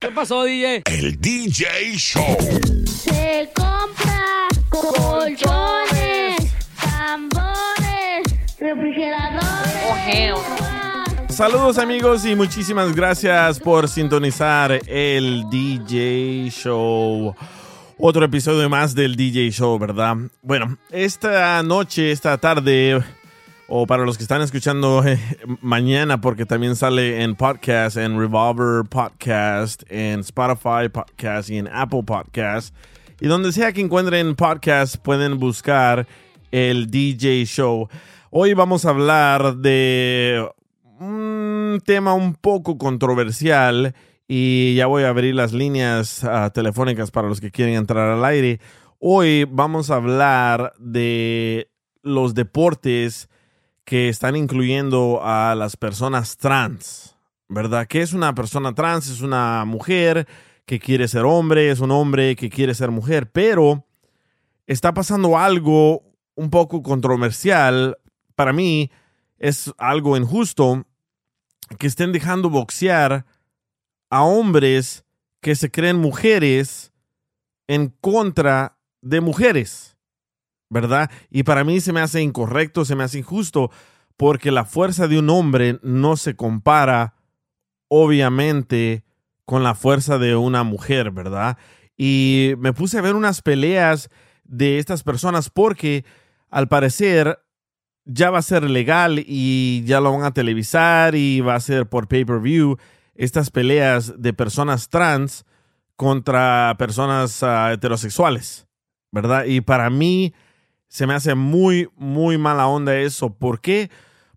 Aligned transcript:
¿Qué 0.00 0.10
pasó, 0.10 0.44
DJ? 0.44 0.82
El 0.86 1.18
DJ 1.20 1.96
Show. 1.96 2.36
Se 2.86 3.48
compra 3.54 4.48
colchones, 4.68 6.36
tambores, 6.78 8.24
refrigeradores. 8.58 10.38
Saludos 11.30 11.78
amigos 11.78 12.26
y 12.26 12.34
muchísimas 12.36 12.94
gracias 12.94 13.58
por 13.58 13.88
sintonizar 13.88 14.78
el 14.86 15.44
DJ 15.50 16.50
Show. 16.50 17.34
Otro 17.96 18.24
episodio 18.26 18.68
más 18.68 18.94
del 18.94 19.16
DJ 19.16 19.50
Show, 19.52 19.78
¿verdad? 19.78 20.16
Bueno, 20.42 20.76
esta 20.90 21.62
noche, 21.62 22.10
esta 22.12 22.36
tarde, 22.38 23.02
o 23.66 23.86
para 23.86 24.04
los 24.04 24.16
que 24.16 24.24
están 24.24 24.42
escuchando 24.42 25.02
eh, 25.06 25.18
mañana, 25.60 26.20
porque 26.20 26.46
también 26.46 26.76
sale 26.76 27.22
en 27.22 27.34
podcast, 27.34 27.96
en 27.96 28.18
Revolver 28.18 28.84
Podcast, 28.88 29.82
en 29.88 30.20
Spotify 30.20 30.88
Podcast 30.92 31.50
y 31.50 31.58
en 31.58 31.68
Apple 31.68 32.02
Podcast. 32.04 32.74
Y 33.20 33.26
donde 33.26 33.52
sea 33.52 33.72
que 33.72 33.80
encuentren 33.80 34.34
podcast, 34.34 34.96
pueden 34.96 35.38
buscar 35.38 36.06
el 36.50 36.90
DJ 36.90 37.44
Show. 37.46 37.88
Hoy 38.30 38.54
vamos 38.54 38.84
a 38.84 38.90
hablar 38.90 39.56
de 39.56 40.46
un 41.00 41.80
tema 41.84 42.14
un 42.14 42.34
poco 42.34 42.76
controversial 42.76 43.94
y 44.26 44.74
ya 44.74 44.86
voy 44.86 45.04
a 45.04 45.08
abrir 45.08 45.34
las 45.34 45.52
líneas 45.52 46.24
ah, 46.24 46.50
telefónicas 46.52 47.10
para 47.10 47.28
los 47.28 47.40
que 47.40 47.50
quieren 47.50 47.74
entrar 47.74 48.10
al 48.10 48.24
aire. 48.24 48.60
Hoy 48.98 49.44
vamos 49.44 49.90
a 49.90 49.96
hablar 49.96 50.72
de 50.78 51.70
los 52.02 52.34
deportes 52.34 53.28
que 53.84 54.08
están 54.08 54.36
incluyendo 54.36 55.20
a 55.22 55.54
las 55.54 55.76
personas 55.76 56.36
trans, 56.36 57.16
¿verdad? 57.48 57.86
¿Qué 57.86 58.02
es 58.02 58.12
una 58.12 58.34
persona 58.34 58.74
trans? 58.74 59.08
Es 59.08 59.20
una 59.20 59.64
mujer 59.64 60.26
que 60.66 60.80
quiere 60.80 61.08
ser 61.08 61.24
hombre, 61.24 61.70
es 61.70 61.80
un 61.80 61.90
hombre 61.90 62.36
que 62.36 62.48
quiere 62.48 62.74
ser 62.74 62.90
mujer, 62.90 63.30
pero 63.30 63.86
está 64.66 64.94
pasando 64.94 65.38
algo 65.38 66.02
un 66.34 66.50
poco 66.50 66.82
controversial. 66.82 67.98
Para 68.34 68.52
mí 68.52 68.90
es 69.38 69.72
algo 69.76 70.16
injusto 70.16 70.86
que 71.78 71.86
estén 71.86 72.12
dejando 72.12 72.50
boxear 72.50 73.26
a 74.10 74.22
hombres 74.22 75.04
que 75.40 75.54
se 75.54 75.70
creen 75.70 75.96
mujeres 75.96 76.92
en 77.66 77.88
contra 78.00 78.78
de 79.02 79.20
mujeres. 79.20 79.93
¿Verdad? 80.70 81.10
Y 81.30 81.42
para 81.42 81.64
mí 81.64 81.80
se 81.80 81.92
me 81.92 82.00
hace 82.00 82.20
incorrecto, 82.22 82.84
se 82.84 82.96
me 82.96 83.04
hace 83.04 83.18
injusto, 83.18 83.70
porque 84.16 84.50
la 84.50 84.64
fuerza 84.64 85.08
de 85.08 85.18
un 85.18 85.30
hombre 85.30 85.78
no 85.82 86.16
se 86.16 86.36
compara, 86.36 87.14
obviamente, 87.88 89.04
con 89.44 89.62
la 89.62 89.74
fuerza 89.74 90.18
de 90.18 90.36
una 90.36 90.62
mujer, 90.62 91.10
¿verdad? 91.10 91.58
Y 91.96 92.54
me 92.58 92.72
puse 92.72 92.98
a 92.98 93.02
ver 93.02 93.14
unas 93.14 93.42
peleas 93.42 94.10
de 94.44 94.78
estas 94.78 95.02
personas 95.02 95.50
porque 95.50 96.04
al 96.50 96.68
parecer 96.68 97.40
ya 98.04 98.30
va 98.30 98.38
a 98.38 98.42
ser 98.42 98.68
legal 98.68 99.22
y 99.26 99.82
ya 99.86 100.00
lo 100.00 100.12
van 100.12 100.24
a 100.24 100.34
televisar 100.34 101.14
y 101.14 101.40
va 101.40 101.54
a 101.54 101.60
ser 101.60 101.88
por 101.88 102.08
pay-per-view 102.08 102.76
estas 103.14 103.50
peleas 103.50 104.20
de 104.20 104.32
personas 104.32 104.88
trans 104.88 105.44
contra 105.96 106.74
personas 106.78 107.42
uh, 107.42 107.72
heterosexuales, 107.72 108.66
¿verdad? 109.12 109.44
Y 109.44 109.60
para 109.60 109.88
mí 109.90 110.34
se 110.94 111.08
me 111.08 111.14
hace 111.14 111.34
muy, 111.34 111.88
muy 111.96 112.38
mala 112.38 112.68
onda 112.68 112.96
eso. 112.96 113.34
¿Por 113.34 113.60
qué? 113.60 113.90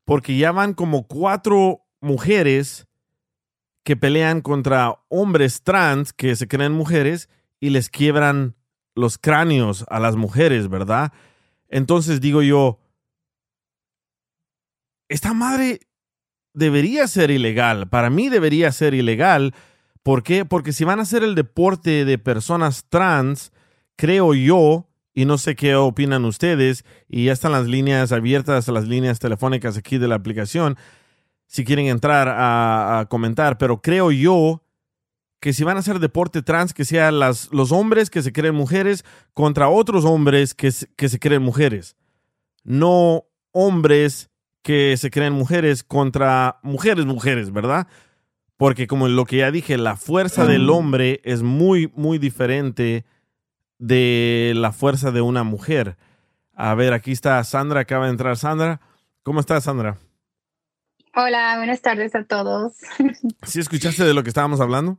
Porque 0.06 0.40
ya 0.40 0.52
van 0.52 0.74
como 0.74 1.06
cuatro 1.06 1.86
mujeres 2.02 2.88
que 3.84 3.96
pelean 3.96 4.42
contra 4.42 4.96
hombres 5.08 5.62
trans 5.62 6.14
que 6.14 6.36
se 6.36 6.48
creen 6.48 6.72
mujeres 6.72 7.30
y 7.60 7.70
les 7.70 7.92
quiebran 7.92 8.56
los 8.96 9.20
cráneos 9.20 9.86
a 9.92 10.00
las 10.00 10.16
mujeres, 10.16 10.68
¿verdad? 10.68 11.14
Entonces 11.70 12.22
digo 12.22 12.42
yo, 12.42 12.80
esta 15.10 15.36
madre 15.36 15.82
debería 16.56 17.08
ser 17.08 17.30
ilegal. 17.30 17.88
Para 17.88 18.10
mí 18.10 18.30
debería 18.30 18.72
ser 18.72 18.96
ilegal. 18.96 19.54
¿Por 20.02 20.24
qué? 20.24 20.44
Porque 20.44 20.74
si 20.74 20.86
van 20.86 20.98
a 20.98 21.04
hacer 21.04 21.24
el 21.24 21.36
deporte 21.36 22.04
de 22.04 22.18
personas 22.18 22.86
trans, 22.90 23.52
creo 23.96 24.34
yo 24.34 24.87
y 25.18 25.26
no 25.26 25.40
sé 25.40 25.56
qué 25.56 25.74
opinan 25.74 26.26
ustedes. 26.26 26.86
Y 27.10 27.26
ya 27.26 27.32
están 27.32 27.52
las 27.52 27.66
líneas 27.66 28.12
abiertas, 28.12 28.68
las 28.68 28.88
líneas 28.88 29.18
telefónicas 29.18 29.76
aquí 29.76 29.98
de 29.98 30.08
la 30.08 30.14
aplicación, 30.14 30.78
si 31.48 31.66
quieren 31.66 31.88
entrar 31.88 32.28
a, 32.30 33.08
comentar. 33.10 33.58
Pero 33.58 33.82
creo 33.82 34.12
yo 34.12 34.62
que 35.40 35.54
si 35.54 35.64
van 35.64 35.76
a 35.76 35.80
hacer 35.80 35.98
deporte 35.98 36.44
trans, 36.44 36.72
que 36.72 36.86
sean 36.86 37.18
las, 37.18 37.52
los 37.52 37.72
hombres 37.72 38.12
que 38.12 38.22
se 38.22 38.32
creen 38.32 38.54
mujeres 38.54 39.04
contra 39.34 39.70
otros 39.70 40.06
hombres 40.06 40.54
que, 40.54 40.72
que 40.96 41.10
se 41.10 41.18
creen 41.18 41.42
mujeres. 41.42 41.96
No 42.64 43.26
hombres 43.54 44.30
que 44.62 44.98
se 44.98 45.10
creen 45.10 45.34
mujeres 45.34 45.84
contra 45.84 46.60
mujeres, 46.62 47.08
mujeres, 47.08 47.52
¿verdad? 47.52 47.88
Porque 48.56 48.86
como 48.86 49.08
lo 49.08 49.26
que 49.26 49.38
ya 49.38 49.50
dije, 49.50 49.80
la 49.80 49.98
fuerza 49.98 50.46
del 50.46 50.70
hombre 50.70 51.22
es 51.24 51.42
muy, 51.42 51.92
muy 51.96 52.20
diferente 52.20 53.04
de 53.80 54.54
la 54.56 54.72
fuerza 54.72 55.12
de 55.12 55.22
una 55.22 55.44
mujer. 55.44 55.98
A 56.54 56.74
ver, 56.76 56.94
aquí 56.94 57.12
está 57.12 57.44
Sandra, 57.44 57.82
acaba 57.82 58.06
de 58.06 58.12
entrar 58.12 58.38
Sandra. 58.38 58.82
¿Cómo 59.24 59.40
estás, 59.40 59.66
Sandra? 59.66 59.98
Hola, 61.16 61.56
buenas 61.58 61.82
tardes 61.82 62.16
a 62.16 62.26
todos. 62.26 62.74
¿Sí 63.44 63.60
escuchaste 63.60 64.04
de 64.04 64.14
lo 64.14 64.24
que 64.24 64.30
estábamos 64.30 64.62
hablando? 64.62 64.98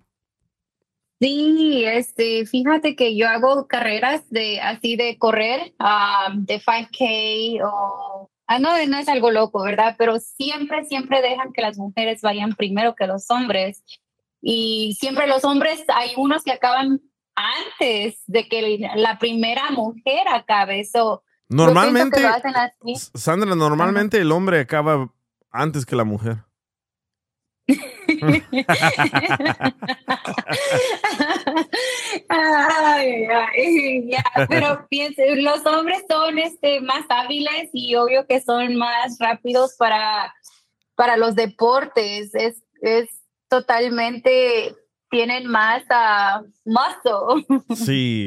Sí, 1.21 1.85
este, 1.85 2.47
fíjate 2.47 2.95
que 2.95 3.17
yo 3.17 3.29
hago 3.29 3.67
carreras 3.67 4.29
de 4.31 4.61
así 4.61 4.95
de 4.97 5.19
correr, 5.19 5.75
um, 5.81 6.45
de 6.45 6.61
5K 6.61 7.61
o 7.65 8.31
ah, 8.47 8.59
no, 8.59 8.71
no 8.87 8.99
es 8.99 9.09
algo 9.09 9.31
loco, 9.31 9.63
¿verdad? 9.63 9.97
Pero 9.99 10.19
siempre, 10.21 10.85
siempre 10.85 11.21
dejan 11.23 11.53
que 11.53 11.63
las 11.63 11.77
mujeres 11.77 12.23
vayan 12.23 12.55
primero 12.55 12.95
que 12.95 13.07
los 13.07 13.31
hombres. 13.31 13.85
Y 14.41 14.97
siempre 14.99 15.27
los 15.27 15.45
hombres, 15.45 15.85
hay 15.95 16.13
unos 16.17 16.45
que 16.45 16.53
acaban 16.53 17.01
antes 17.39 18.23
de 18.27 18.49
que 18.49 18.91
la 18.97 19.19
primera 19.19 19.71
mujer 19.71 20.27
acabe. 20.29 20.81
eso. 20.81 21.23
normalmente, 21.49 22.21
Sandra, 23.15 23.55
normalmente 23.55 24.19
el 24.19 24.33
hombre 24.33 24.61
acaba 24.61 25.13
antes 25.51 25.87
que 25.87 25.97
la 25.97 26.05
mujer. 26.05 26.39
pero 34.49 34.87
piense, 34.91 35.37
los 35.37 35.65
hombres 35.67 36.03
son 36.09 36.39
este, 36.39 36.81
más 36.81 37.05
hábiles 37.09 37.71
y 37.73 37.95
obvio 37.97 38.27
que 38.27 38.41
son 38.41 38.77
más 38.77 39.19
rápidos 39.19 39.75
para, 39.79 40.35
para 40.95 41.17
los 41.17 41.35
deportes. 41.35 42.35
Es, 42.35 42.63
es 42.81 43.09
totalmente 43.49 44.75
tienen 45.11 45.47
más 45.47 45.83
uh, 45.91 47.75
Sí. 47.75 48.27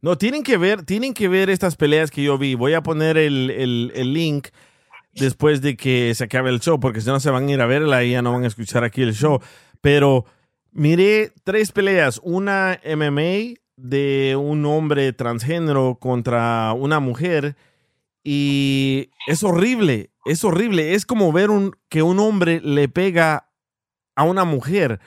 No, 0.00 0.16
tienen 0.16 0.42
que 0.42 0.56
ver, 0.56 0.84
tienen 0.84 1.14
que 1.14 1.28
ver 1.28 1.50
estas 1.50 1.76
peleas 1.76 2.10
que 2.10 2.22
yo 2.22 2.38
vi. 2.38 2.54
Voy 2.54 2.74
a 2.74 2.82
poner 2.82 3.16
el, 3.16 3.50
el, 3.50 4.12
link 4.12 4.48
después 5.14 5.62
de 5.62 5.76
que 5.76 6.14
se 6.14 6.24
acabe 6.24 6.50
el 6.50 6.60
show, 6.60 6.78
porque 6.78 7.00
si 7.00 7.08
no 7.08 7.18
se 7.18 7.30
van 7.30 7.48
a 7.48 7.52
ir 7.52 7.60
a 7.60 7.66
verla 7.66 8.04
y 8.04 8.12
ya 8.12 8.22
no 8.22 8.32
van 8.32 8.44
a 8.44 8.48
escuchar 8.48 8.84
aquí 8.84 9.02
el 9.02 9.14
show. 9.14 9.40
Pero 9.80 10.26
Miré 10.76 11.32
tres 11.42 11.72
peleas, 11.72 12.20
una 12.22 12.78
MMA 12.84 13.58
de 13.76 14.36
un 14.38 14.66
hombre 14.66 15.14
transgénero 15.14 15.96
contra 15.98 16.74
una 16.74 17.00
mujer 17.00 17.56
y 18.22 19.08
es 19.26 19.42
horrible, 19.42 20.10
es 20.26 20.44
horrible, 20.44 20.92
es 20.92 21.06
como 21.06 21.32
ver 21.32 21.48
un, 21.48 21.74
que 21.88 22.02
un 22.02 22.18
hombre 22.18 22.60
le 22.60 22.90
pega 22.90 23.48
a 24.16 24.24
una 24.24 24.44
mujer. 24.44 25.00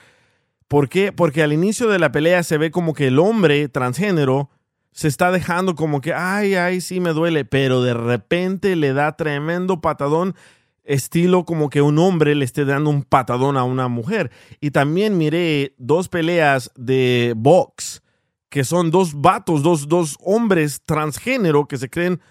¿Por 0.69 0.87
qué? 0.87 1.11
Porque 1.11 1.41
al 1.41 1.51
inicio 1.51 1.89
de 1.89 1.97
la 1.97 2.11
pelea 2.11 2.43
se 2.43 2.59
ve 2.59 2.69
como 2.69 2.93
que 2.93 3.07
el 3.07 3.17
hombre 3.17 3.67
transgénero 3.69 4.51
se 4.91 5.07
está 5.07 5.31
dejando 5.31 5.73
como 5.73 5.99
que, 5.99 6.13
ay, 6.13 6.53
ay, 6.53 6.79
sí 6.79 6.99
me 6.99 7.11
duele, 7.11 7.43
pero 7.43 7.81
de 7.81 7.95
repente 7.95 8.75
le 8.75 8.93
da 8.93 9.17
tremendo 9.17 9.81
patadón 9.81 10.35
estilo 10.83 11.43
como 11.43 11.71
que 11.71 11.81
un 11.81 11.97
hombre 11.97 12.35
le 12.35 12.45
esté 12.45 12.65
dando 12.65 12.91
un 12.91 13.01
patadón 13.01 13.57
a 13.57 13.63
una 13.63 13.87
mujer. 13.87 14.29
Y 14.61 14.69
también 14.69 15.17
miré 15.17 15.73
dos 15.79 16.07
peleas 16.07 16.71
de 16.75 17.33
box, 17.35 18.03
que 18.49 18.63
son 18.63 18.91
dos 18.91 19.19
vatos, 19.19 19.63
dos, 19.63 19.87
dos 19.87 20.17
hombres 20.21 20.83
transgénero 20.85 21.67
que 21.67 21.77
se 21.77 21.89
creen 21.89 22.21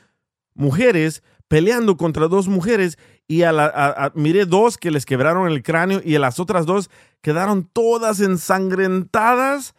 mujeres 0.55 1.25
peleando 1.49 1.97
contra 1.97 2.29
dos 2.29 2.47
mujeres 2.47 2.99
y 3.29 3.43
a 3.43 3.53
la, 3.53 4.11
miré 4.15 4.47
dos 4.47 4.79
que 4.79 4.91
les 4.91 5.05
quebraron 5.05 5.47
el 5.49 5.63
cráneo 5.63 6.01
y 6.03 6.17
a 6.17 6.19
las 6.19 6.41
otras 6.41 6.65
dos 6.65 6.89
quedaron 7.21 7.69
todas 7.71 8.21
ensangrentadas, 8.21 9.75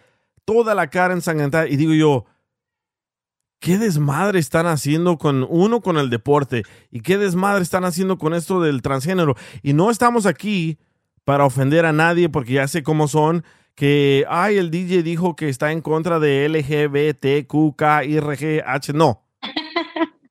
toda 0.45 0.75
la 0.75 0.91
cara 0.91 1.15
ensangrentada. 1.15 1.67
Y 1.67 1.75
digo 1.75 1.93
yo, 1.93 2.25
qué 3.59 3.79
desmadre 3.79 4.37
están 4.37 4.67
haciendo 4.67 5.17
con 5.17 5.47
uno 5.49 5.81
con 5.81 5.97
el 5.97 6.11
deporte 6.11 6.61
y 6.91 7.01
qué 7.01 7.17
desmadre 7.17 7.63
están 7.63 7.85
haciendo 7.85 8.19
con 8.19 8.35
esto 8.35 8.61
del 8.61 8.83
transgénero. 8.83 9.35
Y 9.63 9.73
no 9.73 9.89
estamos 9.89 10.27
aquí 10.27 10.77
para 11.25 11.43
ofender 11.43 11.87
a 11.87 11.91
nadie 11.91 12.29
porque 12.29 12.53
ya 12.53 12.67
sé 12.67 12.83
cómo 12.83 13.07
son 13.07 13.43
que, 13.73 14.25
ay, 14.29 14.57
el 14.57 14.69
DJ 14.71 15.03
dijo 15.03 15.35
que 15.35 15.49
está 15.49 15.71
en 15.71 15.81
contra 15.81 16.19
de 16.19 16.47
LGBTQKIRGH. 16.49 18.93
No. 18.93 19.23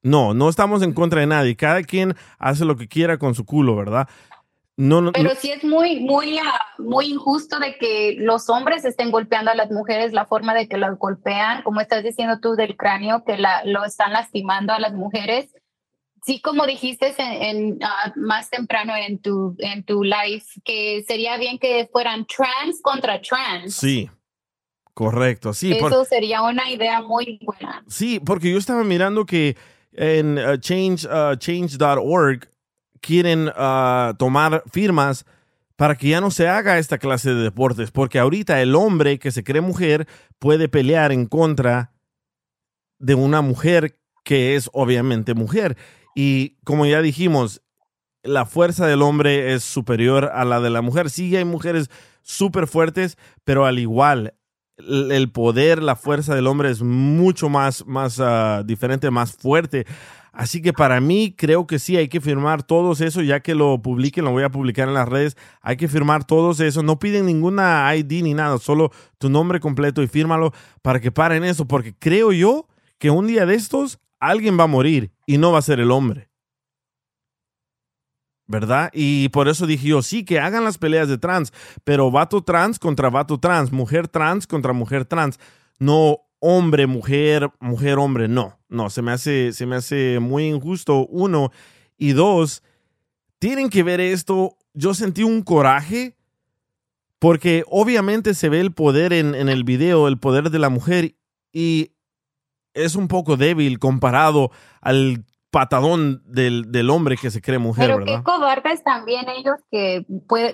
No, 0.03 0.35
no 0.35 0.49
estamos 0.49 0.83
en 0.83 0.93
contra 0.93 1.21
de 1.21 1.27
nadie. 1.27 1.57
Cada 1.57 1.83
quien 1.83 2.15
hace 2.39 2.65
lo 2.65 2.77
que 2.77 2.89
quiera 2.89 3.19
con 3.19 3.35
su 3.35 3.45
culo, 3.45 3.77
¿verdad? 3.77 4.09
No, 4.79 5.11
Pero 5.11 5.35
sí 5.35 5.51
es 5.51 5.65
muy, 5.65 5.99
muy, 5.99 6.39
ah, 6.39 6.67
muy 6.79 7.07
injusto 7.07 7.59
de 7.59 7.77
que 7.79 8.15
los 8.17 8.49
hombres 8.49 8.85
estén 8.85 9.11
golpeando 9.11 9.51
a 9.51 9.57
las 9.57 9.73
mujeres, 9.73 10.13
la 10.13 10.25
forma 10.25 10.55
de 10.55 10.69
que 10.69 10.79
las 10.79 10.97
golpean, 10.97 11.65
como 11.65 11.81
estás 11.81 12.05
diciendo 12.05 12.39
tú 12.41 12.55
del 12.55 12.77
cráneo, 12.77 13.25
que 13.25 13.37
la, 13.39 13.65
lo 13.65 13.85
están 13.85 14.13
lastimando 14.13 14.73
a 14.73 14.79
las 14.79 14.93
mujeres. 14.93 15.53
Sí, 16.25 16.41
como 16.41 16.65
dijiste 16.65 17.13
en, 17.19 17.81
ah, 17.83 18.13
más 18.15 18.51
temprano 18.51 18.95
en 18.95 19.19
tu, 19.19 19.57
en 19.59 19.83
tu 19.83 20.05
live, 20.05 20.45
que 20.65 21.05
sería 21.09 21.37
bien 21.39 21.59
que 21.59 21.89
fueran 21.91 22.25
trans 22.25 22.81
contra 22.81 23.21
trans. 23.21 23.75
Sí, 23.75 24.09
correcto, 24.95 25.55
sí. 25.55 25.73
Eso 25.73 26.05
sería 26.05 26.43
una 26.43 26.71
idea 26.71 27.03
muy 27.03 27.41
buena. 27.43 27.83
Sí, 27.89 28.21
porque 28.21 28.53
yo 28.53 28.59
estaba 28.59 28.85
mirando 28.85 29.27
que 29.27 29.57
en 29.99 30.39
uh, 30.39 30.57
change, 30.59 31.07
uh, 31.07 31.37
change.org 31.37 32.49
quieren 33.01 33.49
uh, 33.49 34.15
tomar 34.17 34.63
firmas 34.71 35.27
para 35.77 35.97
que 35.97 36.09
ya 36.09 36.21
no 36.21 36.31
se 36.31 36.49
haga 36.49 36.79
esta 36.79 36.99
clase 36.99 37.35
de 37.35 37.43
deportes, 37.43 37.91
porque 37.91 38.19
ahorita 38.19 38.63
el 38.63 38.75
hombre 38.75 39.19
que 39.19 39.31
se 39.31 39.45
cree 39.45 39.61
mujer 39.61 40.07
puede 40.39 40.69
pelear 40.69 41.13
en 41.13 41.27
contra 41.27 41.93
de 42.99 43.15
una 43.15 43.43
mujer 43.43 43.99
que 44.25 44.57
es 44.57 44.71
obviamente 44.73 45.35
mujer. 45.35 45.77
Y 46.15 46.59
como 46.65 46.87
ya 46.87 47.03
dijimos, 47.03 47.63
la 48.23 48.47
fuerza 48.47 48.87
del 48.87 49.03
hombre 49.03 49.55
es 49.55 49.65
superior 49.65 50.31
a 50.33 50.45
la 50.45 50.61
de 50.61 50.71
la 50.71 50.83
mujer. 50.83 51.11
Sí, 51.11 51.35
hay 51.37 51.45
mujeres 51.45 51.91
súper 52.23 52.67
fuertes, 52.67 53.17
pero 53.45 53.65
al 53.65 53.79
igual, 53.79 54.35
el 54.79 55.31
poder, 55.31 55.83
la 55.83 55.97
fuerza 55.97 56.35
del 56.35 56.47
hombre 56.47 56.71
es 56.71 56.83
mucho 56.83 57.49
más, 57.49 57.87
más 57.87 58.19
uh, 58.19 58.65
diferente, 58.65 59.11
más 59.11 59.33
fuerte. 59.33 59.87
Así 60.33 60.63
que 60.63 60.73
para 60.73 61.01
mí 61.01 61.35
creo 61.37 61.67
que 61.67 61.81
sí, 61.81 61.97
hay 61.97 62.09
que 62.09 62.21
firmar 62.21 62.63
todos 62.63 63.01
eso, 63.01 63.23
ya 63.23 63.41
que 63.41 63.57
lo 63.57 63.83
publiquen, 63.83 64.25
lo 64.25 64.31
voy 64.31 64.45
a 64.45 64.51
publicar 64.51 64.87
en 64.87 64.95
las 64.95 65.09
redes, 65.09 65.37
hay 65.63 65.77
que 65.77 65.89
firmar 65.89 66.25
todos 66.25 66.61
eso. 66.61 66.83
No 66.85 67.01
piden 67.01 67.27
ninguna 67.27 67.93
ID 67.97 68.23
ni 68.23 68.35
nada, 68.35 68.59
solo 68.59 68.93
tu 69.19 69.31
nombre 69.31 69.59
completo 69.59 70.01
y 70.01 70.07
fírmalo 70.07 70.53
para 70.81 71.01
que 71.01 71.11
paren 71.11 71.43
eso, 71.43 71.67
porque 71.67 71.93
creo 71.99 72.33
yo 72.33 72.69
que 72.99 73.11
un 73.11 73.27
día 73.27 73.47
de 73.47 73.57
estos 73.57 73.99
alguien 74.21 74.59
va 74.59 74.65
a 74.65 74.69
morir 74.69 75.11
y 75.27 75.39
no 75.39 75.51
va 75.51 75.59
a 75.59 75.63
ser 75.63 75.81
el 75.81 75.91
hombre. 75.91 76.28
¿Verdad? 78.49 78.91
Y 78.95 79.29
por 79.29 79.47
eso 79.47 79.67
dije 79.67 79.89
yo, 79.89 80.03
sí, 80.03 80.25
que 80.25 80.41
hagan 80.41 80.65
las 80.65 80.79
peleas 80.79 81.09
de 81.09 81.19
trans, 81.19 81.53
pero 81.85 82.11
vato 82.11 82.43
trans 82.43 82.79
contra 82.79 83.11
vato 83.11 83.39
trans, 83.39 83.71
mujer 83.71 84.09
trans 84.09 84.47
contra 84.47 84.73
mujer 84.73 85.05
trans, 85.05 85.39
no 85.79 86.23
hombre, 86.41 86.87
mujer, 86.87 87.51
mujer, 87.61 87.99
hombre, 87.99 88.27
no, 88.27 88.59
no, 88.69 88.91
se 88.91 89.03
me 89.03 89.13
hace, 89.13 89.53
se 89.53 89.67
me 89.67 89.77
hace 89.77 90.19
muy 90.19 90.47
injusto, 90.47 91.07
uno, 91.07 91.53
y 91.99 92.13
dos, 92.13 92.63
tienen 93.39 93.69
que 93.69 93.83
ver 93.83 94.01
esto, 94.01 94.57
yo 94.73 94.95
sentí 94.95 95.23
un 95.23 95.43
coraje, 95.43 96.17
porque 97.19 97.65
obviamente 97.69 98.33
se 98.35 98.49
ve 98.49 98.61
el 98.61 98.73
poder 98.73 99.13
en, 99.13 99.35
en 99.35 99.49
el 99.49 99.65
video, 99.65 100.09
el 100.09 100.19
poder 100.19 100.51
de 100.51 100.59
la 100.59 100.71
mujer, 100.71 101.17
y 101.53 101.93
es 102.73 102.95
un 102.95 103.09
poco 103.09 103.37
débil 103.37 103.79
comparado 103.79 104.53
al 104.81 105.25
patadón 105.51 106.23
del, 106.27 106.71
del, 106.71 106.91
hombre 106.91 107.17
que 107.17 107.31
se 107.31 107.41
cree 107.41 107.59
mujer, 107.59 107.87
Pero 107.87 107.99
¿verdad? 107.99 108.19
qué 108.19 108.23
cobardes 108.23 108.85
también 108.85 109.29
ellos 109.29 109.57
que 109.71 110.05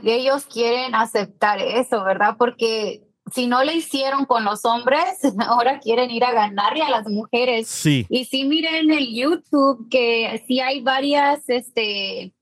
ellos 0.04 0.46
quieren 0.46 0.94
aceptar 0.94 1.58
eso, 1.60 2.04
¿verdad? 2.04 2.36
Porque 2.38 3.02
si 3.32 3.46
no 3.46 3.64
le 3.64 3.74
hicieron 3.74 4.24
con 4.24 4.44
los 4.44 4.64
hombres, 4.64 5.18
ahora 5.48 5.80
quieren 5.80 6.10
ir 6.10 6.24
a 6.24 6.32
ganarle 6.32 6.82
a 6.84 6.90
las 6.90 7.08
mujeres. 7.08 7.66
Sí. 7.66 8.06
Y 8.08 8.24
sí 8.26 8.44
miren 8.44 8.74
en 8.76 8.92
el 8.92 9.12
YouTube 9.14 9.88
que 9.90 10.44
sí 10.46 10.60
hay 10.60 10.80
varias, 10.82 11.42
este, 11.48 12.32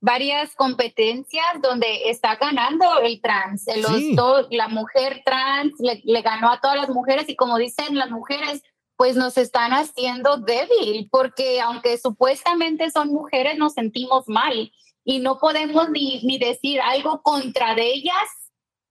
varias 0.00 0.54
competencias 0.54 1.44
donde 1.62 2.08
está 2.08 2.36
ganando 2.36 3.00
el 3.02 3.20
trans. 3.20 3.64
Los, 3.76 3.90
Sí. 3.96 4.16
to- 4.16 4.46
la 4.50 4.68
mujer 4.68 5.20
trans 5.24 5.74
le, 5.80 6.00
le 6.04 6.22
ganó 6.22 6.50
a 6.50 6.60
todas 6.60 6.76
las 6.78 6.88
mujeres 6.88 7.28
y 7.28 7.36
como 7.36 7.58
dicen 7.58 7.98
las 7.98 8.10
mujeres, 8.10 8.62
pues 9.00 9.16
nos 9.16 9.38
están 9.38 9.72
haciendo 9.72 10.36
débil, 10.36 11.08
porque 11.10 11.58
aunque 11.62 11.96
supuestamente 11.96 12.90
son 12.90 13.08
mujeres, 13.08 13.56
nos 13.56 13.72
sentimos 13.72 14.28
mal 14.28 14.70
y 15.04 15.20
no 15.20 15.38
podemos 15.38 15.88
ni, 15.88 16.20
ni 16.22 16.38
decir 16.38 16.82
algo 16.82 17.22
contra 17.22 17.74
de 17.74 17.94
ellas, 17.94 18.28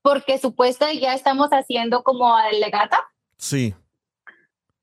porque 0.02 0.40
supuestamente 0.40 1.04
ya 1.04 1.14
estamos 1.14 1.50
haciendo 1.52 2.02
como 2.02 2.36
alegata. 2.36 2.98
Sí. 3.38 3.76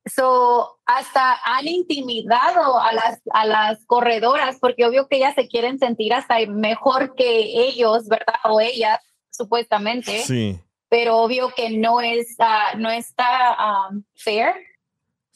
So, 0.05 0.79
hasta 0.85 1.41
han 1.45 1.67
intimidado 1.67 2.79
a 2.79 2.93
las, 2.93 3.21
a 3.33 3.47
las 3.47 3.85
corredoras, 3.85 4.59
porque 4.61 4.87
obvio 4.87 5.09
que 5.09 5.17
ellas 5.17 5.35
se 5.35 5.49
quieren 5.49 5.81
sentir 5.81 6.15
hasta 6.15 6.37
mejor 6.47 7.17
que 7.17 7.67
ellos, 7.67 8.07
¿verdad? 8.07 8.37
O 8.45 8.61
ellas, 8.61 9.01
supuestamente 9.31 10.23
Sí. 10.23 10.61
pero 10.89 11.17
obvio 11.17 11.53
que 11.57 11.71
no 11.71 12.01
es 12.01 12.37
ah, 12.39 12.75
no 12.77 12.91
está 12.91 13.89
um, 13.91 14.05
fair. 14.15 14.55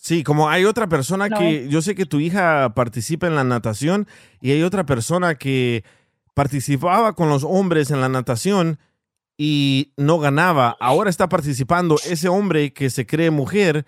Sí, 0.03 0.23
como 0.25 0.49
hay 0.49 0.65
otra 0.65 0.89
persona 0.89 1.29
No. 1.29 1.39
que 1.39 1.69
yo 1.69 1.83
sé 1.83 1.95
que 1.95 2.07
tu 2.07 2.21
hija 2.21 2.73
participa 2.75 3.27
en 3.27 3.35
la 3.35 3.45
natación 3.45 4.09
y 4.41 4.51
hay 4.53 4.63
otra 4.63 4.87
persona 4.87 5.35
que 5.35 5.85
participaba 6.33 7.13
con 7.15 7.29
los 7.29 7.45
hombres 7.45 7.91
en 7.91 8.01
la 8.01 8.09
natación 8.09 8.79
y 9.37 9.93
no 9.99 10.19
ganaba. 10.19 10.75
Ahora 10.81 11.11
está 11.11 11.29
participando 11.29 11.97
ese 12.09 12.29
hombre 12.31 12.73
que 12.73 12.89
se 12.89 13.05
cree 13.07 13.31
mujer 13.31 13.85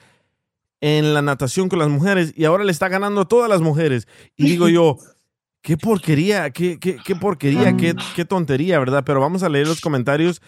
en 0.83 1.14
la 1.14 1.23
natación 1.23 1.71
con 1.71 1.78
las 1.78 1.88
mujeres 1.88 2.35
y 2.37 2.45
ahora 2.45 2.64
le 2.64 2.73
está 2.73 2.88
ganando 2.88 3.23
a 3.23 3.28
todas 3.28 3.49
las 3.49 3.62
mujeres. 3.62 4.07
Y 4.37 4.45
digo 4.45 4.69
yo, 4.69 4.99
qué 5.62 5.78
porquería, 5.78 6.50
qué, 6.50 6.78
qué, 6.78 6.99
qué 7.02 7.16
porquería, 7.16 7.75
qué, 7.76 7.95
qué 8.14 8.25
tontería, 8.26 8.78
¿verdad? 8.78 9.02
Pero 9.07 9.21
vamos 9.21 9.42
a 9.45 9.49
leer 9.49 9.66
los 9.66 9.81
comentarios 9.81 10.42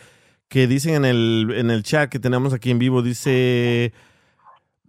que 0.49 0.67
dicen 0.67 0.95
en 0.95 1.05
el, 1.07 1.55
en 1.57 1.71
el 1.71 1.83
chat 1.85 2.11
que 2.11 2.19
tenemos 2.19 2.53
aquí 2.53 2.71
en 2.71 2.79
vivo. 2.79 3.01
Dice 3.01 3.95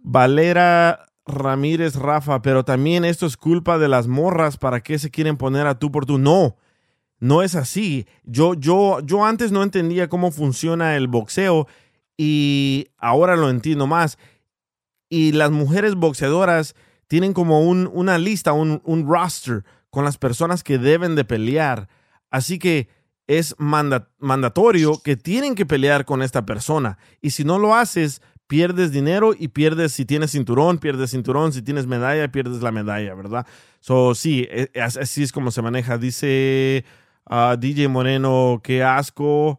Valera 0.08 1.06
Ramírez 1.26 1.96
Rafa, 1.96 2.40
pero 2.40 2.64
también 2.64 3.04
esto 3.04 3.26
es 3.26 3.36
culpa 3.36 3.76
de 3.76 3.88
las 3.88 4.06
morras. 4.06 4.56
¿Para 4.56 4.80
qué 4.80 5.00
se 5.00 5.10
quieren 5.10 5.36
poner 5.36 5.66
a 5.66 5.80
tú 5.80 5.90
por 5.90 6.06
tú? 6.06 6.16
No, 6.18 6.56
no 7.18 7.42
es 7.42 7.56
así. 7.56 8.06
Yo, 8.22 8.54
yo, 8.54 9.00
yo 9.00 9.24
antes 9.24 9.50
no 9.50 9.64
entendía 9.64 10.08
cómo 10.08 10.30
funciona 10.30 10.94
el 10.96 11.08
boxeo 11.08 11.66
y 12.16 12.86
ahora 12.98 13.34
lo 13.34 13.50
entiendo 13.50 13.88
más. 13.88 14.16
Y 15.08 15.32
las 15.32 15.50
mujeres 15.50 15.96
boxeadoras 15.96 16.76
tienen 17.08 17.32
como 17.32 17.62
un- 17.62 17.90
una 17.92 18.16
lista, 18.18 18.52
un, 18.52 18.80
un 18.84 19.08
roster 19.08 19.64
con 19.90 20.04
las 20.04 20.18
personas 20.18 20.62
que 20.62 20.78
deben 20.78 21.16
de 21.16 21.24
pelear. 21.24 21.88
Así 22.30 22.60
que 22.60 22.88
es 23.26 23.56
manda- 23.58 24.10
mandatorio 24.18 25.00
que 25.02 25.16
tienen 25.16 25.56
que 25.56 25.66
pelear 25.66 26.04
con 26.04 26.22
esta 26.22 26.46
persona. 26.46 26.96
Y 27.20 27.30
si 27.30 27.42
no 27.42 27.58
lo 27.58 27.74
haces, 27.74 28.22
pierdes 28.46 28.92
dinero 28.92 29.32
y 29.38 29.48
pierdes, 29.48 29.92
si 29.92 30.04
tienes 30.04 30.30
cinturón, 30.32 30.78
pierdes 30.78 31.10
cinturón, 31.10 31.52
si 31.52 31.62
tienes 31.62 31.86
medalla, 31.86 32.30
pierdes 32.30 32.62
la 32.62 32.70
medalla, 32.72 33.14
¿verdad? 33.14 33.46
So, 33.80 34.14
sí, 34.14 34.46
e- 34.50 34.70
es- 34.72 34.96
así 34.96 35.22
es 35.22 35.32
como 35.32 35.50
se 35.50 35.62
maneja. 35.62 35.98
Dice 35.98 36.84
ah, 37.26 37.56
DJ 37.58 37.88
Moreno, 37.88 38.60
qué 38.62 38.82
asco. 38.82 39.58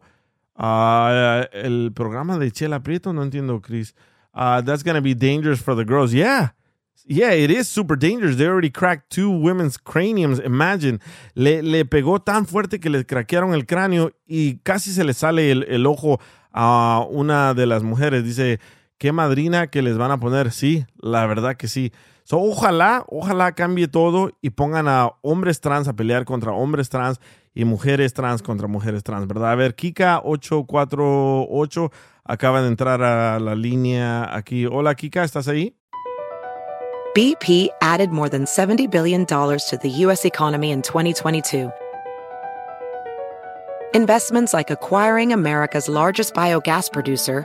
Uh, 0.56 1.44
el 1.52 1.92
programa 1.94 2.36
de 2.38 2.50
Chela 2.50 2.82
Prieto, 2.82 3.12
no 3.12 3.22
entiendo, 3.22 3.60
Chris. 3.60 3.94
Uh, 4.34 4.60
that's 4.62 4.82
going 4.82 4.96
to 4.96 5.00
be 5.02 5.14
dangerous 5.14 5.60
for 5.60 5.74
the 5.76 5.84
girls. 5.84 6.12
Yeah. 6.12 6.54
Yeah, 7.06 7.32
it 7.32 7.50
is 7.50 7.68
super 7.68 7.96
dangerous. 7.96 8.36
They 8.36 8.46
already 8.46 8.70
cracked 8.70 9.08
two 9.10 9.30
women's 9.30 9.78
craniums. 9.78 10.40
Imagine. 10.40 11.00
Le, 11.34 11.62
le 11.62 11.84
pegó 11.84 12.20
tan 12.22 12.44
fuerte 12.44 12.80
que 12.80 12.90
le 12.90 13.04
craquearon 13.04 13.54
el 13.54 13.64
cráneo 13.66 14.12
y 14.26 14.58
casi 14.62 14.90
se 14.92 15.04
le 15.04 15.14
sale 15.14 15.50
el, 15.50 15.64
el 15.68 15.86
ojo 15.86 16.20
a 16.52 17.06
una 17.08 17.54
de 17.54 17.64
las 17.66 17.82
mujeres. 17.82 18.24
Dice, 18.24 18.58
qué 18.98 19.12
madrina 19.12 19.68
que 19.68 19.82
les 19.82 19.96
van 19.96 20.10
a 20.10 20.20
poner. 20.20 20.50
Sí, 20.52 20.84
la 21.00 21.26
verdad 21.26 21.56
que 21.56 21.68
sí. 21.68 21.92
So, 22.24 22.38
ojalá, 22.38 23.04
ojalá 23.08 23.52
cambie 23.52 23.88
todo 23.88 24.32
y 24.42 24.50
pongan 24.50 24.86
a 24.86 25.12
hombres 25.22 25.60
trans 25.60 25.88
a 25.88 25.94
pelear 25.94 26.26
contra 26.26 26.52
hombres 26.52 26.90
trans 26.90 27.20
y 27.54 27.64
mujeres 27.64 28.12
trans 28.12 28.42
contra 28.42 28.68
mujeres 28.68 29.02
trans, 29.02 29.26
¿verdad? 29.26 29.52
A 29.52 29.54
ver, 29.54 29.74
Kika 29.74 30.20
848 30.22 31.90
acaba 32.24 32.60
de 32.60 32.68
entrar 32.68 33.02
a 33.02 33.40
la 33.40 33.54
línea 33.54 34.36
aquí. 34.36 34.66
Hola, 34.66 34.94
Kika, 34.94 35.24
¿estás 35.24 35.48
ahí? 35.48 35.74
BP 37.14 37.70
added 37.80 38.10
more 38.10 38.28
than 38.28 38.44
$70 38.44 38.90
billion 38.90 39.24
to 39.24 39.78
the 39.82 39.88
U.S. 40.04 40.26
economy 40.26 40.70
in 40.70 40.82
2022. 40.82 41.72
Investments 43.94 44.52
like 44.52 44.70
acquiring 44.70 45.32
America's 45.32 45.88
largest 45.88 46.34
biogas 46.34 46.92
producer, 46.92 47.44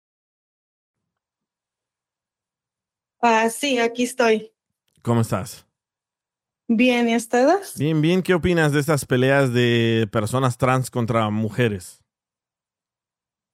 Ah, 3.21 3.49
sí, 3.49 3.77
aquí 3.77 4.03
estoy. 4.03 4.51
¿Cómo 5.03 5.21
estás? 5.21 5.67
Bien, 6.67 7.07
¿y 7.07 7.15
ustedes? 7.15 7.77
Bien, 7.77 8.01
bien. 8.01 8.23
¿Qué 8.23 8.33
opinas 8.33 8.71
de 8.71 8.79
estas 8.79 9.05
peleas 9.05 9.53
de 9.53 10.07
personas 10.11 10.57
trans 10.57 10.89
contra 10.89 11.29
mujeres? 11.29 12.01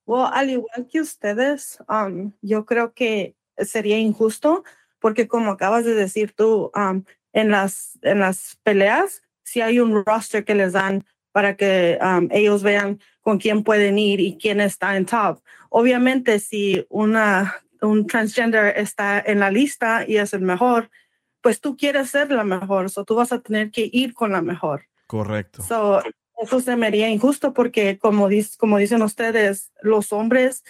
Well, 0.05 0.29
al 0.31 0.49
igual 0.49 0.87
que 0.89 1.01
ustedes, 1.01 1.79
um, 1.89 2.31
yo 2.41 2.65
creo 2.65 2.93
que 2.93 3.35
sería 3.57 3.97
injusto 3.97 4.63
porque 4.99 5.27
como 5.27 5.51
acabas 5.51 5.83
de 5.83 5.95
decir 5.95 6.31
tú, 6.31 6.71
um, 6.73 7.03
en, 7.33 7.51
las, 7.51 7.99
en 8.03 8.19
las 8.19 8.57
peleas, 8.63 9.21
si 9.43 9.59
hay 9.59 9.79
un 9.79 10.05
roster 10.05 10.45
que 10.45 10.55
les 10.55 10.73
dan 10.73 11.05
para 11.33 11.57
que 11.57 11.99
um, 12.01 12.29
ellos 12.31 12.63
vean 12.63 12.99
con 13.21 13.37
quién 13.37 13.63
pueden 13.63 13.99
ir 13.99 14.21
y 14.21 14.37
quién 14.37 14.61
está 14.61 14.95
en 14.95 15.05
top. 15.05 15.41
Obviamente, 15.69 16.39
si 16.39 16.85
una 16.89 17.55
un 17.81 18.07
transgender 18.07 18.77
está 18.77 19.19
en 19.19 19.39
la 19.39 19.51
lista 19.51 20.05
y 20.07 20.17
es 20.17 20.33
el 20.33 20.41
mejor, 20.41 20.89
pues 21.41 21.61
tú 21.61 21.77
quieres 21.77 22.09
ser 22.09 22.31
la 22.31 22.43
mejor, 22.43 22.89
so 22.89 23.05
tú 23.05 23.15
vas 23.15 23.31
a 23.31 23.39
tener 23.39 23.71
que 23.71 23.89
ir 23.91 24.13
con 24.13 24.31
la 24.31 24.41
mejor. 24.41 24.85
Correcto. 25.07 25.63
So, 25.63 26.01
eso 26.37 26.59
se 26.59 26.75
me 26.75 26.87
haría 26.87 27.09
injusto 27.09 27.53
porque 27.53 27.97
como, 27.97 28.29
como 28.57 28.77
dicen 28.77 29.01
ustedes, 29.01 29.71
los 29.81 30.13
hombres, 30.13 30.63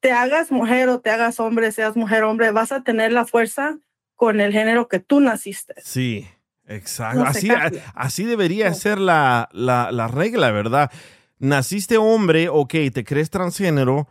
te 0.00 0.12
hagas 0.12 0.50
mujer 0.50 0.88
o 0.88 1.00
te 1.00 1.10
hagas 1.10 1.40
hombre, 1.40 1.72
seas 1.72 1.96
mujer 1.96 2.24
o 2.24 2.30
hombre, 2.30 2.50
vas 2.50 2.72
a 2.72 2.82
tener 2.82 3.12
la 3.12 3.24
fuerza 3.24 3.78
con 4.14 4.40
el 4.40 4.52
género 4.52 4.88
que 4.88 5.00
tú 5.00 5.20
naciste. 5.20 5.74
Sí, 5.82 6.28
exacto. 6.66 7.22
así, 7.22 7.48
así 7.94 8.24
debería 8.24 8.72
ser 8.74 8.98
la, 8.98 9.48
la, 9.52 9.90
la 9.90 10.08
regla, 10.08 10.50
¿verdad? 10.50 10.90
Naciste 11.38 11.96
hombre, 11.96 12.48
ok, 12.48 12.74
te 12.92 13.04
crees 13.04 13.30
transgénero, 13.30 14.08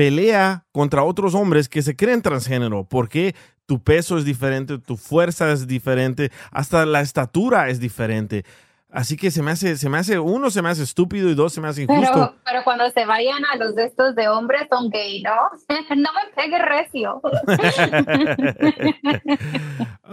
pelea 0.00 0.64
contra 0.72 1.02
otros 1.02 1.34
hombres 1.34 1.68
que 1.68 1.82
se 1.82 1.94
creen 1.94 2.22
transgénero, 2.22 2.84
porque 2.88 3.34
tu 3.66 3.82
peso 3.82 4.16
es 4.16 4.24
diferente, 4.24 4.78
tu 4.78 4.96
fuerza 4.96 5.52
es 5.52 5.66
diferente, 5.66 6.32
hasta 6.50 6.86
la 6.86 7.02
estatura 7.02 7.68
es 7.68 7.80
diferente. 7.80 8.46
Así 8.90 9.18
que 9.18 9.30
se 9.30 9.42
me 9.42 9.50
hace, 9.50 9.76
se 9.76 9.90
me 9.90 9.98
hace, 9.98 10.18
uno 10.18 10.48
se 10.48 10.62
me 10.62 10.70
hace 10.70 10.84
estúpido 10.84 11.28
y 11.28 11.34
dos 11.34 11.52
se 11.52 11.60
me 11.60 11.68
hace 11.68 11.82
injusto. 11.82 12.12
Pero, 12.14 12.34
pero 12.46 12.64
cuando 12.64 12.90
se 12.92 13.04
vayan 13.04 13.44
a 13.52 13.56
los 13.56 13.74
de 13.74 13.84
estos 13.84 14.14
de 14.14 14.26
hombres 14.28 14.62
son 14.70 14.88
gay, 14.88 15.22
¿no? 15.22 15.36
no 15.94 16.08
me 16.14 16.34
pegue 16.34 16.58
recio. 16.58 17.20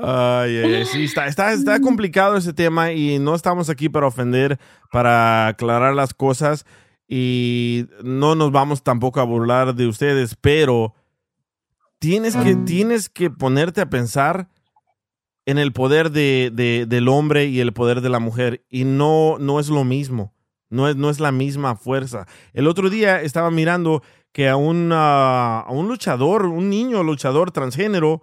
ay, 0.03 0.58
ay, 0.58 0.86
sí, 0.86 1.06
está, 1.06 1.27
está, 1.27 1.53
está 1.53 1.79
complicado 1.79 2.36
ese 2.36 2.51
tema 2.51 2.91
y 2.91 3.20
no 3.20 3.36
estamos 3.36 3.70
aquí 3.70 3.88
para 3.88 4.08
ofender, 4.08 4.60
para 4.91 5.48
aclarar 5.48 5.94
las 5.94 6.13
cosas 6.13 6.65
y 7.08 7.86
no 8.04 8.36
nos 8.36 8.52
vamos 8.52 8.84
tampoco 8.84 9.20
a 9.20 9.24
burlar 9.24 9.76
de 9.76 9.88
ustedes, 9.88 10.36
pero 10.36 10.94
tienes 12.00 12.36
que, 12.36 12.56
tienes 12.56 13.10
que 13.10 13.30
ponerte 13.30 13.82
a 13.82 13.90
pensar 13.90 14.50
en 15.46 15.58
el 15.58 15.72
poder 15.72 16.12
de, 16.12 16.52
del 16.88 17.08
hombre 17.08 17.46
y 17.46 17.62
el 17.62 17.72
poder 17.72 18.02
de 18.02 18.10
la 18.10 18.20
mujer 18.20 18.66
y 18.70 18.84
no, 18.84 19.38
no 19.40 19.62
es 19.62 19.70
lo 19.70 19.86
mismo, 19.86 20.34
no 20.70 20.90
es, 20.90 20.98
no 20.98 21.10
es 21.10 21.22
la 21.22 21.32
misma 21.32 21.78
fuerza. 21.78 22.28
El 22.54 22.68
otro 22.68 22.90
día 22.90 23.22
estaba 23.22 23.50
mirando 23.50 24.04
que 24.34 24.50
a, 24.50 24.58
un 24.58 24.92
a 24.94 25.66
un 25.70 25.88
luchador, 25.88 26.46
un 26.46 26.70
niño 26.70 27.02
luchador 27.04 27.52
transgénero, 27.52 28.22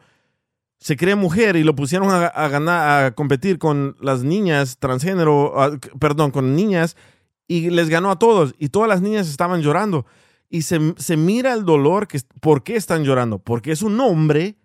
se 0.78 0.98
cree 0.98 1.14
mujer 1.14 1.56
y 1.56 1.64
lo 1.64 1.74
pusieron 1.74 2.10
a, 2.10 2.26
a 2.26 2.48
ganar, 2.48 3.04
a 3.04 3.14
competir 3.14 3.58
con 3.58 3.96
las 4.02 4.22
niñas 4.22 4.76
transgénero, 4.78 5.54
perdón, 5.98 6.30
con 6.30 6.54
niñas 6.54 6.94
y 7.46 7.70
les 7.70 7.88
ganó 7.88 8.10
a 8.10 8.18
todos 8.18 8.54
y 8.58 8.68
todas 8.68 8.88
las 8.88 9.02
niñas 9.02 9.28
estaban 9.28 9.62
llorando. 9.62 10.06
Y 10.48 10.62
se, 10.62 11.16
mira 11.16 11.52
el 11.52 11.64
dolor, 11.64 12.06
que, 12.06 12.20
¿por 12.40 12.62
qué 12.62 12.76
están 12.76 13.04
llorando? 13.04 13.38
Porque 13.38 13.72
es 13.72 13.82
un 13.82 13.98
hombre 14.00 14.56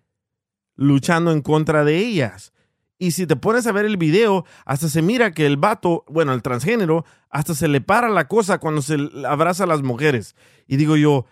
luchando 0.76 1.32
en 1.32 1.42
contra 1.42 1.84
de 1.84 1.98
ellas. 1.98 2.52
Y 2.96 3.12
si 3.12 3.26
te 3.26 3.34
pones 3.34 3.66
a 3.66 3.72
ver 3.72 3.86
el 3.86 3.96
video, 3.96 4.44
hasta 4.64 4.88
se 4.88 5.02
mira 5.02 5.32
que 5.32 5.46
el 5.46 5.56
vato, 5.56 6.04
bueno, 6.06 6.32
el 6.32 6.42
transgénero, 6.42 7.04
hasta 7.30 7.54
se 7.54 7.66
le 7.66 7.80
para 7.80 8.08
la 8.08 8.28
cosa 8.28 8.58
cuando 8.58 8.82
se 8.82 8.98
abraza 9.26 9.64
a 9.64 9.66
las 9.66 9.82
mujeres. 9.82 10.36
Y 10.66 10.76
digo 10.76 10.96
yo, 10.96 11.24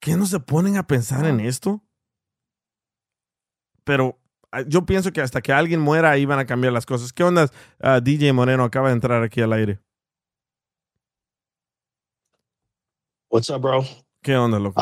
¿qué 0.00 0.16
no 0.16 0.26
se 0.26 0.38
ponen 0.38 0.76
a 0.76 0.86
pensar 0.86 1.24
en 1.24 1.40
esto? 1.40 1.82
Pero 3.84 4.18
ah, 4.52 4.62
yo 4.62 4.84
pienso 4.86 5.12
que 5.12 5.22
hasta 5.22 5.40
que 5.40 5.52
alguien 5.52 5.80
muera 5.80 6.10
ahí 6.10 6.26
van 6.26 6.38
a 6.38 6.46
cambiar 6.46 6.72
las 6.72 6.86
cosas. 6.86 7.12
¿Qué 7.12 7.24
onda? 7.24 7.50
Ah, 7.80 8.00
DJ 8.00 8.32
Moreno 8.32 8.64
acaba 8.64 8.88
de 8.88 8.94
entrar 8.94 9.22
aquí 9.22 9.40
al 9.40 9.52
aire. 9.54 9.80
What's 13.34 13.50
up, 13.50 13.62
bro? 13.62 13.84
¿Qué 14.22 14.36
onda, 14.36 14.60
loco? 14.60 14.80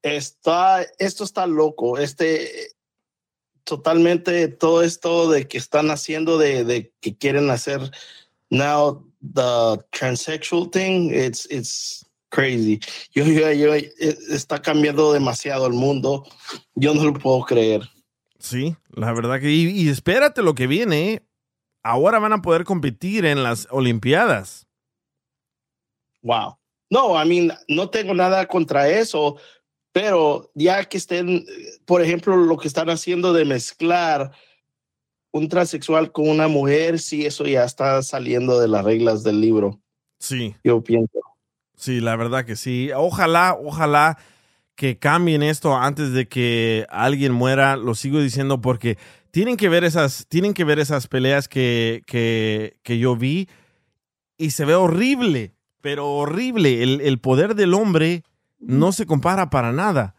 está, 0.00 0.82
esto 1.00 1.24
está 1.24 1.44
loco. 1.44 1.98
Este, 1.98 2.68
totalmente 3.64 4.46
todo 4.46 4.84
esto 4.84 5.28
de 5.28 5.48
que 5.48 5.58
están 5.58 5.90
haciendo, 5.90 6.38
de, 6.38 6.62
de 6.62 6.92
que 7.00 7.16
quieren 7.16 7.50
hacer 7.50 7.90
now 8.50 9.04
the 9.20 9.82
transsexual 9.90 10.70
thing, 10.70 11.10
it's, 11.10 11.48
it's 11.50 12.08
crazy. 12.28 12.78
Yo, 13.10 13.24
yo, 13.24 13.50
yo, 13.50 13.74
e, 13.74 13.92
está 14.30 14.62
cambiando 14.62 15.12
demasiado 15.12 15.66
el 15.66 15.72
mundo. 15.72 16.24
Yo 16.76 16.94
no 16.94 17.06
lo 17.06 17.14
puedo 17.14 17.40
creer. 17.40 17.82
Sí, 18.38 18.76
la 18.90 19.12
verdad 19.12 19.40
que. 19.40 19.50
Y, 19.50 19.68
y 19.68 19.88
espérate 19.88 20.42
lo 20.42 20.54
que 20.54 20.68
viene. 20.68 21.26
Ahora 21.82 22.20
van 22.20 22.34
a 22.34 22.40
poder 22.40 22.62
competir 22.62 23.24
en 23.26 23.42
las 23.42 23.66
Olimpiadas. 23.72 24.68
Wow. 26.22 26.61
No, 26.92 27.14
I 27.16 27.26
mean, 27.26 27.56
no 27.68 27.88
tengo 27.88 28.12
nada 28.12 28.46
contra 28.46 28.86
eso, 28.86 29.38
pero 29.92 30.50
ya 30.54 30.84
que 30.84 30.98
estén, 30.98 31.46
por 31.86 32.02
ejemplo, 32.02 32.36
lo 32.36 32.58
que 32.58 32.68
están 32.68 32.90
haciendo 32.90 33.32
de 33.32 33.46
mezclar 33.46 34.30
un 35.30 35.48
transexual 35.48 36.12
con 36.12 36.28
una 36.28 36.48
mujer, 36.48 36.98
sí, 36.98 37.24
eso 37.24 37.44
ya 37.46 37.64
está 37.64 38.02
saliendo 38.02 38.60
de 38.60 38.68
las 38.68 38.84
reglas 38.84 39.22
del 39.22 39.40
libro. 39.40 39.80
Sí. 40.18 40.54
Yo 40.62 40.84
pienso. 40.84 41.18
Sí, 41.78 42.02
la 42.02 42.14
verdad 42.14 42.44
que 42.44 42.56
sí. 42.56 42.90
Ojalá, 42.94 43.56
ojalá 43.58 44.18
que 44.74 44.98
cambien 44.98 45.42
esto 45.42 45.74
antes 45.74 46.12
de 46.12 46.28
que 46.28 46.84
alguien 46.90 47.32
muera. 47.32 47.76
Lo 47.76 47.94
sigo 47.94 48.20
diciendo 48.20 48.60
porque 48.60 48.98
tienen 49.30 49.56
que 49.56 49.70
ver 49.70 49.84
esas, 49.84 50.26
tienen 50.28 50.52
que 50.52 50.64
ver 50.64 50.78
esas 50.78 51.06
peleas 51.06 51.48
que, 51.48 52.02
que, 52.06 52.76
que 52.82 52.98
yo 52.98 53.16
vi 53.16 53.48
y 54.36 54.50
se 54.50 54.66
ve 54.66 54.74
horrible, 54.74 55.54
pero 55.82 56.10
horrible. 56.10 56.82
El, 56.82 57.02
el 57.02 57.18
poder 57.18 57.54
del 57.54 57.74
hombre 57.74 58.22
no 58.58 58.92
se 58.92 59.04
compara 59.04 59.50
para 59.50 59.72
nada. 59.72 60.14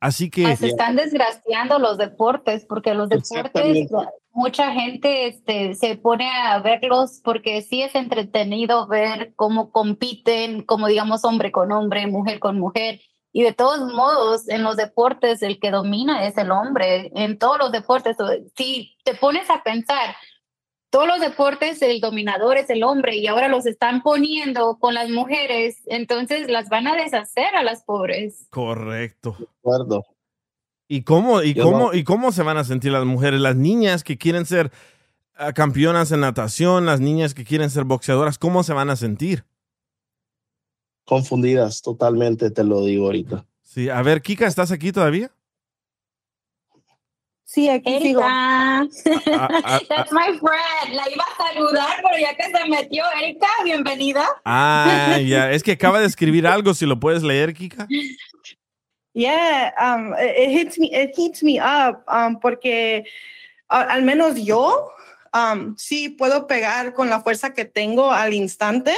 Así 0.00 0.28
que... 0.28 0.54
Se 0.56 0.66
están 0.66 0.96
desgraciando 0.96 1.78
los 1.78 1.96
deportes, 1.96 2.66
porque 2.66 2.92
los 2.92 3.08
deportes, 3.08 3.88
mucha 4.32 4.70
gente 4.72 5.28
este, 5.28 5.74
se 5.74 5.96
pone 5.96 6.28
a 6.30 6.58
verlos 6.58 7.22
porque 7.24 7.62
sí 7.62 7.80
es 7.80 7.94
entretenido 7.94 8.86
ver 8.86 9.32
cómo 9.34 9.70
compiten, 9.70 10.60
como 10.60 10.88
digamos 10.88 11.24
hombre 11.24 11.52
con 11.52 11.72
hombre, 11.72 12.06
mujer 12.06 12.38
con 12.38 12.58
mujer. 12.58 13.00
Y 13.32 13.44
de 13.44 13.54
todos 13.54 13.94
modos, 13.94 14.46
en 14.50 14.62
los 14.62 14.76
deportes 14.76 15.40
el 15.40 15.58
que 15.58 15.70
domina 15.70 16.26
es 16.26 16.36
el 16.36 16.50
hombre, 16.50 17.10
en 17.14 17.38
todos 17.38 17.58
los 17.58 17.72
deportes. 17.72 18.16
Si 18.56 18.94
te 19.04 19.14
pones 19.14 19.48
a 19.48 19.62
pensar, 19.62 20.14
todos 20.94 21.08
los 21.08 21.18
deportes 21.18 21.82
el 21.82 22.00
dominador 22.00 22.56
es 22.56 22.70
el 22.70 22.84
hombre 22.84 23.16
y 23.16 23.26
ahora 23.26 23.48
los 23.48 23.66
están 23.66 24.00
poniendo 24.00 24.78
con 24.78 24.94
las 24.94 25.10
mujeres, 25.10 25.78
entonces 25.86 26.48
las 26.48 26.68
van 26.68 26.86
a 26.86 26.94
deshacer 26.94 27.52
a 27.56 27.64
las 27.64 27.82
pobres. 27.82 28.46
Correcto. 28.48 29.34
De 29.36 29.46
acuerdo. 29.58 30.04
¿Y 30.86 31.02
cómo, 31.02 31.42
y, 31.42 31.54
Yo 31.54 31.64
cómo, 31.64 31.78
no- 31.78 31.94
¿Y 31.94 32.04
cómo 32.04 32.30
se 32.30 32.44
van 32.44 32.58
a 32.58 32.62
sentir 32.62 32.92
las 32.92 33.04
mujeres? 33.04 33.40
Las 33.40 33.56
niñas 33.56 34.04
que 34.04 34.16
quieren 34.16 34.46
ser 34.46 34.70
ah, 35.34 35.52
campeonas 35.52 36.12
en 36.12 36.20
natación, 36.20 36.86
las 36.86 37.00
niñas 37.00 37.34
que 37.34 37.42
quieren 37.44 37.70
ser 37.70 37.82
boxeadoras, 37.82 38.38
¿cómo 38.38 38.62
se 38.62 38.72
van 38.72 38.88
a 38.88 38.94
sentir? 38.94 39.44
Confundidas 41.04 41.82
totalmente, 41.82 42.52
te 42.52 42.62
lo 42.62 42.84
digo 42.84 43.06
ahorita. 43.06 43.44
Sí, 43.62 43.88
a 43.88 44.00
ver, 44.02 44.22
Kika, 44.22 44.46
¿estás 44.46 44.70
aquí 44.70 44.92
todavía? 44.92 45.32
Sí, 47.44 47.68
aquí 47.68 48.00
sigo. 48.00 48.20
Erika, 48.22 48.86
Ah, 49.32 49.48
ah, 49.64 49.80
that's 49.88 50.10
my 50.12 50.38
friend. 50.38 50.94
La 50.94 51.08
iba 51.10 51.24
a 51.24 51.52
saludar, 51.52 52.02
pero 52.02 52.18
ya 52.18 52.34
que 52.34 52.44
se 52.44 52.68
metió, 52.68 53.04
Erika, 53.20 53.46
bienvenida. 53.62 54.26
Ah, 54.44 55.18
ya, 55.24 55.50
es 55.52 55.62
que 55.62 55.72
acaba 55.72 56.00
de 56.00 56.06
escribir 56.06 56.46
algo, 56.46 56.74
si 56.74 56.86
lo 56.86 56.98
puedes 56.98 57.22
leer, 57.22 57.54
Kika. 57.54 57.86
Yeah, 59.12 59.72
um, 59.78 60.12
it, 60.18 60.36
it 60.36 60.50
hits 60.50 60.78
me, 60.78 60.86
it 60.92 61.12
heats 61.16 61.42
me 61.42 61.60
up, 61.60 62.02
um, 62.08 62.40
porque 62.40 63.04
a- 63.68 63.82
al 63.82 64.02
menos 64.02 64.34
yo, 64.42 64.90
um, 65.32 65.76
sí 65.76 66.08
puedo 66.08 66.46
pegar 66.48 66.94
con 66.94 67.08
la 67.10 67.20
fuerza 67.20 67.54
que 67.54 67.64
tengo 67.64 68.10
al 68.10 68.34
instante, 68.34 68.92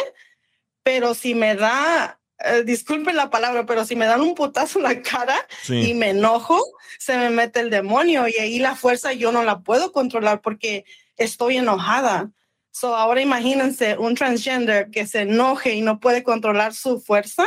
pero 0.82 1.12
si 1.14 1.34
me 1.34 1.54
da, 1.56 2.18
eh, 2.44 2.62
disculpen 2.64 3.16
la 3.16 3.30
palabra, 3.30 3.64
pero 3.66 3.84
si 3.84 3.96
me 3.96 4.06
dan 4.06 4.20
un 4.20 4.34
putazo 4.34 4.78
en 4.78 4.84
la 4.84 5.02
cara 5.02 5.36
y 5.68 5.84
Sí. 5.84 5.94
me 5.94 6.10
enojo, 6.10 6.62
se 6.98 7.16
me 7.16 7.30
mete 7.30 7.60
el 7.60 7.70
demonio 7.70 8.28
y 8.28 8.34
ahí 8.34 8.58
la 8.58 8.74
fuerza 8.76 9.12
yo 9.12 9.32
no 9.32 9.42
la 9.42 9.60
puedo 9.60 9.92
controlar 9.92 10.40
porque 10.42 10.84
estoy 11.16 11.56
enojada. 11.56 12.30
So 12.70 12.94
ahora 12.94 13.22
imagínense 13.22 13.96
un 13.96 14.14
transgender 14.14 14.90
que 14.90 15.06
se 15.06 15.22
enoje 15.22 15.74
y 15.74 15.80
no 15.80 15.98
puede 15.98 16.22
controlar 16.22 16.74
su 16.74 17.00
fuerza 17.00 17.46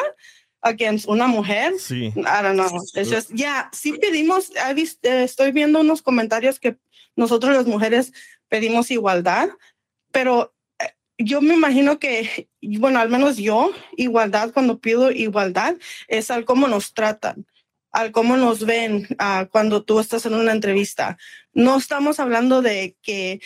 against 0.62 1.08
una 1.08 1.28
mujer. 1.28 1.74
Sí. 1.80 2.08
I 2.16 2.42
don't 2.42 2.56
know. 2.56 2.82
It's 2.96 3.12
just, 3.12 3.30
yeah, 3.32 3.70
sí 3.72 3.94
pedimos, 3.94 4.50
eh, 4.56 5.24
estoy 5.24 5.52
viendo 5.52 5.82
unos 5.82 6.02
comentarios 6.02 6.60
que 6.60 6.78
nosotros 7.16 7.56
las 7.56 7.66
mujeres 7.68 8.12
pedimos 8.48 8.90
igualdad, 8.90 9.50
pero 10.12 10.54
yo 11.20 11.42
me 11.42 11.54
imagino 11.54 12.00
que, 12.00 12.48
bueno, 12.62 13.00
al 13.00 13.10
menos 13.10 13.38
yo, 13.38 13.72
igualdad, 13.98 14.52
cuando 14.54 14.80
pido 14.80 15.12
igualdad, 15.12 15.76
es 16.08 16.32
al 16.32 16.46
cómo 16.46 16.68
nos 16.68 16.94
tratan, 16.94 17.46
al 17.92 18.12
cómo 18.12 18.38
nos 18.38 18.66
ven 18.66 19.08
ah, 19.20 19.48
cuando 19.52 19.84
tú 19.84 20.00
estás 20.00 20.26
en 20.26 20.34
una 20.34 20.54
entrevista. 20.54 21.18
No 21.54 21.78
estamos 21.78 22.20
hablando 22.20 22.62
de 22.62 22.96
que 23.02 23.42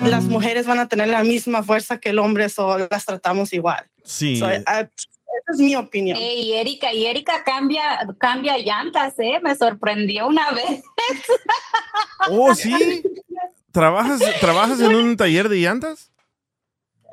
las 0.00 0.24
mujeres 0.24 0.66
van 0.66 0.78
a 0.78 0.88
tener 0.88 1.08
la 1.08 1.22
misma 1.22 1.62
fuerza 1.62 1.98
que 1.98 2.10
el 2.10 2.18
hombre 2.18 2.46
o 2.56 2.78
las 2.90 3.04
tratamos 3.04 3.52
igual. 3.52 3.86
Sí. 4.04 4.38
So, 4.38 4.46
ah, 4.46 4.80
esa 4.80 5.52
es 5.52 5.58
mi 5.58 5.76
opinión. 5.76 6.16
Erika, 6.18 6.92
y 6.94 7.06
Erika 7.06 7.44
cambia, 7.44 8.06
cambia 8.18 8.56
llantas, 8.56 9.18
¿eh? 9.18 9.38
Me 9.42 9.54
sorprendió 9.54 10.26
una 10.28 10.50
vez. 10.52 10.82
Oh, 12.30 12.54
sí. 12.54 13.02
¿Trabajas, 13.70 14.20
¿Trabajas 14.40 14.80
en 14.80 14.94
un 14.94 15.16
taller 15.16 15.50
de 15.50 15.56
llantas? 15.58 16.10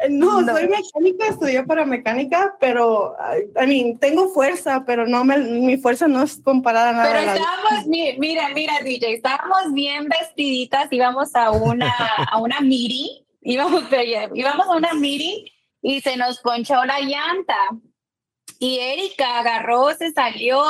Eh, 0.06 0.10
No, 0.10 0.42
No. 0.42 0.54
soy 0.54 0.68
mecánica, 0.68 1.28
estudié 1.28 1.64
para 1.64 1.86
mecánica, 1.86 2.56
pero, 2.60 3.16
I 3.62 3.66
mean, 3.68 3.98
tengo 4.00 4.30
fuerza, 4.30 4.84
pero 4.86 5.06
no 5.08 5.24
me, 5.24 5.38
mi 5.38 5.78
fuerza 5.78 6.08
no 6.08 6.24
es 6.24 6.42
comparada 6.44 6.90
a 6.90 6.94
nada. 6.94 7.08
Pero 7.08 7.32
estábamos, 7.32 7.88
mi- 7.88 8.18
mira, 8.18 8.50
mira, 8.54 8.74
DJ, 8.84 9.14
estábamos 9.14 9.74
bien 9.74 10.08
vestiditas, 10.08 10.88
íbamos 10.92 11.36
a 11.36 11.52
una, 11.52 11.92
a 12.32 12.38
una 12.40 12.60
miri, 12.62 13.26
íbamos, 13.42 13.84
íbamos 14.34 14.68
a 14.68 14.72
una 14.76 14.94
miri 14.94 15.52
y 15.82 16.02
se 16.02 16.18
nos 16.18 16.40
ponchó 16.40 16.84
la 16.86 17.00
llanta. 17.00 17.56
Y 18.58 18.80
Erika 18.80 19.40
agarró, 19.40 19.94
se 19.96 20.12
salió, 20.12 20.62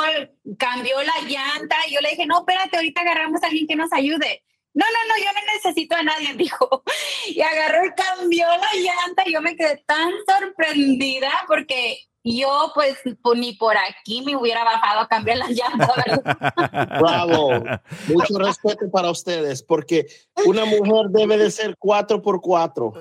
cambió 0.58 0.96
la 1.02 1.28
llanta 1.28 1.76
y 1.88 1.94
yo 1.94 2.00
le 2.00 2.10
dije, 2.10 2.26
no, 2.26 2.38
espérate, 2.40 2.76
ahorita 2.76 3.00
agarramos 3.02 3.42
a 3.42 3.46
alguien 3.46 3.66
que 3.68 3.76
nos 3.76 3.92
ayude. 3.92 4.42
No, 4.76 4.84
no, 4.84 5.08
no, 5.08 5.16
yo 5.16 5.32
no 5.32 5.54
necesito 5.54 5.96
a 5.96 6.02
nadie, 6.02 6.34
dijo. 6.36 6.82
Y 7.28 7.40
agarró 7.40 7.86
y 7.86 7.90
cambió 7.92 8.46
la 8.46 8.74
llanta 8.74 9.22
y 9.26 9.32
yo 9.32 9.40
me 9.40 9.56
quedé 9.56 9.82
tan 9.86 10.12
sorprendida 10.28 11.30
porque 11.48 11.98
yo 12.22 12.72
pues, 12.74 12.98
pues, 13.22 13.38
ni 13.38 13.54
por 13.54 13.74
aquí 13.76 14.20
me 14.22 14.36
hubiera 14.36 14.64
bajado 14.64 15.00
a 15.00 15.08
cambiar 15.08 15.38
la 15.38 15.48
llanta. 15.48 15.88
¿verdad? 15.96 16.98
Bravo. 17.00 17.64
Mucho 18.08 18.38
respeto 18.38 18.90
para 18.92 19.10
ustedes, 19.10 19.62
porque 19.62 20.06
una 20.44 20.66
mujer 20.66 21.06
debe 21.08 21.38
de 21.38 21.50
ser 21.50 21.76
cuatro 21.78 22.20
por 22.20 22.42
cuatro. 22.42 22.92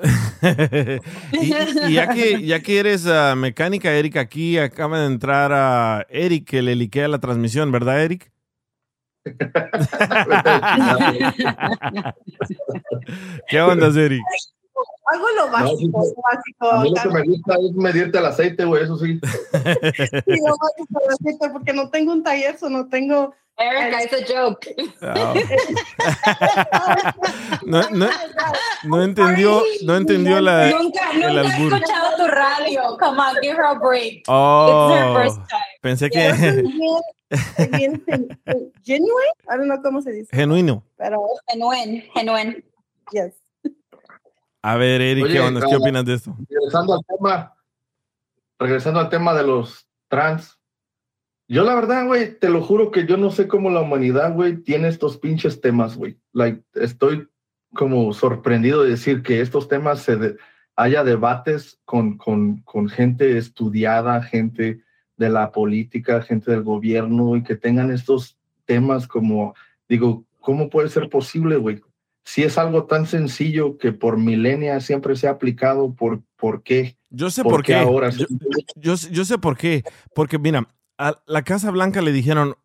y, 1.33 1.53
y 1.89 1.93
ya, 1.93 2.07
que, 2.07 2.41
ya 2.45 2.61
que 2.61 2.79
eres 2.79 3.05
ah, 3.07 3.35
mecánica, 3.35 3.91
Eric, 3.91 4.15
aquí 4.15 4.57
acaba 4.57 4.99
de 4.99 5.07
entrar 5.07 5.51
a 5.51 6.05
Eric 6.07 6.47
que 6.47 6.61
le 6.61 6.75
liquea 6.75 7.09
la 7.09 7.19
transmisión, 7.19 7.71
¿verdad, 7.71 8.01
Eric? 8.01 8.31
¿Qué 13.49 13.61
onda, 13.61 13.88
Eric? 13.88 14.21
Hago 15.07 15.25
lo 15.37 15.51
básico, 15.51 16.03
sí, 16.03 16.13
lo 16.15 16.21
básico. 16.23 16.71
A 16.71 16.79
mí 16.81 16.89
lo 16.89 16.95
que 17.01 17.09
me 17.09 17.21
gusta 17.23 17.53
es 17.55 17.71
medirte 17.75 18.17
el 18.17 18.25
aceite, 18.25 18.65
güey, 18.65 18.83
eso 18.83 18.97
sí. 18.97 19.19
sí, 19.53 19.53
lo 19.53 20.57
básico, 20.57 20.87
lo 20.91 20.99
básico, 21.07 21.49
porque 21.53 21.73
no 21.73 21.89
tengo 21.89 22.11
un 22.13 22.23
taller, 22.23 22.57
so 22.57 22.69
no 22.69 22.87
tengo... 22.89 23.33
Erika, 23.57 24.03
it's 24.03 24.13
a 24.13 24.25
joke. 24.27 24.67
Ah. 25.01 25.33
No, 27.65 27.81
no, 27.89 28.09
no 28.83 29.01
entendió, 29.03 29.61
no 29.83 29.95
entendió 29.95 30.39
la, 30.41 30.69
nunca, 30.69 30.99
el 31.13 31.21
nunca 31.21 31.41
he 31.41 31.53
albur. 31.53 31.73
escuchado 31.73 32.17
tu 32.17 32.27
radio. 32.27 32.97
Come 32.99 33.19
on, 33.19 33.35
give 33.41 33.55
her 33.55 33.63
a 33.63 33.75
break. 33.79 34.17
It's 34.19 34.27
her 34.27 34.33
Oh, 34.33 35.13
first 35.15 35.37
time. 35.49 35.61
pensé 35.81 36.09
que 36.09 36.31
bien, 36.37 36.73
bien 37.71 38.03
gen- 38.05 38.39
genuine, 38.83 39.33
I 39.49 39.57
don't 39.57 39.67
know 39.67 39.81
cómo 39.81 40.01
se 40.01 40.11
dice, 40.11 40.35
genuino. 40.35 40.83
pero 40.97 41.21
Genuine, 41.47 42.09
genuine. 42.13 42.63
yes. 43.11 43.33
A 44.67 44.78
ver, 44.78 44.99
Eric, 44.99 45.28
¿qué 45.28 45.39
onda? 45.39 45.63
¿Qué 45.63 45.75
opinas 45.75 46.04
de 46.06 46.15
esto? 46.15 46.36
regresando 46.49 46.95
al 46.95 47.01
tema, 47.06 47.54
regresando 48.58 48.99
al 48.99 49.10
tema 49.10 49.36
de 49.36 49.43
los 49.45 49.88
trans, 50.08 50.60
yo 51.47 51.63
la 51.63 51.75
verdad, 51.75 52.08
güey, 52.08 52.39
te 52.39 52.49
lo 52.49 52.63
juro 52.63 52.89
que 52.89 53.06
yo 53.06 53.15
no 53.15 53.30
sé 53.30 53.47
cómo 53.47 53.69
la 53.69 53.82
humanidad, 53.82 54.34
güey, 54.34 54.58
tiene 54.58 54.88
estos 54.88 55.19
pinches 55.19 55.62
temas, 55.62 55.95
güey. 55.95 56.17
Like, 56.34 56.63
estoy 56.73 57.28
como 57.75 58.12
sorprendido 58.12 58.82
de 58.82 58.89
decir 58.89 59.21
que 59.21 59.39
estos 59.39 59.67
temas 59.67 59.99
se 59.99 60.15
de- 60.15 60.38
haya 60.75 61.04
debates 61.04 61.80
con, 61.86 62.17
con, 62.17 62.63
con 62.63 62.89
gente 62.89 63.38
estudiada, 63.38 64.23
gente 64.23 64.82
de 65.15 65.30
la 65.30 65.51
política, 65.51 66.23
gente 66.23 66.49
del 66.49 66.63
gobierno 66.63 67.36
y 67.36 67.43
que 67.43 67.56
tengan 67.56 67.91
estos 67.91 68.36
temas 68.65 69.06
como, 69.06 69.54
digo, 69.88 70.25
¿cómo 70.39 70.71
puede 70.71 70.89
ser 70.89 71.08
posible, 71.08 71.58
güey? 71.58 71.84
Si 72.27 72.41
es 72.43 72.57
algo 72.57 72.85
tan 72.85 73.05
sencillo 73.05 73.77
que 73.77 73.91
por 73.93 74.17
milenias 74.17 74.83
siempre 74.83 75.15
se 75.15 75.27
ha 75.27 75.31
aplicado, 75.31 75.93
¿por, 75.93 76.21
por 76.35 76.63
qué? 76.63 76.97
Yo 77.11 77.29
sé 77.29 77.43
¿Por 77.43 77.51
por 77.53 77.63
qué 77.63 77.73
qué. 77.73 77.79
ahora? 77.79 78.09
Yo, 78.09 78.25
yo, 78.75 78.97
sé- 78.97 79.11
yo 79.11 79.23
sé 79.25 79.38
por 79.38 79.55
qué. 79.57 79.83
Porque, 80.15 80.38
mira, 80.39 80.67
a 80.97 81.15
la 81.27 81.43
Casa 81.43 81.69
Blanca 81.71 82.01
le 82.01 82.11
dijeron, 82.11 82.55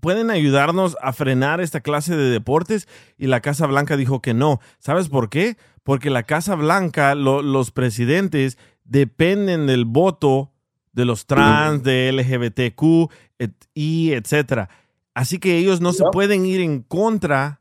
¿pueden 0.00 0.30
ayudarnos 0.30 0.96
a 1.00 1.12
frenar 1.12 1.60
esta 1.60 1.80
clase 1.80 2.16
de 2.16 2.30
deportes? 2.30 2.88
Y 3.18 3.26
la 3.26 3.40
Casa 3.40 3.66
Blanca 3.66 3.96
dijo 3.96 4.22
que 4.22 4.34
no. 4.34 4.60
¿Sabes 4.78 5.08
por 5.08 5.28
qué? 5.28 5.56
Porque 5.82 6.10
la 6.10 6.22
Casa 6.22 6.54
Blanca, 6.54 7.14
lo- 7.14 7.42
los 7.42 7.72
presidentes 7.72 8.58
dependen 8.84 9.66
del 9.66 9.84
voto 9.84 10.52
de 10.92 11.04
los 11.04 11.26
trans, 11.26 11.82
de 11.82 12.10
LGBTQ, 12.12 13.10
et- 13.38 13.64
y 13.74 14.12
etcétera. 14.12 14.68
Así 15.14 15.38
que 15.38 15.56
ellos 15.58 15.80
no 15.80 15.92
se 15.92 16.04
pueden 16.12 16.46
ir 16.46 16.60
en 16.60 16.82
contra 16.82 17.60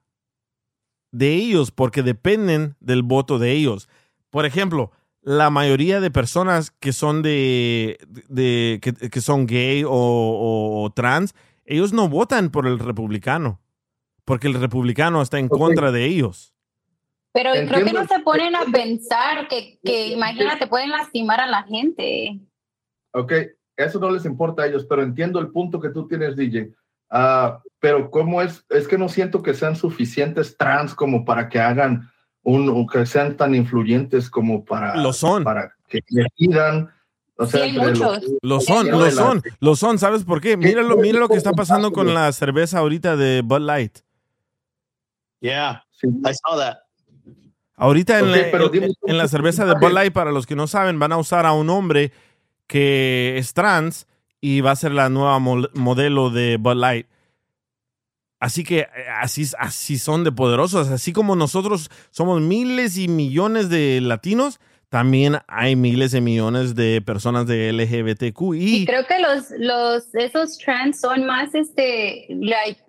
de 1.12 1.34
ellos 1.36 1.72
porque 1.72 2.04
dependen 2.04 2.76
del 2.80 3.04
voto 3.04 3.40
de 3.40 3.52
ellos. 3.52 3.90
Por 4.30 4.46
ejemplo, 4.46 4.92
la 5.22 5.50
mayoría 5.50 6.00
de 6.00 6.10
personas 6.12 6.72
que 6.72 6.94
son 6.94 7.22
de, 7.22 8.00
de- 8.30 8.80
que, 8.82 8.94
que 8.94 9.22
son 9.22 9.46
gay 9.46 9.84
o, 9.84 9.92
o- 9.92 10.84
o 10.84 10.90
trans, 10.92 11.36
ellos 11.66 11.94
no 11.94 12.10
votan 12.10 12.50
por 12.50 12.66
el 12.68 12.80
republicano. 12.80 13.60
porque 14.24 14.48
el 14.48 14.54
republicano 14.54 15.22
está 15.22 15.40
en 15.40 15.50
contra 15.50 15.92
de 15.92 16.06
ellos. 16.06 16.54
Pero 17.34 17.52
creo 17.68 17.86
que 17.86 17.94
no 17.94 18.06
se 18.08 18.20
ponen 18.20 18.56
a 18.56 18.64
pensar 18.72 19.48
que, 19.48 19.80
que 19.84 20.08
imagínate, 20.10 20.68
pueden 20.68 20.90
lastimar 20.90 21.40
a 21.42 21.48
la 21.48 21.64
gente. 21.64 22.40
Ok, 23.14 23.34
eso 23.76 24.00
no 24.00 24.10
les 24.12 24.24
importa 24.26 24.64
a 24.64 24.68
ellos, 24.68 24.86
pero 24.88 25.02
entiendo 25.04 25.40
el 25.40 25.50
punto 25.50 25.80
que 25.82 25.90
tú 25.90 26.08
tienes, 26.08 26.36
DJ. 26.36 26.72
Ah, 27.12 27.62
pero 27.80 28.10
cómo 28.10 28.42
es, 28.42 28.66
es 28.70 28.88
que 28.88 28.98
no 28.98 29.10
siento 29.10 29.44
que 29.44 29.54
sean 29.54 29.76
suficientes 29.76 30.56
trans 30.58 30.96
como 30.96 31.26
para 31.26 31.50
que 31.50 31.60
hagan 31.60 32.10
un, 32.44 32.70
o 32.70 32.88
que 32.88 33.06
sean 33.06 33.36
tan 33.38 33.54
influyentes 33.54 34.30
como 34.30 34.64
para, 34.66 34.96
Lo 34.96 35.12
son. 35.14 35.44
para 35.44 35.76
que 35.90 36.00
decidan. 36.10 36.90
O 37.36 37.46
Sí, 37.46 37.52
sea, 37.58 37.68
los- 37.68 38.00
muchos. 38.00 38.24
Lo 38.42 38.62
son, 38.62 38.90
lo 38.90 39.00
la- 39.06 39.12
son, 39.12 39.42
lo 39.60 39.76
son. 39.76 39.98
¿Sabes 40.00 40.24
por 40.24 40.40
qué? 40.42 40.56
Míralo, 40.58 40.96
mira 40.98 41.20
lo 41.20 41.28
que 41.28 41.36
está 41.38 41.52
pasando 41.52 41.92
con 41.92 42.14
la 42.14 42.32
cerveza 42.32 42.80
ahorita 42.80 43.16
de 43.18 43.42
Bud 43.44 43.62
Light. 43.62 44.00
Yeah, 45.40 45.84
Sí. 45.92 46.08
I 46.08 46.34
saw 46.34 46.58
that. 46.60 46.78
Ahorita 47.76 48.20
en, 48.20 48.32
la, 48.32 48.38
pero 48.52 48.66
en- 48.68 48.72
dime 48.72 48.88
en 49.04 49.18
la 49.18 49.28
cerveza 49.28 49.66
de. 49.66 49.74
Bud 49.74 49.92
Light, 49.92 50.14
para 50.14 50.32
los 50.32 50.46
que 50.46 50.56
no 50.56 50.68
saben, 50.68 51.00
van 51.00 51.12
a 51.12 51.18
usar 51.18 51.46
a 51.48 51.54
un 51.54 51.70
hombre 51.70 52.12
que 52.68 53.36
es 53.38 53.54
trans 53.54 54.08
y 54.42 54.62
va 54.62 54.72
a 54.72 54.76
ser 54.76 54.92
la 54.92 55.10
nueva 55.10 55.40
modelo 55.40 56.32
de 56.32 56.58
Bud 56.58 56.76
Light. 56.76 57.08
Así 58.40 58.64
que 58.64 58.80
eh, 58.80 58.88
así, 59.22 59.46
así 59.60 60.00
son 60.00 60.24
de 60.24 60.32
poderosos. 60.32 60.90
Así 60.90 61.14
como 61.14 61.36
nosotros 61.36 61.92
somos 62.10 62.42
miles 62.42 62.98
y 62.98 63.08
millones 63.08 63.70
de 63.70 64.02
latinos, 64.02 64.60
también 64.90 65.38
hay 65.48 65.76
miles 65.76 66.16
y 66.16 66.22
millones 66.22 66.76
de 66.76 67.02
personas 67.02 67.46
de 67.46 67.72
LGBTQ. 67.72 68.56
Y 68.56 68.82
Y 68.82 68.86
creo 68.86 69.06
que 69.06 69.20
los, 69.20 69.52
los, 69.60 70.14
esos 70.16 70.58
trans 70.58 71.00
son 71.00 71.26
más, 71.26 71.54
este, 71.54 72.26
like, 72.30 72.82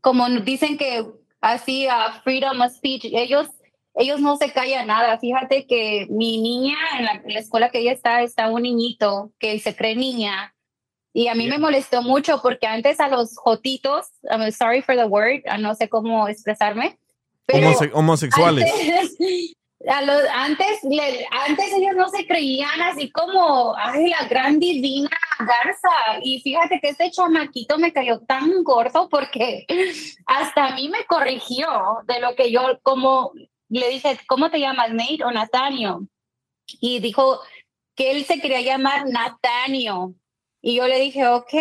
como 0.00 0.28
dicen 0.40 0.78
que 0.78 1.04
así, 1.42 1.86
a 1.86 2.20
freedom 2.24 2.62
of 2.62 2.72
speech, 2.72 3.04
ellos, 3.04 3.48
ellos 3.94 4.20
no 4.20 4.36
se 4.36 4.50
callan 4.52 4.86
nada. 4.86 5.18
Fíjate 5.18 5.66
que 5.66 6.06
mi 6.08 6.40
niña, 6.40 6.76
en 6.98 7.04
la, 7.04 7.12
en 7.12 7.34
la 7.34 7.40
escuela 7.40 7.68
que 7.68 7.80
ella 7.80 7.92
está, 7.92 8.22
está 8.22 8.50
un 8.50 8.62
niñito 8.62 9.32
que 9.38 9.58
se 9.58 9.76
cree 9.76 9.94
niña. 9.94 10.53
Y 11.16 11.28
a 11.28 11.34
mí 11.36 11.46
me 11.46 11.58
molestó 11.58 12.02
mucho 12.02 12.42
porque 12.42 12.66
antes 12.66 12.98
a 12.98 13.08
los 13.08 13.36
jotitos, 13.36 14.08
I'm 14.28 14.50
sorry 14.50 14.82
for 14.82 14.96
the 14.96 15.04
word, 15.04 15.42
ah, 15.46 15.56
no 15.58 15.74
sé 15.76 15.88
cómo 15.88 16.26
expresarme, 16.28 16.98
pero 17.46 17.70
homose- 17.70 17.90
homosexuales. 17.94 18.64
antes, 18.72 19.16
a 19.88 20.02
los, 20.02 20.22
antes, 20.34 20.82
le- 20.82 21.24
antes 21.30 21.72
ellos 21.72 21.94
no 21.94 22.08
se 22.08 22.26
creían 22.26 22.82
así 22.82 23.10
como, 23.12 23.76
ay, 23.76 24.08
la 24.08 24.26
gran 24.26 24.58
divina 24.58 25.08
Garza. 25.38 26.18
Y 26.22 26.40
fíjate 26.40 26.80
que 26.80 26.88
este 26.88 27.10
chamaquito 27.12 27.78
me 27.78 27.92
cayó 27.92 28.18
tan 28.20 28.64
gordo 28.64 29.08
porque 29.08 29.66
hasta 30.26 30.66
a 30.66 30.74
mí 30.74 30.88
me 30.88 31.04
corrigió 31.04 31.68
de 32.08 32.18
lo 32.20 32.34
que 32.34 32.50
yo, 32.50 32.80
como 32.82 33.32
le 33.68 33.88
dije, 33.88 34.18
¿cómo 34.26 34.50
te 34.50 34.58
llamas, 34.58 34.90
Nate 34.92 35.22
o 35.24 35.30
Natanio? 35.30 36.08
Y 36.80 36.98
dijo 36.98 37.38
que 37.94 38.10
él 38.10 38.24
se 38.24 38.40
quería 38.40 38.62
llamar 38.62 39.04
Natanio. 39.08 40.14
Y 40.66 40.76
yo 40.76 40.88
le 40.88 40.98
dije, 40.98 41.28
ok, 41.28 41.52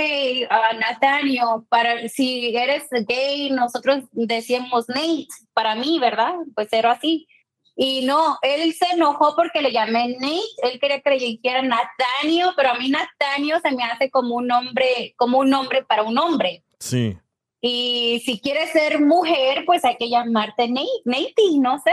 ah, 0.50 0.72
Natanio, 0.80 1.66
para, 1.68 2.08
si 2.08 2.56
eres 2.56 2.84
gay, 3.06 3.50
nosotros 3.50 4.06
decíamos 4.14 4.88
Nate, 4.88 5.28
para 5.54 5.76
mí, 5.76 6.00
¿verdad? 6.00 6.34
Pues 6.56 6.72
era 6.72 6.92
así. 6.92 7.28
Y 7.76 8.06
no, 8.06 8.38
él 8.42 8.74
se 8.74 8.86
enojó 8.94 9.36
porque 9.36 9.62
le 9.62 9.74
llamé 9.74 10.16
Nate, 10.22 10.72
él 10.72 10.80
quería 10.80 11.02
que 11.02 11.10
le 11.10 11.18
dijera 11.18 11.62
Natanio, 11.62 12.54
pero 12.56 12.70
a 12.70 12.76
mí 12.76 12.90
Natanio 12.90 13.60
se 13.60 13.72
me 13.72 13.84
hace 13.84 14.10
como 14.10 14.36
un 14.36 14.48
nombre, 14.48 15.14
como 15.18 15.40
un 15.40 15.50
nombre 15.50 15.84
para 15.84 16.04
un 16.04 16.18
hombre. 16.18 16.64
Sí. 16.80 17.18
Y 17.60 18.22
si 18.24 18.40
quieres 18.40 18.72
ser 18.72 19.02
mujer, 19.02 19.66
pues 19.66 19.84
hay 19.84 19.98
que 19.98 20.10
llamarte 20.10 20.70
Nate, 20.70 21.02
Nate, 21.04 21.60
no 21.60 21.78
sé. 21.80 21.92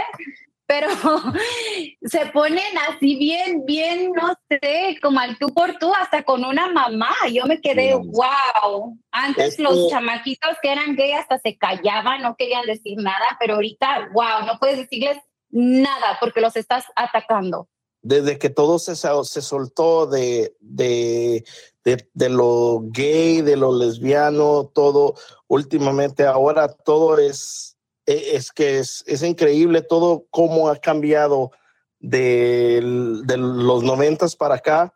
Pero 0.70 0.86
se 2.02 2.26
ponen 2.26 2.78
así 2.88 3.16
bien, 3.16 3.64
bien, 3.66 4.12
no 4.12 4.34
sé, 4.48 4.96
como 5.02 5.18
al 5.18 5.36
tú 5.36 5.48
por 5.48 5.76
tú, 5.78 5.92
hasta 5.92 6.22
con 6.22 6.44
una 6.44 6.68
mamá. 6.68 7.10
Yo 7.32 7.44
me 7.46 7.60
quedé, 7.60 7.92
wow. 7.96 8.96
Antes 9.10 9.54
Es 9.54 9.58
los 9.58 9.90
chamaquitos 9.90 10.56
que 10.62 10.70
eran 10.70 10.94
gay 10.94 11.10
hasta 11.10 11.40
se 11.40 11.58
callaban, 11.58 12.22
no 12.22 12.36
querían 12.36 12.66
decir 12.66 12.98
nada, 12.98 13.36
pero 13.40 13.54
ahorita, 13.54 14.10
wow, 14.12 14.46
no 14.46 14.60
puedes 14.60 14.76
decirles 14.76 15.18
nada 15.48 16.18
porque 16.20 16.40
los 16.40 16.54
estás 16.54 16.84
atacando. 16.94 17.68
Desde 18.02 18.38
que 18.38 18.48
todo 18.48 18.78
se, 18.78 18.94
se 18.94 19.42
soltó 19.42 20.06
de, 20.06 20.54
de, 20.60 21.44
de, 21.82 22.08
de 22.14 22.28
lo 22.28 22.82
gay, 22.92 23.40
de 23.40 23.56
lo 23.56 23.76
lesbiano, 23.76 24.70
todo 24.72 25.16
últimamente, 25.48 26.26
ahora 26.26 26.68
todo 26.68 27.18
es, 27.18 27.69
es 28.06 28.50
que 28.52 28.78
es, 28.78 29.04
es 29.06 29.22
increíble 29.22 29.82
todo 29.82 30.26
cómo 30.30 30.68
ha 30.68 30.76
cambiado 30.76 31.50
del- 31.98 33.22
de, 33.26 33.36
los 33.36 33.82
noventas 33.82 34.34
para 34.36 34.56
acá, 34.56 34.92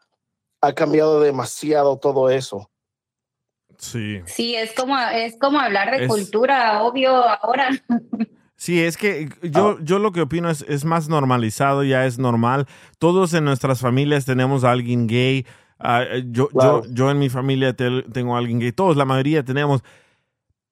ha 0.61 0.73
cambiado 0.73 1.21
demasiado 1.21 1.99
todo 1.99 2.31
eso. 2.31 2.71
Sí. 3.79 4.21
Sí, 4.27 4.55
es 4.55 4.73
como, 4.73 4.99
es 4.99 5.37
como 5.39 5.59
hablar 5.61 5.91
de 5.91 6.05
Es- 6.05 6.09
cultura, 6.09 6.83
obvio, 6.83 7.11
ahora. 7.43 7.69
Sí, 8.57 8.81
es 8.83 8.97
que 8.97 9.29
yo, 9.43 9.79
yo 9.81 9.99
lo 9.99 10.13
que 10.13 10.23
opino 10.23 10.49
es, 10.49 10.65
es 10.69 10.85
más 10.85 11.09
normalizado, 11.09 11.83
ya 11.83 12.07
es 12.07 12.19
normal. 12.19 12.67
Todos 12.99 13.35
en 13.35 13.45
nuestras 13.45 13.81
familias 13.81 14.25
tenemos 14.25 14.63
a 14.65 14.71
alguien 14.71 15.07
gay. 15.09 15.45
Ah, 15.79 16.05
yo, 16.31 16.49
yo, 16.55 16.83
yo 16.89 17.11
en 17.11 17.19
mi 17.19 17.29
familia 17.29 17.75
te- 17.75 18.03
tengo 18.13 18.37
a 18.37 18.39
alguien 18.39 18.61
gay. 18.61 18.71
Todos, 18.73 18.97
la 18.97 19.05
mayoría 19.05 19.45
tenemos. 19.45 19.83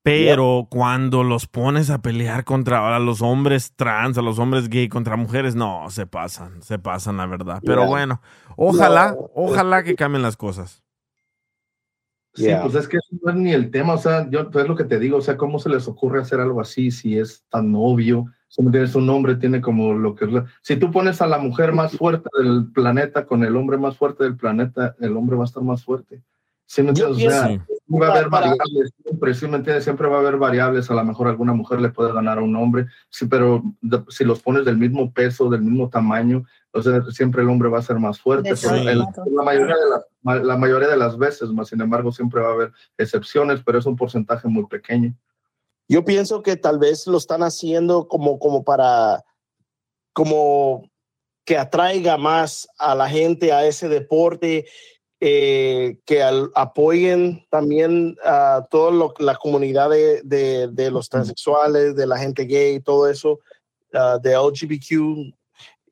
Pero 0.04 0.66
cuando 0.68 1.22
los 1.22 1.46
pones 1.46 1.88
a 1.88 2.02
pelear 2.02 2.44
contra 2.44 2.96
a 2.96 2.98
los 2.98 3.22
hombres 3.22 3.72
trans, 3.76 4.18
a 4.18 4.22
los 4.22 4.38
hombres 4.40 4.68
gay, 4.68 4.88
contra 4.88 5.16
mujeres, 5.16 5.54
no, 5.54 5.88
se 5.90 6.06
pasan, 6.06 6.60
se 6.62 6.78
pasan, 6.80 7.18
la 7.18 7.26
verdad. 7.26 7.60
Pero 7.64 7.82
Yeah. 7.82 7.88
bueno, 7.88 8.20
ojalá, 8.56 9.12
No. 9.12 9.30
ojalá 9.34 9.84
que 9.84 9.94
cambien 9.94 10.22
las 10.22 10.36
cosas. 10.36 10.82
Sí, 12.34 12.44
Yeah. 12.44 12.62
pues 12.62 12.74
es 12.74 12.88
que 12.88 12.96
eso 12.96 13.06
no 13.22 13.30
es 13.30 13.36
ni 13.36 13.52
el 13.52 13.70
tema, 13.70 13.92
o 13.94 13.98
sea, 13.98 14.28
yo 14.28 14.40
es 14.52 14.66
lo 14.68 14.74
que 14.74 14.84
te 14.84 14.98
digo, 14.98 15.18
o 15.18 15.20
sea, 15.20 15.36
¿cómo 15.36 15.58
se 15.60 15.68
les 15.68 15.86
ocurre 15.86 16.20
hacer 16.20 16.40
algo 16.40 16.60
así 16.60 16.90
si 16.90 17.16
es 17.18 17.44
tan 17.50 17.72
obvio? 17.76 18.26
Si 18.48 18.60
no 18.62 18.70
tienes 18.70 18.94
un 18.96 19.08
hombre, 19.08 19.36
tiene 19.36 19.60
como 19.60 19.92
lo 19.94 20.14
que 20.14 20.24
es 20.24 20.32
la- 20.32 20.46
Si 20.62 20.76
tú 20.76 20.90
pones 20.90 21.22
a 21.22 21.26
la 21.26 21.38
mujer 21.38 21.72
más 21.72 21.96
fuerte 21.96 22.28
del 22.36 22.72
planeta 22.72 23.24
con 23.26 23.44
el 23.44 23.54
hombre 23.56 23.76
más 23.78 23.96
fuerte 23.96 24.24
del 24.24 24.36
planeta, 24.36 24.96
el 24.98 25.16
hombre 25.16 25.36
va 25.36 25.42
a 25.42 25.46
estar 25.46 25.62
más 25.62 25.84
fuerte. 25.84 26.22
¿Sí 26.72 26.82
me 26.82 26.94
Yo 26.94 27.08
entiendes? 27.08 27.26
O 27.26 27.30
sea, 27.38 27.48
pienso- 27.48 27.66
Sí. 27.68 27.98
va 28.00 28.06
a 28.06 28.10
haber 28.12 28.30
variables, 28.30 28.92
siempre, 29.04 29.34
¿sí 29.34 29.46
me 29.46 29.56
entiendes? 29.58 29.84
Siempre 29.84 30.08
va 30.08 30.16
a 30.16 30.20
haber 30.20 30.38
variables, 30.38 30.90
a 30.90 30.94
lo 30.94 31.04
mejor 31.04 31.28
alguna 31.28 31.52
mujer 31.52 31.82
le 31.82 31.90
puede 31.90 32.14
ganar 32.14 32.38
a 32.38 32.40
un 32.42 32.56
hombre, 32.56 32.86
sí, 33.10 33.26
pero 33.26 33.62
de- 33.82 34.02
si 34.08 34.24
los 34.24 34.40
pones 34.40 34.64
del 34.64 34.78
mismo 34.78 35.12
peso, 35.12 35.50
del 35.50 35.60
mismo 35.60 35.90
tamaño, 35.90 36.46
o 36.72 36.80
sea, 36.80 37.02
siempre 37.10 37.42
el 37.42 37.50
hombre 37.50 37.68
va 37.68 37.80
a 37.80 37.82
ser 37.82 37.98
más 37.98 38.18
fuerte, 38.18 38.54
pero 38.58 38.74
el- 38.76 38.98
la, 39.00 39.42
mayoría 39.44 39.76
de 39.76 39.90
las, 39.90 40.44
la 40.46 40.56
mayoría 40.56 40.88
de 40.88 40.96
las 40.96 41.18
veces, 41.18 41.50
más 41.50 41.68
sin 41.68 41.82
embargo, 41.82 42.10
siempre 42.10 42.40
va 42.40 42.48
a 42.48 42.52
haber 42.54 42.72
excepciones, 42.96 43.60
pero 43.62 43.78
es 43.78 43.84
un 43.84 43.96
porcentaje 43.96 44.48
muy 44.48 44.64
pequeño. 44.64 45.14
Yo 45.88 46.06
pienso 46.06 46.42
que 46.42 46.56
tal 46.56 46.78
vez 46.78 47.06
lo 47.06 47.18
están 47.18 47.42
haciendo 47.42 48.08
como, 48.08 48.38
como 48.38 48.64
para, 48.64 49.22
como 50.14 50.88
que 51.44 51.58
atraiga 51.58 52.16
más 52.16 52.66
a 52.78 52.94
la 52.94 53.10
gente 53.10 53.52
a 53.52 53.66
ese 53.66 53.90
deporte, 53.90 54.64
eh, 55.24 55.98
que 56.04 56.20
al- 56.20 56.50
apoyen 56.56 57.46
también 57.48 58.16
a 58.24 58.66
toda 58.72 59.12
la 59.20 59.36
comunidad 59.36 59.88
de, 59.88 60.20
de- 60.24 60.66
de 60.66 60.90
los 60.90 61.08
transexuales, 61.08 61.94
de 61.94 62.08
la 62.08 62.18
gente 62.18 62.42
gay, 62.44 62.80
todo 62.80 63.08
eso, 63.08 63.38
ah, 63.94 64.18
de 64.20 64.32
LGBTQ. 64.34 65.32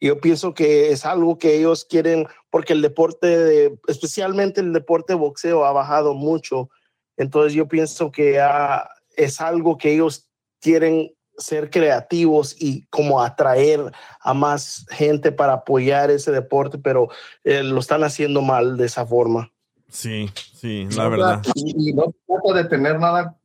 Yo 0.00 0.20
pienso 0.20 0.52
que 0.52 0.90
es 0.90 1.06
algo 1.06 1.38
que 1.38 1.54
ellos 1.56 1.84
quieren, 1.84 2.26
porque 2.50 2.72
el 2.72 2.82
deporte, 2.82 3.28
de- 3.28 3.78
especialmente 3.86 4.60
el 4.60 4.72
deporte 4.72 5.12
de 5.12 5.18
boxeo, 5.20 5.64
ha 5.64 5.70
bajado 5.70 6.12
mucho. 6.14 6.68
Entonces 7.16 7.52
yo 7.52 7.68
pienso 7.68 8.10
que 8.10 8.40
ah, 8.40 8.88
es 9.14 9.40
algo 9.40 9.78
que 9.78 9.92
ellos 9.92 10.28
quieren 10.60 11.14
ser 11.36 11.70
creativos 11.70 12.54
y 12.58 12.86
como 12.86 13.22
atraer 13.22 13.92
a 14.20 14.34
más 14.34 14.86
gente 14.90 15.32
para 15.32 15.54
apoyar 15.54 16.10
ese 16.10 16.32
deporte, 16.32 16.78
pero 16.78 17.08
eh, 17.44 17.62
lo 17.62 17.80
están 17.80 18.04
haciendo 18.04 18.42
mal 18.42 18.76
de 18.76 18.86
esa 18.86 19.06
forma. 19.06 19.50
Sí, 19.88 20.30
sí, 20.34 20.86
la 20.96 21.08
verdad. 21.08 21.42
Y, 21.54 21.90
y 21.90 21.92
no 21.94 22.14
trato 22.26 22.54
de 22.54 22.64
tener 22.64 22.98
nada 22.98 23.36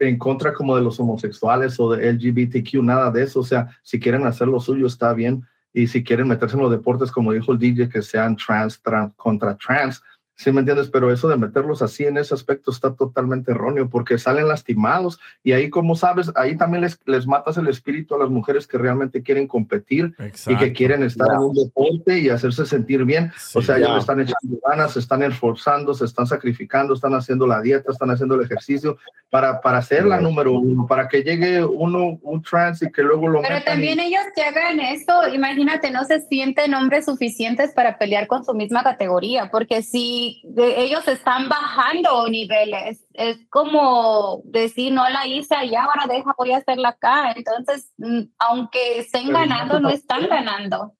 en 0.00 0.18
contra 0.18 0.52
como 0.52 0.76
de 0.76 0.82
los 0.82 0.98
homosexuales 0.98 1.78
o 1.78 1.90
de 1.90 2.12
LGBTQ, 2.12 2.82
nada 2.82 3.10
de 3.10 3.24
eso. 3.24 3.40
O 3.40 3.44
sea, 3.44 3.68
si 3.82 4.00
quieren 4.00 4.26
hacer 4.26 4.48
lo 4.48 4.60
suyo, 4.60 4.86
está 4.86 5.12
bien. 5.12 5.46
Y 5.72 5.86
si 5.86 6.04
quieren 6.04 6.28
meterse 6.28 6.56
en 6.56 6.62
los 6.62 6.70
deportes, 6.70 7.10
como 7.10 7.32
dijo 7.32 7.52
el 7.52 7.58
DJ, 7.58 7.88
que 7.88 8.02
sean 8.02 8.36
trans, 8.36 8.80
trans 8.82 9.14
contra 9.16 9.56
trans, 9.56 10.02
¿Sí 10.42 10.50
me 10.50 10.58
entiendes? 10.58 10.90
Pero 10.90 11.12
eso 11.12 11.28
de 11.28 11.36
meterlos 11.36 11.82
así 11.82 12.04
en 12.04 12.16
ese 12.16 12.34
aspecto 12.34 12.72
está 12.72 12.94
totalmente 12.94 13.52
erróneo 13.52 13.88
porque 13.88 14.18
salen 14.18 14.48
lastimados. 14.48 15.20
Y 15.44 15.52
ahí, 15.52 15.70
como 15.70 15.94
sabes, 15.94 16.32
ahí 16.34 16.56
también 16.56 16.82
les, 16.82 16.98
les 17.06 17.28
matas 17.28 17.58
el 17.58 17.68
espíritu 17.68 18.16
a 18.16 18.18
las 18.18 18.28
mujeres 18.28 18.66
que 18.66 18.76
realmente 18.76 19.22
quieren 19.22 19.46
competir 19.46 20.16
y 20.48 20.56
que 20.56 20.72
quieren 20.72 21.04
estar 21.04 21.28
en 21.32 21.38
un 21.38 21.54
deporte 21.54 22.18
y 22.18 22.28
hacerse 22.28 22.66
sentir 22.66 23.04
bien. 23.04 23.30
o 23.54 23.62
sea, 23.62 23.76
ellos 23.76 24.00
están 24.00 24.18
echando 24.18 24.58
ganas, 24.68 24.94
se 24.94 24.98
están 24.98 25.22
esforzando, 25.22 25.94
se 25.94 26.06
están 26.06 26.26
sacrificando, 26.26 26.94
están 26.94 27.14
haciendo 27.14 27.46
la 27.46 27.60
dieta, 27.60 27.92
están 27.92 28.10
haciendo 28.10 28.34
el 28.34 28.42
ejercicio 28.42 28.98
para, 29.30 29.60
para 29.60 29.80
ser 29.80 30.06
la 30.06 30.20
número 30.20 30.54
uno, 30.54 30.86
para 30.86 31.08
que 31.08 31.22
llegue 31.22 31.64
uno, 31.64 32.18
un 32.20 32.42
trans 32.42 32.82
y 32.82 32.90
que 32.90 33.02
luego 33.02 33.28
lo 33.28 33.42
Pero 33.42 33.62
también 33.62 34.00
ellos 34.00 34.22
que 34.34 34.42
hagan 34.42 34.80
esto, 34.80 35.12
imagínate, 35.32 35.90
no 35.90 36.04
se 36.04 36.20
sienten 36.20 36.74
hombres 36.74 37.04
suficientes 37.04 37.72
para 37.72 37.96
pelear 37.96 38.26
con 38.26 38.44
su 38.44 38.54
misma 38.54 38.82
categoría, 38.82 39.50
porque 39.50 39.82
si 39.82 40.31
de, 40.44 40.82
ellos 40.82 41.06
están 41.08 41.48
bajando 41.48 42.28
niveles. 42.28 43.04
Es 43.14 43.38
como 43.50 44.42
decir, 44.44 44.92
no 44.92 45.08
la 45.08 45.26
hice 45.26 45.54
allá, 45.54 45.84
ahora 45.84 46.12
deja, 46.12 46.34
voy 46.36 46.52
a 46.52 46.58
hacerla 46.58 46.90
acá. 46.90 47.32
Entonces, 47.32 47.92
mm, 47.98 48.22
aunque 48.38 48.98
estén 48.98 49.32
ganando, 49.32 49.80
no 49.80 49.88
están 49.88 50.28
ganando. 50.28 50.94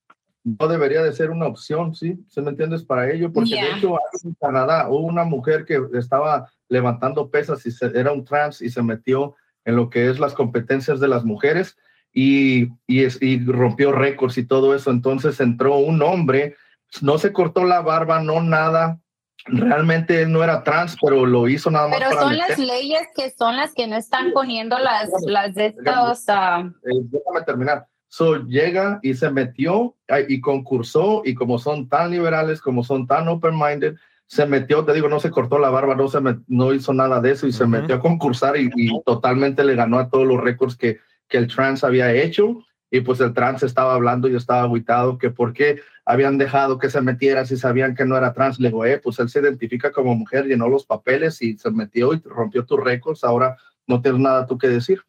No 0.44 0.66
debería 0.66 1.02
de 1.02 1.12
ser 1.12 1.30
una 1.30 1.46
opción, 1.46 1.94
¿sí? 1.94 2.18
¿Se 2.28 2.42
me 2.42 2.50
entiendes? 2.50 2.82
Para 2.82 3.10
ello, 3.10 3.32
porque 3.32 3.54
de 3.54 3.72
hecho 3.76 3.96
en 4.24 4.34
Canadá 4.34 4.88
hubo 4.88 5.06
una 5.06 5.24
mujer 5.24 5.64
que 5.64 5.80
estaba 5.94 6.50
levantando 6.68 7.30
pesas 7.30 7.64
y 7.64 7.70
era 7.94 8.12
un 8.12 8.24
trans 8.24 8.60
y 8.60 8.70
se 8.70 8.82
metió 8.82 9.36
en 9.64 9.76
lo 9.76 9.88
que 9.88 10.10
es 10.10 10.18
las 10.18 10.34
competencias 10.34 10.98
de 10.98 11.06
las 11.06 11.24
mujeres 11.24 11.76
y, 12.12 12.64
y, 12.86 13.06
y 13.20 13.44
rompió 13.44 13.92
récords 13.92 14.36
y 14.38 14.46
todo 14.46 14.74
eso. 14.74 14.90
Entonces 14.90 15.38
entró 15.38 15.76
un 15.76 16.02
hombre, 16.02 16.56
no 17.00 17.18
se 17.18 17.32
cortó 17.32 17.64
la 17.64 17.80
barba, 17.80 18.20
no 18.20 18.42
nada, 18.42 18.98
realmente 19.46 20.22
él 20.22 20.32
no 20.32 20.42
era 20.42 20.62
trans, 20.62 20.96
pero 21.00 21.26
lo 21.26 21.48
hizo 21.48 21.70
nada 21.70 21.88
más. 21.88 21.98
Pero 21.98 22.20
son 22.20 22.36
las 22.36 22.58
leyes 22.58 23.08
que 23.14 23.30
son 23.30 23.56
las 23.56 23.72
que 23.74 23.86
no 23.86 23.96
están 23.96 24.32
poniendo 24.32 24.78
las, 24.78 25.10
las 25.26 25.54
de 25.54 25.66
estos. 25.66 26.24
Uh... 26.28 26.72
déjame 26.82 27.42
terminar. 27.44 27.86
So 28.08 28.44
llega 28.44 29.00
y 29.02 29.14
se 29.14 29.30
metió 29.30 29.96
y 30.28 30.40
concursó 30.40 31.22
y 31.24 31.34
como 31.34 31.58
son 31.58 31.88
tan 31.88 32.10
liberales, 32.10 32.60
como 32.60 32.84
son 32.84 33.06
tan 33.06 33.26
open-minded, 33.26 33.94
se 34.26 34.44
metió, 34.44 34.84
te 34.84 34.92
digo, 34.92 35.08
no 35.08 35.18
se 35.18 35.30
cortó 35.30 35.58
la 35.58 35.70
barba, 35.70 35.94
no, 35.94 36.08
se 36.08 36.18
no 36.46 36.74
hizo 36.74 36.92
nada 36.92 37.20
de 37.20 37.32
eso 37.32 37.46
y 37.46 37.52
se 37.52 37.66
metió 37.66 37.96
a 37.96 38.00
concursar 38.00 38.56
y, 38.56 38.70
y, 38.76 39.02
totalmente 39.04 39.64
le 39.64 39.74
ganó 39.74 39.98
a 39.98 40.10
todos 40.10 40.26
los 40.26 40.40
récords 40.40 40.76
que, 40.76 41.00
que 41.28 41.38
el 41.38 41.46
trans 41.46 41.84
había 41.84 42.12
hecho 42.12 42.58
y 42.90 43.00
pues 43.00 43.20
el 43.20 43.32
trans 43.32 43.62
estaba 43.62 43.94
hablando 43.94 44.28
y 44.28 44.36
estaba 44.36 44.62
aguitado 44.62 45.16
que 45.16 45.30
por 45.30 45.54
qué 45.54 45.80
habían 46.04 46.38
dejado 46.38 46.78
que 46.78 46.90
se 46.90 47.00
metiera 47.00 47.44
si 47.44 47.56
sabían 47.56 47.94
que 47.94 48.04
no 48.04 48.16
era 48.16 48.32
trans. 48.32 48.58
Le 48.58 48.68
digo, 48.68 48.84
eh, 48.84 48.98
pues 48.98 49.18
él 49.18 49.28
se 49.28 49.40
identifica 49.40 49.92
como 49.92 50.14
mujer, 50.14 50.46
llenó 50.46 50.68
los 50.68 50.84
papeles 50.84 51.40
y 51.42 51.56
se 51.56 51.70
metió 51.70 52.12
y 52.14 52.22
rompió 52.24 52.64
tus 52.64 52.82
récords, 52.82 53.24
ahora 53.24 53.56
no 53.86 54.00
tienes 54.00 54.20
nada 54.20 54.46
tú 54.46 54.58
que 54.58 54.68
decir. 54.68 55.02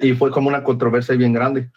Y 0.00 0.12
fue 0.14 0.30
como 0.30 0.48
una 0.48 0.62
controversia 0.62 1.16
bien 1.16 1.32
grande. 1.32 1.70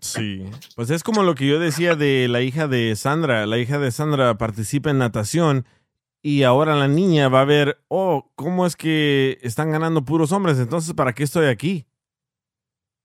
Sí, 0.00 0.44
pues 0.76 0.90
es 0.90 1.02
como 1.02 1.22
lo 1.22 1.34
que 1.34 1.46
yo 1.46 1.58
decía 1.58 1.96
de 1.96 2.28
la 2.28 2.42
hija 2.42 2.68
de 2.68 2.94
Sandra. 2.96 3.46
La 3.46 3.58
hija 3.58 3.78
de 3.78 3.90
Sandra 3.90 4.36
participa 4.36 4.90
en 4.90 4.98
natación 4.98 5.64
y 6.22 6.42
ahora 6.42 6.74
la 6.74 6.88
niña 6.88 7.28
va 7.28 7.40
a 7.40 7.46
ver, 7.46 7.78
oh, 7.88 8.30
¿cómo 8.34 8.66
es 8.66 8.76
que 8.76 9.38
están 9.42 9.70
ganando 9.70 10.04
puros 10.04 10.32
hombres? 10.32 10.58
Entonces, 10.58 10.94
¿para 10.94 11.14
qué 11.14 11.22
estoy 11.22 11.46
aquí? 11.46 11.86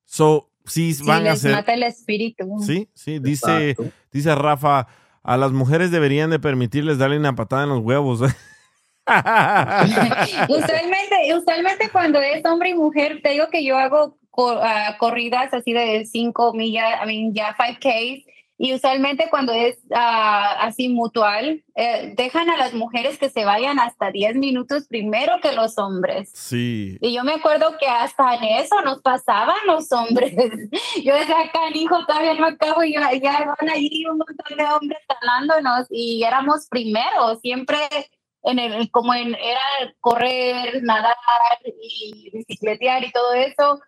So, 0.06 0.52
sí, 0.66 0.96
van 1.06 1.26
a 1.28 1.36
ser. 1.36 1.54
mata 1.54 1.74
el 1.74 1.84
espíritu. 1.84 2.60
Sí, 2.62 2.90
sí, 2.94 3.20
dice, 3.20 3.76
dice 4.12 4.36
Rafa, 4.36 4.88
a 5.26 5.38
las 5.38 5.52
mujeres 5.52 5.90
deberían 5.90 6.30
de 6.30 6.40
permitirles 6.40 7.00
darle 7.00 7.18
una 7.18 7.36
patada 7.36 7.64
en 7.64 7.70
los 7.70 7.80
huevos. 7.80 8.22
usualmente, 10.48 11.36
usualmente 11.36 11.90
cuando 11.92 12.22
es 12.22 12.46
hombre 12.46 12.70
y 12.70 12.76
mujer, 12.76 13.22
te 13.24 13.30
digo 13.32 13.48
que 13.50 13.66
yo 13.66 13.78
hago 13.78 14.18
ah, 14.62 14.96
corridas 15.00 15.52
así 15.54 15.74
de 15.74 16.06
5 16.06 16.54
millas, 16.54 17.02
I 17.04 17.08
mean, 17.08 17.34
ya 17.34 17.56
5K, 17.56 18.24
y 18.58 18.74
usualmente 18.74 19.28
cuando 19.30 19.52
es 19.52 19.78
uh, 19.90 20.60
así 20.60 20.88
mutual, 20.88 21.64
eh, 21.76 22.14
dejan 22.16 22.50
a 22.50 22.56
las 22.58 22.74
mujeres 22.74 23.18
que 23.18 23.30
se 23.30 23.44
vayan 23.44 23.80
hasta 23.80 24.12
10 24.12 24.36
minutos 24.38 24.88
primero 24.88 25.34
que 25.42 25.52
los 25.52 25.78
hombres. 25.78 26.32
Sí. 26.34 26.98
Y 27.02 27.14
yo 27.14 27.24
me 27.26 27.34
acuerdo 27.34 27.78
que 27.78 27.88
hasta 27.88 28.36
en 28.36 28.44
eso 28.46 28.82
nos 28.84 29.02
pasaban 29.02 29.58
los 29.68 29.92
hombres. 29.92 30.34
Yo 31.04 31.16
decía, 31.16 31.42
acá, 31.42 31.60
hijo, 31.74 32.06
todavía 32.06 32.34
no 32.36 32.46
acabo 32.48 32.84
y 32.84 32.94
ya, 32.94 33.12
ya 33.14 33.56
van 33.60 33.70
allí 33.70 34.06
un 34.06 34.20
montón 34.20 34.58
de 34.58 34.64
hombres 34.64 35.00
talándonos 35.08 35.88
y 35.90 36.24
éramos 36.24 36.68
primeros, 36.70 37.40
siempre 37.42 37.78
en 38.44 38.60
el, 38.60 38.90
como 38.92 39.14
en, 39.14 39.36
era 39.36 39.94
correr, 40.00 40.82
nadar 40.84 41.18
y 41.66 42.30
bicicletear 42.32 43.04
y 43.04 43.12
todo 43.12 43.34
eso 43.34 43.82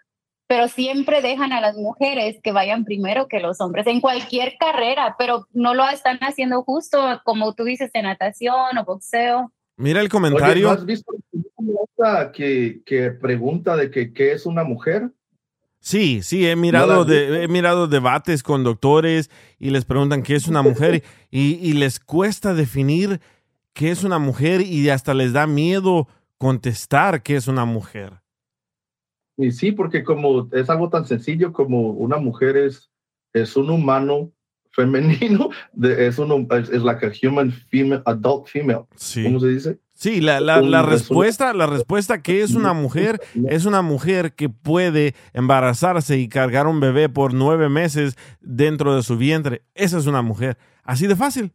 pero 0.48 0.70
siempre 0.70 1.22
dejan 1.22 1.52
a 1.52 1.62
las 1.62 1.76
mujeres 1.76 2.40
que 2.42 2.54
vayan 2.54 2.86
primero 2.86 3.28
que 3.28 3.40
los 3.40 3.60
hombres 3.60 3.86
en 3.88 4.00
cualquier 4.00 4.56
carrera, 4.58 5.16
pero 5.20 5.46
no 5.54 5.74
lo 5.74 5.88
están 5.90 6.18
haciendo 6.22 6.64
justo, 6.64 7.22
como 7.26 7.54
tú 7.54 7.66
dices, 7.66 7.92
en 7.94 8.06
natación 8.06 8.78
o 8.78 8.86
boxeo. 8.86 9.52
Mira 9.76 10.02
el 10.02 10.10
comentario. 10.10 10.72
has 10.72 10.86
visto 10.86 11.14
que, 12.34 12.82
que 12.86 13.12
pregunta 13.12 13.76
de 13.76 13.92
que 13.92 14.14
qué 14.14 14.32
es 14.32 14.46
una 14.46 14.64
mujer? 14.64 15.12
Sí, 15.80 16.22
sí, 16.24 16.48
he 16.48 16.56
mirado, 16.56 17.06
de, 17.06 17.44
he 17.44 17.48
mirado 17.48 17.88
debates 17.88 18.42
con 18.42 18.64
doctores 18.64 19.30
y 19.60 19.70
les 19.70 19.86
preguntan 19.86 20.24
qué 20.24 20.36
es 20.36 20.48
una 20.48 20.62
mujer 20.62 21.04
y, 21.32 21.56
y 21.56 21.74
les 21.74 22.00
cuesta 22.00 22.54
definir 22.54 23.22
qué 23.74 23.92
es 23.92 24.04
una 24.04 24.18
mujer 24.18 24.62
y 24.62 24.90
hasta 24.90 25.14
les 25.14 25.34
da 25.34 25.46
miedo 25.46 26.08
contestar 26.38 27.22
qué 27.22 27.36
es 27.36 27.48
una 27.48 27.66
mujer. 27.66 28.22
Y 29.38 29.52
sí, 29.52 29.72
porque 29.72 30.04
como 30.04 30.50
es 30.52 30.70
algo 30.70 30.90
tan 30.90 31.06
sencillo 31.06 31.54
como 31.54 31.92
una 31.92 32.18
mujer 32.18 32.58
es, 32.58 32.90
es 33.34 33.56
un 33.56 33.70
humano 33.70 34.32
femenino, 34.72 35.50
de, 35.74 36.08
es, 36.08 36.18
un, 36.20 36.48
es, 36.52 36.70
es 36.70 36.82
like 36.82 37.06
a 37.06 37.12
human 37.22 37.52
female, 37.52 38.02
adult 38.06 38.48
female. 38.48 38.86
Sí. 38.96 39.24
¿Cómo 39.24 39.40
se 39.40 39.48
dice? 39.48 39.80
Sí, 39.94 40.22
la, 40.22 40.40
la, 40.40 40.62
la 40.62 40.84
respuesta, 40.84 41.54
la 41.56 41.66
respuesta 41.66 42.22
que 42.22 42.44
es 42.44 42.54
una 42.54 42.74
mujer, 42.74 43.20
es 43.50 43.66
una 43.66 43.82
mujer 43.82 44.34
que 44.34 44.50
puede 44.50 45.16
embarazarse 45.34 46.20
y 46.20 46.30
cargar 46.30 46.68
un 46.68 46.80
bebé 46.80 47.10
por 47.10 47.34
nueve 47.34 47.70
meses 47.70 48.16
dentro 48.40 48.96
de 48.96 49.02
su 49.02 49.18
vientre. 49.18 49.64
Esa 49.74 49.98
es 49.98 50.06
una 50.06 50.22
mujer. 50.22 50.58
Así 50.84 51.08
de 51.08 51.16
fácil. 51.16 51.52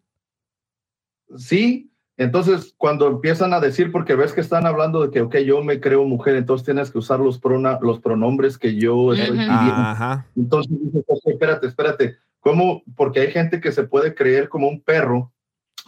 Sí, 1.37 1.92
entonces, 2.17 2.75
cuando 2.77 3.09
empiezan 3.09 3.55
a 3.55 3.61
decir, 3.61 3.91
porque 3.91 4.15
ves 4.15 4.33
que 4.33 4.43
están 4.43 4.67
hablando 4.67 5.03
de 5.03 5.11
que, 5.11 5.23
ok, 5.23 5.39
yo 5.39 5.63
me 5.63 5.81
creo 5.81 6.05
mujer, 6.05 6.37
entonces 6.37 6.65
tienes 6.65 6.91
que 6.91 6.99
usar 6.99 7.21
los, 7.21 7.39
prona, 7.39 7.79
los 7.81 8.01
pronombres 8.01 8.59
que 8.59 8.77
yo 8.77 9.15
estoy 9.15 9.31
pidiendo. 9.31 10.25
Entonces 10.37 10.73
dices, 10.79 11.05
espérate, 11.25 11.67
espérate, 11.67 12.17
¿cómo? 12.41 12.83
Porque 12.97 13.21
hay 13.21 13.31
gente 13.31 13.61
que 13.61 13.73
se 13.73 13.85
puede 13.85 14.15
creer 14.15 14.49
como 14.49 14.69
un 14.69 14.81
perro, 14.83 15.33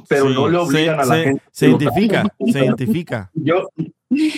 pero 0.09 0.31
no 0.31 0.49
le 0.49 0.57
obligan 0.57 0.99
a 0.99 1.05
la 1.05 1.17
gente. 1.17 1.43
Se 1.51 1.69
identifica, 1.69 2.27
se 2.39 2.65
identifica. 2.65 3.31
Yo, 3.35 3.69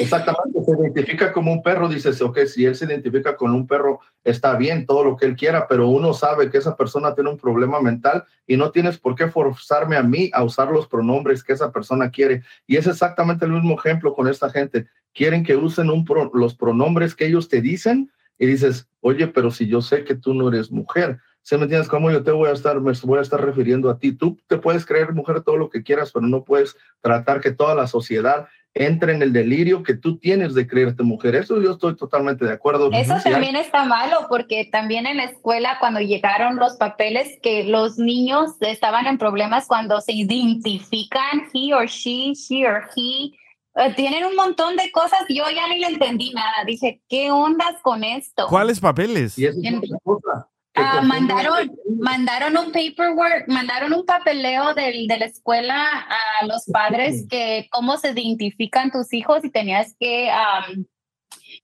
Exactamente, 0.01 0.65
se 0.65 0.73
identifica 0.73 1.33
como 1.33 1.53
un 1.53 1.63
perro, 1.63 1.89
dices, 1.89 2.21
ok, 2.21 2.41
si 2.47 2.65
él 2.65 2.75
se 2.75 2.85
identifica 2.85 3.37
con 3.37 3.53
un 3.53 3.67
perro, 3.67 4.01
está 4.25 4.57
bien, 4.57 4.87
todo 4.87 5.05
lo 5.05 5.17
que 5.17 5.27
él 5.27 5.37
quiera, 5.37 5.67
pero 5.69 5.89
uno 5.89 6.13
sabe 6.15 6.51
que 6.51 6.59
esa 6.59 6.77
persona 6.77 7.15
tiene 7.15 7.31
un 7.31 7.39
problema 7.39 7.81
mental 7.81 8.25
y 8.47 8.57
no 8.57 8.71
tienes 8.71 8.99
por 8.99 9.15
qué 9.15 9.29
forzarme 9.29 9.97
a 9.97 10.03
mí 10.03 10.31
a 10.33 10.45
usar 10.45 10.71
los 10.71 10.87
pronombres 10.87 11.43
que 11.43 11.53
esa 11.53 11.73
persona 11.73 12.11
quiere. 12.11 12.43
Y 12.67 12.77
es 12.77 12.87
exactamente 12.87 13.45
el 13.45 13.53
mismo 13.53 13.79
ejemplo 13.79 14.15
con 14.15 14.29
esta 14.29 14.51
gente. 14.51 14.87
Quieren 15.13 15.45
que 15.45 15.57
usen 15.57 15.91
un 15.91 16.05
los 16.35 16.55
pronombres 16.55 17.15
que 17.15 17.27
ellos 17.27 17.49
te 17.49 17.61
dicen 17.61 18.11
y 18.39 18.47
dices, 18.47 18.89
oye, 19.01 19.27
pero 19.29 19.51
si 19.51 19.67
yo 19.67 19.81
sé 19.81 20.05
que 20.05 20.15
tú 20.15 20.35
no 20.35 20.49
eres 20.49 20.71
mujer, 20.71 21.19
¿se 21.43 21.57
me 21.57 21.65
entiendes 21.65 21.89
cómo 21.89 22.11
yo 22.11 22.23
te 22.23 22.33
voy 22.33 22.51
a 22.51 22.53
estar, 22.53 22.81
me 22.81 22.93
voy 23.03 23.19
a 23.19 23.23
estar 23.23 23.45
refiriendo 23.45 23.89
a 23.89 23.99
ti? 23.99 24.13
Tú 24.13 24.39
te 24.47 24.59
puedes 24.59 24.85
creer 24.85 25.13
mujer 25.13 25.43
todo 25.43 25.57
lo 25.57 25.71
que 25.71 25.83
quieras, 25.83 26.11
pero 26.13 26.27
no 26.27 26.45
puedes 26.45 26.77
tratar 27.01 27.41
que 27.41 27.53
toda 27.53 27.75
la 27.75 27.87
sociedad 27.87 28.49
entre 28.79 29.15
en 29.15 29.23
el 29.23 29.33
delirio 29.33 29.83
que 29.83 29.95
tú 29.95 30.19
tienes 30.19 30.55
de 30.55 30.67
creerte 30.67 31.03
mujer. 31.03 31.35
Eso 31.35 31.61
yo 31.63 31.73
estoy 31.73 31.97
totalmente 31.97 32.45
de 32.45 32.53
acuerdo. 32.53 32.91
Eso 32.93 33.17
también 33.25 33.57
está 33.57 33.85
malo 33.85 34.27
porque 34.29 34.69
también 34.71 35.07
en 35.07 35.17
la 35.17 35.25
escuela 35.25 35.79
cuando 35.81 36.01
llegaron 36.01 36.57
los 36.57 36.77
papeles 36.77 37.39
que 37.43 37.65
los 37.65 37.97
niños 37.97 38.53
estaban 38.61 39.07
en 39.07 39.17
problemas 39.17 39.67
cuando 39.67 40.01
se 40.03 40.13
identifican 40.13 41.49
he 41.55 41.73
or 41.73 41.87
she, 41.87 42.35
she 42.35 42.67
or 42.67 42.83
he. 42.95 43.33
Eh, 43.77 43.95
tienen 43.95 44.25
un 44.27 44.37
montón 44.37 44.77
de 44.77 44.91
cosas, 44.91 45.21
yo 45.29 45.45
ya 45.55 45.69
ni 45.69 45.79
le 45.79 45.89
entendí 45.89 46.33
nada. 46.35 46.65
Dije, 46.67 47.01
¿qué 47.09 47.31
ondas 47.31 47.81
con 47.83 48.05
esto? 48.05 48.47
¿Cuáles 48.49 48.79
papeles? 48.79 49.39
Y 49.39 49.47
eso 49.47 49.59
es 49.63 49.75
otra 49.75 49.99
cosa. 50.03 50.49
Ah, 50.77 51.01
mandaron, 51.03 51.75
mandaron 51.99 52.57
un 52.59 52.71
paperwork, 52.71 53.49
mandaron 53.49 53.95
un 53.95 54.05
papeleo 54.05 54.75
del, 54.75 55.07
de 55.07 55.19
la 55.19 55.25
escuela 55.25 56.07
a 56.41 56.47
los 56.47 56.65
padres 56.67 57.27
que 57.29 57.67
cómo 57.71 57.97
se 57.97 58.11
identifican 58.11 58.91
tus 58.91 59.13
hijos 59.15 59.43
y 59.43 59.51
tenías 59.51 59.95
que 59.99 60.31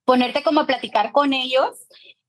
ponerte 0.04 0.42
como 0.42 0.60
a 0.60 0.66
platicar 0.66 1.12
con 1.12 1.34
ellos 1.34 1.76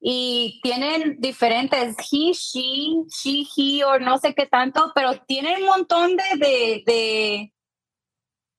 y 0.05 0.59
tienen 0.61 1.15
diferentes 1.19 1.95
he, 2.11 2.33
she, 2.33 3.05
she, 3.07 3.45
he 3.55 3.83
o 3.85 3.99
no 3.99 4.17
sé 4.17 4.35
qué 4.35 4.45
tanto, 4.45 4.91
pero 4.93 5.13
tienen 5.25 5.61
un 5.61 5.67
montón 5.67 6.17
de, 6.17 6.23
de, 6.37 6.83
de 6.85 7.53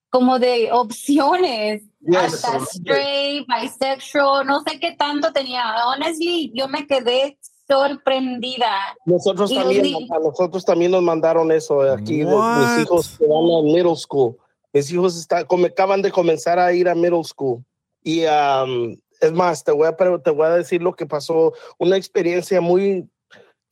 como 0.09 0.39
de 0.39 0.71
opciones. 0.71 1.83
Yes. 1.99 2.43
Hasta 2.45 2.57
straight, 2.65 3.45
bisexual, 3.47 4.47
no 4.47 4.61
sé 4.61 4.79
qué 4.79 4.93
tanto 4.93 5.31
tenía. 5.31 5.75
Honestly, 5.85 6.51
yo 6.55 6.67
me 6.67 6.87
quedé 6.87 7.37
sorprendida. 7.67 8.69
Nosotros 9.05 9.51
Y 9.51 9.55
también, 9.55 10.11
a 10.11 10.19
nosotros 10.19 10.63
también 10.65 10.91
nos 10.91 11.01
mandaron 11.01 11.51
eso 11.51 11.81
de 11.83 11.93
aquí. 11.93 12.23
What? 12.23 12.59
mis 12.59 12.85
hijos 12.85 13.17
que 13.17 13.25
van 13.25 13.43
a 13.43 13.61
middle 13.63 13.95
school. 13.95 14.37
Mis 14.73 14.91
hijos 14.91 15.17
está, 15.17 15.45
come- 15.45 15.67
acaban 15.67 16.01
de 16.01 16.11
comenzar 16.11 16.59
a 16.59 16.71
ir 16.73 16.87
a 16.89 16.95
middle 16.95 17.23
school. 17.23 17.63
Y 18.03 18.25
um, 18.25 18.95
es 19.19 19.31
más, 19.31 19.63
te 19.63 19.71
voy, 19.71 19.87
a, 19.87 19.95
pero 19.95 20.21
te 20.21 20.29
voy 20.29 20.45
a 20.45 20.57
decir 20.57 20.81
lo 20.81 20.93
que 20.93 21.05
pasó. 21.05 21.53
Una 21.79 21.97
experiencia 21.97 22.61
muy, 22.61 23.09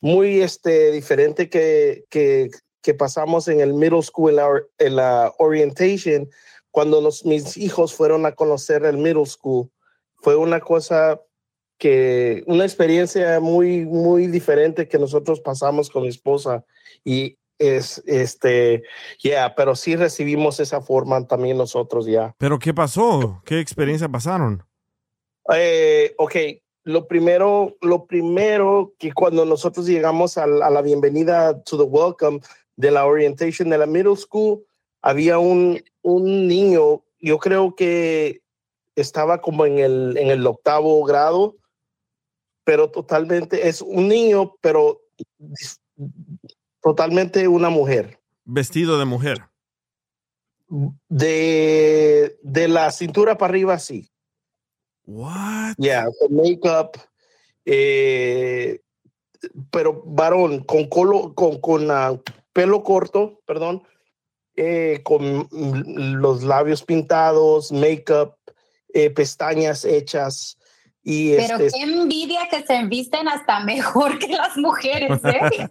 muy 0.00 0.40
este, 0.40 0.90
diferente 0.90 1.48
que, 1.48 2.04
que, 2.10 2.50
que 2.82 2.94
pasamos 2.94 3.48
en 3.48 3.60
el 3.60 3.74
middle 3.74 4.02
school, 4.02 4.30
en 4.30 4.36
la, 4.36 4.62
en 4.78 4.96
la 4.96 5.32
orientation, 5.38 6.28
cuando 6.70 7.00
los, 7.00 7.24
mis 7.24 7.56
hijos 7.56 7.94
fueron 7.94 8.26
a 8.26 8.32
conocer 8.32 8.84
el 8.84 8.96
middle 8.96 9.26
school. 9.26 9.70
Fue 10.16 10.34
una 10.34 10.58
cosa 10.58 11.20
que 11.84 12.42
una 12.46 12.64
experiencia 12.64 13.40
muy, 13.40 13.84
muy 13.84 14.26
diferente 14.26 14.88
que 14.88 14.98
nosotros 14.98 15.38
pasamos 15.40 15.90
con 15.90 16.04
mi 16.04 16.08
esposa 16.08 16.64
y 17.04 17.36
es, 17.58 18.02
este, 18.06 18.84
ya, 19.22 19.54
pero 19.54 19.76
sí 19.76 19.94
recibimos 19.94 20.60
esa 20.60 20.80
forma 20.80 21.26
también 21.26 21.58
nosotros 21.58 22.06
ya. 22.06 22.34
¿Pero 22.38 22.58
qué 22.58 22.72
pasó? 22.72 23.42
¿Qué 23.44 23.60
experiencia 23.60 24.08
pasaron? 24.08 24.62
Eh, 25.54 26.14
ok, 26.16 26.36
lo 26.84 27.06
primero, 27.06 27.76
lo 27.82 28.06
primero 28.06 28.94
que 28.98 29.12
cuando 29.12 29.44
nosotros 29.44 29.84
llegamos 29.86 30.38
a, 30.38 30.46
la- 30.46 30.68
a 30.68 30.70
la 30.70 30.80
bienvenida 30.80 31.62
to 31.64 31.76
the 31.76 31.82
welcome 31.84 32.40
de 32.76 32.92
la 32.92 33.04
orientation 33.04 33.68
de 33.68 33.76
la 33.76 33.84
middle 33.84 34.16
school, 34.16 34.64
había 35.02 35.38
un, 35.38 35.84
un 36.00 36.48
niño, 36.48 37.02
yo 37.20 37.36
creo 37.38 37.74
que 37.74 38.40
estaba 38.96 39.42
como 39.42 39.66
en 39.66 39.80
el, 39.80 40.16
en 40.16 40.28
el 40.30 40.46
octavo 40.46 41.04
grado, 41.04 41.56
pero 42.64 42.90
totalmente, 42.90 43.68
es 43.68 43.82
un 43.82 44.08
niño, 44.08 44.56
pero 44.60 45.02
totalmente 46.82 47.46
una 47.46 47.70
mujer. 47.70 48.18
Vestido 48.44 48.98
de 48.98 49.04
mujer. 49.04 49.44
De, 51.08 52.38
de 52.42 52.68
la 52.68 52.90
cintura 52.90 53.38
para 53.38 53.50
arriba, 53.50 53.78
sí. 53.78 54.10
What? 55.06 55.74
Yeah, 55.76 56.06
makeup, 56.30 56.96
eh, 57.66 58.80
pero 59.70 60.02
varón, 60.06 60.64
con 60.64 60.88
colo, 60.88 61.34
con, 61.34 61.60
con 61.60 61.90
ah, 61.90 62.18
pelo 62.54 62.82
corto, 62.82 63.40
perdón, 63.46 63.82
eh, 64.56 65.02
con 65.04 65.48
los 65.50 66.42
labios 66.42 66.82
pintados, 66.82 67.70
makeup, 67.70 68.36
eh, 68.94 69.10
pestañas 69.10 69.84
hechas 69.84 70.56
y 71.06 71.36
Pero 71.36 71.58
este, 71.58 71.78
qué 71.78 71.84
envidia 71.84 72.48
que 72.50 72.64
se 72.66 72.82
visten 72.86 73.28
hasta 73.28 73.60
mejor 73.60 74.18
que 74.18 74.28
las 74.28 74.56
mujeres, 74.56 75.20
¿eh? 75.24 75.68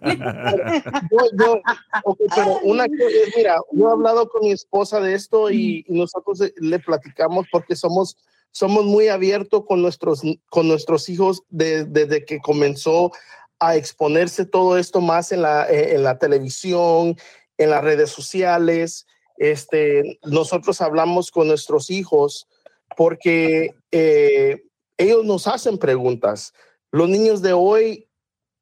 yo- 1.12 1.46
yo- 1.46 1.62
ok, 2.04 2.20
pero 2.36 2.60
una 2.64 2.86
co- 2.88 2.94
mira, 3.36 3.58
yo 3.72 3.90
he 3.90 3.92
hablado 3.92 4.30
con 4.30 4.42
mi 4.44 4.52
esposa 4.52 5.00
de 5.02 5.16
esto 5.16 5.50
y, 5.50 5.84
nosotros 5.90 6.40
le 6.58 6.80
platicamos 6.80 7.48
porque 7.52 7.76
somos 7.76 8.16
somos 8.52 8.86
muy 8.86 9.08
abiertos 9.08 9.64
con 9.66 9.82
nuestros 9.82 10.22
con 10.50 10.68
nuestros 10.68 11.10
hijos 11.10 11.42
de- 11.50 11.86
desde 11.86 12.24
que 12.24 12.40
comenzó 12.40 13.12
a 13.60 13.76
exponerse 13.76 14.46
todo 14.46 14.78
esto 14.78 15.02
más 15.02 15.32
en 15.32 15.42
la 15.42 15.66
eh, 15.68 15.96
en 15.96 16.04
la 16.04 16.20
televisión, 16.20 17.16
en 17.58 17.70
las 17.72 17.84
redes 17.84 18.12
sociales. 18.12 19.08
Este, 19.38 20.20
nosotros 20.24 20.80
hablamos 20.82 21.32
con 21.32 21.48
nuestros 21.48 21.90
hijos 21.90 22.48
porque 22.96 23.74
eh, 23.92 24.62
ellos 25.04 25.26
nos 25.26 25.48
hacen 25.48 25.78
preguntas. 25.78 26.54
Los 26.92 27.10
niños 27.10 27.42
de 27.42 27.54
hoy 27.54 28.10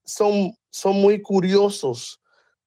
son, 0.05 0.55
son 0.69 0.95
muy 1.01 1.21
curiosos 1.21 2.21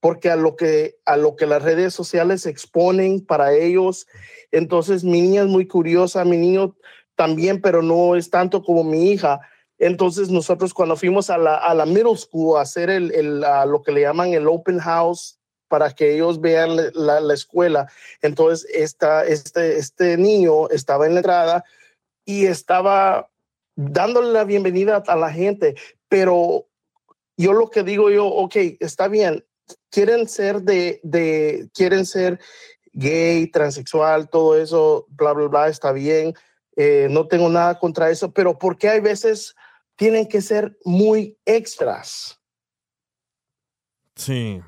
porque 0.05 0.31
a 0.31 0.37
lo 0.37 0.55
que 0.55 0.99
a 1.07 1.17
lo 1.17 1.35
que 1.35 1.47
las 1.47 1.63
redes 1.63 1.95
sociales 1.95 2.45
exponen 2.45 3.25
para 3.25 3.55
ellos, 3.55 4.07
entonces 4.53 5.03
mi 5.03 5.23
niña 5.23 5.45
es 5.45 5.49
muy 5.49 5.67
curiosa, 5.67 6.27
mi 6.27 6.37
niño 6.37 6.77
también, 7.17 7.63
pero 7.63 7.81
no 7.81 8.15
es 8.15 8.29
tanto 8.29 8.63
como 8.63 8.85
mi 8.85 9.13
hija. 9.13 9.41
Entonces 9.79 10.29
nosotros 10.29 10.75
cuando 10.75 10.97
fuimos 10.97 11.31
a 11.31 11.39
la, 11.39 11.57
a 11.57 11.75
la 11.75 11.87
middle 11.87 12.19
school 12.19 12.59
a 12.59 12.61
hacer 12.61 12.91
el, 12.91 13.13
el, 13.15 13.43
ah, 13.45 13.65
lo 13.65 13.83
que 13.83 13.93
le 13.93 14.03
llaman 14.03 14.35
el 14.35 14.47
open 14.47 14.79
house 14.79 15.39
para 15.69 15.91
que 15.91 16.15
ellos 16.15 16.39
vean 16.39 16.77
la, 16.93 17.21
la 17.21 17.33
escuela, 17.33 17.91
entonces 18.21 18.69
esta, 18.75 19.25
este, 19.25 19.79
este 19.79 20.19
niño 20.19 20.69
estaba 20.69 21.07
en 21.07 21.15
la 21.15 21.21
entrada 21.21 21.65
y 22.27 22.45
estaba 22.45 23.31
dándole 23.77 24.33
la 24.33 24.45
bienvenida 24.45 25.03
a 25.07 25.17
la 25.17 25.31
gente, 25.33 25.75
pero 26.09 26.67
yo 27.37 27.53
lo 27.53 27.71
que 27.71 27.83
digo 27.83 28.11
yo, 28.11 28.27
ok, 28.27 28.55
está 28.81 29.09
bien, 29.09 29.45
quieren 29.91 30.29
ser 30.29 30.63
de, 30.63 31.01
de 31.03 31.69
quieren 31.75 32.07
ser 32.07 32.39
gay, 32.93 33.49
transexual, 33.49 34.29
todo 34.29 34.57
eso, 34.57 35.07
bla, 35.11 35.33
bla, 35.33 35.49
bla, 35.49 35.69
está 35.69 35.91
bien, 35.93 36.35
eh, 36.77 37.09
no 37.11 37.27
tengo 37.27 37.49
nada 37.49 37.79
contra 37.79 38.11
eso, 38.11 38.33
pero 38.33 38.59
¿por 38.59 38.77
qué 38.79 38.89
hay 38.89 39.01
veces 39.01 39.55
tienen 39.97 40.29
que 40.29 40.41
ser 40.41 40.77
muy 40.85 41.37
extras? 41.45 42.41
Sí. 44.17 44.61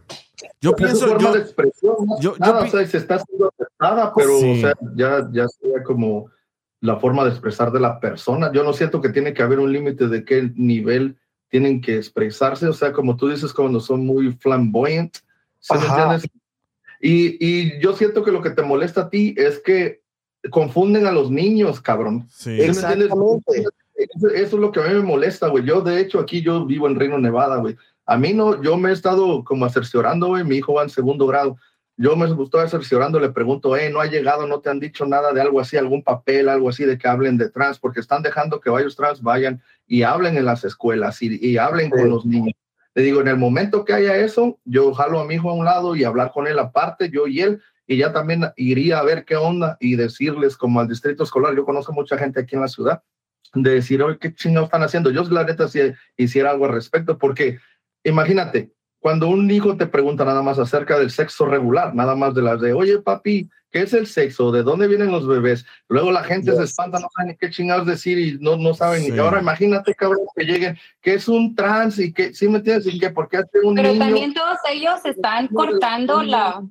Yo 0.60 0.74
pienso, 0.74 1.06
forma 1.06 1.20
yo, 1.28 1.32
de 1.34 1.40
expresión, 1.40 1.96
¿no? 2.04 2.20
yo- 2.20 2.32
yo 2.32 2.38
Nada, 2.38 2.62
pi- 2.62 2.68
o 2.68 2.70
sea, 2.72 2.82
y 2.82 2.86
se 2.88 2.98
está 2.98 3.14
haciendo 3.16 3.48
aceptada, 3.56 4.12
pero 4.14 4.38
Sí. 4.40 4.50
o 4.52 4.56
sea, 4.56 4.74
ya, 4.96 5.28
ya 5.32 5.46
sería 5.48 5.82
como 5.84 6.28
la 6.80 6.96
forma 6.96 7.24
de 7.24 7.30
expresar 7.30 7.72
de 7.72 7.80
la 7.80 8.00
persona. 8.00 8.52
Yo 8.52 8.62
no 8.62 8.72
siento 8.72 9.00
que 9.00 9.08
tiene 9.08 9.34
que 9.34 9.42
haber 9.42 9.58
un 9.58 9.72
límite 9.72 10.08
de 10.08 10.24
qué 10.24 10.50
nivel 10.54 11.16
tienen 11.48 11.80
que 11.80 11.96
expresarse, 11.96 12.66
o 12.66 12.72
sea, 12.72 12.92
como 12.92 13.16
tú 13.16 13.28
dices, 13.28 13.52
cuando 13.52 13.80
son 13.80 14.04
muy 14.04 14.32
flamboyant. 14.32 15.16
Y, 17.00 17.36
y 17.44 17.80
yo 17.80 17.92
siento 17.94 18.24
que 18.24 18.32
lo 18.32 18.42
que 18.42 18.50
te 18.50 18.62
molesta 18.62 19.02
a 19.02 19.10
ti 19.10 19.34
es 19.36 19.60
que 19.60 20.02
confunden 20.50 21.06
a 21.06 21.12
los 21.12 21.30
niños, 21.30 21.80
cabrón. 21.80 22.26
sí. 22.30 22.60
Eso, 23.96 24.28
eso 24.28 24.56
es 24.56 24.60
lo 24.60 24.70
que 24.72 24.80
a 24.80 24.84
mí 24.84 24.94
me 24.94 25.00
molesta, 25.00 25.48
güey. 25.48 25.64
Yo, 25.64 25.80
de 25.80 26.00
hecho, 26.00 26.20
aquí 26.20 26.42
yo 26.42 26.66
vivo 26.66 26.86
en 26.86 26.96
Reino 26.96 27.18
Nevada, 27.18 27.56
güey. 27.56 27.76
A 28.04 28.16
mí 28.18 28.34
no, 28.34 28.62
yo 28.62 28.76
me 28.76 28.90
he 28.90 28.92
estado 28.92 29.42
como 29.42 29.68
cerciorando, 29.70 30.28
güey. 30.28 30.44
Mi 30.44 30.56
hijo 30.56 30.74
va 30.74 30.82
en 30.82 30.90
segundo 30.90 31.26
grado. 31.26 31.56
Yo 31.98 32.14
me 32.14 32.26
estoy 32.26 32.68
cerciorando, 32.68 33.18
le 33.18 33.30
pregunto, 33.30 33.74
eh, 33.76 33.88
no 33.88 34.00
ha 34.00 34.06
llegado, 34.06 34.46
no 34.46 34.60
te 34.60 34.68
han 34.68 34.78
dicho 34.78 35.06
nada 35.06 35.32
de 35.32 35.40
algo 35.40 35.60
así, 35.60 35.78
algún 35.78 36.02
papel, 36.02 36.48
algo 36.48 36.68
así 36.68 36.84
de 36.84 36.98
que 36.98 37.08
hablen 37.08 37.38
de 37.38 37.48
trans, 37.48 37.78
porque 37.78 38.00
están 38.00 38.22
dejando 38.22 38.60
que 38.60 38.68
varios 38.68 38.96
trans 38.96 39.22
vayan 39.22 39.62
y 39.86 40.02
hablen 40.02 40.36
en 40.36 40.44
las 40.44 40.62
escuelas 40.64 41.22
y, 41.22 41.38
y 41.40 41.56
hablen 41.56 41.86
Sí. 41.86 41.92
con 41.92 42.10
los 42.10 42.26
niños. 42.26 42.54
Le 42.94 43.02
digo, 43.02 43.20
en 43.20 43.28
el 43.28 43.36
momento 43.38 43.84
que 43.84 43.94
haya 43.94 44.16
eso, 44.16 44.58
yo 44.64 44.92
jalo 44.92 45.20
a 45.20 45.26
mi 45.26 45.34
hijo 45.34 45.50
a 45.50 45.54
un 45.54 45.64
lado 45.64 45.96
y 45.96 46.04
hablar 46.04 46.32
con 46.32 46.46
él 46.46 46.58
aparte, 46.58 47.10
yo 47.10 47.26
y 47.26 47.40
él, 47.40 47.62
y 47.86 47.96
ya 47.96 48.12
también 48.12 48.44
iría 48.56 48.98
a 48.98 49.02
ver 49.04 49.24
qué 49.24 49.36
onda 49.36 49.76
y 49.80 49.96
decirles 49.96 50.56
como 50.56 50.80
al 50.80 50.88
distrito 50.88 51.22
escolar, 51.22 51.54
yo 51.54 51.64
conozco 51.64 51.92
mucha 51.92 52.18
gente 52.18 52.40
aquí 52.40 52.56
en 52.56 52.62
la 52.62 52.68
ciudad, 52.68 53.02
de 53.54 53.70
decir, 53.70 54.02
oye, 54.02 54.18
¿qué 54.18 54.34
chingados 54.34 54.66
están 54.66 54.82
haciendo? 54.82 55.10
Yo, 55.10 55.22
la 55.30 55.44
neta, 55.44 55.66
si 55.68 55.80
hiciera 56.16 56.50
algo 56.50 56.66
al 56.66 56.72
respecto, 56.72 57.16
porque 57.16 57.58
imagínate, 58.04 58.72
cuando 59.06 59.28
un 59.28 59.48
hijo 59.52 59.76
te 59.76 59.86
pregunta 59.86 60.24
nada 60.24 60.42
más 60.42 60.58
acerca 60.58 60.98
del 60.98 61.12
sexo 61.12 61.46
regular, 61.46 61.94
nada 61.94 62.16
más 62.16 62.34
de 62.34 62.42
las 62.42 62.60
de, 62.60 62.72
oye, 62.72 62.98
papi, 62.98 63.48
¿qué 63.70 63.82
es 63.82 63.94
el 63.94 64.08
sexo? 64.08 64.50
¿De 64.50 64.64
dónde 64.64 64.88
vienen 64.88 65.12
los 65.12 65.28
bebés? 65.28 65.64
Luego 65.88 66.10
la 66.10 66.24
gente 66.24 66.52
se 66.56 66.64
espanta, 66.64 66.98
no 66.98 67.06
sabe 67.14 67.28
ni 67.28 67.36
qué 67.36 67.48
chingados 67.48 67.86
decir 67.86 68.18
y 68.18 68.36
no, 68.40 68.56
no 68.56 68.74
saben 68.74 69.04
Sí. 69.04 69.12
ni. 69.12 69.18
Ahora 69.20 69.40
imagínate, 69.40 69.94
cabrón, 69.94 70.26
que 70.34 70.44
lleguen, 70.44 70.76
que 71.00 71.14
es 71.14 71.28
un 71.28 71.54
trans 71.54 72.00
y 72.00 72.12
que, 72.12 72.34
¿sí 72.34 72.48
me 72.48 72.58
entiendes? 72.58 72.92
Y 72.92 72.98
que 72.98 73.10
por 73.10 73.28
qué 73.28 73.36
hace 73.36 73.60
un 73.62 73.76
Pero 73.76 73.90
niño, 73.90 74.04
también 74.04 74.34
todos 74.34 74.58
ellos 74.68 74.98
están 75.04 75.46
cortando 75.46 76.24
la... 76.24 76.64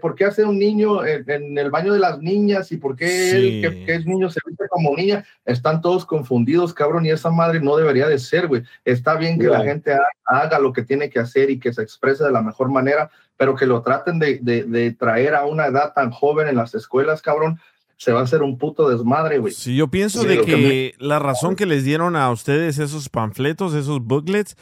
por 0.00 0.14
qué 0.14 0.24
hace 0.26 0.44
un 0.44 0.58
niño 0.58 1.04
en, 1.04 1.28
en 1.30 1.58
el 1.58 1.70
baño 1.70 1.92
de 1.92 1.98
las 1.98 2.18
niñas 2.20 2.70
y 2.72 2.76
por 2.76 2.96
qué 2.96 3.08
Sí. 3.08 3.36
él, 3.36 3.60
que, 3.62 3.84
que 3.84 3.94
es 3.96 4.06
niño 4.06 4.30
se 4.30 4.40
viste 4.46 4.66
como 4.68 4.96
niña, 4.96 5.24
están 5.44 5.80
todos 5.80 6.06
confundidos, 6.06 6.72
cabrón, 6.72 7.04
y 7.06 7.10
esa 7.10 7.30
madre 7.30 7.60
no 7.60 7.76
debería 7.76 8.06
de 8.08 8.18
ser, 8.18 8.46
güey. 8.48 8.62
Está 8.84 9.16
bien 9.16 9.38
que 9.38 9.48
la 9.48 9.62
gente 9.62 9.92
ha- 9.92 10.00
haga 10.24 10.58
lo 10.58 10.72
que 10.72 10.82
tiene 10.82 11.10
que 11.10 11.18
hacer 11.18 11.50
y 11.50 11.58
que 11.58 11.72
se 11.72 11.82
exprese 11.82 12.24
de 12.24 12.32
la 12.32 12.42
mejor 12.42 12.70
manera, 12.70 13.10
pero 13.36 13.54
que 13.56 13.66
lo 13.66 13.82
traten 13.82 14.18
de, 14.18 14.38
de- 14.40 14.64
de 14.64 14.92
traer 14.92 15.34
a 15.34 15.46
una 15.46 15.66
edad 15.66 15.92
tan 15.94 16.10
joven 16.10 16.48
en 16.48 16.56
las 16.56 16.74
escuelas, 16.74 17.20
cabrón, 17.22 17.58
se 17.96 18.12
va 18.12 18.20
a 18.20 18.24
hacer 18.24 18.42
un 18.42 18.58
puto 18.58 18.88
desmadre, 18.88 19.38
güey. 19.38 19.52
Sí, 19.52 19.76
yo 19.76 19.88
pienso 19.88 20.22
Sí, 20.22 20.28
de 20.28 20.40
que, 20.40 20.94
la 20.98 21.18
razón 21.20 21.54
que 21.54 21.66
les 21.66 21.84
dieron 21.84 22.16
a 22.16 22.30
ustedes 22.30 22.78
esos 22.78 23.08
panfletos, 23.08 23.74
esos 23.74 24.00
booklets, 24.02 24.56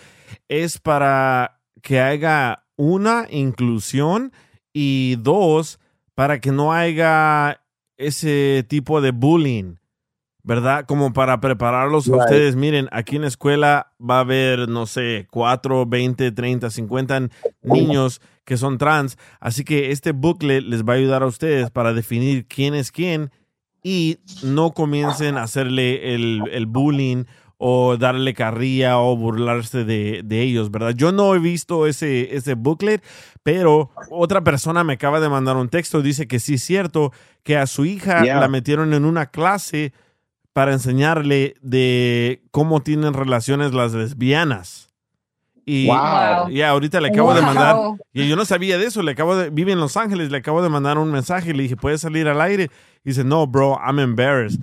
es 0.48 0.78
para 0.78 1.58
que 1.82 2.00
haya 2.00 2.64
una 2.76 3.26
inclusión 3.30 4.32
y 4.72 5.16
dos, 5.16 5.78
para 6.14 6.40
que 6.40 6.52
no 6.52 6.72
haya 6.72 7.60
ese 7.96 8.64
tipo 8.68 9.00
de 9.00 9.10
bullying. 9.10 9.74
¿verdad? 10.42 10.84
Como 10.86 11.12
para 11.12 11.40
prepararlos 11.40 12.08
a 12.08 12.16
ustedes. 12.16 12.56
Miren, 12.56 12.88
aquí 12.92 13.16
en 13.16 13.22
la 13.22 13.28
escuela 13.28 13.92
va 14.00 14.16
a 14.16 14.20
haber, 14.20 14.68
no 14.68 14.86
sé, 14.86 15.26
4, 15.30 15.86
20, 15.86 16.32
30, 16.32 16.70
50 16.70 17.28
niños 17.62 18.20
que 18.44 18.56
son 18.56 18.78
trans. 18.78 19.18
Así 19.38 19.64
que 19.64 19.90
este 19.90 20.12
booklet 20.12 20.64
les 20.64 20.84
va 20.84 20.94
a 20.94 20.96
ayudar 20.96 21.22
a 21.22 21.26
ustedes 21.26 21.70
para 21.70 21.92
definir 21.92 22.46
quién 22.46 22.74
es 22.74 22.90
quién 22.90 23.30
y 23.82 24.18
no 24.42 24.72
comiencen 24.72 25.36
a 25.36 25.44
hacerle 25.44 26.14
el, 26.14 26.42
el 26.50 26.66
bullying 26.66 27.24
o 27.62 27.98
darle 27.98 28.32
carrilla 28.32 28.98
o 28.98 29.14
burlarse 29.18 29.84
de, 29.84 30.22
de 30.24 30.40
ellos, 30.40 30.70
¿verdad? 30.70 30.94
Yo 30.96 31.12
no 31.12 31.34
he 31.34 31.38
visto 31.38 31.86
ese, 31.86 32.34
ese 32.34 32.54
booklet, 32.54 33.04
pero 33.42 33.90
otra 34.10 34.42
persona 34.42 34.82
me 34.82 34.94
acaba 34.94 35.20
de 35.20 35.28
mandar 35.28 35.56
un 35.56 35.68
texto, 35.68 36.00
dice 36.00 36.26
que 36.26 36.40
sí 36.40 36.54
es 36.54 36.64
cierto, 36.64 37.12
que 37.42 37.58
a 37.58 37.66
su 37.66 37.84
hija 37.84 38.24
Yeah. 38.24 38.40
la 38.40 38.48
metieron 38.48 38.94
en 38.94 39.04
una 39.04 39.26
clase 39.26 39.92
para 40.54 40.72
enseñarle 40.72 41.54
de 41.60 42.42
cómo 42.50 42.80
tienen 42.82 43.12
relaciones 43.12 43.74
las 43.74 43.92
lesbianas. 43.92 44.88
Y 45.66 45.86
Wow. 45.86 46.48
ya 46.48 46.70
ahorita 46.70 46.98
le 47.02 47.08
acabo 47.08 47.34
de 47.34 47.42
mandar, 47.42 47.76
y 48.14 48.26
yo 48.26 48.36
no 48.36 48.46
sabía 48.46 48.78
de 48.78 48.86
eso, 48.86 49.02
le 49.02 49.12
acabo 49.12 49.36
de, 49.36 49.50
vive 49.50 49.72
en 49.72 49.80
Los 49.80 49.98
Ángeles, 49.98 50.30
le 50.30 50.38
acabo 50.38 50.62
de 50.62 50.70
mandar 50.70 50.96
un 50.96 51.12
mensaje, 51.12 51.52
le 51.52 51.64
dije, 51.64 51.76
¿puedes 51.76 52.00
salir 52.00 52.26
al 52.26 52.40
aire? 52.40 52.70
Y 53.04 53.10
dice, 53.10 53.22
no, 53.22 53.46
bro, 53.46 53.78
I'm 53.86 53.98
embarrassed. 53.98 54.60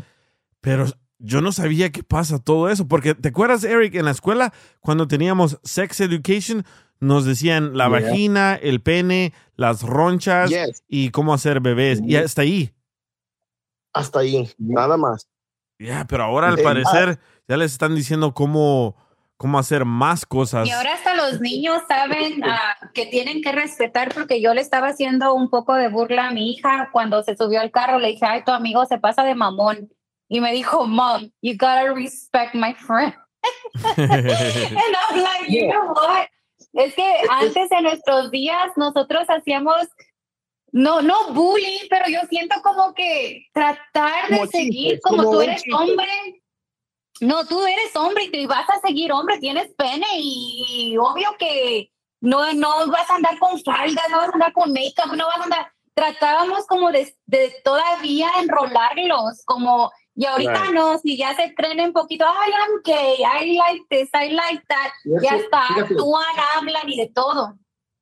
Pero 0.61 0.85
yo 1.19 1.41
no 1.41 1.51
sabía 1.51 1.91
que 1.91 2.03
pasa 2.03 2.39
todo 2.39 2.69
eso, 2.69 2.87
porque 2.87 3.15
¿te 3.15 3.29
acuerdas, 3.29 3.63
Eric, 3.63 3.95
en 3.95 4.05
la 4.05 4.11
escuela, 4.11 4.53
cuando 4.81 5.07
teníamos 5.07 5.59
sex 5.63 5.99
education, 6.01 6.63
nos 6.99 7.25
decían 7.25 7.77
la 7.77 7.89
Yeah. 7.89 7.99
vagina, 7.99 8.55
el 8.55 8.81
pene, 8.81 9.33
las 9.55 9.83
ronchas 9.83 10.49
Yes. 10.49 10.83
y 10.87 11.09
cómo 11.11 11.33
hacer 11.33 11.59
bebés, 11.59 12.01
y 12.03 12.15
hasta 12.15 12.41
ahí. 12.43 12.71
Hasta 13.93 14.19
ahí, 14.19 14.49
nada 14.57 14.97
más. 14.97 15.27
Ya, 15.79 16.05
pero 16.07 16.23
ahora 16.23 16.49
al 16.49 16.59
Eh, 16.59 16.63
parecer 16.63 17.19
ya 17.47 17.57
les 17.57 17.71
están 17.71 17.95
diciendo 17.95 18.33
cómo, 18.33 18.95
cómo 19.37 19.59
hacer 19.59 19.85
más 19.85 20.25
cosas. 20.25 20.67
Y 20.67 20.71
ahora 20.71 20.93
hasta 20.93 21.15
los 21.15 21.39
niños 21.39 21.81
saben 21.87 22.43
ah, 22.43 22.75
que 22.93 23.05
tienen 23.07 23.41
que 23.41 23.51
respetar 23.51 24.13
porque 24.13 24.41
yo 24.41 24.53
le 24.53 24.61
estaba 24.61 24.87
haciendo 24.89 25.33
un 25.33 25.49
poco 25.49 25.75
de 25.75 25.89
burla 25.89 26.27
a 26.29 26.31
mi 26.31 26.51
hija 26.51 26.89
cuando 26.91 27.21
se 27.23 27.35
subió 27.37 27.61
al 27.61 27.69
carro. 27.71 27.99
Le 27.99 28.09
dije, 28.09 28.25
ay, 28.25 28.43
tu 28.43 28.51
amigo 28.51 28.85
se 28.85 28.97
pasa 28.97 29.23
de 29.23 29.35
mamón. 29.35 29.89
Y 30.29 30.41
me 30.41 30.51
dijo, 30.51 30.85
mom, 30.85 31.31
you 31.41 31.55
gotta 31.55 31.93
respect 31.93 32.53
my 32.53 32.73
friend. 32.73 33.13
And 33.97 34.09
I'm 34.09 35.21
like, 35.21 35.49
you 35.49 35.69
know 35.69 35.93
what? 35.93 36.27
Es 36.73 36.93
que 36.93 37.21
antes 37.29 37.71
en 37.71 37.83
nuestros 37.83 38.29
días 38.29 38.71
nosotros 38.75 39.27
hacíamos, 39.29 39.87
no, 40.71 41.01
no 41.01 41.33
bullying, 41.33 41.87
pero 41.89 42.05
yo 42.09 42.19
siento 42.29 42.61
como 42.61 42.93
que 42.93 43.47
tratar 43.53 44.29
de 44.29 44.37
Como 44.37 44.51
seguir 44.51 44.91
chistes, 44.91 45.01
como, 45.01 45.23
como 45.23 45.31
tú 45.31 45.41
eres 45.41 45.63
chiste. 45.63 45.75
hombre. 45.75 46.41
No, 47.21 47.45
tú 47.45 47.65
eres 47.65 47.95
hombre 47.95 48.25
y 48.25 48.31
te 48.31 48.45
vas 48.45 48.69
a 48.69 48.79
seguir 48.85 49.11
hombre, 49.11 49.39
tienes 49.39 49.73
pene 49.75 50.05
y, 50.17 50.95
obvio 50.97 51.35
que 51.39 51.91
no, 52.21 52.53
no 52.53 52.87
vas 52.87 53.09
a 53.09 53.15
andar 53.15 53.39
con 53.39 53.59
faldas, 53.63 54.03
no 54.11 54.17
vas 54.17 54.29
a 54.29 54.33
andar 54.33 54.53
con 54.53 54.71
make-up, 54.71 55.15
no 55.15 55.25
vas 55.25 55.39
a 55.39 55.43
andar. 55.43 55.71
Tratábamos 55.95 56.67
como 56.67 56.91
de, 56.91 57.11
de 57.25 57.55
todavía 57.63 58.29
enrolarlos, 58.39 59.43
como, 59.45 59.91
y 60.17 60.25
ahorita 60.25 60.63
Right. 60.63 60.73
no, 60.73 60.97
si 60.97 61.15
ya 61.15 61.33
se 61.35 61.53
creen 61.55 61.79
un 61.79 61.93
poquito, 61.93 62.25
ay, 62.27 62.51
I'm 62.51 62.81
gay, 62.83 63.15
I 63.23 63.55
like 63.55 63.85
this, 63.89 64.09
I 64.13 64.31
like 64.33 64.63
that, 64.67 64.91
eso, 65.05 65.21
ya 65.23 65.37
está, 65.37 65.67
fíjate. 65.67 65.93
actúan, 65.93 66.25
hablan 66.57 66.89
y 66.89 66.97
de 66.97 67.07
todo. 67.13 67.57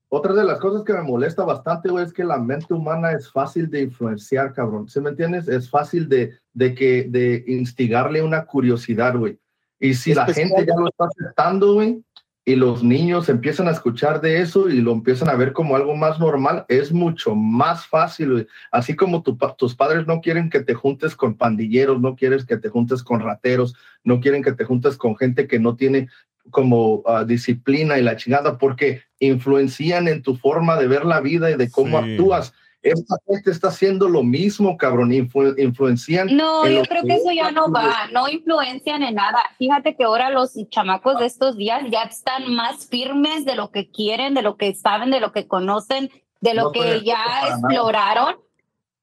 Otra 0.09 0.34
de 0.34 0.45
las 0.45 0.59
cosas 0.59 0.84
que 0.84 0.93
me 0.93 1.01
molesta 1.01 1.43
bastante, 1.43 1.89
güey, 1.89 2.05
es 2.05 2.13
que 2.13 2.24
la 2.24 2.38
mente 2.38 2.74
humana 2.74 3.11
es 3.11 3.30
fácil 3.30 3.70
de 3.70 3.82
influenciar, 3.82 4.53
cabrón. 4.53 4.88
¿Sí 4.88 5.01
me 5.01 5.09
entiendes? 5.09 5.47
Es 5.49 5.70
fácil 5.70 6.07
de, 6.07 6.38
de 6.53 6.74
que, 6.74 7.03
de 7.09 7.43
instigarle 7.47 8.22
una 8.22 8.45
curiosidad, 8.45 9.16
güey. 9.18 9.38
Y 9.80 9.93
si 9.93 10.13
la 10.13 10.22
Especial- 10.26 10.49
gente 10.49 10.66
ya 10.68 10.80
lo 10.80 10.88
está 10.88 11.05
aceptando, 11.05 11.74
güey, 11.74 12.01
y 12.48 12.56
los 12.56 12.84
niños 12.84 13.28
empiezan 13.28 13.68
a 13.68 13.72
escuchar 13.72 14.22
de 14.22 14.39
eso 14.39 14.70
y 14.70 14.80
lo 14.80 14.91
empiezan 14.91 15.30
a 15.30 15.36
ver 15.36 15.52
como 15.52 15.76
algo 15.76 15.96
más 15.96 16.20
normal, 16.20 16.64
es 16.70 16.91
mucho 16.91 17.34
más 17.34 17.88
fácil. 17.88 18.48
Así 18.72 18.96
como 18.96 19.24
tu 19.24 19.36
tus 19.58 19.74
padres 19.76 20.06
no 20.06 20.22
quieren 20.22 20.52
que 20.52 20.60
te 20.60 20.76
juntes 20.76 21.16
con 21.16 21.36
pandilleros, 21.36 22.00
no 22.00 22.16
quieres 22.16 22.46
que 22.46 22.58
te 22.58 22.70
juntes 22.70 23.02
con 23.02 23.20
rateros, 23.20 23.74
no 24.04 24.20
quieren 24.20 24.43
que 24.43 24.54
te 24.54 24.64
juntes 24.64 24.96
con 24.96 25.16
gente 25.18 25.48
que 25.48 25.60
no 25.60 25.76
tiene 25.76 26.08
como 26.52 27.02
ah, 27.08 27.24
disciplina 27.24 27.98
y 27.98 28.04
la 28.04 28.16
chingada, 28.16 28.60
porque 28.60 29.02
influencian 29.18 30.08
en 30.08 30.22
tu 30.22 30.36
forma 30.36 30.78
de 30.78 30.88
ver 30.88 31.04
la 31.04 31.20
vida 31.22 31.50
y 31.50 31.56
de 31.56 31.72
cómo 31.72 32.00
Sí. 32.04 32.12
actúas. 32.12 32.54
Esta 32.86 33.16
gente 33.28 33.50
está 33.50 33.70
haciendo 33.70 34.08
lo 34.08 34.22
mismo, 34.24 34.78
cabrón, 34.78 35.10
influ- 35.12 35.56
influencian. 35.58 36.28
No, 36.36 36.68
yo 36.68 36.84
creo 36.84 37.04
que 37.04 37.16
eso 37.16 37.32
ya 37.32 37.52
no 37.52 37.72
va, 37.72 38.08
no 38.14 38.30
influencian 38.30 39.02
en 39.02 39.16
nada. 39.16 39.40
Fíjate 39.58 39.96
que 39.96 40.04
ahora 40.04 40.30
los 40.30 40.54
chamacos 40.70 41.20
de 41.20 41.26
estos 41.26 41.58
días 41.58 41.82
ya 41.92 42.04
están 42.04 42.54
más 42.54 42.86
firmes 42.88 43.44
de 43.44 43.56
lo 43.56 43.72
que 43.72 43.90
quieren, 43.90 44.36
de 44.36 44.44
lo 44.44 44.56
que 44.56 44.76
saben, 44.76 45.10
de 45.10 45.20
lo 45.20 45.32
que 45.32 45.48
conocen, 45.48 46.12
de 46.42 46.54
lo 46.54 46.66
No 46.66 46.72
que 46.72 47.02
ya 47.04 47.18
para 47.26 47.58
nada. 47.58 47.70
exploraron. 47.70 48.36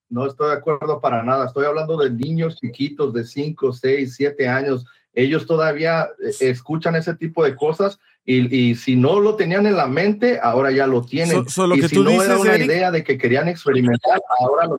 No 0.09 0.27
estoy 0.27 0.51
de 0.51 0.55
acuerdo 0.59 1.01
para 1.01 1.23
nada. 1.25 1.47
Estoy 1.47 1.65
hablando 1.67 1.97
de 1.97 2.11
niños 2.11 2.61
chiquitos 2.61 3.13
de 3.13 3.25
5, 3.25 3.73
6, 3.73 4.15
7 4.15 4.49
años. 4.49 4.85
Ellos 5.15 5.47
todavía 5.47 6.05
eh, 6.25 6.33
escuchan 6.41 6.95
ese 6.97 7.15
tipo 7.17 7.43
de 7.45 7.57
cosas 7.57 7.99
y, 8.25 8.55
y 8.71 8.75
si 8.77 8.95
no 8.97 9.19
lo 9.21 9.35
tenían 9.37 9.67
en 9.67 9.77
la 9.77 9.87
mente, 9.87 10.39
ahora 10.43 10.71
ya 10.71 10.87
lo 10.87 11.03
tienen. 11.03 11.45
So- 11.45 11.51
so 11.51 11.67
lo 11.67 11.77
y 11.77 11.81
que 11.81 11.89
si 11.89 11.97
tú 11.97 12.05
no 12.05 12.11
era 12.11 12.23
dices, 12.35 12.41
una 12.41 12.55
Eric- 12.55 12.67
idea 12.67 12.91
de 12.91 13.03
que 13.05 13.19
querían 13.19 13.49
experimentar, 13.49 14.21
ahora 14.41 14.67
lo 14.67 14.79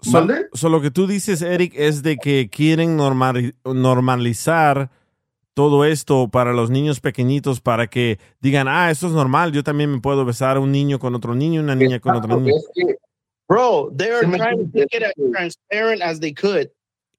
So- 0.00 0.10
¿Mande? 0.12 0.46
so 0.52 0.68
lo 0.68 0.82
que 0.82 0.90
tú 0.90 1.06
dices, 1.06 1.40
Eric, 1.40 1.72
es 1.76 2.02
de 2.02 2.16
que 2.18 2.50
quieren 2.50 2.98
normali- 2.98 3.54
normalizar 3.64 4.90
todo 5.54 5.84
esto 5.84 6.28
para 6.28 6.52
los 6.52 6.68
niños 6.68 7.00
pequeñitos 7.00 7.60
para 7.60 7.86
que 7.86 8.18
digan, 8.40 8.66
ah, 8.68 8.90
eso 8.90 9.06
es 9.06 9.12
normal, 9.14 9.52
yo 9.52 9.62
también 9.62 9.90
me 9.90 10.00
puedo 10.00 10.24
besar 10.24 10.56
a 10.56 10.60
un 10.60 10.72
niño 10.72 10.98
con 10.98 11.14
otro 11.14 11.34
niño, 11.34 11.60
una 11.62 11.74
niña 11.74 12.00
con 12.00 12.16
otro 12.16 12.38
niño. 12.40 12.54
Es 12.56 12.68
que 12.74 12.96
Bro, 13.48 13.92
they 13.96 14.08
are 14.10 14.26
trying 14.26 14.70
to 14.70 14.78
make 14.78 14.88
it 14.96 15.02
as 15.04 15.12
transparent 15.32 16.02
as 16.02 16.18
they 16.18 16.32
could, 16.34 16.70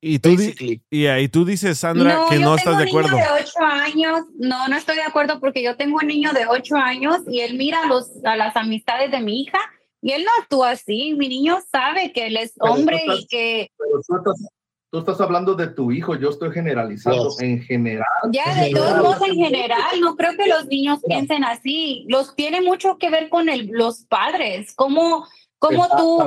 Y 0.08 0.20
tú, 0.20 0.30
basically. 0.36 0.82
y 0.92 1.08
ahí 1.08 1.28
tú 1.28 1.44
dices, 1.46 1.80
Sandra, 1.80 2.14
no, 2.14 2.28
que 2.30 2.36
yo 2.36 2.42
no 2.42 2.56
tengo 2.56 2.58
estás 2.58 2.74
un 2.74 2.80
de 2.80 2.86
niño 2.86 3.00
acuerdo. 3.00 3.18
de 3.18 3.42
ocho 3.44 3.60
años. 3.64 4.20
No, 4.38 4.68
no 4.68 4.78
estoy 4.78 4.96
de 4.98 5.02
acuerdo 5.02 5.40
porque 5.40 5.64
yo 5.64 5.76
tengo 5.78 5.98
un 6.00 6.06
niño 6.08 6.32
de 6.32 6.46
ocho 6.46 6.76
años 6.76 7.22
y 7.28 7.40
él 7.40 7.56
mira 7.58 7.82
a 7.84 7.88
los, 7.88 8.12
a 8.24 8.36
las 8.36 8.56
amistades 8.56 9.10
de 9.10 9.20
mi 9.22 9.42
hija 9.42 9.58
y 10.04 10.12
él 10.12 10.24
no 10.24 10.30
actúa 10.40 10.70
así. 10.72 11.16
Mi 11.18 11.28
niño 11.28 11.58
sabe 11.72 12.12
que 12.14 12.28
él 12.28 12.38
es 12.38 12.54
hombre 12.60 12.98
estás- 12.98 13.20
y 13.22 13.26
que 13.28 13.72
pero 13.80 14.00
tú 14.08 14.16
estás, 14.18 14.48
tú 14.92 15.00
estás 15.00 15.22
hablando 15.22 15.56
de 15.56 15.68
tu 15.70 15.92
hijo, 15.92 16.14
yo 16.16 16.30
estoy 16.30 16.52
generalizando 16.52 17.30
Yes. 17.32 17.42
en 17.42 17.64
general. 17.64 18.06
Ya, 18.32 18.54
de 18.64 18.70
todos 18.70 19.02
modos, 19.02 19.28
en 19.28 19.36
general, 19.38 20.00
no 20.02 20.16
creo 20.16 20.38
que 20.38 20.46
los 20.48 20.68
niños 20.68 21.00
Mira. 21.08 21.18
piensen 21.20 21.44
así. 21.44 22.06
Los 22.10 22.36
tiene 22.36 22.62
mucho 22.62 23.00
que 23.00 23.10
ver 23.10 23.28
con 23.30 23.50
el, 23.50 23.70
los 23.72 24.04
padres. 24.06 24.72
¿Cómo, 24.76 25.26
cómo 25.58 25.88
tú, 25.98 26.20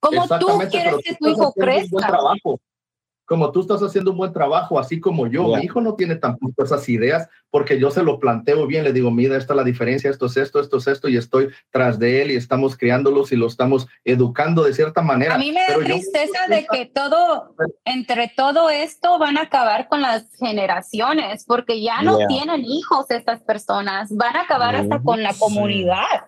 Cómo 0.00 0.26
tú 0.38 0.46
quieres 0.70 0.96
que 1.04 1.12
tú 1.14 1.24
tu 1.24 1.28
hijo 1.30 1.52
crezca? 1.52 2.06
trabajo. 2.06 2.60
Como 3.26 3.52
tú 3.52 3.60
estás 3.60 3.82
haciendo 3.82 4.12
un 4.12 4.16
buen 4.16 4.32
trabajo, 4.32 4.78
así 4.78 4.98
como 5.00 5.26
yo, 5.26 5.46
Yeah. 5.48 5.58
mi 5.58 5.64
hijo 5.66 5.82
no 5.82 5.94
tiene 5.96 6.16
tampoco 6.16 6.64
esas 6.64 6.88
ideas 6.88 7.28
porque 7.50 7.78
yo 7.78 7.90
se 7.90 8.02
lo 8.02 8.18
planteo 8.18 8.66
bien, 8.66 8.84
le 8.84 8.92
digo, 8.94 9.10
mira, 9.10 9.36
esta 9.36 9.52
es 9.52 9.56
la 9.58 9.64
diferencia, 9.64 10.08
esto 10.08 10.26
es 10.26 10.38
esto, 10.38 10.60
esto 10.60 10.78
es 10.78 10.86
esto, 10.86 11.08
y 11.10 11.18
estoy 11.18 11.50
tras 11.70 11.98
de 11.98 12.22
él 12.22 12.30
y 12.30 12.36
estamos 12.36 12.74
criándolos 12.78 13.30
y 13.30 13.36
lo 13.36 13.46
estamos 13.46 13.86
educando 14.02 14.62
de 14.62 14.72
cierta 14.72 15.02
manera. 15.02 15.34
A 15.34 15.38
mí 15.38 15.52
me 15.52 15.60
da 15.60 15.66
Pero 15.66 15.82
yo- 15.82 15.86
tristeza 15.96 16.46
de 16.48 16.66
que 16.72 16.86
todo, 16.86 17.54
entre 17.84 18.32
todo 18.34 18.70
esto, 18.70 19.18
van 19.18 19.36
a 19.36 19.42
acabar 19.42 19.88
con 19.88 20.00
las 20.00 20.34
generaciones, 20.38 21.44
porque 21.44 21.82
ya 21.82 22.00
no 22.00 22.16
Yeah. 22.16 22.28
tienen 22.28 22.64
hijos 22.64 23.10
estas 23.10 23.42
personas, 23.42 24.08
van 24.16 24.36
a 24.36 24.42
acabar 24.44 24.74
hasta 24.74 25.02
con 25.02 25.22
la 25.22 25.34
Sí. 25.34 25.40
comunidad. 25.40 26.24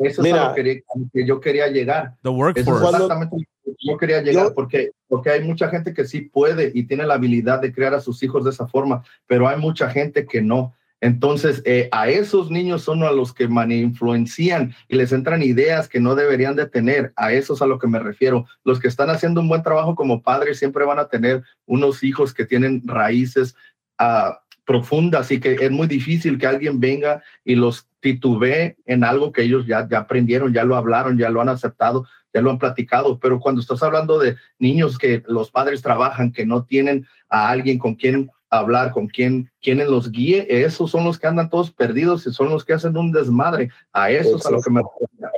Eso 0.00 0.22
es 0.22 0.26
Mira. 0.32 0.46
a 0.46 0.48
lo 0.48 0.54
que, 0.54 0.82
a 0.94 0.98
lo 0.98 1.04
que 1.12 1.26
yo 1.26 1.40
quería 1.40 1.68
llegar. 1.68 2.14
The 2.22 2.28
Eso 2.28 2.32
workforce. 2.32 2.70
es 2.70 2.86
exactamente 2.94 3.36
lo 3.64 3.72
que 3.74 3.78
yo 3.90 3.96
quería 3.98 4.22
llegar, 4.22 4.44
Yo- 4.46 4.54
porque, 4.54 4.90
porque 5.08 5.30
hay 5.30 5.42
mucha 5.44 5.68
gente 5.68 5.92
que 5.94 6.04
sí 6.04 6.22
puede 6.22 6.72
y 6.74 6.84
tiene 6.84 7.06
la 7.06 7.14
habilidad 7.14 7.60
de 7.60 7.72
crear 7.72 7.94
a 7.94 8.00
sus 8.00 8.22
hijos 8.22 8.44
de 8.44 8.50
esa 8.50 8.66
forma, 8.66 9.02
pero 9.26 9.46
hay 9.46 9.58
mucha 9.58 9.88
gente 9.90 10.26
que 10.26 10.40
no. 10.42 10.74
Entonces, 11.02 11.62
eh, 11.64 11.88
a 11.92 12.10
esos 12.10 12.50
niños 12.50 12.82
son 12.82 13.02
a 13.04 13.10
los 13.10 13.32
que 13.32 13.44
influencian 13.44 14.74
y 14.86 14.96
les 14.96 15.12
entran 15.12 15.42
ideas 15.42 15.88
que 15.88 15.98
no 15.98 16.14
deberían 16.14 16.56
de 16.56 16.66
tener. 16.66 17.12
A 17.16 17.32
esos 17.32 17.62
a 17.62 17.66
lo 17.66 17.78
que 17.78 17.86
me 17.86 17.98
refiero. 17.98 18.44
Los 18.64 18.78
que 18.80 18.88
están 18.88 19.08
haciendo 19.08 19.40
un 19.40 19.48
buen 19.48 19.62
trabajo 19.62 19.94
como 19.94 20.22
padres 20.22 20.58
siempre 20.58 20.84
van 20.84 20.98
a 20.98 21.08
tener 21.08 21.42
unos 21.66 22.02
hijos 22.02 22.34
que 22.34 22.44
tienen 22.44 22.82
raíces 22.84 23.54
ah, 23.98 24.39
profundas 24.64 25.30
y 25.30 25.40
que 25.40 25.54
es 25.54 25.70
muy 25.70 25.86
difícil 25.86 26.38
que 26.38 26.46
alguien 26.46 26.80
venga 26.80 27.22
y 27.44 27.54
los 27.54 27.88
titubee 28.00 28.76
en 28.86 29.04
algo 29.04 29.32
que 29.32 29.42
ellos 29.42 29.66
ya, 29.66 29.86
ya 29.88 29.98
aprendieron, 29.98 30.52
ya 30.52 30.64
lo 30.64 30.76
hablaron, 30.76 31.18
ya 31.18 31.30
lo 31.30 31.40
han 31.40 31.48
aceptado, 31.48 32.06
ya 32.32 32.40
lo 32.40 32.50
han 32.50 32.58
platicado. 32.58 33.18
Pero 33.18 33.40
cuando 33.40 33.60
estás 33.60 33.82
hablando 33.82 34.18
de 34.18 34.36
niños 34.58 34.98
que 34.98 35.22
los 35.26 35.50
padres 35.50 35.82
trabajan, 35.82 36.32
que 36.32 36.46
no 36.46 36.64
tienen 36.64 37.06
a 37.28 37.50
alguien 37.50 37.78
con 37.78 37.94
quien 37.94 38.30
hablar, 38.48 38.92
con 38.92 39.06
quien, 39.06 39.50
quienes 39.60 39.88
los 39.88 40.10
guíe, 40.10 40.46
esos 40.48 40.90
son 40.90 41.04
los 41.04 41.18
que 41.18 41.26
andan 41.26 41.50
todos 41.50 41.70
perdidos 41.70 42.26
y 42.26 42.32
son 42.32 42.48
los 42.48 42.64
que 42.64 42.72
hacen 42.72 42.96
un 42.96 43.12
desmadre. 43.12 43.70
A 43.92 44.10
esos 44.10 44.44
a 44.46 44.50
lo 44.50 44.60
que 44.60 44.70
me 44.70 44.82
refiero. 44.82 45.30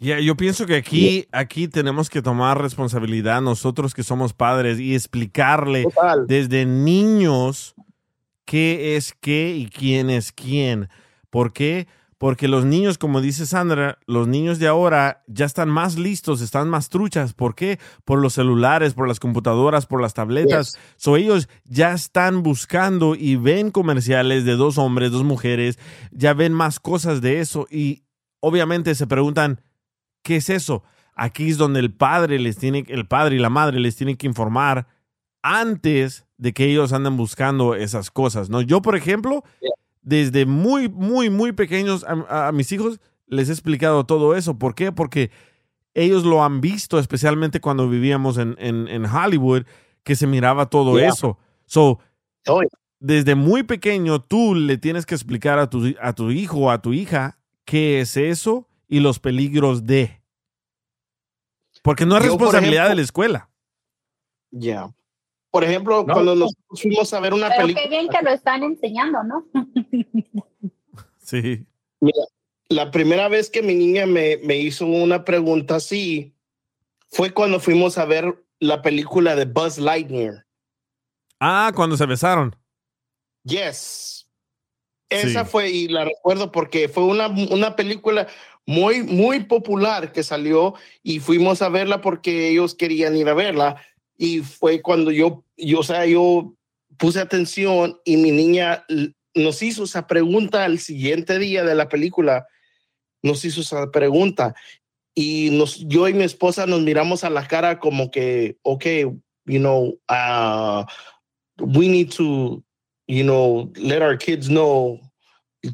Ya, 0.00 0.20
yo 0.20 0.36
pienso 0.36 0.64
que 0.64 0.76
aquí, 0.76 1.26
aquí 1.32 1.66
tenemos 1.66 2.08
que 2.08 2.22
tomar 2.22 2.62
responsabilidad 2.62 3.42
nosotros 3.42 3.94
que 3.94 4.04
somos 4.04 4.32
padres 4.32 4.78
y 4.78 4.94
explicarle 4.94 5.82
Total. 5.82 6.24
desde 6.28 6.66
niños 6.66 7.74
qué 8.48 8.96
es 8.96 9.14
qué 9.20 9.54
y 9.54 9.66
quién 9.66 10.08
es 10.08 10.32
quién. 10.32 10.88
¿Por 11.28 11.52
qué? 11.52 11.86
Porque 12.16 12.48
los 12.48 12.64
niños, 12.64 12.96
como 12.96 13.20
dice 13.20 13.44
Sandra, 13.44 13.98
los 14.06 14.26
niños 14.26 14.58
de 14.58 14.66
ahora 14.66 15.22
ya 15.26 15.44
están 15.44 15.68
más 15.68 15.98
listos, 15.98 16.40
están 16.40 16.70
más 16.70 16.88
truchas. 16.88 17.34
¿Por 17.34 17.54
qué? 17.54 17.78
Por 18.06 18.20
los 18.20 18.32
celulares, 18.32 18.94
por 18.94 19.06
las 19.06 19.20
computadoras, 19.20 19.84
por 19.84 20.00
las 20.00 20.14
tabletas. 20.14 20.78
So 20.96 21.18
ellos 21.18 21.46
ya 21.64 21.92
están 21.92 22.42
buscando 22.42 23.14
y 23.14 23.36
ven 23.36 23.70
comerciales 23.70 24.46
de 24.46 24.56
dos 24.56 24.78
hombres, 24.78 25.12
dos 25.12 25.24
mujeres, 25.24 25.78
ya 26.10 26.32
ven 26.32 26.54
más 26.54 26.80
cosas 26.80 27.20
de 27.20 27.40
eso 27.40 27.66
y 27.70 28.04
obviamente 28.40 28.94
se 28.94 29.06
preguntan, 29.06 29.60
¿qué 30.22 30.36
es 30.36 30.48
eso? 30.48 30.84
Aquí 31.14 31.50
es 31.50 31.58
donde 31.58 31.80
el 31.80 31.92
padre 31.92 32.38
les 32.38 32.56
tiene, 32.56 32.86
el 32.88 33.06
padre 33.06 33.36
y 33.36 33.40
la 33.40 33.50
madre 33.50 33.78
les 33.78 33.94
tienen 33.94 34.16
que 34.16 34.26
informar 34.26 34.88
antes 35.42 36.24
de 36.38 36.52
que 36.54 36.64
ellos 36.64 36.92
anden 36.92 37.16
buscando 37.16 37.74
esas 37.74 38.10
cosas, 38.10 38.48
¿no? 38.48 38.62
Yo, 38.62 38.80
por 38.80 38.96
ejemplo, 38.96 39.44
desde 40.02 40.46
muy, 40.46 40.88
muy, 40.88 41.28
muy 41.30 41.52
pequeños 41.52 42.04
a, 42.04 42.12
a- 42.28 42.48
a 42.48 42.52
mis 42.52 42.72
hijos 42.72 43.00
les 43.26 43.48
he 43.48 43.52
explicado 43.52 44.06
todo 44.06 44.34
eso. 44.34 44.58
¿Por 44.58 44.74
qué? 44.74 44.90
Porque 44.92 45.30
ellos 45.94 46.24
lo 46.24 46.42
han 46.44 46.60
visto, 46.60 46.98
especialmente 46.98 47.60
cuando 47.60 47.88
vivíamos 47.88 48.38
en, 48.38 48.54
en- 48.58 48.88
en 48.88 49.04
Hollywood, 49.04 49.64
que 50.04 50.14
se 50.16 50.26
miraba 50.26 50.66
todo 50.66 50.96
Yeah. 50.98 51.08
eso. 51.10 51.38
So, 51.66 51.98
Oh, 52.46 52.62
desde 53.00 53.34
muy 53.34 53.62
pequeño 53.64 54.20
tú 54.22 54.54
le 54.54 54.78
tienes 54.78 55.04
que 55.04 55.14
explicar 55.14 55.58
a 55.58 55.68
tu, 55.68 55.94
a 56.00 56.14
tu 56.14 56.30
hijo 56.30 56.56
o 56.58 56.70
a 56.70 56.80
tu 56.80 56.92
hija 56.94 57.38
qué 57.66 58.00
es 58.00 58.16
eso 58.16 58.66
y 58.88 59.00
los 59.00 59.18
peligros 59.18 59.84
de. 59.84 60.22
Porque 61.82 62.06
no 62.06 62.16
es 62.16 62.22
Yo, 62.24 62.30
responsabilidad 62.30 62.84
ejemplo- 62.86 62.88
de 62.90 62.94
la 62.96 63.02
escuela. 63.02 63.50
Ya. 64.50 64.88
Por 65.50 65.64
ejemplo, 65.64 66.04
No. 66.06 66.12
cuando 66.12 66.34
nos 66.34 66.52
fuimos 66.74 67.12
a 67.14 67.20
ver 67.20 67.32
una 67.32 67.48
Pero 67.48 67.62
película. 67.62 67.82
qué 67.84 67.88
bien 67.88 68.08
que 68.08 68.22
lo 68.22 68.30
están 68.30 68.62
enseñando, 68.62 69.18
¿no? 69.24 69.46
Sí. 71.18 71.66
Mira, 72.00 72.22
la 72.68 72.90
primera 72.90 73.28
vez 73.28 73.50
que 73.50 73.62
mi 73.62 73.74
niña 73.74 74.06
me, 74.06 74.38
me 74.44 74.56
hizo 74.56 74.86
una 74.86 75.24
pregunta 75.24 75.76
así 75.76 76.34
fue 77.10 77.32
cuando 77.32 77.60
fuimos 77.60 77.98
a 77.98 78.04
ver 78.06 78.44
la 78.60 78.80
película 78.82 79.36
de 79.36 79.44
Buzz 79.44 79.78
Lightyear. 79.78 80.46
Ah, 81.40 81.72
cuando 81.74 81.96
se 81.96 82.06
besaron. 82.06 82.56
Yes. 83.44 84.28
Esa 85.10 85.44
Sí. 85.44 85.50
fue, 85.50 85.70
y 85.70 85.88
la 85.88 86.04
recuerdo 86.04 86.50
porque 86.52 86.88
fue 86.88 87.04
una, 87.04 87.28
una 87.28 87.76
película 87.76 88.26
muy, 88.66 89.02
muy 89.02 89.40
popular 89.44 90.12
que 90.12 90.22
salió 90.22 90.74
y 91.02 91.20
fuimos 91.20 91.62
a 91.62 91.68
verla 91.70 92.00
porque 92.02 92.48
ellos 92.50 92.74
querían 92.74 93.16
ir 93.16 93.28
a 93.28 93.34
verla. 93.34 93.82
Y 94.18 94.40
fue 94.40 94.82
cuando 94.82 95.10
yo, 95.10 95.44
yo, 95.56 95.80
o 95.80 95.82
sea, 95.82 96.04
yo 96.04 96.54
puse 96.98 97.20
atención 97.20 97.98
y 98.04 98.16
mi 98.16 98.32
niña 98.32 98.84
nos 99.34 99.62
hizo 99.62 99.84
esa 99.84 100.06
pregunta 100.06 100.66
el 100.66 100.80
siguiente 100.80 101.38
día 101.38 101.64
de 101.64 101.74
la 101.74 101.88
película. 101.88 102.46
Nos 103.22 103.44
hizo 103.44 103.60
esa 103.60 103.90
pregunta 103.90 104.54
y 105.14 105.50
nos, 105.50 105.78
yo 105.88 106.08
y 106.08 106.14
mi 106.14 106.24
esposa 106.24 106.66
nos 106.66 106.80
miramos 106.82 107.24
a 107.24 107.30
la 107.30 107.46
cara 107.46 107.78
como 107.78 108.10
que, 108.10 108.58
ok, 108.62 108.84
you 109.46 109.58
know, 109.58 109.98
uh, 110.08 110.84
we 111.58 111.88
need 111.88 112.10
to, 112.10 112.62
you 113.06 113.24
know, 113.24 113.72
let 113.76 114.02
our 114.02 114.16
kids 114.16 114.48
know 114.48 115.00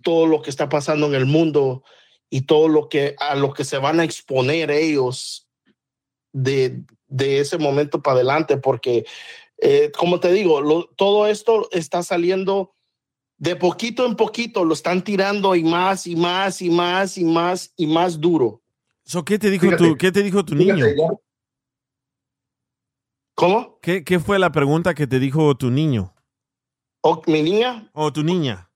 todo 0.02 0.26
lo 0.26 0.40
que 0.40 0.50
está 0.50 0.68
pasando 0.68 1.06
en 1.08 1.14
el 1.14 1.26
mundo 1.26 1.82
y 2.30 2.42
todo 2.42 2.68
lo 2.68 2.88
que 2.88 3.14
a 3.18 3.34
lo 3.34 3.52
que 3.52 3.64
se 3.64 3.78
van 3.78 4.00
a 4.00 4.04
exponer 4.04 4.70
ellos 4.70 5.46
de, 6.32 6.82
de 7.08 7.38
ese 7.40 7.58
momento 7.58 8.02
para 8.02 8.16
adelante, 8.16 8.56
porque 8.56 9.04
eh, 9.58 9.92
como 9.96 10.20
te 10.20 10.32
digo, 10.32 10.60
lo- 10.60 10.86
todo 10.96 11.26
esto 11.26 11.68
está 11.70 12.02
saliendo 12.02 12.74
de 13.36 13.56
poquito 13.56 14.06
en 14.06 14.16
poquito, 14.16 14.64
lo 14.64 14.74
están 14.74 15.02
tirando 15.04 15.54
y 15.54 15.62
más 15.64 16.06
y 16.06 16.16
más 16.16 16.60
y 16.62 16.70
más 16.70 17.16
y 17.18 17.24
más 17.24 17.72
y 17.76 17.86
más 17.86 18.20
duro. 18.20 18.62
So, 19.04 19.24
¿qué, 19.24 19.38
te 19.38 19.50
dijo 19.50 19.66
Fíjate. 19.66 19.84
tu, 19.90 19.96
¿Qué 19.96 20.10
te 20.12 20.22
dijo 20.22 20.44
tu 20.44 20.54
niño? 20.54 20.86
Ya- 20.86 21.18
¿Cómo? 23.34 23.78
¿Qué, 23.82 24.04
¿Qué 24.04 24.20
fue 24.20 24.38
la 24.38 24.52
pregunta 24.52 24.94
que 24.94 25.06
te 25.06 25.18
dijo 25.18 25.56
tu 25.56 25.70
niño 25.70 26.14
O 27.02 27.20
mi 27.26 27.42
niña, 27.42 27.90
o 27.92 28.12
tu 28.12 28.22
niña? 28.22 28.70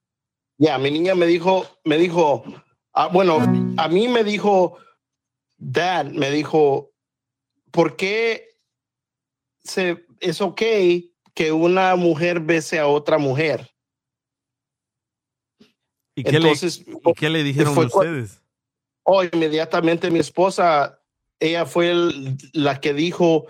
ya, 0.59 0.76
mi 0.79 0.91
niña 0.91 1.14
me 1.14 1.26
dijo, 1.26 1.64
me 1.85 1.97
dijo, 1.97 2.43
ah, 2.93 3.07
bueno, 3.09 3.39
a 3.76 3.89
mí 3.89 4.09
me 4.09 4.24
dijo, 4.24 4.76
dad, 5.57 6.07
me 6.07 6.31
dijo, 6.33 6.91
¿por 7.79 7.95
qué 7.95 8.59
se, 9.62 10.05
es 10.18 10.41
ok 10.41 10.61
que 11.33 11.53
una 11.53 11.95
mujer 11.95 12.41
bese 12.41 12.81
a 12.81 12.89
otra 12.89 13.18
mujer? 13.18 13.72
¿Y 16.16 16.24
qué, 16.24 16.39
Entonces, 16.39 16.85
le, 16.85 16.95
¿y 17.05 17.14
qué 17.14 17.31
le 17.31 17.45
dijeron 17.45 17.76
fue 17.76 17.87
ustedes? 17.87 18.43
Oh, 19.05 19.22
inmediatamente 19.22 20.11
mi 20.11 20.18
esposa, 20.18 21.01
ella 21.39 21.66
fue 21.66 21.93
el- 21.93 22.37
la 22.53 22.81
que 22.81 22.93
dijo, 22.93 23.47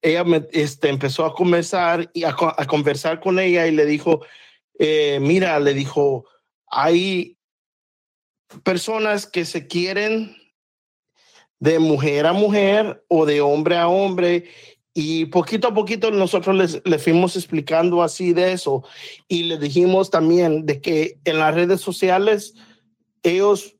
ella 0.00 0.22
me, 0.22 0.46
este, 0.52 0.88
empezó 0.88 1.24
a 1.24 1.34
conversar 1.34 2.08
y 2.14 2.22
a 2.22 2.36
conversar 2.68 3.18
con 3.18 3.40
ella 3.40 3.66
y 3.66 3.72
le 3.72 3.84
dijo, 3.84 4.24
eh, 4.78 5.18
mira, 5.20 5.58
le 5.58 5.74
dijo, 5.74 6.24
hay 6.68 7.36
personas 8.62 9.26
que 9.26 9.44
se 9.44 9.66
quieren 9.66 10.36
de 11.62 11.78
mujer 11.78 12.26
a 12.26 12.32
mujer 12.32 13.04
o 13.06 13.24
de 13.24 13.40
hombre 13.40 13.76
a 13.76 13.86
hombre 13.86 14.46
y 14.92 15.26
poquito 15.26 15.68
a 15.68 15.74
poquito 15.74 16.10
nosotros 16.10 16.56
les, 16.56 16.82
le 16.84 16.98
fuimos 16.98 17.36
explicando 17.36 18.02
así 18.02 18.32
de 18.32 18.50
eso 18.50 18.82
y 19.28 19.44
le 19.44 19.58
dijimos 19.58 20.10
también 20.10 20.66
de 20.66 20.80
que 20.80 21.20
en 21.24 21.38
las 21.38 21.54
redes 21.54 21.80
sociales 21.80 22.54
ellos 23.22 23.76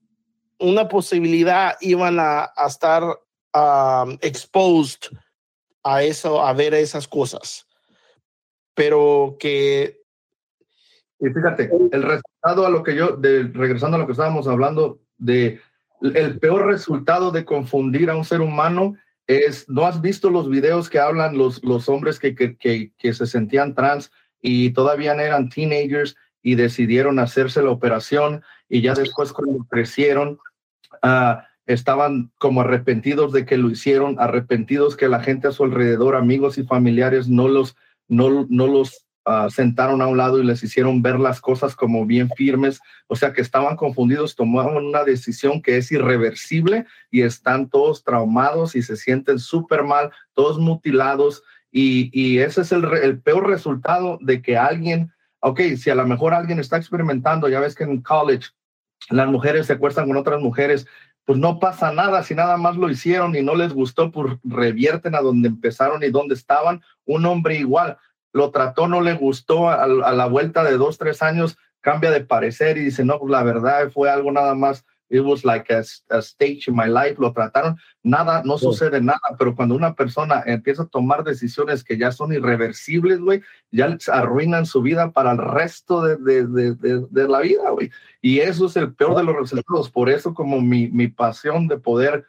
una 0.61 0.87
posibilidad 0.87 1.75
iban 1.81 2.21
a, 2.21 2.53
a 2.55 2.69
estar 2.69 3.03
um, 3.03 4.17
exposed 4.21 5.11
a 5.83 6.05
eso, 6.05 6.41
a 6.41 6.53
ver 6.53 6.75
esas 6.75 7.09
cosas. 7.09 7.67
Pero 8.75 9.37
que 9.41 9.99
Y 11.19 11.29
fíjate, 11.31 11.69
el 11.91 12.03
resultado 12.05 12.65
a 12.65 12.71
lo 12.71 12.85
que 12.85 12.95
yo, 12.95 13.17
de, 13.17 13.43
regresando 13.53 13.97
a 13.97 13.99
lo 13.99 14.07
que 14.07 14.13
estábamos 14.13 14.47
hablando, 14.47 15.01
de 15.19 15.61
el 16.03 16.39
peor 16.39 16.67
resultado 16.67 17.31
de 17.31 17.45
confundir 17.45 18.11
a 18.11 18.17
un 18.17 18.25
ser 18.25 18.41
humano 18.41 18.95
es, 19.27 19.69
¿no 19.69 19.87
has 19.87 20.01
visto 20.01 20.31
los 20.31 20.49
videos 20.49 20.91
que 20.91 20.99
hablan 20.99 21.39
los, 21.39 21.63
los 21.63 21.89
hombres 21.89 22.19
que, 22.19 22.35
que, 22.35 22.57
que, 22.57 23.13
se 23.13 23.27
sentían 23.27 23.75
trans 23.75 24.11
y 24.41 24.71
todavía 24.71 25.13
eran 25.15 25.49
teenagers 25.49 26.17
y 26.43 26.57
decidieron 26.57 27.19
hacerse 27.19 27.63
la 27.63 27.71
operación 27.71 28.43
y 28.69 28.81
ya 28.81 28.95
después 28.95 29.33
cuando 29.33 29.65
crecieron, 29.65 30.39
ah, 31.03 31.47
estaban 31.67 32.33
como 32.39 32.63
arrepentidos 32.63 33.33
de 33.33 33.47
que 33.47 33.57
lo 33.57 33.71
hicieron, 33.71 34.17
arrepentidos 34.19 34.97
que 34.97 35.09
la 35.09 35.21
gente 35.21 35.49
a 35.49 35.53
su 35.53 35.63
alrededor, 35.63 36.17
amigos 36.17 36.59
y 36.59 36.65
familiares, 36.65 37.29
no 37.29 37.47
los, 37.47 37.77
no, 38.09 38.47
no 38.49 38.67
los 38.67 39.07
ah, 39.25 39.49
sentaron 39.51 40.03
a 40.03 40.07
un 40.07 40.17
lado 40.17 40.39
y 40.41 40.45
les 40.45 40.63
hicieron 40.63 41.03
ver 41.03 41.19
las 41.19 41.41
cosas 41.41 41.75
como 41.75 42.07
bien 42.07 42.29
firmes, 42.37 42.81
o 43.07 43.17
sea 43.17 43.33
que 43.33 43.41
estaban 43.41 43.77
confundidos, 43.77 44.37
tomaron 44.37 44.87
una 44.87 45.05
decisión 45.05 45.63
que 45.63 45.77
es 45.77 45.93
irreversible 45.93 46.87
y 47.11 47.23
están 47.23 47.69
todos 47.69 48.05
traumados 48.05 48.75
y 48.77 48.83
se 48.83 48.97
sienten 48.97 49.39
súper 49.39 49.85
mal, 49.85 50.11
todos 50.35 50.59
mutilados. 50.59 51.43
Y, 51.71 52.11
y 52.13 52.39
ese 52.39 52.63
es 52.63 52.73
el, 52.73 53.21
peor 53.23 53.47
resultado 53.49 54.19
de 54.21 54.43
que 54.43 54.57
alguien, 54.57 55.13
ok, 55.41 55.61
si 55.77 55.91
a 55.91 55.95
lo 55.95 56.07
mejor 56.07 56.35
alguien 56.35 56.59
está 56.59 56.77
experimentando, 56.77 57.49
ya 57.49 57.61
ves 57.61 57.75
que 57.75 57.85
en 57.85 58.03
college 58.03 58.49
las 59.11 59.29
mujeres 59.29 59.67
se 59.67 59.75
acuestan 59.75 60.07
con 60.07 60.17
otras 60.17 60.41
mujeres, 60.41 60.87
pues 61.25 61.39
no 61.39 61.61
pasa 61.61 61.93
nada, 61.93 62.23
si 62.23 62.35
nada 62.35 62.57
más 62.57 62.77
lo 62.77 62.91
hicieron 62.91 63.37
y 63.37 63.43
no 63.43 63.55
les 63.55 63.73
gustó, 63.73 64.11
pues 64.11 64.37
revierten 64.43 65.15
a 65.15 65.21
donde 65.21 65.49
empezaron 65.49 66.03
y 66.03 66.11
donde 66.11 66.35
estaban, 66.35 66.83
un 67.05 67.25
hombre 67.27 67.57
igual, 67.57 67.97
lo 68.33 68.51
trató, 68.51 68.89
no 68.89 69.01
le 69.01 69.15
gustó, 69.15 69.69
a, 69.69 69.85
a 69.85 70.13
la 70.13 70.27
vuelta 70.27 70.65
de 70.65 70.77
dos, 70.77 70.99
tres 70.99 71.23
años 71.23 71.57
cambia 71.81 72.11
de 72.11 72.25
parecer 72.25 72.79
y 72.79 72.85
dice, 72.85 73.05
no, 73.05 73.19
pues 73.19 73.31
la 73.31 73.43
verdad 73.43 73.91
fue 73.91 74.09
algo 74.11 74.31
nada 74.33 74.55
más, 74.55 74.85
it 75.11 75.21
was 75.21 75.45
like 75.45 75.71
a, 75.71 75.83
a 76.11 76.23
stage 76.23 76.69
in 76.69 76.75
my 76.75 76.87
life, 76.87 77.17
lo 77.19 77.33
trataron, 77.35 77.77
nada, 78.03 78.43
no 78.45 78.57
sucede 78.57 79.01
nada, 79.03 79.21
pero 79.39 79.55
cuando 79.55 79.75
una 79.75 79.95
persona 79.95 80.43
empieza 80.47 80.85
a 80.85 80.89
tomar 80.89 81.23
decisiones 81.23 81.85
que 81.85 81.99
ya 81.99 82.11
son 82.13 82.33
irreversibles, 82.33 83.21
güey, 83.21 83.43
ya 83.71 83.89
les 83.89 84.09
arruinan 84.09 84.65
su 84.65 84.81
vida 84.81 85.11
para 85.11 85.33
el 85.33 85.39
resto 85.39 86.01
de, 86.03 86.17
de, 86.17 86.47
de, 86.47 87.07
de, 87.11 87.29
la 87.29 87.41
vida, 87.41 87.69
güey. 87.71 87.91
Y 88.23 88.39
eso 88.41 88.67
es 88.67 88.77
el 88.77 88.95
peor 88.95 89.15
de 89.17 89.25
los 89.25 89.37
resultados, 89.37 89.91
por 89.91 90.09
eso 90.09 90.33
como 90.33 90.63
mi, 90.63 90.89
mi 90.89 91.09
pasión 91.09 91.69
de 91.69 91.77
poder, 91.77 92.25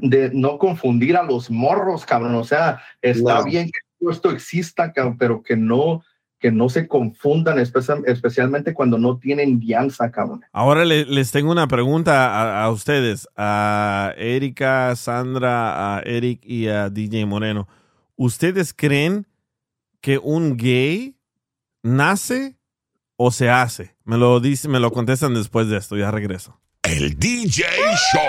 de 0.00 0.30
no 0.34 0.58
confundir 0.58 1.16
a 1.16 1.22
los 1.22 1.50
morros, 1.50 2.04
cabrón, 2.04 2.34
o 2.34 2.42
sea, 2.44 2.82
está 3.00 3.38
No. 3.38 3.44
bien 3.44 3.66
que 3.66 3.78
todo 3.98 4.10
esto 4.10 4.30
exista, 4.30 4.92
cabrón, 4.92 5.16
pero 5.18 5.42
que 5.42 5.56
no, 5.56 6.02
que 6.38 6.50
no 6.52 6.68
se 6.68 6.86
confundan, 6.86 7.58
especia- 7.58 8.00
especialmente 8.06 8.72
cuando 8.74 8.96
no 8.98 9.18
tienen 9.18 9.58
guianza, 9.60 10.10
cabrón. 10.10 10.42
Ahora 10.52 10.84
le- 10.84 11.04
les 11.04 11.30
tengo 11.32 11.50
una 11.50 11.66
pregunta 11.66 12.30
a, 12.30 12.64
a 12.64 12.70
ustedes, 12.70 13.26
a 13.36 14.12
Erika, 14.16 14.94
Sandra, 14.96 15.96
a 15.96 16.00
Eric 16.02 16.40
y 16.44 16.68
a 16.68 16.90
DJ 16.90 17.26
Moreno. 17.26 17.66
¿Ustedes 18.16 18.72
creen 18.72 19.26
que 20.00 20.18
un 20.18 20.56
gay 20.56 21.16
nace 21.82 22.56
o 23.16 23.30
se 23.32 23.50
hace? 23.50 23.96
Me 24.04 24.16
lo 24.16 24.38
dicen, 24.40 24.70
me 24.70 24.80
lo 24.80 24.92
contestan 24.92 25.34
después 25.34 25.68
de 25.68 25.76
esto, 25.76 25.96
ya 25.96 26.10
regreso. 26.10 26.60
El 26.84 27.18
DJ 27.18 27.64
Show. 28.12 28.22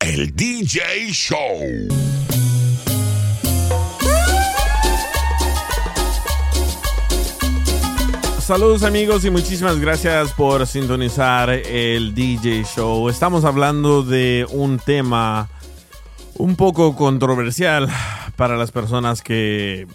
El 0.00 0.34
DJ 0.36 0.80
Show. 1.12 2.23
Saludos 8.44 8.82
amigos 8.82 9.24
y 9.24 9.30
muchísimas 9.30 9.80
gracias 9.80 10.34
por 10.34 10.66
sintonizar 10.66 11.48
el 11.48 12.14
DJ 12.14 12.64
Show. 12.64 13.08
Estamos 13.08 13.42
hablando 13.46 14.02
de 14.02 14.46
un 14.50 14.78
tema 14.78 15.48
un 16.34 16.54
poco 16.54 16.94
controversial 16.94 17.88
para 18.36 18.58
las 18.58 18.70
personas 18.70 19.22
que, 19.22 19.86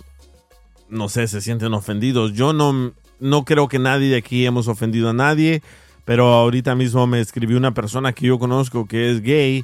no 0.89 1.09
sé, 1.09 1.27
se 1.27 1.41
sienten 1.41 1.75
ofendidos. 1.75 2.33
Yo 2.33 2.51
no, 2.51 2.91
no 3.19 3.45
creo 3.45 3.67
que 3.67 3.77
nadie 3.77 4.09
de 4.09 4.17
aquí 4.17 4.47
hemos 4.47 4.67
ofendido 4.67 5.11
a 5.11 5.13
nadie, 5.13 5.61
pero 6.03 6.33
ahorita 6.33 6.73
mismo 6.73 7.05
me 7.05 7.21
escribió 7.21 7.55
una 7.55 7.75
persona 7.75 8.13
que 8.13 8.25
yo 8.25 8.39
conozco 8.39 8.87
que 8.87 9.11
es 9.11 9.21
gay 9.21 9.63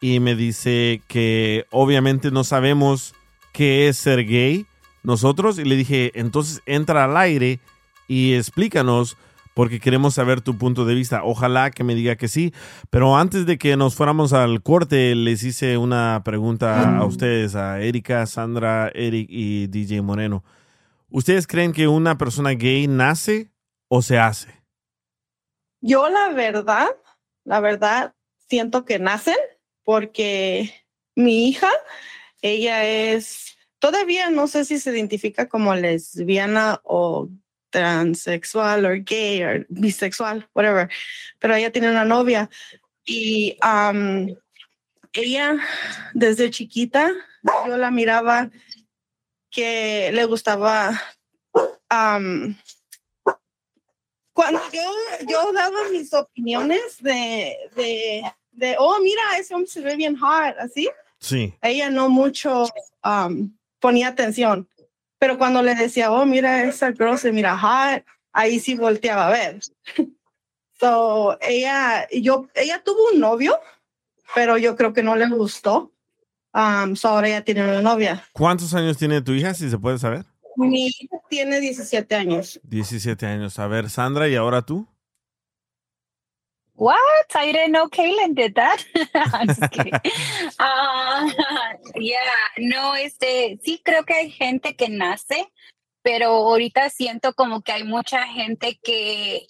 y 0.00 0.18
me 0.18 0.34
dice 0.34 1.02
que 1.06 1.66
obviamente 1.70 2.32
no 2.32 2.42
sabemos 2.42 3.14
qué 3.52 3.86
es 3.86 3.96
ser 3.96 4.24
gay 4.26 4.66
nosotros 5.04 5.56
y 5.60 5.64
le 5.64 5.76
dije, 5.76 6.10
entonces 6.16 6.62
entra 6.66 7.04
al 7.04 7.16
aire 7.16 7.60
y 8.08 8.34
explícanos 8.34 9.16
porque 9.54 9.78
queremos 9.78 10.14
saber 10.14 10.40
tu 10.40 10.58
punto 10.58 10.84
de 10.84 10.94
vista. 10.94 11.22
Ojalá 11.24 11.70
que 11.70 11.84
me 11.84 11.94
diga 11.94 12.16
que 12.16 12.28
sí. 12.28 12.52
Pero 12.90 13.16
antes 13.16 13.46
de 13.46 13.56
que 13.56 13.76
nos 13.76 13.94
fuéramos 13.94 14.32
al 14.32 14.62
corte, 14.62 15.14
les 15.14 15.44
hice 15.44 15.78
una 15.78 16.22
pregunta 16.24 16.98
a 16.98 17.04
ustedes, 17.06 17.54
a 17.54 17.80
Erika, 17.80 18.26
Sandra, 18.26 18.90
Eric 18.94 19.28
y 19.30 19.68
DJ 19.68 20.02
Moreno. 20.02 20.44
¿Ustedes 21.08 21.46
creen 21.46 21.72
que 21.72 21.86
una 21.86 22.18
persona 22.18 22.50
gay 22.50 22.88
nace 22.88 23.52
o 23.88 24.02
se 24.02 24.18
hace? 24.18 24.64
Yo 25.80 26.08
la 26.08 26.30
verdad, 26.30 26.88
la 27.44 27.60
verdad, 27.60 28.14
siento 28.48 28.84
que 28.84 28.98
nacen 28.98 29.36
porque 29.84 30.72
mi 31.14 31.48
hija, 31.48 31.70
ella 32.42 32.84
es, 32.84 33.56
todavía 33.78 34.30
no 34.30 34.48
sé 34.48 34.64
si 34.64 34.80
se 34.80 34.90
identifica 34.90 35.48
como 35.48 35.74
lesbiana 35.74 36.80
o 36.82 37.28
transexual 37.74 38.86
o 38.86 38.90
gay 39.02 39.42
o 39.42 39.64
bisexual, 39.68 40.48
whatever, 40.54 40.88
pero 41.40 41.54
ella 41.56 41.72
tiene 41.72 41.90
una 41.90 42.04
novia 42.04 42.48
y 43.04 43.58
um, 43.62 44.28
ella 45.12 45.58
desde 46.14 46.50
chiquita 46.50 47.10
yo 47.66 47.76
la 47.76 47.90
miraba 47.90 48.48
que 49.50 50.10
le 50.12 50.24
gustaba 50.24 50.90
um, 51.90 52.54
cuando 54.32 54.60
yo, 54.72 54.90
yo 55.28 55.52
daba 55.52 55.88
mis 55.90 56.12
opiniones 56.14 56.98
de, 57.00 57.56
de, 57.76 58.22
de, 58.52 58.76
oh, 58.78 58.98
mira, 59.00 59.22
ese 59.38 59.54
hombre 59.54 59.70
se 59.70 59.80
ve 59.80 59.96
bien 59.96 60.16
hot, 60.16 60.56
así, 60.58 60.88
Sí. 61.18 61.54
ella 61.62 61.88
no 61.90 62.08
mucho 62.08 62.66
um, 63.04 63.56
ponía 63.80 64.08
atención. 64.08 64.68
Pero 65.24 65.38
cuando 65.38 65.62
le 65.62 65.74
decía, 65.74 66.12
oh, 66.12 66.26
mira, 66.26 66.64
esa 66.64 66.92
girl 66.92 67.16
se 67.16 67.32
mira 67.32 67.56
hot, 67.56 68.04
ahí 68.30 68.60
sí 68.60 68.74
volteaba 68.74 69.28
a 69.28 69.30
ver. 69.30 69.58
so, 70.78 71.38
ella, 71.40 72.06
yo, 72.12 72.46
ella 72.54 72.82
tuvo 72.84 73.08
un 73.10 73.20
novio, 73.20 73.58
pero 74.34 74.58
yo 74.58 74.76
creo 74.76 74.92
que 74.92 75.02
no 75.02 75.16
le 75.16 75.26
gustó. 75.28 75.94
Um, 76.52 76.94
so 76.94 77.08
ahora 77.08 77.28
ella 77.28 77.42
tiene 77.42 77.64
una 77.64 77.80
novia. 77.80 78.22
¿Cuántos 78.34 78.74
años 78.74 78.98
tiene 78.98 79.22
tu 79.22 79.32
hija, 79.32 79.54
si 79.54 79.70
se 79.70 79.78
puede 79.78 79.98
saber? 79.98 80.26
Mi 80.56 80.88
hija 80.88 81.16
tiene 81.30 81.58
17 81.58 82.14
años. 82.14 82.60
17 82.62 83.24
años. 83.24 83.58
A 83.58 83.66
ver, 83.66 83.88
Sandra, 83.88 84.28
¿y 84.28 84.34
ahora 84.34 84.60
tú? 84.60 84.86
What? 86.76 87.26
I 87.34 87.52
didn't 87.52 87.72
know 87.72 87.86
Kaylin 87.86 88.34
did 88.34 88.56
that. 88.56 88.84
I'm 89.14 89.46
just 89.46 89.70
kidding. 89.70 89.92
Ah, 90.58 91.26
yeah, 91.94 92.18
no, 92.58 92.94
este, 92.94 93.58
sí 93.64 93.80
creo 93.84 94.04
que 94.04 94.14
hay 94.14 94.30
gente 94.30 94.74
que 94.74 94.88
nace, 94.88 95.46
pero 96.02 96.28
ahorita 96.28 96.90
siento 96.90 97.34
como 97.34 97.62
que 97.62 97.72
hay 97.72 97.84
mucha 97.84 98.26
gente 98.26 98.78
que 98.82 99.46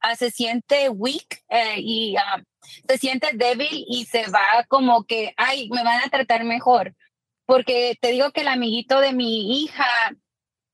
ah, 0.00 0.14
se 0.14 0.30
siente 0.30 0.90
weak 0.90 1.42
eh, 1.48 1.76
y 1.78 2.16
ah, 2.16 2.42
se 2.88 2.98
siente 2.98 3.30
débil 3.34 3.84
y 3.88 4.04
se 4.04 4.26
va 4.30 4.64
como 4.68 5.04
que, 5.04 5.32
ay, 5.36 5.68
me 5.70 5.82
van 5.82 6.02
a 6.04 6.10
tratar 6.10 6.44
mejor. 6.44 6.94
Porque 7.46 7.96
te 8.00 8.10
digo 8.12 8.30
que 8.30 8.42
el 8.42 8.48
amiguito 8.48 9.00
de 9.00 9.14
mi 9.14 9.62
hija, 9.62 9.86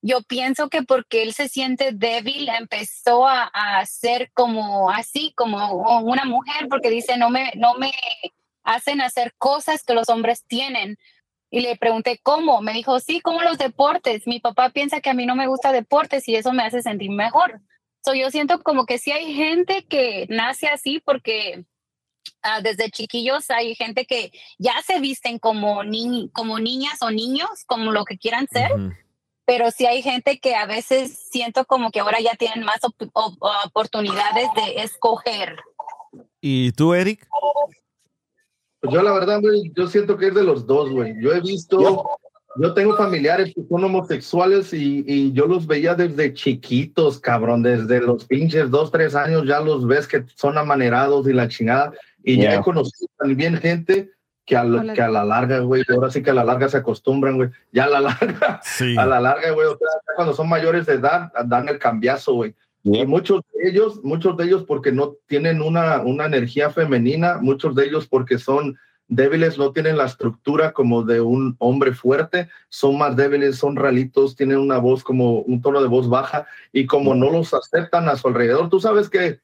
yo 0.06 0.20
pienso 0.20 0.68
que 0.68 0.82
porque 0.82 1.22
él 1.22 1.32
se 1.32 1.48
siente 1.48 1.92
débil, 1.92 2.50
empezó 2.50 3.26
a, 3.26 3.50
ser 3.86 4.30
como 4.34 4.90
así, 4.90 5.32
como 5.34 6.00
una 6.02 6.26
mujer, 6.26 6.68
porque 6.68 6.90
dice, 6.90 7.16
no 7.16 7.30
me, 7.30 7.52
no 7.56 7.74
me 7.76 7.90
hacen 8.64 9.00
hacer 9.00 9.34
cosas 9.38 9.82
que 9.82 9.94
los 9.94 10.10
hombres 10.10 10.44
tienen. 10.46 10.98
Y 11.50 11.60
le 11.60 11.76
pregunté, 11.76 12.20
¿cómo? 12.22 12.60
Me 12.60 12.74
dijo, 12.74 13.00
sí, 13.00 13.20
como 13.20 13.40
los 13.40 13.56
deportes. 13.56 14.26
Mi 14.26 14.40
papá 14.40 14.68
piensa 14.68 15.00
que 15.00 15.08
a 15.08 15.14
mí 15.14 15.24
no 15.24 15.36
me 15.36 15.46
gusta 15.46 15.72
deportes 15.72 16.28
y 16.28 16.36
eso 16.36 16.52
me 16.52 16.64
hace 16.64 16.82
sentir 16.82 17.10
mejor. 17.10 17.62
So, 18.04 18.12
yo 18.12 18.30
siento 18.30 18.62
como 18.62 18.84
que 18.84 18.98
sí 18.98 19.10
hay 19.10 19.32
gente 19.32 19.86
que 19.86 20.26
nace 20.28 20.66
así 20.66 21.00
porque 21.02 21.64
ah, 22.42 22.60
desde 22.60 22.90
chiquillos 22.90 23.50
hay 23.50 23.74
gente 23.74 24.04
que 24.04 24.32
ya 24.58 24.82
se 24.82 25.00
visten 25.00 25.38
como, 25.38 25.82
ni 25.82 26.28
como 26.34 26.58
niñas 26.58 27.00
o 27.00 27.10
niños, 27.10 27.64
como 27.66 27.90
lo 27.90 28.04
que 28.04 28.18
quieran 28.18 28.46
ser 28.48 28.70
pero 29.46 29.70
sí 29.70 29.86
hay 29.86 30.02
gente 30.02 30.38
que 30.38 30.54
a 30.54 30.66
veces 30.66 31.16
siento 31.30 31.64
como 31.64 31.90
que 31.90 32.00
ahora 32.00 32.20
ya 32.20 32.34
tienen 32.34 32.64
más 32.64 32.82
op- 32.84 33.10
op- 33.12 33.42
oportunidades 33.66 34.48
de 34.56 34.82
escoger. 34.82 35.56
¿Y 36.40 36.72
tú, 36.72 36.94
Eric? 36.94 37.26
Pues 38.80 38.92
yo 38.94 39.02
la 39.02 39.12
verdad, 39.12 39.40
güey, 39.40 39.72
yo 39.74 39.86
siento 39.88 40.16
que 40.16 40.28
es 40.28 40.34
de 40.34 40.42
los 40.44 40.66
dos, 40.66 40.90
güey. 40.90 41.14
Yo 41.20 41.32
he 41.32 41.40
visto, 41.40 42.06
yo 42.56 42.74
tengo 42.74 42.96
familiares 42.96 43.52
que 43.54 43.62
son 43.68 43.82
homosexuales 43.84 44.72
y, 44.74 45.02
y 45.06 45.32
yo 45.32 45.46
los 45.46 45.66
veía 45.66 45.94
desde 45.94 46.34
chiquitos, 46.34 47.18
cabrón, 47.18 47.62
desde 47.62 48.00
los 48.00 48.26
pinches 48.26 48.70
dos, 48.70 48.90
tres 48.92 49.14
años 49.14 49.46
ya 49.46 49.60
los 49.60 49.86
ves 49.86 50.06
que 50.06 50.24
son 50.36 50.58
amanerados 50.58 51.26
y 51.28 51.32
la 51.32 51.48
chingada. 51.48 51.92
Y 52.22 52.36
ya 52.36 52.50
Yeah. 52.50 52.54
he 52.60 52.62
conocido 52.62 53.08
también 53.18 53.56
gente 53.58 54.10
que 54.44 54.56
a, 54.56 54.64
la- 54.64 54.92
que 54.92 55.00
a 55.02 55.08
la 55.08 55.24
larga, 55.24 55.60
güey, 55.60 55.82
ahora 55.88 56.10
sí 56.10 56.22
que 56.22 56.30
a 56.30 56.34
la 56.34 56.44
larga 56.44 56.68
se 56.68 56.76
acostumbran, 56.78 57.36
güey. 57.36 57.50
Ya 57.72 57.84
a 57.84 57.88
la 57.88 58.00
larga, 58.00 58.60
Sí. 58.62 58.96
a 58.98 59.06
la 59.06 59.20
larga, 59.20 59.50
güey, 59.52 59.66
o 59.66 59.76
sea, 59.78 59.88
cuando 60.16 60.34
son 60.34 60.48
mayores 60.48 60.86
de 60.86 60.94
edad, 60.94 61.32
dan 61.46 61.68
el 61.68 61.78
cambiazo, 61.78 62.34
güey. 62.34 62.54
Y 62.82 63.06
muchos 63.06 63.40
de 63.54 63.70
ellos, 63.70 64.00
muchos 64.04 64.36
de 64.36 64.44
ellos 64.44 64.64
porque 64.64 64.92
no 64.92 65.14
tienen 65.26 65.62
una, 65.62 66.02
una 66.02 66.26
energía 66.26 66.68
femenina, 66.68 67.38
muchos 67.40 67.74
de 67.74 67.86
ellos 67.86 68.06
porque 68.06 68.36
son 68.38 68.76
débiles, 69.08 69.56
no 69.56 69.72
tienen 69.72 69.96
la 69.96 70.04
estructura 70.04 70.72
como 70.72 71.02
de 71.02 71.22
un 71.22 71.56
hombre 71.58 71.92
fuerte, 71.94 72.48
son 72.68 72.98
más 72.98 73.16
débiles, 73.16 73.56
son 73.56 73.76
ralitos, 73.76 74.36
tienen 74.36 74.58
una 74.58 74.76
voz 74.78 75.02
como 75.02 75.40
un 75.40 75.62
tono 75.62 75.80
de 75.80 75.88
voz 75.88 76.08
baja 76.10 76.46
y 76.72 76.84
como 76.86 77.14
no 77.14 77.30
los 77.30 77.54
aceptan 77.54 78.08
a 78.10 78.16
su 78.16 78.28
alrededor, 78.28 78.68
tú 78.68 78.80
sabes 78.80 79.08
que 79.08 79.40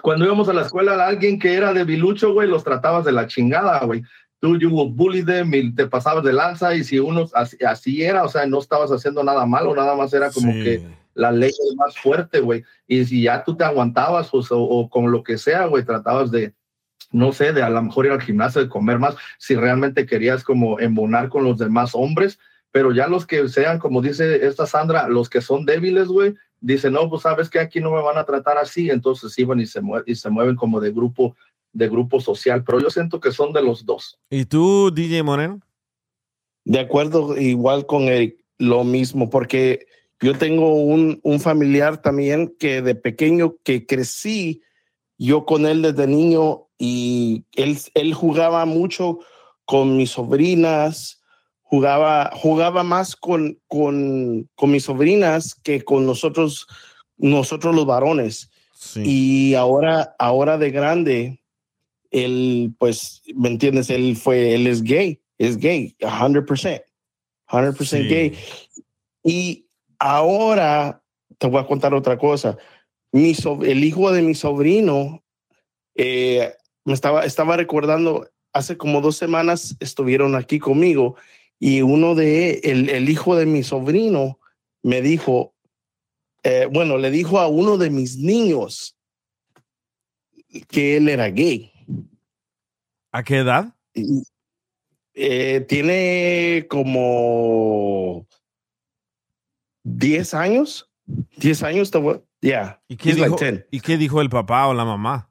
cuando 0.00 0.24
íbamos 0.24 0.48
a 0.48 0.52
la 0.54 0.62
escuela, 0.62 1.06
alguien 1.06 1.38
que 1.38 1.54
era 1.54 1.72
debilucho, 1.74 2.32
güey, 2.32 2.48
los 2.48 2.64
tratabas 2.64 3.04
de 3.04 3.12
la 3.12 3.26
chingada, 3.26 3.84
güey. 3.84 4.02
Tú, 4.42 4.58
you 4.58 4.70
will 4.70 4.90
bully 4.92 5.24
them 5.24 5.54
y 5.54 5.72
te 5.72 5.86
pasabas 5.86 6.24
de 6.24 6.32
lanza 6.32 6.74
y 6.74 6.82
si 6.82 6.98
uno 6.98 7.26
así, 7.32 7.56
así 7.64 8.02
era, 8.02 8.24
o 8.24 8.28
sea, 8.28 8.44
no 8.44 8.58
estabas 8.58 8.90
haciendo 8.90 9.22
nada 9.22 9.46
malo, 9.46 9.72
nada 9.72 9.94
más 9.94 10.12
era 10.12 10.32
como 10.32 10.52
Sí. 10.52 10.64
que 10.64 10.82
la 11.14 11.30
ley 11.30 11.50
es 11.50 11.76
más 11.76 11.96
fuerte, 11.96 12.40
güey. 12.40 12.64
Y 12.88 13.04
si 13.04 13.22
ya 13.22 13.44
tú 13.44 13.56
te 13.56 13.62
aguantabas 13.62 14.34
o, 14.34 14.40
o 14.50 14.90
con 14.90 15.12
lo 15.12 15.22
que 15.22 15.38
sea, 15.38 15.66
güey, 15.66 15.84
tratabas 15.84 16.32
de, 16.32 16.54
no 17.12 17.32
sé, 17.32 17.52
de 17.52 17.62
a 17.62 17.70
lo 17.70 17.80
mejor 17.82 18.06
ir 18.06 18.10
al 18.12 18.20
gimnasio, 18.20 18.60
de 18.62 18.68
comer 18.68 18.98
más, 18.98 19.14
si 19.38 19.54
realmente 19.54 20.06
querías 20.06 20.42
como 20.42 20.80
embonar 20.80 21.28
con 21.28 21.44
los 21.44 21.56
demás 21.58 21.94
hombres, 21.94 22.40
pero 22.72 22.90
ya 22.90 23.06
los 23.06 23.26
que 23.26 23.48
sean, 23.48 23.78
como 23.78 24.02
dice 24.02 24.44
esta 24.44 24.66
Sandra, 24.66 25.06
los 25.06 25.30
que 25.30 25.40
son 25.40 25.64
débiles, 25.66 26.08
güey, 26.08 26.34
dicen, 26.60 26.94
no, 26.94 27.08
pues 27.08 27.22
sabes 27.22 27.48
que 27.48 27.60
aquí 27.60 27.78
no 27.80 27.92
me 27.92 28.02
van 28.02 28.18
a 28.18 28.24
tratar 28.24 28.58
así, 28.58 28.90
entonces 28.90 29.38
iban 29.38 29.60
y 29.60 29.66
se, 29.66 29.80
y 30.06 30.14
se 30.16 30.30
mueven 30.30 30.56
como 30.56 30.80
de 30.80 30.90
grupo, 30.90 31.36
de 31.72 31.88
grupo 31.88 32.20
social, 32.20 32.64
pero 32.64 32.80
yo 32.80 32.90
siento 32.90 33.20
que 33.20 33.32
son 33.32 33.52
de 33.52 33.62
los 33.62 33.84
dos. 33.84 34.18
¿Y 34.30 34.44
tú, 34.44 34.90
DJ 34.92 35.22
Moreno? 35.22 35.60
De 36.64 36.80
acuerdo, 36.80 37.36
igual 37.36 37.86
con 37.86 38.02
Eric, 38.02 38.36
lo 38.58 38.84
mismo, 38.84 39.30
porque 39.30 39.86
yo 40.20 40.36
tengo 40.38 40.74
un, 40.74 41.18
un 41.22 41.40
familiar 41.40 42.00
también 42.00 42.54
que 42.58 42.82
de 42.82 42.94
pequeño 42.94 43.56
que 43.64 43.86
crecí 43.86 44.62
yo 45.18 45.44
con 45.44 45.66
él 45.66 45.82
desde 45.82 46.06
niño 46.06 46.68
y 46.78 47.44
él, 47.54 47.78
él 47.94 48.14
jugaba 48.14 48.64
mucho 48.64 49.20
con 49.64 49.96
mis 49.96 50.10
sobrinas, 50.10 51.22
jugaba, 51.62 52.30
jugaba 52.34 52.82
más 52.82 53.14
con, 53.16 53.58
con, 53.68 54.48
con 54.54 54.70
mis 54.70 54.84
sobrinas 54.84 55.54
que 55.54 55.82
con 55.82 56.06
nosotros, 56.06 56.66
nosotros 57.16 57.74
los 57.74 57.86
varones. 57.86 58.50
Sí. 58.74 59.02
Y 59.04 59.54
ahora, 59.54 60.14
ahora 60.18 60.58
de 60.58 60.70
grande, 60.70 61.41
él, 62.12 62.74
pues, 62.78 63.22
¿me 63.34 63.48
entiendes? 63.48 63.90
Él 63.90 64.16
fue, 64.16 64.54
él 64.54 64.66
es 64.66 64.82
gay, 64.82 65.20
es 65.38 65.56
gay, 65.56 65.96
100%, 65.98 66.84
100% 67.48 68.02
Sí. 68.02 68.08
gay. 68.08 68.32
Y 69.24 69.66
ahora 69.98 71.02
te 71.38 71.46
voy 71.48 71.60
a 71.60 71.66
contar 71.66 71.94
otra 71.94 72.16
cosa. 72.18 72.56
Mi 73.12 73.34
sob- 73.34 73.64
el 73.64 73.82
hijo 73.82 74.12
de 74.12 74.22
mi 74.22 74.34
sobrino, 74.34 75.24
eh, 75.96 76.52
me 76.84 76.92
estaba, 76.94 77.24
estaba 77.24 77.56
recordando, 77.56 78.28
hace 78.52 78.76
como 78.76 79.00
dos 79.00 79.16
semanas 79.16 79.76
estuvieron 79.80 80.34
aquí 80.34 80.58
conmigo 80.58 81.16
y 81.58 81.80
uno 81.82 82.14
de, 82.14 82.60
el, 82.64 82.88
el 82.90 83.08
hijo 83.08 83.36
de 83.36 83.46
mi 83.46 83.62
sobrino 83.62 84.38
me 84.82 85.00
dijo, 85.00 85.54
eh, 86.42 86.66
bueno, 86.70 86.98
le 86.98 87.10
dijo 87.10 87.38
a 87.38 87.46
uno 87.48 87.78
de 87.78 87.88
mis 87.90 88.18
niños 88.18 88.96
que 90.68 90.96
él 90.96 91.08
era 91.08 91.28
gay. 91.30 91.71
¿A 93.12 93.22
qué 93.22 93.38
edad? 93.38 93.74
Y, 93.94 94.22
eh, 95.14 95.60
tiene 95.68 96.66
como 96.68 98.26
10 99.84 100.34
años. 100.34 100.88
10 101.36 101.62
años, 101.62 101.90
voy- 101.90 102.22
yeah. 102.40 102.80
¿Y 102.88 102.96
qué, 102.96 103.10
like 103.10 103.24
dijo, 103.24 103.36
10. 103.36 103.66
¿Y 103.70 103.80
qué 103.80 103.96
dijo 103.98 104.20
el 104.20 104.30
papá 104.30 104.66
o 104.68 104.74
la 104.74 104.84
mamá? 104.84 105.28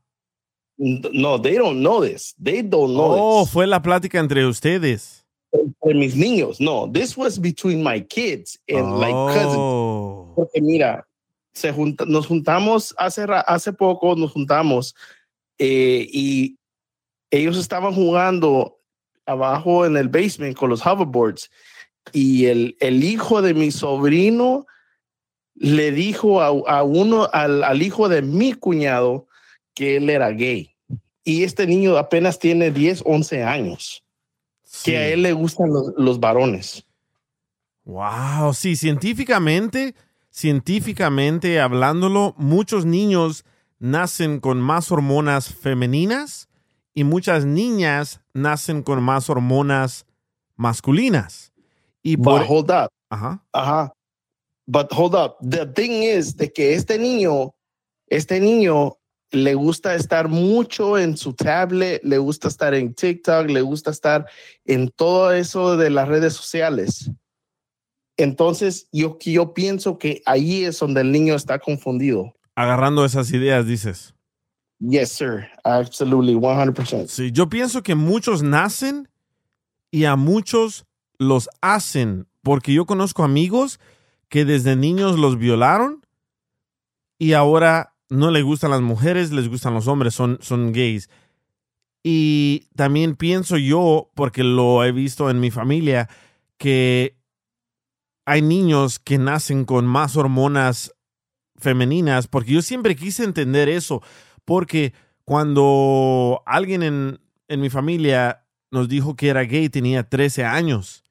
No, 0.78 1.40
they 1.42 1.56
don't 1.58 1.80
know 1.80 2.02
this. 2.04 2.34
They 2.42 2.62
don't 2.64 2.94
know 2.94 3.16
Oh, 3.18 3.44
this. 3.44 3.52
fue 3.54 3.68
la 3.68 3.82
plática 3.82 4.20
entre 4.20 4.46
ustedes. 4.46 5.26
Entre 5.52 5.94
mis 5.94 6.16
niños. 6.16 6.60
No, 6.60 6.90
this 6.92 7.18
was 7.18 7.40
between 7.40 7.84
my 7.84 8.02
kids 8.02 8.60
and 8.68 9.00
like 9.00 9.14
cousins. 9.14 9.56
Oh. 9.58 10.34
Porque 10.36 10.62
mira, 10.62 11.06
se 11.54 11.72
junta- 11.72 12.06
nos 12.06 12.26
juntamos 12.28 12.96
hace, 12.98 13.26
hace 13.46 13.74
poco, 13.74 14.16
nos 14.16 14.32
juntamos 14.32 14.96
eh, 15.60 16.08
y 16.12 16.58
ellos 17.32 17.58
estaban 17.58 17.94
jugando 17.94 18.78
abajo 19.26 19.86
en 19.86 19.98
el 19.98 20.10
basement 20.10 20.56
con 20.56 20.70
los 20.70 20.86
hoverboards 20.86 21.50
y 22.12 22.46
el, 22.46 22.76
el 22.80 23.04
hijo 23.04 23.42
de 23.42 23.54
mi 23.54 23.72
sobrino 23.72 24.66
le 25.56 25.92
dijo 25.92 26.42
a, 26.42 26.48
a 26.48 26.84
uno, 26.84 27.30
al, 27.32 27.64
al 27.64 27.82
hijo 27.82 28.10
de 28.10 28.22
mi 28.22 28.54
cuñado 28.54 29.28
que 29.74 29.98
él 29.98 30.10
era 30.10 30.30
gay. 30.32 30.76
Y 31.24 31.44
este 31.44 31.68
niño 31.68 31.98
apenas 31.98 32.40
tiene 32.40 32.72
10, 32.72 33.04
11 33.06 33.44
años, 33.44 34.04
que 34.84 34.98
a 34.98 35.08
él 35.10 35.22
le 35.22 35.34
gustan 35.34 35.70
los, 35.70 35.94
los 35.98 36.20
varones. 36.20 36.84
Wow, 37.84 38.54
sí, 38.54 38.76
científicamente, 38.76 39.94
científicamente 40.32 41.60
hablándolo, 41.60 42.34
muchos 42.38 42.86
niños 42.86 43.46
nacen 43.78 44.40
con 44.40 44.60
más 44.60 44.92
hormonas 44.92 45.54
femeninas 45.54 46.50
y 46.94 47.04
muchas 47.04 47.46
niñas 47.46 48.22
nacen 48.34 48.84
con 48.84 49.02
más 49.02 49.30
hormonas 49.30 50.06
masculinas. 50.56 51.54
Y 52.04 52.18
por 52.18 52.42
But 52.42 52.50
hold 52.50 52.72
up. 52.72 52.90
Ajá. 53.10 53.44
Ajá. 53.54 53.94
But 54.66 54.92
hold 54.92 55.16
up. 55.16 55.36
The 55.42 55.66
thing 55.68 56.04
is 56.04 56.36
de 56.36 56.52
que 56.52 56.74
este 56.74 56.98
niño, 56.98 57.54
este 58.08 58.40
niño 58.40 58.98
le 59.32 59.54
gusta 59.56 59.96
estar 59.96 60.28
mucho 60.28 60.98
en 60.98 61.16
su 61.16 61.34
tablet, 61.34 62.02
le 62.04 62.18
gusta 62.18 62.48
estar 62.48 62.74
en 62.74 62.94
TikTok, 62.94 63.50
le 63.50 63.62
gusta 63.62 63.92
estar 63.92 64.26
en 64.66 64.90
todo 64.90 65.32
eso 65.32 65.78
de 65.78 65.90
las 65.90 66.08
redes 66.08 66.34
sociales. 66.34 67.10
Entonces, 68.18 68.88
yo, 68.92 69.18
yo 69.20 69.54
pienso 69.54 69.98
que 69.98 70.22
ahí 70.26 70.66
es 70.66 70.80
donde 70.80 71.02
el 71.02 71.12
niño 71.12 71.36
está 71.36 71.60
confundido. 71.60 72.34
agarrando 72.56 73.06
esas 73.06 73.32
ideas, 73.32 73.66
dices. 73.66 74.14
Yes, 74.82 75.12
sir. 75.12 75.48
Absolutely. 75.64 76.34
100%. 76.34 77.08
Sí, 77.08 77.32
yo 77.32 77.50
pienso 77.50 77.84
que 77.84 77.96
muchos 77.96 78.42
nacen 78.42 79.08
y 79.92 80.06
a 80.06 80.16
muchos 80.16 80.86
los 81.20 81.50
hacen, 81.62 82.28
porque 82.42 82.74
yo 82.74 82.86
conozco 82.86 83.24
amigos 83.24 83.80
que 84.28 84.44
desde 84.44 84.76
niños 84.76 85.20
los 85.20 85.38
violaron 85.38 86.06
y 87.20 87.34
ahora 87.34 87.96
no 88.10 88.32
les 88.32 88.44
gustan 88.44 88.72
las 88.72 88.82
mujeres, 88.82 89.32
les 89.32 89.48
gustan 89.48 89.74
los 89.74 89.88
hombres, 89.88 90.16
son, 90.16 90.40
son 90.42 90.72
gays. 90.72 91.10
Y 92.04 92.68
también 92.76 93.16
pienso 93.16 93.58
yo, 93.58 94.10
porque 94.16 94.44
lo 94.44 94.84
he 94.84 94.92
visto 94.92 95.30
en 95.30 95.40
mi 95.40 95.52
familia, 95.52 96.10
que 96.58 97.16
hay 98.26 98.42
niños 98.42 98.98
que 98.98 99.20
nacen 99.20 99.66
con 99.66 99.86
más 99.86 100.18
hormonas 100.18 100.96
femeninas, 101.58 102.28
porque 102.28 102.54
yo 102.54 102.62
siempre 102.62 102.96
quise 102.96 103.24
entender 103.24 103.70
eso, 103.70 104.02
porque 104.52 104.94
cuando 105.24 106.44
alguien 106.46 106.84
en, 106.84 107.22
en 107.48 107.62
mi 107.62 107.70
familia 107.70 108.44
nos 108.70 108.90
dijo 108.90 109.16
que 109.16 109.30
era 109.30 109.44
gay, 109.44 109.70
tenía 109.70 110.04
13 110.04 110.44
años. 110.44 111.06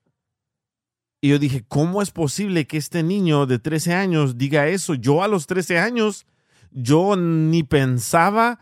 Y 1.22 1.30
yo 1.30 1.38
dije, 1.38 1.64
¿cómo 1.66 2.02
es 2.02 2.10
posible 2.10 2.66
que 2.66 2.76
este 2.76 3.02
niño 3.02 3.46
de 3.46 3.58
13 3.58 3.94
años 3.94 4.36
diga 4.36 4.68
eso? 4.68 4.92
Yo 4.92 5.22
a 5.22 5.28
los 5.28 5.46
13 5.46 5.78
años, 5.78 6.26
yo 6.70 7.16
ni 7.16 7.62
pensaba 7.62 8.58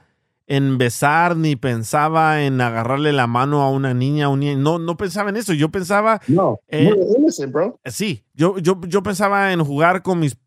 en 0.47 0.79
besar, 0.79 1.37
ni 1.37 1.57
pensaba 1.57 2.45
en 2.45 2.61
agarrarle 2.61 3.13
la 3.13 3.27
mano 3.27 3.63
a 3.63 3.71
una 3.73 3.95
niña, 3.95 4.27
a 4.27 4.29
un 4.29 4.39
niño. 4.39 4.59
No, 4.59 4.79
no 4.79 4.97
pensaba 4.97 5.31
en 5.31 5.39
eso. 5.39 5.55
Yo 5.55 5.71
pensaba 5.71 6.21
No, 6.29 6.61
Eh, 6.69 6.89
innocent, 7.19 7.53
bro. 7.53 7.81
Sí, 7.87 8.23
yo, 8.33 8.59
yo, 8.59 8.81
yo 8.87 9.03
pensaba 9.03 9.53
en 9.53 9.65
jugar 9.65 10.03
con 10.03 10.21
mis, 10.21 10.39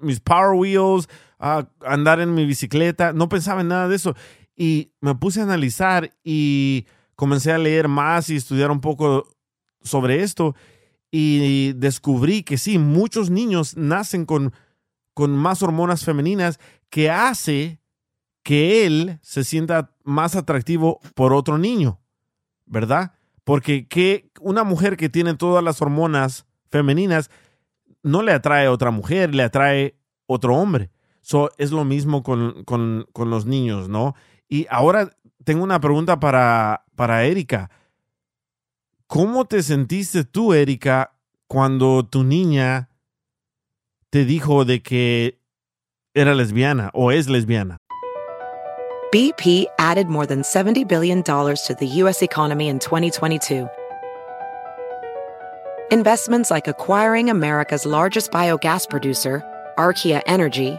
mis 0.00 0.18
Power 0.18 0.58
Wheels, 0.58 1.08
a 1.38 1.68
andar 1.84 2.20
en 2.20 2.34
mi 2.34 2.44
bicicleta, 2.46 3.12
no 3.12 3.28
pensaba 3.28 3.60
en 3.60 3.68
nada 3.68 3.88
de 3.88 3.96
eso. 3.96 4.14
Y 4.56 4.90
me 5.00 5.14
puse 5.14 5.40
a 5.40 5.44
analizar 5.44 6.12
y 6.24 6.86
comencé 7.14 7.52
a 7.52 7.58
leer 7.58 7.88
más 7.88 8.30
y 8.30 8.36
estudiar 8.36 8.70
un 8.70 8.80
poco 8.80 9.28
sobre 9.82 10.22
esto 10.22 10.54
y 11.10 11.72
descubrí 11.74 12.42
que 12.42 12.58
sí, 12.58 12.78
muchos 12.78 13.30
niños 13.30 13.76
nacen 13.76 14.26
con, 14.26 14.52
con 15.14 15.30
más 15.30 15.62
hormonas 15.62 16.04
femeninas 16.04 16.60
que 16.90 17.10
hace 17.10 17.80
que 18.42 18.86
él 18.86 19.18
se 19.22 19.44
sienta 19.44 19.94
más 20.04 20.36
atractivo 20.36 21.00
por 21.14 21.32
otro 21.32 21.58
niño, 21.58 22.00
¿verdad? 22.66 23.12
Porque 23.44 23.88
que 23.88 24.30
una 24.40 24.64
mujer 24.64 24.96
que 24.96 25.08
tiene 25.08 25.34
todas 25.34 25.64
las 25.64 25.80
hormonas 25.80 26.46
femeninas 26.70 27.30
no 28.02 28.22
le 28.22 28.32
atrae 28.32 28.66
a 28.66 28.72
otra 28.72 28.90
mujer, 28.90 29.34
le 29.34 29.42
atrae 29.42 29.96
otro 30.26 30.54
hombre. 30.56 30.90
So, 31.28 31.50
es 31.58 31.72
lo 31.72 31.84
mismo 31.84 32.22
con, 32.22 32.64
con- 32.64 33.06
con 33.12 33.28
los 33.28 33.44
niños, 33.44 33.90
¿no? 33.90 34.14
Y 34.48 34.66
ahora 34.70 35.10
tengo 35.44 35.62
una 35.62 35.78
pregunta 35.78 36.18
para, 36.18 36.84
para 36.96 37.24
Erika. 37.24 37.68
¿Cómo 39.06 39.44
te 39.44 39.62
sentiste 39.62 40.24
tú, 40.24 40.54
Erika, 40.54 41.12
cuando 41.46 42.02
tu 42.06 42.24
niña 42.24 42.88
te 44.08 44.24
dijo 44.24 44.64
de 44.64 44.82
que 44.82 45.38
era 46.14 46.34
lesbiana 46.34 46.90
o 46.94 47.12
es 47.12 47.28
lesbiana? 47.28 47.76
BP 49.12 49.66
added 49.78 50.06
more 50.08 50.26
than 50.26 50.40
$70 50.42 50.88
billion 50.88 51.22
to 51.22 51.76
the 51.78 51.86
U.S. 52.04 52.22
economy 52.22 52.68
in 52.68 52.78
2022. 52.78 53.68
Investments 55.90 56.50
like 56.50 56.66
acquiring 56.68 57.28
America's 57.28 57.84
largest 57.84 58.30
biogas 58.32 58.88
producer, 58.88 59.42
Archaea 59.76 60.22
Energy, 60.26 60.78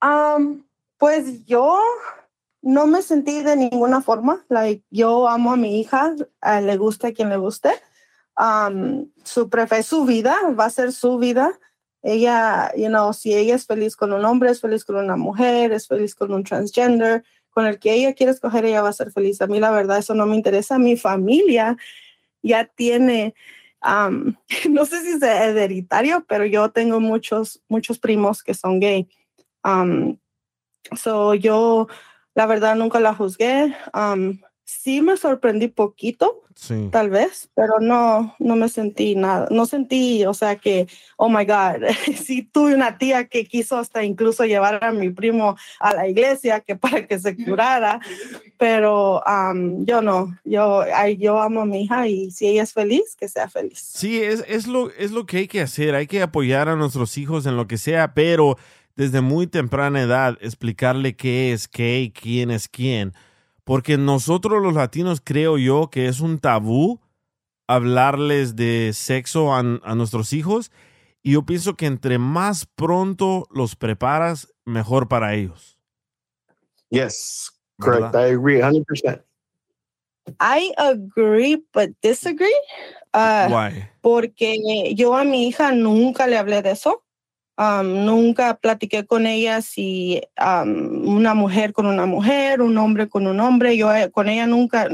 Am, 0.00 0.64
pues 0.98 1.44
yo 1.46 1.80
no 2.62 2.86
me 2.86 3.02
sentí 3.02 3.42
de 3.42 3.56
ninguna 3.56 4.02
forma. 4.02 4.44
Like, 4.48 4.84
yo 4.90 5.28
amo 5.28 5.52
a 5.52 5.56
mi 5.56 5.80
hija, 5.80 6.14
le 6.62 6.76
guste 6.76 7.08
a 7.08 7.12
quien 7.12 7.28
le 7.28 7.36
guste. 7.36 7.70
Um, 8.38 9.10
su 9.24 9.50
prefe 9.50 9.82
su 9.82 10.04
vida, 10.04 10.36
va 10.58 10.66
a 10.66 10.70
ser 10.70 10.92
su 10.92 11.18
vida. 11.18 11.58
Ella, 12.02 12.72
you 12.76 12.88
know, 12.88 13.12
si 13.12 13.34
ella 13.34 13.54
es 13.54 13.66
feliz 13.66 13.96
con 13.96 14.12
un 14.12 14.24
hombre, 14.24 14.50
es 14.50 14.60
feliz 14.60 14.84
con 14.84 14.96
una 14.96 15.16
mujer, 15.16 15.72
es 15.72 15.86
feliz 15.86 16.14
con 16.14 16.32
un 16.32 16.44
transgender, 16.44 17.22
con 17.50 17.66
el 17.66 17.78
que 17.78 17.92
ella 17.92 18.14
quiere 18.14 18.32
escoger, 18.32 18.64
ella 18.64 18.82
va 18.82 18.88
a 18.88 18.94
ser 18.94 19.10
feliz. 19.10 19.42
A 19.42 19.46
mí 19.46 19.60
la 19.60 19.70
verdad 19.70 19.98
eso 19.98 20.14
no 20.14 20.24
me 20.26 20.36
interesa. 20.36 20.78
Mi 20.78 20.96
familia 20.96 21.76
ya 22.42 22.64
tiene, 22.64 23.34
um, 23.84 24.34
no 24.70 24.86
sé 24.86 25.02
si 25.02 25.12
es 25.12 25.22
hereditario, 25.22 26.24
pero 26.26 26.46
yo 26.46 26.70
tengo 26.70 27.00
muchos, 27.00 27.62
muchos 27.68 27.98
primos 27.98 28.42
que 28.42 28.54
son 28.54 28.80
gay. 28.80 29.08
Um, 29.64 30.18
so 30.96 31.34
yo, 31.34 31.88
la 32.34 32.46
verdad, 32.46 32.76
nunca 32.76 33.00
la 33.00 33.14
juzgué. 33.14 33.74
Um, 33.94 34.40
sí 34.64 35.02
me 35.02 35.16
sorprendí 35.16 35.68
poquito, 35.68 36.42
Sí. 36.54 36.90
tal 36.92 37.08
vez, 37.08 37.48
pero 37.54 37.80
no, 37.80 38.34
no 38.38 38.54
me 38.54 38.68
sentí 38.68 39.14
nada. 39.14 39.48
No 39.50 39.64
sentí, 39.64 40.26
o 40.26 40.34
sea, 40.34 40.56
que, 40.56 40.86
oh 41.16 41.30
my 41.30 41.46
God, 41.46 41.86
sí 42.22 42.42
tuve 42.42 42.74
una 42.74 42.98
tía 42.98 43.26
que 43.28 43.46
quiso 43.46 43.78
hasta 43.78 44.04
incluso 44.04 44.44
llevar 44.44 44.84
a 44.84 44.92
mi 44.92 45.08
primo 45.08 45.56
a 45.78 45.94
la 45.94 46.06
iglesia 46.06 46.60
que 46.60 46.76
para 46.76 47.06
que 47.06 47.18
se 47.18 47.34
curara, 47.34 47.98
pero 48.58 49.22
um, 49.26 49.86
yo 49.86 50.02
no, 50.02 50.36
yo, 50.44 50.84
yo 51.18 51.40
amo 51.40 51.62
a 51.62 51.66
mi 51.66 51.84
hija 51.84 52.06
y 52.08 52.30
si 52.30 52.48
ella 52.48 52.64
es 52.64 52.74
feliz, 52.74 53.16
que 53.18 53.26
sea 53.28 53.48
feliz. 53.48 53.78
Sí, 53.78 54.22
es, 54.22 54.44
es, 54.46 54.66
lo, 54.66 54.90
es 54.90 55.12
lo 55.12 55.24
que 55.24 55.38
hay 55.38 55.48
que 55.48 55.62
hacer. 55.62 55.94
Hay 55.94 56.06
que 56.06 56.20
apoyar 56.20 56.68
a 56.68 56.76
nuestros 56.76 57.16
hijos 57.16 57.46
en 57.46 57.56
lo 57.56 57.66
que 57.66 57.78
sea, 57.78 58.12
pero 58.12 58.58
desde 59.00 59.22
muy 59.22 59.46
temprana 59.46 60.02
edad 60.02 60.36
explicarle 60.42 61.16
qué 61.16 61.54
es 61.54 61.68
qué 61.68 62.00
y 62.02 62.10
quién 62.10 62.50
es 62.50 62.68
quién. 62.68 63.14
Porque 63.64 63.96
nosotros 63.96 64.62
los 64.62 64.74
latinos 64.74 65.22
creo 65.24 65.56
yo 65.56 65.88
que 65.88 66.06
es 66.06 66.20
un 66.20 66.38
tabú 66.38 67.00
hablarles 67.66 68.56
de 68.56 68.90
sexo 68.92 69.54
a, 69.54 69.60
a 69.60 69.94
nuestros 69.94 70.34
hijos 70.34 70.70
y 71.22 71.32
yo 71.32 71.46
pienso 71.46 71.76
que 71.76 71.86
entre 71.86 72.18
más 72.18 72.66
pronto 72.66 73.48
los 73.50 73.74
preparas, 73.74 74.52
mejor 74.66 75.08
para 75.08 75.34
ellos. 75.34 75.78
Yes, 76.90 77.50
correct. 77.78 78.12
¿Verdad? 78.12 78.28
I 78.28 78.34
agree 78.34 78.60
100%. 78.60 79.22
I 80.40 80.74
agree, 80.76 81.64
but 81.72 81.88
disagree. 82.02 82.52
Uh, 83.14 83.48
Why? 83.48 83.88
porque 84.02 84.94
yo 84.94 85.16
a 85.16 85.24
mi 85.24 85.48
hija 85.48 85.72
nunca 85.72 86.26
le 86.26 86.36
hablé 86.36 86.60
de 86.60 86.72
eso. 86.72 87.02
Um, 87.60 88.06
nunca 88.06 88.54
platiqué 88.54 89.04
con 89.04 89.26
ella 89.26 89.60
si 89.60 90.22
um, 90.40 91.06
una 91.06 91.34
mujer 91.34 91.74
con 91.74 91.84
una 91.84 92.06
mujer, 92.06 92.62
un 92.62 92.78
hombre 92.78 93.10
con 93.10 93.26
un 93.26 93.38
hombre. 93.38 93.76
Yo 93.76 93.94
eh, 93.94 94.10
con 94.10 94.30
ella 94.30 94.46
nunca, 94.46 94.88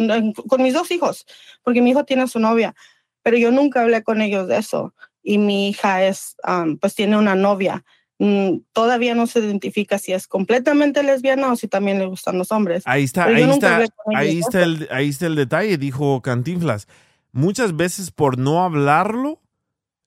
con 0.48 0.62
mis 0.64 0.74
dos 0.74 0.90
hijos, 0.90 1.26
porque 1.62 1.80
mi 1.80 1.90
hijo 1.90 2.04
tiene 2.04 2.26
su 2.26 2.40
novia, 2.40 2.74
pero 3.22 3.36
yo 3.36 3.52
nunca 3.52 3.82
hablé 3.82 4.02
con 4.02 4.20
ellos 4.20 4.48
de 4.48 4.56
eso. 4.58 4.94
Y 5.22 5.38
mi 5.38 5.68
hija 5.68 6.04
es, 6.04 6.34
um, 6.44 6.76
pues 6.76 6.96
tiene 6.96 7.16
una 7.16 7.36
novia. 7.36 7.84
Mm, 8.18 8.62
todavía 8.72 9.14
no 9.14 9.28
se 9.28 9.38
identifica 9.38 9.98
si 9.98 10.12
es 10.12 10.26
completamente 10.26 11.04
lesbiana 11.04 11.52
o 11.52 11.54
si 11.54 11.68
también 11.68 12.00
le 12.00 12.06
gustan 12.06 12.36
los 12.36 12.50
hombres. 12.50 12.82
Ahí 12.86 13.04
está, 13.04 13.26
ahí 13.26 13.42
está, 13.42 13.84
ahí 14.12 14.38
está, 14.40 14.62
el, 14.64 14.88
ahí 14.90 15.08
está 15.10 15.26
el 15.26 15.36
detalle, 15.36 15.78
dijo 15.78 16.20
Cantinflas. 16.20 16.88
Muchas 17.30 17.76
veces 17.76 18.10
por 18.10 18.38
no 18.38 18.64
hablarlo, 18.64 19.40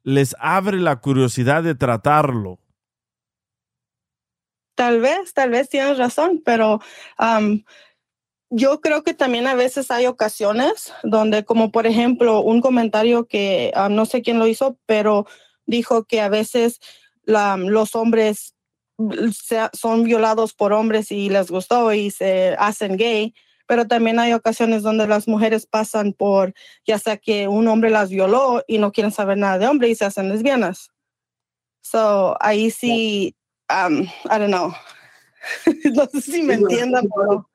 les 0.10 0.36
abre 0.39 0.80
la 0.80 0.95
curiosidad 0.99 1.62
de 1.62 1.76
tratarlo. 1.76 2.60
Tal 4.76 5.01
vez, 5.01 5.34
tal 5.34 5.51
vez 5.51 5.70
tienes 5.70 5.97
razón, 5.97 6.41
pero 6.43 6.80
am, 7.18 7.64
yo 8.49 8.82
creo 8.82 9.03
que 9.03 9.14
también 9.14 9.45
a 9.45 9.53
veces 9.53 9.91
hay 9.91 10.07
ocasiones 10.07 10.93
donde, 11.03 11.45
como 11.45 11.72
por 11.72 11.86
ejemplo, 11.86 12.41
un 12.41 12.62
comentario 12.62 13.28
que 13.28 13.72
no 13.91 14.05
sé 14.05 14.22
quién 14.22 14.39
lo 14.39 14.47
hizo, 14.47 14.80
pero 14.86 15.28
dijo 15.66 16.05
que 16.05 16.22
a 16.22 16.30
veces 16.30 16.80
los 17.26 17.93
hombres 17.95 18.55
mm, 18.97 19.30
se- 19.32 19.70
son 19.74 20.03
violados 20.03 20.53
por 20.53 20.74
hombres 20.74 21.12
y 21.12 21.30
les 21.30 21.51
gustó 21.51 21.93
y 21.93 22.10
se 22.10 22.55
hacen 22.57 22.97
gay, 22.97 23.36
pero 23.70 23.86
también 23.86 24.17
hay 24.17 24.34
ocasiones 24.34 24.82
donde 24.82 25.05
las 25.05 25.28
mujeres 25.28 25.67
pasan 25.67 26.13
por, 26.13 26.55
ya 26.88 26.97
sea 26.97 27.17
que 27.17 27.47
un 27.47 27.67
hombre 27.67 27.91
las 27.91 28.09
violó 28.09 28.63
y 28.67 28.80
no 28.80 28.91
quieren 28.91 29.11
saber 29.11 29.38
nada 29.38 29.59
de 29.59 29.67
hombre 29.67 29.89
y 29.89 29.93
se 29.93 30.05
hacen 30.05 30.28
lesbianas. 30.28 30.89
So, 31.82 32.36
ahí 32.39 32.72
sí, 32.72 33.36
um, 33.70 34.01
I 34.01 34.39
don't 34.39 34.47
know. 34.47 34.74
no 35.93 36.05
sé 36.07 36.22
si 36.22 36.41
me 36.41 36.55
Sí, 36.55 36.63
entiendan, 36.63 37.07
pero 37.13 37.45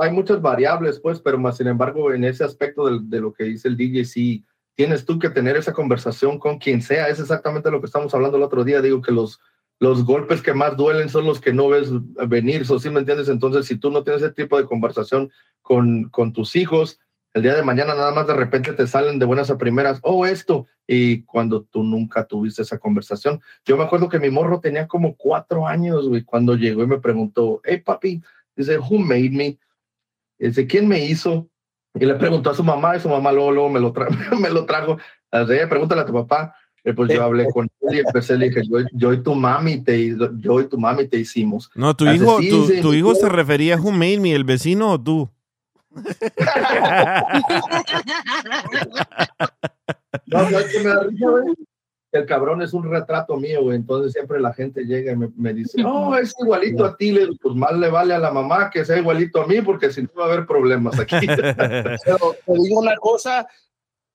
hay 0.00 0.10
muchas 0.10 0.42
variables, 0.42 0.98
pues, 0.98 1.20
pero 1.20 1.38
más 1.38 1.58
sin 1.58 1.68
embargo, 1.68 2.12
en 2.12 2.24
ese 2.24 2.42
aspecto 2.42 2.86
del- 2.86 3.08
de, 3.08 3.20
lo 3.20 3.32
que 3.32 3.44
dice 3.44 3.68
el 3.68 3.76
DJ, 3.76 4.04
sí, 4.04 4.44
tienes 4.74 5.04
tú 5.04 5.20
que 5.20 5.30
tener 5.30 5.56
esa 5.56 5.72
conversación 5.72 6.40
con 6.40 6.58
quien 6.58 6.82
sea. 6.82 7.06
Es 7.06 7.20
exactamente 7.20 7.70
lo 7.70 7.78
que 7.78 7.86
estamos 7.86 8.12
hablando 8.12 8.38
el 8.38 8.42
otro 8.42 8.64
día. 8.64 8.82
Digo 8.82 9.00
que 9.00 9.12
los, 9.12 9.38
los 9.80 10.04
golpes 10.04 10.42
que 10.42 10.52
más 10.54 10.76
duelen 10.76 11.08
son 11.08 11.24
los 11.24 11.40
que 11.40 11.54
no 11.54 11.68
ves 11.68 11.88
venir, 12.28 12.66
¿so 12.66 12.78
sí 12.78 12.90
me 12.90 13.00
entiendes? 13.00 13.28
Entonces, 13.28 13.66
si 13.66 13.76
tú 13.76 13.90
no 13.90 14.04
tienes 14.04 14.22
ese 14.22 14.32
tipo 14.32 14.58
de 14.58 14.66
conversación 14.66 15.32
con, 15.62 16.10
con 16.10 16.34
tus 16.34 16.54
hijos, 16.54 17.00
el 17.32 17.42
día 17.42 17.54
de 17.54 17.62
mañana 17.62 17.94
nada 17.94 18.12
más 18.12 18.26
de 18.26 18.34
repente 18.34 18.74
te 18.74 18.86
salen 18.86 19.18
de 19.18 19.24
buenas 19.24 19.50
a 19.50 19.56
primeras, 19.56 19.98
oh, 20.02 20.26
esto, 20.26 20.66
y 20.86 21.22
cuando 21.22 21.62
tú 21.62 21.82
nunca 21.82 22.24
tuviste 22.26 22.62
esa 22.62 22.78
conversación. 22.78 23.40
Yo 23.64 23.76
me 23.78 23.84
acuerdo 23.84 24.08
que 24.08 24.18
mi 24.20 24.28
morro 24.28 24.60
tenía 24.60 24.86
como 24.86 25.16
cuatro 25.16 25.66
años, 25.66 26.08
güey, 26.08 26.24
cuando 26.24 26.56
llegó 26.56 26.82
y 26.82 26.86
me 26.86 26.98
preguntó, 26.98 27.62
hey, 27.64 27.78
papi, 27.78 28.22
dice, 28.54 28.78
who 28.78 28.98
made 28.98 29.30
me? 29.30 29.58
Dice, 30.38 30.66
¿quién 30.66 30.88
me 30.88 31.04
hizo? 31.04 31.48
Y 31.94 32.04
le 32.04 32.14
preguntó 32.16 32.50
a 32.50 32.54
su 32.54 32.62
mamá 32.64 32.96
y 32.96 33.00
su 33.00 33.08
mamá 33.08 33.32
luego, 33.32 33.52
luego 33.52 33.70
me, 33.70 33.80
lo 33.80 33.92
tra 33.92 34.08
me 34.38 34.50
lo 34.50 34.66
trajo. 34.66 34.98
Así, 35.30 35.52
"Eh, 35.54 35.66
pregúntale 35.66 36.02
a 36.02 36.06
tu 36.06 36.12
papá. 36.12 36.54
Y 36.84 36.92
pues 36.92 37.12
yo 37.12 37.22
hablé 37.22 37.46
con 37.52 37.68
él 37.82 37.96
y 37.96 37.98
empecé, 37.98 38.38
le 38.38 38.48
dije, 38.48 38.62
yo, 38.66 38.78
yo 38.92 39.12
y 39.12 39.22
tu 39.22 39.34
mami 39.34 39.82
te, 39.84 40.16
yo 40.38 40.60
y 40.60 40.64
tu 40.66 40.78
mami 40.78 41.06
te 41.06 41.18
hicimos. 41.18 41.70
No, 41.74 41.94
tu 41.94 42.06
hijo, 42.06 42.38
"Sí, 42.40 42.48
tu, 42.48 42.66
sí, 42.66 42.80
tu 42.80 42.92
sí, 42.92 42.98
hijo 42.98 43.14
sí". 43.14 43.20
se 43.20 43.28
refería 43.28 43.74
a 43.74 43.78
who 43.80 43.90
made 43.92 44.18
me, 44.18 44.32
el 44.34 44.44
vecino 44.44 44.90
o 44.92 45.00
tú. 45.00 45.28
No, 50.26 50.38
¿sabes 50.50 50.66
qué 50.72 50.78
me 50.80 50.88
da 50.90 51.02
risa, 51.04 51.26
güey? 51.28 51.54
El 52.12 52.26
cabrón 52.26 52.60
es 52.62 52.72
un 52.72 52.90
retrato 52.90 53.36
mío, 53.36 53.62
güey. 53.62 53.76
Entonces 53.76 54.12
siempre 54.12 54.40
la 54.40 54.52
gente 54.52 54.84
llega 54.84 55.12
y 55.12 55.16
me, 55.16 55.28
me 55.36 55.54
dice, 55.54 55.82
oh, 55.84 56.16
es 56.16 56.34
igualito 56.40 56.84
a 56.84 56.96
ti. 56.96 57.12
Le 57.12 57.20
digo, 57.20 57.34
pues 57.40 57.54
más 57.54 57.72
le 57.74 57.88
vale 57.88 58.14
a 58.14 58.18
la 58.18 58.32
mamá 58.32 58.68
que 58.70 58.84
sea 58.84 58.98
igualito 58.98 59.40
a 59.42 59.46
mí, 59.46 59.60
porque 59.60 59.92
si 59.92 60.02
no 60.02 60.08
va 60.18 60.24
a 60.24 60.32
haber 60.32 60.46
problemas 60.46 60.98
aquí. 60.98 61.14
Pero 61.26 62.36
te 62.46 62.52
digo 62.52 62.80
una 62.80 62.96
cosa, 62.96 63.46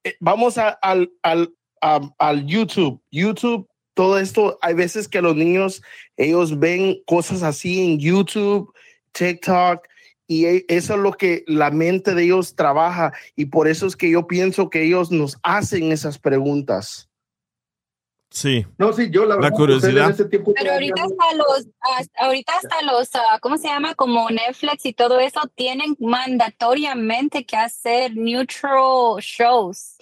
eh, 0.03 0.15
vamos 0.19 0.57
a- 0.57 0.71
al, 0.81 1.09
al, 1.23 1.53
a- 1.85 2.01
al 2.17 2.45
YouTube. 2.47 2.99
YouTube, 3.11 3.67
todo 3.93 4.17
esto, 4.17 4.57
hay 4.61 4.73
veces 4.73 5.07
que 5.07 5.21
los 5.21 5.35
niños, 5.35 5.81
ellos 6.17 6.57
ven 6.57 6.97
cosas 7.05 7.43
así 7.43 7.79
en 7.85 7.99
YouTube, 7.99 8.73
TikTok, 9.11 9.85
y 10.27 10.45
e- 10.45 10.65
eso 10.67 10.95
es 10.95 10.99
lo 10.99 11.13
que 11.13 11.43
la 11.47 11.69
mente 11.69 12.15
de 12.15 12.23
ellos 12.23 12.55
trabaja. 12.55 13.13
Y 13.35 13.45
por 13.45 13.67
eso 13.67 13.85
es 13.85 13.95
que 13.95 14.09
yo 14.09 14.25
pienso 14.25 14.69
que 14.69 14.83
ellos 14.83 15.11
nos 15.11 15.37
hacen 15.43 15.91
esas 15.91 16.17
preguntas. 16.17 17.07
Sí. 18.31 18.65
No, 18.77 18.91
sí, 18.91 19.09
yo 19.11 19.21
la 19.23 19.35
La 19.35 19.41
verdad, 19.43 19.55
curiosidad. 19.57 20.05
en 20.07 20.11
ese 20.11 20.25
tiempo 20.25 20.53
Pero 20.55 20.73
ahorita 20.73 20.95
no- 21.03 21.07
hasta 21.07 21.35
los, 21.37 21.67
hasta- 21.97 22.19
ahorita 22.25 22.53
hasta 22.57 22.81
los, 22.81 23.09
¿cómo 23.39 23.57
se 23.57 23.67
llama? 23.67 23.93
Como 23.95 24.29
Netflix 24.29 24.85
y 24.85 24.93
todo 24.93 25.19
eso 25.19 25.39
tienen 25.55 25.95
mandatoriamente 25.99 27.45
que 27.45 27.55
hacer 27.55 28.17
neutral 28.17 29.21
shows. 29.21 29.94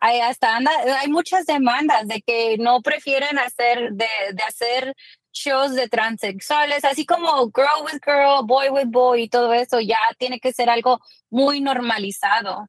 Hay 0.00 0.20
hasta 0.20 0.56
anda, 0.56 0.70
hay 1.00 1.08
muchas 1.08 1.46
demandas 1.46 2.06
de 2.06 2.22
que 2.22 2.56
no 2.58 2.82
prefieren 2.82 3.38
hacer 3.38 3.92
de, 3.92 4.06
de 4.32 4.42
hacer 4.42 4.94
shows 5.32 5.74
de 5.74 5.88
transexuales, 5.88 6.84
así 6.84 7.04
como 7.04 7.50
girl 7.54 7.84
with 7.84 8.00
girl, 8.04 8.44
boy 8.46 8.68
with 8.70 8.88
boy 8.88 9.22
y 9.22 9.28
todo 9.28 9.52
eso 9.52 9.80
ya 9.80 9.98
tiene 10.18 10.40
que 10.40 10.52
ser 10.52 10.70
algo 10.70 11.00
muy 11.30 11.60
normalizado. 11.60 12.68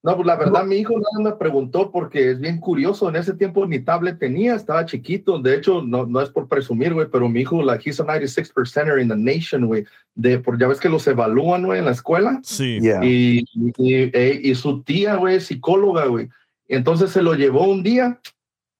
No, 0.00 0.14
pues 0.14 0.26
la 0.26 0.36
verdad, 0.36 0.64
mi 0.64 0.76
hijo 0.76 0.94
nada 0.94 1.30
me 1.30 1.36
preguntó 1.36 1.90
porque 1.90 2.30
es 2.30 2.38
bien 2.38 2.60
curioso. 2.60 3.08
En 3.08 3.16
ese 3.16 3.34
tiempo 3.34 3.66
ni 3.66 3.80
tablet 3.80 4.18
tenía, 4.18 4.54
estaba 4.54 4.86
chiquito. 4.86 5.40
De 5.40 5.56
hecho, 5.56 5.82
no, 5.82 6.06
no 6.06 6.20
es 6.20 6.30
por 6.30 6.46
presumir, 6.48 6.94
güey, 6.94 7.08
pero 7.10 7.28
mi 7.28 7.40
hijo, 7.40 7.62
like, 7.62 7.88
he's 7.88 7.98
a 7.98 8.04
96 8.04 8.52
percenter 8.52 9.00
in 9.00 9.08
the 9.08 9.16
nation, 9.16 9.66
güey. 9.66 9.84
De, 10.14 10.38
por, 10.38 10.58
ya 10.58 10.68
ves 10.68 10.78
que 10.78 10.88
los 10.88 11.04
evalúan, 11.08 11.66
güey, 11.66 11.80
en 11.80 11.86
la 11.86 11.90
escuela. 11.90 12.38
Sí. 12.44 12.78
Yeah. 12.80 13.04
Y, 13.04 13.44
y, 13.54 13.94
e- 14.16 14.40
y 14.44 14.54
su 14.54 14.82
tía, 14.84 15.16
güey, 15.16 15.36
es 15.36 15.46
psicóloga, 15.46 16.06
güey. 16.06 16.28
Entonces 16.68 17.10
se 17.10 17.22
lo 17.22 17.34
llevó 17.34 17.66
un 17.68 17.82
día 17.82 18.20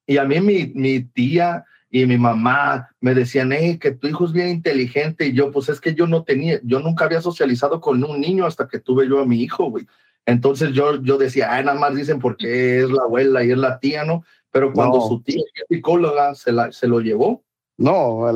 y 0.06 0.18
a 0.18 0.24
mí 0.24 0.40
mi, 0.40 0.66
mi 0.74 1.02
tía 1.02 1.64
y 1.90 2.04
mi 2.06 2.18
mamá 2.18 2.90
me 3.00 3.14
decían, 3.14 3.50
hey, 3.52 3.78
que 3.78 3.92
tu 3.92 4.08
hijo 4.08 4.26
es 4.26 4.32
bien 4.32 4.48
inteligente. 4.48 5.26
Y 5.26 5.32
yo, 5.32 5.50
pues 5.50 5.68
es 5.70 5.80
que 5.80 5.94
yo 5.94 6.06
no 6.06 6.22
tenía, 6.22 6.60
yo 6.62 6.80
nunca 6.80 7.06
había 7.06 7.22
socializado 7.22 7.80
con 7.80 8.04
un 8.04 8.20
niño 8.20 8.44
hasta 8.46 8.68
que 8.68 8.78
tuve 8.78 9.08
yo 9.08 9.20
a 9.20 9.26
mi 9.26 9.42
hijo, 9.42 9.70
güey. 9.70 9.86
Entonces 10.26 10.72
yo, 10.72 11.02
yo 11.02 11.16
decía, 11.16 11.50
ay, 11.52 11.64
nada 11.64 11.78
más 11.78 11.94
dicen 11.94 12.18
porque 12.18 12.80
es 12.80 12.90
la 12.90 13.04
abuela 13.04 13.42
y 13.42 13.50
es 13.52 13.56
la 13.58 13.78
tía, 13.78 14.04
¿no? 14.04 14.22
Pero 14.50 14.72
cuando 14.74 14.98
No. 14.98 15.08
su 15.08 15.22
tía, 15.22 15.42
psicóloga, 15.68 16.34
se, 16.34 16.52
la, 16.52 16.70
se 16.72 16.86
lo 16.86 17.00
llevó. 17.00 17.42
No, 17.78 18.26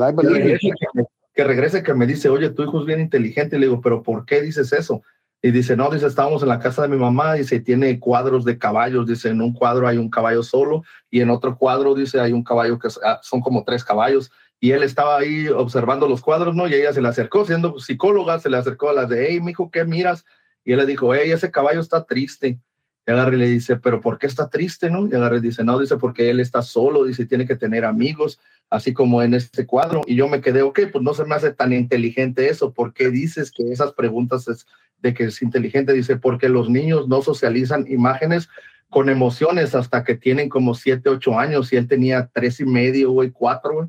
me- 0.93 1.05
que 1.35 1.43
regrese 1.43 1.81
que 1.83 1.93
me 1.93 2.05
dice, 2.07 2.29
oye, 2.29 2.49
tu 2.51 2.63
hijo 2.63 2.79
es 2.79 2.85
bien 2.85 2.99
inteligente. 3.01 3.55
Y 3.55 3.59
le 3.59 3.65
digo, 3.67 3.81
pero 3.81 4.01
¿por 4.03 4.25
qué 4.25 4.41
dices 4.41 4.71
eso? 4.73 5.01
Y 5.45 5.51
dice, 5.51 5.75
no, 5.75 5.89
dice, 5.89 6.07
estábamos 6.07 6.41
en 6.41 6.47
la 6.47 6.59
casa 6.59 6.83
de 6.83 6.87
mi 6.87 6.95
mamá, 6.95 7.33
dice, 7.33 7.59
tiene 7.59 7.99
cuadros 7.99 8.45
de 8.45 8.57
caballos, 8.57 9.05
dice, 9.05 9.27
en 9.27 9.41
un 9.41 9.51
cuadro 9.51 9.89
hay 9.89 9.97
un 9.97 10.09
caballo 10.09 10.41
solo 10.41 10.85
y 11.11 11.19
en 11.19 11.29
otro 11.29 11.57
cuadro, 11.57 11.93
dice, 11.95 12.21
hay 12.21 12.31
un 12.31 12.45
caballo 12.45 12.79
que 12.79 12.87
ah, 13.03 13.19
son 13.21 13.41
como 13.41 13.65
tres 13.65 13.83
caballos. 13.83 14.31
Y 14.61 14.71
él 14.71 14.83
estaba 14.83 15.17
ahí 15.17 15.49
observando 15.49 16.07
los 16.07 16.21
cuadros, 16.21 16.55
¿no? 16.55 16.65
Y 16.69 16.73
ella 16.73 16.93
se 16.93 17.01
le 17.01 17.09
acercó, 17.09 17.43
siendo 17.43 17.77
psicóloga, 17.77 18.39
se 18.39 18.49
le 18.49 18.55
acercó 18.55 18.91
a 18.91 18.93
las 18.93 19.09
de, 19.09 19.27
hey, 19.27 19.41
mijo, 19.41 19.69
¿qué 19.69 19.83
miras? 19.83 20.23
Y 20.63 20.71
él 20.71 20.79
le 20.79 20.85
dijo, 20.85 21.13
hey, 21.13 21.31
ese 21.31 21.51
caballo 21.51 21.81
está 21.81 22.05
triste. 22.05 22.61
Y 23.05 23.11
agarre 23.11 23.35
y 23.35 23.39
le 23.39 23.47
dice, 23.47 23.75
pero 23.75 23.99
¿por 23.99 24.17
qué 24.17 24.27
está 24.27 24.49
triste, 24.49 24.89
no? 24.89 25.07
Y 25.07 25.13
agarre 25.13 25.39
y 25.39 25.41
dice, 25.41 25.65
no, 25.65 25.77
dice, 25.77 25.97
porque 25.97 26.29
él 26.29 26.39
está 26.39 26.61
solo, 26.61 27.03
dice, 27.03 27.25
tiene 27.25 27.45
que 27.45 27.57
tener 27.57 27.83
amigos, 27.83 28.39
así 28.69 28.93
como 28.93 29.21
en 29.21 29.33
este 29.33 29.65
cuadro. 29.65 30.03
Y 30.07 30.15
yo 30.15 30.29
me 30.29 30.39
quedé, 30.39 30.61
ok, 30.61 30.79
pues 30.89 31.03
no 31.03 31.13
se 31.13 31.25
me 31.25 31.35
hace 31.35 31.51
tan 31.51 31.73
inteligente 31.73 32.47
eso. 32.47 32.71
¿Por 32.71 32.93
qué 32.93 33.09
dices 33.09 33.51
que 33.51 33.69
esas 33.69 33.91
preguntas 33.91 34.47
es 34.47 34.65
de 35.03 35.13
que 35.13 35.25
es 35.25 35.41
inteligente? 35.43 35.93
Dice, 35.93 36.17
porque 36.17 36.49
los 36.49 36.69
niños 36.69 37.07
no 37.07 37.21
socializan 37.21 37.85
imágenes 37.87 38.49
con 38.89 39.09
emociones 39.09 39.75
hasta 39.75 40.03
que 40.03 40.15
tienen 40.15 40.49
como 40.49 40.73
siete, 40.73 41.09
ocho 41.09 41.37
años. 41.37 41.71
Y 41.71 41.75
él 41.75 41.87
tenía 41.87 42.29
tres 42.33 42.59
y 42.59 42.65
medio, 42.65 43.11
güey, 43.11 43.29
cuatro, 43.29 43.73
güey. 43.73 43.87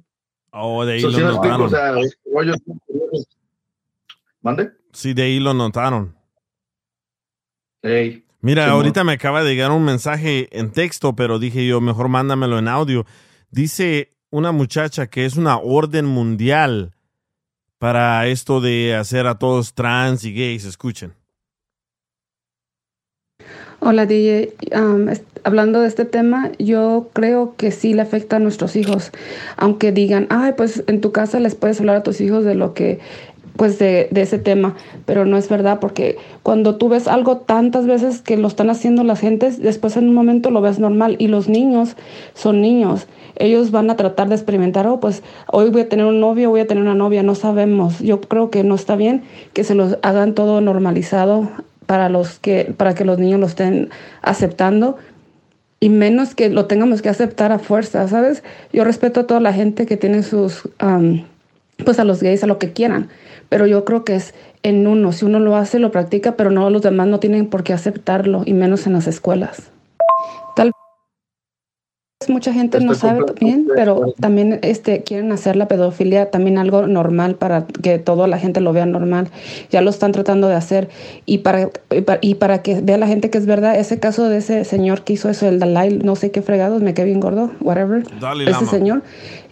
Oh, 0.50 0.84
de 0.84 0.94
ahí 0.94 1.00
So, 1.00 1.10
lo 1.10 1.18
explico, 1.30 1.58
notaron. 1.58 2.04
o 2.04 2.04
sea, 2.04 2.54
¿Mande? 4.42 4.72
Sí, 4.92 5.14
de 5.14 5.22
ahí 5.22 5.40
lo 5.40 5.54
notaron. 5.54 6.14
Mira, 8.40 8.70
ahorita 8.70 9.04
me 9.04 9.12
acaba 9.12 9.42
de 9.42 9.50
llegar 9.54 9.70
un 9.70 9.84
mensaje 9.84 10.48
en 10.58 10.70
texto, 10.70 11.14
pero 11.16 11.38
dije 11.38 11.66
yo, 11.66 11.80
mejor 11.80 12.08
mándamelo 12.08 12.58
en 12.58 12.68
audio. 12.68 13.06
Dice 13.50 14.12
una 14.30 14.52
muchacha 14.52 15.06
que 15.06 15.24
es 15.24 15.36
una 15.36 15.58
orden 15.58 16.06
mundial 16.06 16.94
para 17.84 18.26
esto 18.28 18.62
de 18.62 18.94
hacer 18.94 19.26
a 19.26 19.34
todos 19.38 19.74
trans 19.74 20.24
y 20.24 20.32
gays. 20.32 20.64
Escuchen. 20.64 21.12
Hola 23.80 24.06
DJ, 24.06 24.54
es- 25.10 25.22
hablando 25.42 25.82
de 25.82 25.88
este 25.88 26.06
tema, 26.06 26.50
yo 26.58 27.10
creo 27.12 27.56
que 27.58 27.70
sí 27.72 27.92
le 27.92 28.00
afecta 28.00 28.36
a 28.36 28.38
nuestros 28.38 28.74
hijos, 28.76 29.12
aunque 29.58 29.92
digan, 29.92 30.28
ay, 30.30 30.52
pues 30.56 30.82
en 30.86 31.02
tu 31.02 31.12
casa 31.12 31.40
les 31.40 31.54
puedes 31.56 31.78
hablar 31.78 31.96
a 31.96 32.02
tus 32.02 32.22
hijos 32.22 32.46
de 32.46 32.54
lo 32.54 32.72
que, 32.72 33.00
pues 33.56 33.78
de, 33.78 34.08
de 34.10 34.22
ese 34.22 34.38
tema, 34.38 34.74
pero 35.04 35.26
no 35.26 35.36
es 35.36 35.50
verdad, 35.50 35.78
porque 35.78 36.16
cuando 36.42 36.76
tú 36.76 36.88
ves 36.88 37.06
algo 37.06 37.36
tantas 37.36 37.86
veces 37.86 38.22
que 38.22 38.38
lo 38.38 38.48
están 38.48 38.70
haciendo 38.70 39.04
las 39.04 39.20
gentes, 39.20 39.60
después 39.60 39.98
en 39.98 40.08
un 40.08 40.14
momento 40.14 40.50
lo 40.50 40.62
ves 40.62 40.78
normal 40.78 41.16
y 41.18 41.28
los 41.28 41.50
niños 41.50 41.96
son 42.32 42.62
niños. 42.62 43.06
Ellos 43.36 43.70
van 43.70 43.90
a 43.90 43.96
tratar 43.96 44.28
de 44.28 44.34
experimentar, 44.34 44.86
oh, 44.86 45.00
pues 45.00 45.22
hoy 45.50 45.70
voy 45.70 45.82
a 45.82 45.88
tener 45.88 46.06
un 46.06 46.20
novio, 46.20 46.50
voy 46.50 46.60
a 46.60 46.66
tener 46.66 46.82
una 46.82 46.94
novia, 46.94 47.22
no 47.22 47.34
sabemos. 47.34 47.98
Yo 48.00 48.20
creo 48.20 48.50
que 48.50 48.64
no 48.64 48.74
está 48.74 48.96
bien 48.96 49.22
que 49.52 49.64
se 49.64 49.74
los 49.74 49.98
hagan 50.02 50.34
todo 50.34 50.60
normalizado 50.60 51.48
para 51.86 52.08
los 52.08 52.38
que 52.38 52.72
para 52.76 52.94
que 52.94 53.04
los 53.04 53.18
niños 53.18 53.40
lo 53.40 53.46
estén 53.46 53.90
aceptando 54.22 54.96
y 55.80 55.90
menos 55.90 56.34
que 56.34 56.48
lo 56.48 56.66
tengamos 56.66 57.02
que 57.02 57.08
aceptar 57.08 57.52
a 57.52 57.58
fuerza, 57.58 58.08
¿sabes? 58.08 58.42
Yo 58.72 58.84
respeto 58.84 59.20
a 59.20 59.26
toda 59.26 59.40
la 59.40 59.52
gente 59.52 59.84
que 59.86 59.96
tiene 59.96 60.22
sus 60.22 60.68
pues 61.84 61.98
a 61.98 62.04
los 62.04 62.22
gays 62.22 62.44
a 62.44 62.46
lo 62.46 62.58
que 62.58 62.72
quieran, 62.72 63.08
pero 63.48 63.66
yo 63.66 63.84
creo 63.84 64.04
que 64.04 64.14
es 64.14 64.34
en 64.62 64.86
uno, 64.86 65.12
si 65.12 65.24
uno 65.24 65.40
lo 65.40 65.56
hace, 65.56 65.78
lo 65.78 65.90
practica, 65.90 66.36
pero 66.36 66.50
no 66.50 66.70
los 66.70 66.82
demás 66.82 67.08
no 67.08 67.20
tienen 67.20 67.46
por 67.46 67.64
qué 67.64 67.72
aceptarlo 67.72 68.42
y 68.46 68.54
menos 68.54 68.86
en 68.86 68.94
las 68.94 69.06
escuelas. 69.06 69.70
Tal 70.56 70.72
mucha 72.28 72.52
gente 72.52 72.80
no 72.80 72.94
sabe 72.94 73.24
también, 73.24 73.68
pero 73.74 74.14
también 74.20 74.58
este 74.62 75.02
quieren 75.02 75.32
hacer 75.32 75.56
la 75.56 75.68
pedofilia 75.68 76.30
también 76.30 76.58
algo 76.58 76.86
normal 76.86 77.36
para 77.36 77.66
que 77.66 77.98
toda 77.98 78.26
la 78.26 78.38
gente 78.38 78.60
lo 78.60 78.72
vea 78.72 78.86
normal. 78.86 79.28
Ya 79.70 79.80
lo 79.80 79.90
están 79.90 80.12
tratando 80.12 80.48
de 80.48 80.54
hacer 80.54 80.88
y 81.26 81.38
para 81.38 81.70
y 81.90 82.00
para, 82.02 82.18
y 82.22 82.34
para 82.34 82.62
que 82.62 82.80
vea 82.80 82.98
la 82.98 83.06
gente 83.06 83.30
que 83.30 83.38
es 83.38 83.46
verdad, 83.46 83.78
ese 83.78 83.98
caso 83.98 84.28
de 84.28 84.38
ese 84.38 84.64
señor 84.64 85.02
que 85.02 85.14
hizo 85.14 85.28
eso 85.28 85.48
el 85.48 85.58
Dalai, 85.58 85.98
no 85.98 86.16
sé 86.16 86.30
qué 86.30 86.42
fregados, 86.42 86.82
me 86.82 86.94
quedé 86.94 87.06
bien 87.06 87.20
gordo, 87.20 87.50
whatever. 87.60 88.04
Dalai 88.20 88.44
ese 88.46 88.52
Lama. 88.52 88.70
señor 88.70 89.02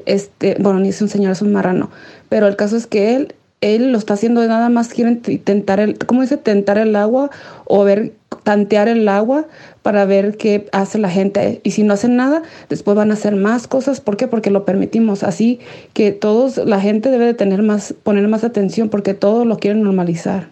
este, 0.06 0.56
bueno, 0.58 0.80
ni 0.80 0.88
es 0.88 1.00
un 1.02 1.08
señor, 1.08 1.32
es 1.32 1.42
un 1.42 1.52
marrano, 1.52 1.90
pero 2.28 2.46
el 2.46 2.56
caso 2.56 2.76
es 2.76 2.86
que 2.86 3.14
él 3.14 3.34
él 3.62 3.92
lo 3.92 3.98
está 3.98 4.14
haciendo 4.14 4.46
nada 4.46 4.68
más 4.68 4.88
quieren 4.88 5.22
t- 5.22 5.38
tentar 5.38 5.80
el, 5.80 5.96
¿cómo 5.96 6.20
dice? 6.20 6.36
Tentar 6.36 6.76
el 6.76 6.94
agua 6.94 7.30
o 7.64 7.84
ver, 7.84 8.12
tantear 8.42 8.88
el 8.88 9.08
agua 9.08 9.46
para 9.80 10.04
ver 10.04 10.36
qué 10.36 10.68
hace 10.72 10.98
la 10.98 11.08
gente. 11.08 11.60
Y 11.64 11.70
si 11.70 11.82
no 11.84 11.94
hacen 11.94 12.16
nada, 12.16 12.42
después 12.68 12.96
van 12.96 13.10
a 13.10 13.14
hacer 13.14 13.36
más 13.36 13.66
cosas. 13.66 14.00
¿Por 14.00 14.16
qué? 14.16 14.28
Porque 14.28 14.50
lo 14.50 14.64
permitimos. 14.64 15.22
Así 15.22 15.60
que 15.94 16.12
todos, 16.12 16.58
la 16.58 16.80
gente 16.80 17.10
debe 17.10 17.24
de 17.24 17.34
tener 17.34 17.62
más, 17.62 17.94
poner 18.02 18.28
más 18.28 18.44
atención 18.44 18.90
porque 18.90 19.14
todo 19.14 19.44
lo 19.44 19.56
quieren 19.56 19.82
normalizar. 19.82 20.50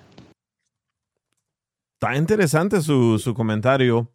Está 2.00 2.16
interesante 2.16 2.80
su, 2.80 3.18
su 3.18 3.34
comentario. 3.34 4.08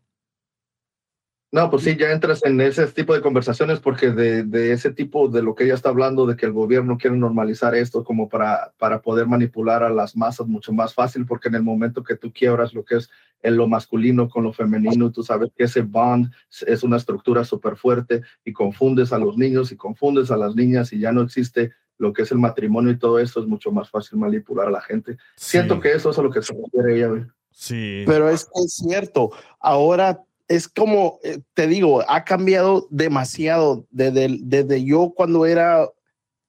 No, 1.56 1.70
pues 1.70 1.84
sí, 1.84 1.96
ya 1.96 2.12
entras 2.12 2.44
en 2.44 2.60
ese 2.60 2.86
tipo 2.88 3.14
de 3.14 3.22
conversaciones 3.22 3.80
porque 3.80 4.12
de, 4.12 4.44
de 4.44 4.74
ese 4.74 4.92
tipo 4.92 5.30
de 5.30 5.42
lo 5.42 5.56
que 5.56 5.64
ella 5.64 5.76
está 5.76 5.88
hablando, 5.88 6.26
de 6.26 6.36
que 6.36 6.46
el 6.46 6.52
gobierno 6.52 6.98
quiere 6.98 7.16
normalizar 7.16 7.76
esto 7.76 8.04
como 8.04 8.28
para, 8.28 8.74
para 8.78 9.02
poder 9.02 9.26
manipular 9.26 9.82
a 9.82 9.90
las 9.90 10.18
masas 10.18 10.48
mucho 10.48 10.74
más 10.74 10.94
fácil, 10.94 11.26
porque 11.26 11.48
en 11.48 11.56
el 11.56 11.64
momento 11.64 12.04
que 12.04 12.18
tú 12.18 12.34
quiebras 12.34 12.74
lo 12.74 12.84
que 12.84 12.96
es 12.96 13.10
en 13.42 13.56
lo 13.56 13.70
masculino 13.70 14.28
con 14.28 14.44
lo 14.44 14.52
femenino, 14.52 15.14
tú 15.14 15.24
sabes 15.24 15.50
que 15.56 15.64
ese 15.64 15.84
bond 15.84 16.30
es 16.68 16.84
una 16.84 16.98
estructura 16.98 17.46
súper 17.46 17.78
fuerte 17.78 18.22
y 18.44 18.52
confundes 18.52 19.14
a 19.14 19.18
los 19.18 19.38
niños 19.38 19.72
y 19.72 19.78
confundes 19.78 20.32
a 20.32 20.36
las 20.36 20.58
niñas 20.58 20.92
y 20.92 21.00
ya 21.00 21.14
no 21.14 21.22
existe 21.22 21.72
lo 21.98 22.12
que 22.12 22.24
es 22.24 22.34
el 22.34 22.38
matrimonio 22.38 22.92
y 22.92 23.00
todo 23.00 23.18
eso, 23.18 23.40
es 23.40 23.48
mucho 23.48 23.72
más 23.72 23.90
fácil 23.90 24.20
manipular 24.20 24.68
a 24.68 24.72
la 24.72 24.82
gente. 24.82 25.16
Siento 25.38 25.80
que 25.80 25.94
eso 25.94 26.10
es 26.10 26.20
a 26.20 26.22
lo 26.22 26.32
que 26.32 26.42
se 26.42 26.54
refiere 26.54 26.98
ella. 26.98 27.34
Sí. 27.50 28.04
Pero 28.06 28.30
es 28.30 28.44
que 28.44 28.62
es 28.62 28.74
cierto. 28.74 29.32
Ahora 29.62 30.20
es 30.48 30.68
como, 30.68 31.20
eh, 31.24 31.40
te 31.54 31.68
digo, 31.68 32.04
ha 32.08 32.24
cambiado 32.24 32.88
demasiado 32.92 33.86
desde, 33.90 34.38
desde 34.42 34.84
yo 34.84 35.14
cuando 35.16 35.46
era, 35.46 35.90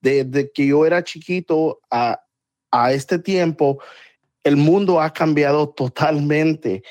desde 0.01 0.51
que 0.53 0.67
yo 0.67 0.85
era 0.85 1.03
chiquito 1.03 1.81
a, 1.91 2.21
a 2.71 2.93
este 2.93 3.19
tiempo, 3.19 3.79
el 4.45 4.57
mundo 4.57 5.01
ha 5.01 5.13
cambiado 5.13 5.69
totalmente. 5.71 6.83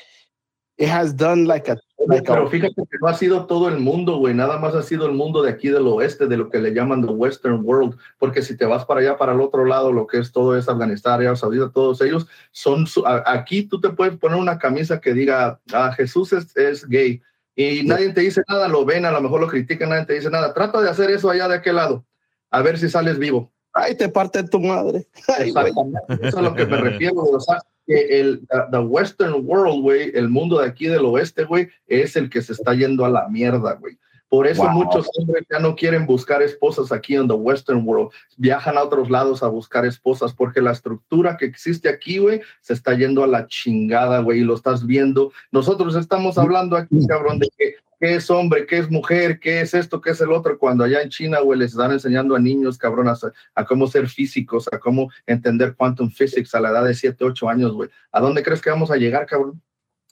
It 0.76 0.88
has 0.88 1.16
done 1.16 1.46
like 1.46 1.70
a, 1.70 1.76
Pero 2.08 2.48
fíjate 2.48 2.74
que 2.74 2.98
no 3.00 3.08
ha 3.08 3.14
sido 3.14 3.46
todo 3.46 3.68
el 3.68 3.78
mundo, 3.78 4.18
güey, 4.18 4.34
nada 4.34 4.58
más 4.58 4.74
ha 4.74 4.82
sido 4.82 5.06
el 5.06 5.12
mundo 5.12 5.42
de 5.42 5.50
aquí 5.50 5.68
del 5.68 5.86
oeste, 5.86 6.26
de 6.26 6.36
lo 6.36 6.50
que 6.50 6.58
le 6.58 6.72
llaman 6.72 7.04
the 7.04 7.12
Western 7.12 7.60
World, 7.64 7.96
porque 8.18 8.42
si 8.42 8.56
te 8.56 8.64
vas 8.64 8.84
para 8.84 9.00
allá, 9.00 9.16
para 9.16 9.32
el 9.32 9.40
otro 9.40 9.64
lado, 9.64 9.92
lo 9.92 10.06
que 10.06 10.18
es 10.18 10.32
todo 10.32 10.56
es 10.56 10.68
Afganistán, 10.68 11.14
Arabia 11.14 11.36
Saudita, 11.36 11.70
todos 11.70 12.00
ellos 12.00 12.26
son, 12.52 12.86
aquí 13.24 13.64
tú 13.64 13.80
te 13.80 13.90
puedes 13.90 14.16
poner 14.16 14.38
una 14.38 14.58
camisa 14.58 15.00
que 15.00 15.14
diga, 15.14 15.60
ah, 15.72 15.92
Jesús 15.96 16.32
es, 16.32 16.56
es 16.56 16.86
gay, 16.88 17.22
y 17.54 17.82
nadie 17.84 18.12
te 18.12 18.20
dice 18.20 18.42
nada, 18.48 18.68
lo 18.68 18.84
ven, 18.84 19.04
a 19.04 19.10
lo 19.10 19.20
mejor 19.20 19.40
lo 19.40 19.48
critican, 19.48 19.90
nadie 19.90 20.06
te 20.06 20.14
dice 20.14 20.30
nada, 20.30 20.52
trata 20.52 20.80
de 20.80 20.90
hacer 20.90 21.10
eso 21.10 21.30
allá 21.30 21.48
de 21.48 21.56
aquel 21.56 21.76
lado, 21.76 22.04
a 22.50 22.62
ver 22.62 22.78
si 22.78 22.88
sales 22.88 23.18
vivo. 23.18 23.52
Ay, 23.72 23.94
te 23.94 24.08
parte 24.08 24.42
tu 24.44 24.58
madre. 24.58 25.06
Ay, 25.38 25.50
eso 25.50 26.22
es 26.22 26.34
a 26.34 26.40
lo 26.40 26.54
que 26.54 26.64
me 26.64 26.78
refiero, 26.78 27.16
o 27.16 27.40
sea, 27.40 27.60
que 27.86 28.20
el 28.20 28.46
the, 28.70 28.78
Western 28.78 29.34
World, 29.44 29.82
güey, 29.82 30.10
el 30.14 30.28
mundo 30.28 30.58
de 30.58 30.66
aquí 30.66 30.86
del 30.86 31.04
oeste, 31.04 31.44
güey, 31.44 31.68
es 31.86 32.16
el 32.16 32.28
que 32.28 32.42
se 32.42 32.52
está 32.52 32.74
yendo 32.74 33.04
a 33.04 33.10
la 33.10 33.28
mierda, 33.28 33.74
güey. 33.74 33.96
Por 34.28 34.48
eso 34.48 34.64
Wow. 34.64 34.72
muchos 34.72 35.08
hombres 35.18 35.44
ya 35.48 35.60
no 35.60 35.76
quieren 35.76 36.04
buscar 36.04 36.42
esposas 36.42 36.90
aquí 36.90 37.14
en 37.14 37.28
the 37.28 37.34
Western 37.34 37.86
World, 37.86 38.10
viajan 38.36 38.76
a 38.76 38.82
otros 38.82 39.08
lados 39.08 39.42
a 39.44 39.48
buscar 39.48 39.86
esposas, 39.86 40.34
porque 40.34 40.60
la 40.60 40.72
estructura 40.72 41.36
que 41.36 41.44
existe 41.44 41.88
aquí, 41.88 42.18
güey, 42.18 42.40
se 42.60 42.72
está 42.72 42.94
yendo 42.94 43.22
a 43.22 43.28
la 43.28 43.46
chingada, 43.46 44.18
güey, 44.20 44.40
y 44.40 44.44
lo 44.44 44.56
estás 44.56 44.84
viendo. 44.84 45.32
Nosotros 45.52 45.94
estamos 45.94 46.38
hablando 46.38 46.76
aquí, 46.76 47.06
cabrón, 47.06 47.38
de 47.38 47.48
que 47.56 47.76
qué 47.98 48.16
es 48.16 48.30
hombre, 48.30 48.66
qué 48.66 48.78
es 48.78 48.90
mujer, 48.90 49.40
qué 49.40 49.60
es 49.60 49.74
esto, 49.74 50.00
qué 50.00 50.10
es 50.10 50.20
el 50.20 50.32
otro, 50.32 50.58
cuando 50.58 50.84
allá 50.84 51.02
en 51.02 51.08
China, 51.08 51.40
güey, 51.40 51.58
les 51.58 51.72
están 51.72 51.92
enseñando 51.92 52.34
a 52.34 52.38
niños, 52.38 52.78
cabrón, 52.78 53.08
a, 53.08 53.14
a 53.54 53.64
cómo 53.64 53.86
ser 53.86 54.08
físicos, 54.08 54.68
a 54.72 54.78
cómo 54.78 55.10
entender 55.26 55.74
quantum 55.74 56.10
physics 56.10 56.54
a 56.54 56.60
la 56.60 56.70
edad 56.70 56.84
de 56.84 56.94
7, 56.94 57.24
8 57.24 57.48
años, 57.48 57.72
güey. 57.72 57.88
¿A 58.12 58.20
dónde 58.20 58.42
crees 58.42 58.60
que 58.60 58.70
vamos 58.70 58.90
a 58.90 58.96
llegar, 58.96 59.26
cabrón? 59.26 59.62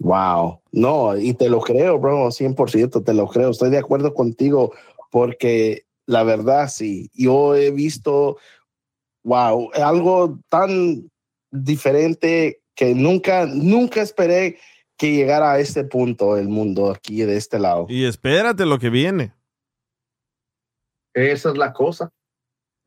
Wow, 0.01 0.61
no, 0.72 1.16
y 1.16 1.35
te 1.35 1.49
lo 1.49 1.61
creo, 1.61 1.99
bro, 1.99 2.30
100%, 2.30 3.05
te 3.05 3.14
lo 3.14 3.28
creo, 3.28 3.51
estoy 3.51 3.70
de 3.70 3.78
acuerdo 3.78 4.12
contigo, 4.12 4.74
porque 5.11 5.85
la 6.07 6.24
verdad, 6.24 6.68
sí, 6.68 7.11
yo 7.14 7.55
he 7.55 7.70
visto, 7.70 8.39
wow, 9.22 9.70
algo 9.74 10.41
tan 10.49 11.11
diferente 11.51 12.61
que 12.74 12.95
nunca, 12.95 13.47
nunca 13.47 14.03
esperé 14.03 14.59
que 14.97 15.13
llegara 15.13 15.53
a 15.53 15.59
este 15.59 15.85
punto 15.85 16.37
el 16.37 16.49
mundo 16.49 16.91
aquí 16.91 17.23
de 17.23 17.37
este 17.37 17.59
lado. 17.59 17.87
Y 17.89 18.05
espérate 18.05 18.65
lo 18.67 18.79
que 18.79 18.91
viene. 18.91 19.35
Esa 21.13 21.51
es 21.51 21.57
la 21.57 21.73
cosa. 21.73 22.11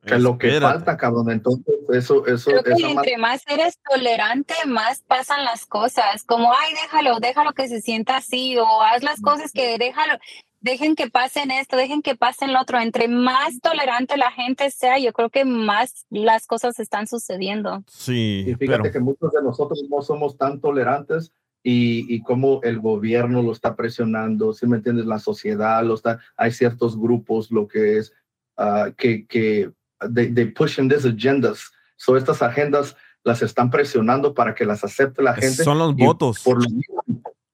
Que 0.05 0.15
es 0.15 0.21
lo 0.21 0.37
que 0.37 0.61
falta, 0.61 0.95
cabrón. 0.95 1.31
Entonces, 1.31 1.75
eso, 1.89 2.25
eso, 2.27 2.51
Creo 2.51 2.63
que 2.63 2.71
entre 2.83 3.17
más 3.17 3.41
eres 3.47 3.77
tolerante, 3.89 4.53
más 4.65 5.01
pasan 5.01 5.43
las 5.43 5.65
cosas. 5.65 6.23
Como, 6.23 6.51
ay, 6.53 6.73
déjalo, 6.81 7.19
déjalo 7.19 7.53
que 7.53 7.67
se 7.67 7.81
sienta 7.81 8.17
así, 8.17 8.57
o 8.57 8.81
haz 8.83 9.03
las 9.03 9.19
cosas 9.19 9.51
que 9.51 9.77
déjalo. 9.77 10.17
dejen 10.61 10.95
que 10.95 11.09
pasen 11.09 11.51
esto, 11.51 11.75
dejen 11.75 12.01
que 12.01 12.15
pasen 12.15 12.53
lo 12.53 12.61
otro. 12.61 12.79
Entre 12.79 13.09
más 13.09 13.59
tolerante 13.61 14.15
la 14.17 14.31
gente 14.31 14.71
sea, 14.71 14.97
yo 14.97 15.11
creo 15.11 15.29
que 15.29 15.43
más 15.43 16.05
las 16.09 16.47
cosas 16.47 16.79
están 16.79 17.07
sucediendo. 17.07 17.83
Sí, 17.87 18.45
Y 18.47 18.55
fíjate 18.55 18.83
pero 18.83 18.91
que 18.93 18.99
muchos 18.99 19.33
de 19.33 19.43
nosotros 19.43 19.83
no 19.89 20.01
somos 20.01 20.37
tan 20.37 20.61
tolerantes 20.61 21.33
y, 21.63 22.05
y 22.13 22.21
como 22.21 22.61
el 22.63 22.79
gobierno 22.79 23.41
lo 23.41 23.51
está 23.51 23.75
presionando, 23.75 24.53
si 24.53 24.65
me 24.67 24.77
entiendes, 24.77 25.05
la 25.05 25.19
sociedad 25.19 25.83
lo 25.83 25.95
está, 25.95 26.19
hay 26.35 26.51
ciertos 26.51 26.97
grupos, 26.97 27.51
lo 27.51 27.67
que 27.67 27.97
es, 27.97 28.13
ah, 28.57 28.89
que, 28.97 29.25
que 29.27 29.71
they, 30.13 30.33
they 30.33 30.45
pushing 30.45 30.87
these 30.89 31.07
agendas. 31.07 31.71
So 31.97 32.15
estas 32.15 32.41
agendas 32.41 32.95
las 33.23 33.41
están 33.41 33.69
presionando 33.69 34.33
para 34.33 34.55
que 34.55 34.63
las 34.65 34.83
acepte 34.83 35.21
la 35.21 35.33
gente. 35.33 35.63
son 35.63 35.77
los 35.79 35.95
votos. 35.95 36.41
Por 36.43 36.63
lo 36.63 36.69
mismo, 36.69 37.01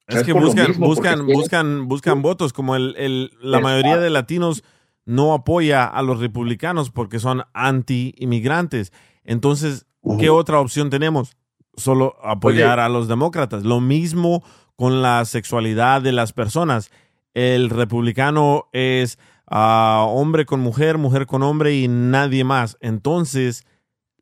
Es 0.08 0.22
que 0.24 0.34
buscan, 0.34 0.68
mismo, 0.68 0.86
buscan, 0.86 1.26
buscan, 1.26 1.88
buscan 1.88 2.22
votos, 2.22 2.54
como 2.54 2.76
el, 2.76 2.94
el- 2.98 3.32
la 3.42 3.60
mayoría 3.60 3.98
de 3.98 4.10
latinos 4.10 4.64
no 5.06 5.34
apoya 5.34 5.86
a 5.86 6.02
los 6.04 6.20
republicanos 6.20 6.92
porque 6.92 7.20
son 7.20 7.44
anti-inmigrantes. 7.54 8.92
Entonces, 9.24 9.86
¿qué 10.20 10.30
otra 10.30 10.60
opción 10.60 10.90
tenemos? 10.90 11.36
Solo 11.76 12.16
apoyar 12.24 12.80
a 12.80 12.90
los 12.90 13.08
demócratas. 13.08 13.64
Lo 13.64 13.80
mismo 13.82 14.44
con 14.76 15.02
la 15.02 15.26
sexualidad 15.26 16.02
de 16.02 16.12
las 16.12 16.34
personas. 16.34 16.92
El 17.34 17.70
republicano 17.70 18.70
es 18.74 19.18
ah, 19.48 20.06
hombre 20.08 20.46
con 20.46 20.60
mujer, 20.60 20.98
mujer 20.98 21.26
con 21.26 21.44
hombre 21.44 21.76
y 21.76 21.88
nadie 21.88 22.44
más. 22.44 22.78
Entonces, 22.80 23.66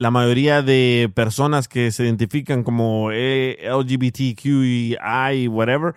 la 0.01 0.09
mayoría 0.09 0.63
de 0.63 1.11
personas 1.13 1.67
que 1.67 1.91
se 1.91 2.03
identifican 2.03 2.63
como 2.63 3.09
eh, 3.11 3.59
LGBTQI, 3.69 5.47
whatever, 5.47 5.93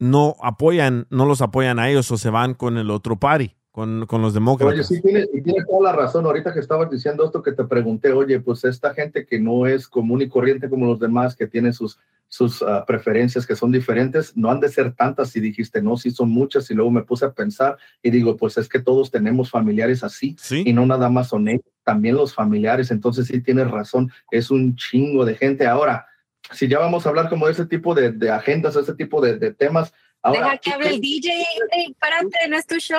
no 0.00 0.34
apoyan, 0.42 1.06
no 1.10 1.26
los 1.26 1.40
apoyan 1.40 1.78
a 1.78 1.88
ellos 1.90 2.10
o 2.10 2.16
se 2.16 2.30
van 2.30 2.54
con 2.54 2.76
el 2.76 2.90
otro 2.90 3.20
party, 3.20 3.54
con, 3.70 4.06
con 4.06 4.20
los 4.20 4.32
Oye, 4.32 4.40
demócratas. 4.40 4.88
sí, 4.88 5.00
tienes, 5.00 5.28
y 5.32 5.42
tienes 5.42 5.66
toda 5.66 5.92
la 5.92 5.96
razón. 5.96 6.26
Ahorita 6.26 6.52
que 6.52 6.60
estabas 6.60 6.90
diciendo 6.90 7.24
esto, 7.24 7.42
que 7.42 7.52
te 7.52 7.64
pregunté, 7.64 8.12
oye, 8.12 8.40
pues 8.40 8.64
esta 8.64 8.92
gente 8.94 9.24
que 9.24 9.38
no 9.38 9.66
es 9.66 9.86
común 9.86 10.22
y 10.22 10.28
corriente 10.28 10.68
como 10.68 10.86
los 10.86 10.98
demás, 10.98 11.36
que 11.36 11.46
tiene 11.46 11.72
sus, 11.72 11.98
sus 12.26 12.62
ah, 12.62 12.84
preferencias 12.84 13.46
que 13.46 13.54
son 13.54 13.70
diferentes, 13.70 14.36
no 14.36 14.50
han 14.50 14.58
de 14.58 14.68
ser 14.68 14.92
tantas. 14.94 15.34
Y 15.36 15.40
dijiste, 15.40 15.80
no, 15.82 15.96
sí 15.96 16.10
son 16.10 16.30
muchas. 16.30 16.68
Y 16.70 16.74
luego 16.74 16.90
me 16.90 17.04
puse 17.04 17.24
a 17.24 17.32
pensar 17.32 17.76
y 18.02 18.10
digo, 18.10 18.36
pues 18.36 18.58
es 18.58 18.68
que 18.68 18.80
todos 18.80 19.10
tenemos 19.10 19.50
familiares 19.50 20.02
así. 20.02 20.36
Sí. 20.40 20.64
Y 20.66 20.72
no 20.72 20.84
nada 20.84 21.08
más 21.08 21.28
son 21.28 21.46
ellos, 21.46 21.64
también 21.84 22.16
los 22.16 22.34
familiares. 22.34 22.90
Entonces 22.90 23.28
sí 23.28 23.40
tienes 23.40 23.70
razón, 23.70 24.10
es 24.32 24.50
un 24.50 24.74
chingo 24.74 25.24
de 25.24 25.36
gente. 25.36 25.68
Ahora, 25.68 26.06
si 26.52 26.66
ya 26.66 26.80
vamos 26.80 27.06
a 27.06 27.10
hablar 27.10 27.28
como 27.28 27.46
de 27.46 27.52
ese 27.52 27.66
tipo 27.66 27.94
de, 27.94 28.10
de 28.10 28.30
agendas, 28.30 28.74
ese 28.74 28.94
tipo 28.94 29.20
de, 29.20 29.38
de 29.38 29.52
temas. 29.52 29.92
Ahora, 30.22 30.40
Deja 30.40 30.58
que 30.58 30.70
hable 30.72 30.88
el 30.90 31.00
DJ, 31.00 31.44
ey, 31.72 31.94
párate, 31.98 32.48
no 32.48 32.56
es 32.58 32.66
tu 32.66 32.76
show. 32.76 32.98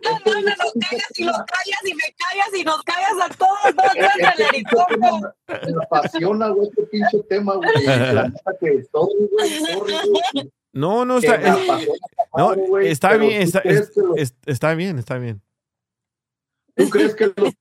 No, 0.03 0.11
no, 0.33 0.41
no, 0.41 0.53
callas 0.79 1.11
y 1.17 1.23
los 1.25 1.35
callas 1.37 1.79
y 1.85 1.93
me 1.93 2.03
callas 2.17 2.49
y 2.57 2.63
nos 2.63 2.81
callas 2.83 3.11
a 3.21 3.29
todos, 3.35 3.75
todos 3.75 3.91
contra 3.91 4.31
el 4.37 4.41
helicóptero. 4.55 5.35
Me 5.47 5.83
apasiona, 5.83 6.47
güey, 6.49 6.69
este 6.69 6.83
pinche 6.83 7.19
tema, 7.29 7.55
güey. 7.55 7.69
La 7.85 8.27
neta 8.29 8.51
que 8.59 8.83
sorry, 8.91 9.29
güey. 9.31 10.51
No, 10.71 11.05
no, 11.05 11.17
está, 11.17 11.37
no, 12.35 12.55
está 12.79 13.17
bien, 13.17 13.41
¿tú 13.51 13.57
está, 13.57 13.59
es- 13.69 13.91
es- 14.15 14.35
está 14.45 14.73
bien, 14.73 14.97
está 14.99 15.17
bien. 15.17 15.41
¿Tú 16.75 16.89
crees 16.89 17.13
que 17.13 17.31
los 17.35 17.53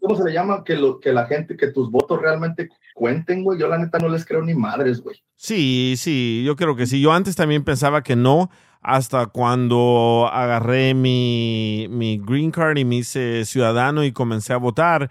cómo 0.00 0.16
se 0.16 0.24
le 0.24 0.32
llama? 0.32 0.64
Que, 0.64 0.76
lo, 0.76 0.98
que 0.98 1.12
la 1.12 1.26
gente, 1.26 1.56
que 1.56 1.68
tus 1.68 1.90
votos 1.90 2.20
realmente 2.20 2.68
cuenten, 2.94 3.44
güey. 3.44 3.58
Yo 3.58 3.68
la 3.68 3.78
neta 3.78 3.98
no 3.98 4.08
les 4.08 4.24
creo 4.24 4.42
ni 4.42 4.54
madres, 4.54 5.00
güey. 5.00 5.22
Sí, 5.36 5.94
sí, 5.96 6.42
yo 6.44 6.56
creo 6.56 6.74
que 6.74 6.86
sí. 6.86 7.00
Yo 7.00 7.12
antes 7.12 7.36
también 7.36 7.62
pensaba 7.62 8.02
que 8.02 8.16
no, 8.16 8.50
hasta 8.80 9.26
cuando 9.26 10.28
agarré 10.32 10.94
mi, 10.94 11.86
mi 11.90 12.18
green 12.18 12.50
card 12.50 12.76
y 12.78 12.84
me 12.84 12.96
hice 12.96 13.44
ciudadano 13.44 14.04
y 14.04 14.12
comencé 14.12 14.52
a 14.52 14.58
votar. 14.58 15.10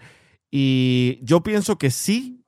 Y 0.50 1.18
yo 1.22 1.42
pienso 1.42 1.78
que 1.78 1.90
sí. 1.90 2.42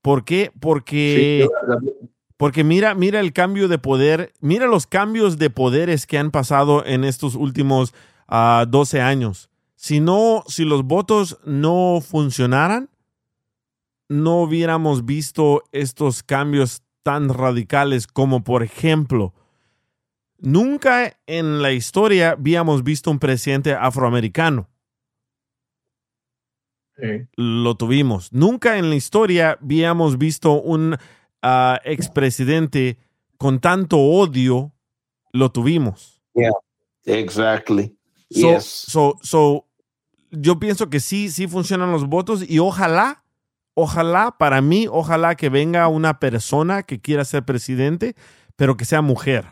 ¿Por 0.00 0.24
qué? 0.24 0.50
Porque, 0.58 1.46
Sí, 1.48 2.08
porque 2.42 2.64
mira, 2.64 2.96
mira 2.96 3.20
el 3.20 3.32
cambio 3.32 3.68
de 3.68 3.78
poder, 3.78 4.32
mira 4.40 4.66
los 4.66 4.88
cambios 4.88 5.38
de 5.38 5.48
poderes 5.48 6.08
que 6.08 6.18
han 6.18 6.32
pasado 6.32 6.84
en 6.84 7.04
estos 7.04 7.36
últimos 7.36 7.94
ah, 8.26 8.66
12 8.68 9.00
años. 9.00 9.51
Si 9.82 9.98
no, 9.98 10.44
si 10.46 10.64
los 10.64 10.84
votos 10.84 11.40
no 11.44 12.00
funcionaran, 12.00 12.88
no 14.08 14.42
hubiéramos 14.42 15.04
visto 15.04 15.64
estos 15.72 16.22
cambios 16.22 16.84
tan 17.02 17.28
radicales 17.28 18.06
como, 18.06 18.44
por 18.44 18.62
ejemplo, 18.62 19.34
nunca 20.38 21.18
en 21.26 21.62
la 21.62 21.72
historia 21.72 22.30
habíamos 22.30 22.84
visto 22.84 23.10
un 23.10 23.18
presidente 23.18 23.72
afroamericano. 23.74 24.70
Sí. 26.96 27.26
Lo 27.34 27.74
tuvimos. 27.74 28.32
Nunca 28.32 28.78
en 28.78 28.88
la 28.88 28.94
historia 28.94 29.58
habíamos 29.60 30.16
visto 30.16 30.62
un 30.62 30.96
ah, 31.42 31.80
expresidente 31.82 32.98
con 33.36 33.58
tanto 33.58 33.98
odio. 33.98 34.72
Lo 35.32 35.50
tuvimos. 35.50 36.22
Exactly. 37.04 37.96
So, 38.30 38.54
yes. 38.54 38.64
so, 38.64 39.18
so, 39.22 39.66
yo 40.32 40.58
pienso 40.58 40.90
que 40.90 40.98
sí, 40.98 41.28
sí 41.28 41.46
funcionan 41.46 41.92
los 41.92 42.08
votos 42.08 42.44
y 42.48 42.58
ojalá, 42.58 43.22
ojalá, 43.74 44.36
para 44.38 44.60
mí, 44.60 44.86
ojalá 44.90 45.36
que 45.36 45.50
venga 45.50 45.86
una 45.88 46.18
persona 46.18 46.82
que 46.82 47.00
quiera 47.00 47.24
ser 47.24 47.44
presidente, 47.44 48.14
pero 48.56 48.76
que 48.76 48.84
sea 48.84 49.02
mujer. 49.02 49.44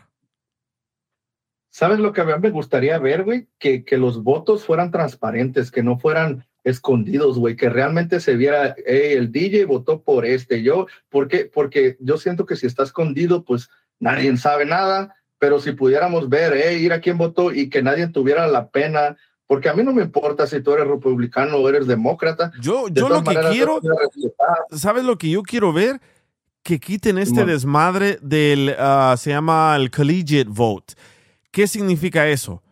¿Sabes 1.69 1.99
lo 1.99 2.11
que 2.11 2.21
a 2.21 2.25
mí 2.25 2.33
me 2.41 2.49
gustaría 2.49 2.99
ver, 2.99 3.23
güey? 3.23 3.47
Que, 3.57 3.85
que 3.85 3.97
los 3.97 4.23
votos 4.23 4.65
fueran 4.65 4.91
transparentes, 4.91 5.71
que 5.71 5.83
no 5.83 5.97
fueran 5.97 6.45
escondidos, 6.63 7.39
güey, 7.39 7.55
que 7.55 7.69
realmente 7.69 8.19
se 8.19 8.35
viera, 8.35 8.75
hey, 8.85 9.13
el 9.13 9.31
DJ 9.31 9.65
votó 9.65 10.03
por 10.03 10.25
este, 10.25 10.63
yo, 10.63 10.87
¿por 11.09 11.27
qué? 11.27 11.45
Porque 11.45 11.97
yo 11.99 12.17
siento 12.17 12.45
que 12.45 12.55
si 12.55 12.67
está 12.67 12.83
escondido, 12.83 13.45
pues 13.45 13.69
nadie 13.99 14.35
sabe 14.37 14.65
nada, 14.65 15.15
pero 15.39 15.59
si 15.59 15.71
pudiéramos 15.71 16.29
ver, 16.29 16.53
hey, 16.55 16.83
ir 16.83 16.93
a 16.93 17.01
quién 17.01 17.17
votó 17.17 17.53
y 17.53 17.69
que 17.69 17.81
nadie 17.81 18.07
tuviera 18.07 18.47
la 18.47 18.69
pena, 18.69 19.17
porque 19.51 19.67
a 19.67 19.73
mí 19.73 19.83
no 19.83 19.91
me 19.91 20.03
importa 20.03 20.47
si 20.47 20.61
tú 20.61 20.71
eres 20.71 20.87
republicano 20.87 21.57
o 21.57 21.67
eres 21.67 21.85
demócrata. 21.85 22.53
Yo, 22.61 22.87
de 22.87 23.01
yo 23.01 23.09
lo 23.09 23.21
que 23.21 23.35
quiero. 23.51 23.81
¿sabes 24.71 25.03
lo 25.03 25.17
que 25.17 25.29
yo 25.29 25.43
quiero 25.43 25.73
ver? 25.73 25.99
Que 26.63 26.79
quiten 26.79 27.17
este 27.17 27.43
desmadre 27.43 28.17
del, 28.21 28.73
ah, 28.79 29.13
se 29.17 29.31
llama 29.31 29.75
el 29.75 29.91
collegiate 29.91 30.49
vote. 30.49 30.93
¿Qué 31.51 31.67
significa 31.67 32.29
eso? 32.29 32.63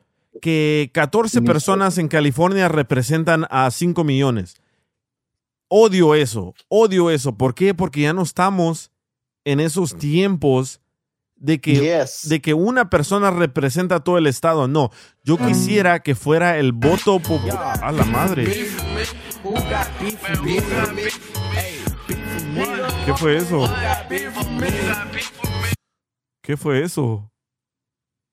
Que 0.41 0.89
14 0.93 1.41
personas 1.41 1.97
en 1.97 2.07
California 2.07 2.69
representan 2.69 3.45
a 3.49 3.69
5 3.69 4.05
millones. 4.05 4.55
Odio 5.67 6.15
eso, 6.15 6.53
odio 6.69 7.09
eso. 7.09 7.35
¿Por 7.35 7.55
qué? 7.55 7.73
Porque 7.73 8.03
ya 8.03 8.13
no 8.13 8.21
estamos 8.21 8.89
en 9.43 9.59
esos 9.59 9.97
tiempos 9.97 10.79
de 11.39 11.59
que, 11.59 11.75
Yes. 11.75 12.27
de 12.29 12.41
que 12.41 12.53
una 12.53 12.89
persona 12.89 13.31
representa 13.31 14.01
todo 14.01 14.17
el 14.17 14.27
estado. 14.27 14.67
No, 14.67 14.91
yo 15.23 15.37
quisiera 15.37 15.99
que 16.01 16.13
fuera 16.15 16.57
el 16.57 16.73
voto 16.73 17.19
popular. 17.19 17.79
A 17.83 17.91
la 17.91 18.03
madre. 18.05 18.67
¿Qué 23.05 23.13
fue 23.15 23.37
eso? 23.37 23.67
¿Qué 26.41 26.57
fue 26.57 26.83
eso? 26.83 27.31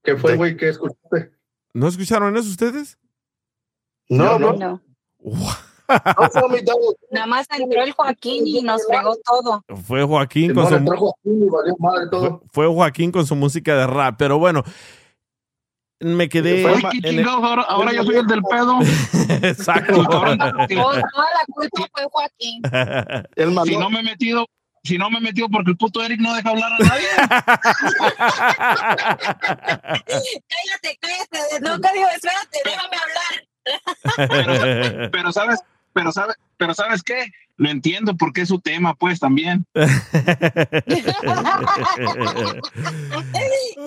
¿Qué 0.03 0.17
fue, 0.17 0.37
güey? 0.37 0.57
¿Qué 0.57 0.69
escuchaste? 0.69 1.33
¿No 1.75 1.89
escucharon 1.89 2.37
eso 2.37 2.49
ustedes? 2.49 2.99
No, 4.09 4.39
no. 4.39 4.53
No. 4.55 4.81
Don't 5.19 5.66
Nada 7.11 7.27
más 7.27 7.47
entró 7.57 7.83
el 7.83 7.93
Joaquín 7.93 8.47
y 8.47 8.63
nos 8.63 8.85
fregó 8.87 9.17
todo. 9.25 9.65
Fue 9.87 10.03
Joaquín 10.05 10.55
con 10.55 10.69
su, 10.69 10.85
Joaquín 10.85 11.49
madre 11.79 12.07
todo. 12.11 12.43
fue 12.53 12.67
Joaquín 12.67 13.13
con 13.13 13.27
su 13.27 13.35
música 13.37 13.75
de 13.77 13.87
rap. 13.87 14.17
Pero 14.19 14.39
bueno, 14.39 14.63
me 16.01 16.29
quedé. 16.29 16.63
Fue 16.63 16.73
en 16.75 16.83
Ma- 16.83 16.91
el- 16.93 17.03
Chingados, 17.03 17.45
ahora, 17.45 17.63
ahora 17.63 17.93
yo 17.93 18.05
soy 18.05 18.17
el 18.17 18.27
del 18.27 18.43
pedo. 18.43 18.79
Exacto. 19.43 20.05
Toda 20.05 20.37
toda 20.37 20.39
la 20.39 21.47
culpa 21.49 21.87
fue 21.93 22.05
Joaquín. 22.11 22.63
El 23.37 23.59
Si 23.65 23.77
no 23.77 23.91
me 23.91 24.01
he 24.01 24.03
metido, 24.03 24.47
si 24.85 24.99
no 24.99 25.11
me 25.11 25.19
he 25.19 25.21
metido 25.21 25.49
porque 25.49 25.71
el 25.71 25.77
puto 25.77 26.03
Eric 26.03 26.21
no 26.21 26.35
deja 26.35 26.51
hablar 26.51 26.73
a 26.73 26.79
nadie. 26.79 27.07
Cállate, 29.67 30.99
cállate. 31.01 31.61
Nunca 31.61 31.91
digo, 31.93 32.07
espérate, 32.15 32.59
déjame 32.65 32.97
hablar. 34.17 35.11
Pero 35.11 35.33
sabes, 35.33 35.61
pero 35.97 36.13
sabes, 36.13 36.37
pero 36.59 36.75
sabes 36.75 37.03
qué, 37.03 37.25
lo 37.57 37.71
entiendo 37.71 38.15
porque 38.19 38.43
es 38.43 38.49
su 38.49 38.61
tema, 38.61 38.93
pues 38.95 39.19
también. 39.19 39.65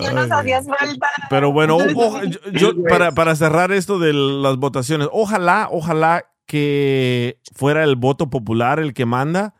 Ya 0.00 0.12
nos 0.12 0.30
hacías 0.30 0.66
falta. 0.66 1.06
Pero 1.28 1.52
bueno, 1.52 1.76
o- 1.94 2.22
yo- 2.24 2.40
yo- 2.52 2.82
para, 2.84 3.12
para 3.12 3.36
cerrar 3.36 3.72
esto 3.72 3.98
de 3.98 4.12
las 4.12 4.56
votaciones, 4.56 5.08
ojalá, 5.12 5.68
ojalá 5.70 6.24
que 6.46 7.38
fuera 7.54 7.84
el 7.84 7.94
voto 7.96 8.28
popular 8.28 8.80
el 8.80 8.92
que 8.92 9.06
manda 9.06 9.54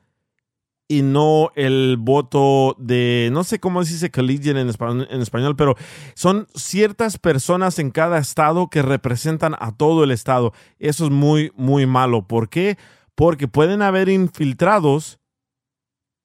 y 0.91 1.03
no 1.03 1.53
el 1.55 1.99
voto 2.01 2.75
de, 2.77 3.31
no 3.33 3.45
sé 3.45 3.61
cómo 3.61 3.85
se 3.85 3.93
dice 3.93 4.11
collegiate 4.11 4.61
en 4.61 4.69
español, 4.69 5.07
en 5.09 5.21
español, 5.21 5.55
pero 5.55 5.77
son 6.15 6.49
ciertas 6.57 7.17
personas 7.17 7.79
en 7.79 7.93
cada 7.93 8.19
estado 8.19 8.69
que 8.69 8.83
representan 8.83 9.55
a 9.61 9.71
todo 9.71 10.03
el 10.03 10.11
estado. 10.11 10.53
Eso 10.81 11.05
es 11.05 11.13
muy, 11.13 11.53
muy 11.55 11.87
malo. 11.87 12.27
¿Por 12.27 12.49
qué? 12.49 12.77
Porque 13.15 13.47
pueden 13.47 13.83
haber 13.83 14.09
infiltrados 14.09 15.21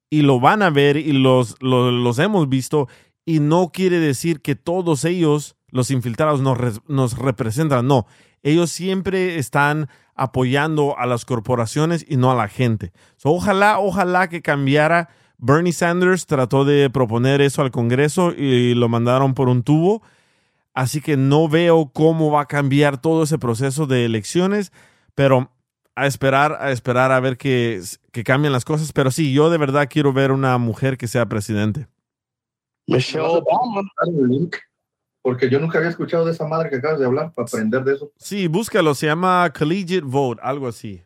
y 0.10 0.24
lo 0.24 0.40
van 0.40 0.64
a 0.64 0.72
ver 0.72 0.98
y 0.98 1.12
los, 1.12 1.58
los, 1.60 1.94
los 1.94 2.18
hemos 2.18 2.50
visto 2.50 2.88
y 3.24 3.42
no 3.42 3.70
quiere 3.72 4.00
decir 4.00 4.42
que 4.42 4.56
todos 4.56 5.06
ellos, 5.06 5.58
los 5.68 5.92
infiltrados, 5.92 6.42
nos, 6.42 6.82
nos 6.88 7.16
representan. 7.20 7.86
No, 7.86 8.08
ellos 8.46 8.70
siempre 8.70 9.40
están 9.40 9.90
apoyando 10.14 10.98
a 11.00 11.08
las 11.08 11.26
corporaciones 11.26 12.06
y 12.08 12.16
no 12.16 12.32
a 12.32 12.36
la 12.36 12.48
gente. 12.48 12.94
So, 13.18 13.32
ojalá, 13.32 13.80
ojalá 13.80 14.30
que 14.30 14.44
cambiara. 14.44 15.10
Bernie 15.40 15.74
Sanders 15.74 16.28
trató 16.28 16.64
de 16.64 16.92
proponer 16.92 17.42
eso 17.42 17.64
al 17.64 17.72
Congreso 17.72 18.32
y 18.32 18.76
lo 18.76 18.88
mandaron 18.88 19.34
por 19.34 19.50
un 19.50 19.64
tubo. 19.64 20.04
Así 20.76 21.02
que 21.02 21.18
no 21.18 21.50
veo 21.50 21.90
cómo 21.92 22.30
va 22.32 22.42
a 22.42 22.46
cambiar 22.46 23.02
todo 23.02 23.24
ese 23.24 23.40
proceso 23.40 23.88
de 23.88 24.06
elecciones, 24.06 24.72
pero 25.16 25.50
a 25.96 26.06
esperar, 26.06 26.58
a 26.62 26.72
esperar 26.72 27.12
a 27.12 27.20
ver 27.20 27.38
que, 27.38 27.82
que 28.12 28.24
cambien 28.24 28.54
las 28.54 28.64
cosas. 28.64 28.94
Pero 28.94 29.10
sí, 29.10 29.34
yo 29.34 29.50
de 29.50 29.58
verdad 29.58 29.88
quiero 29.90 30.14
ver 30.14 30.32
una 30.32 30.60
mujer 30.60 30.98
que 30.98 31.08
sea 31.08 31.26
presidente. 31.26 31.88
Michelle 32.86 33.26
Obama. 33.26 33.82
Porque 35.26 35.50
yo 35.50 35.60
nunca 35.60 35.80
había 35.80 35.90
escuchado 35.90 36.24
de 36.24 36.34
esa 36.34 36.46
madre 36.46 36.70
que 36.70 36.76
acabas 36.76 37.00
de 37.00 37.06
hablar 37.08 37.32
para 37.34 37.48
aprender 37.48 37.84
de 37.84 37.96
eso. 37.96 38.12
Sí, 38.16 38.46
búscalo, 38.48 38.94
se 38.94 39.08
llama 39.08 39.52
Collegiate 39.58 40.06
Vote, 40.06 40.40
algo 40.44 40.68
así. 40.68 41.02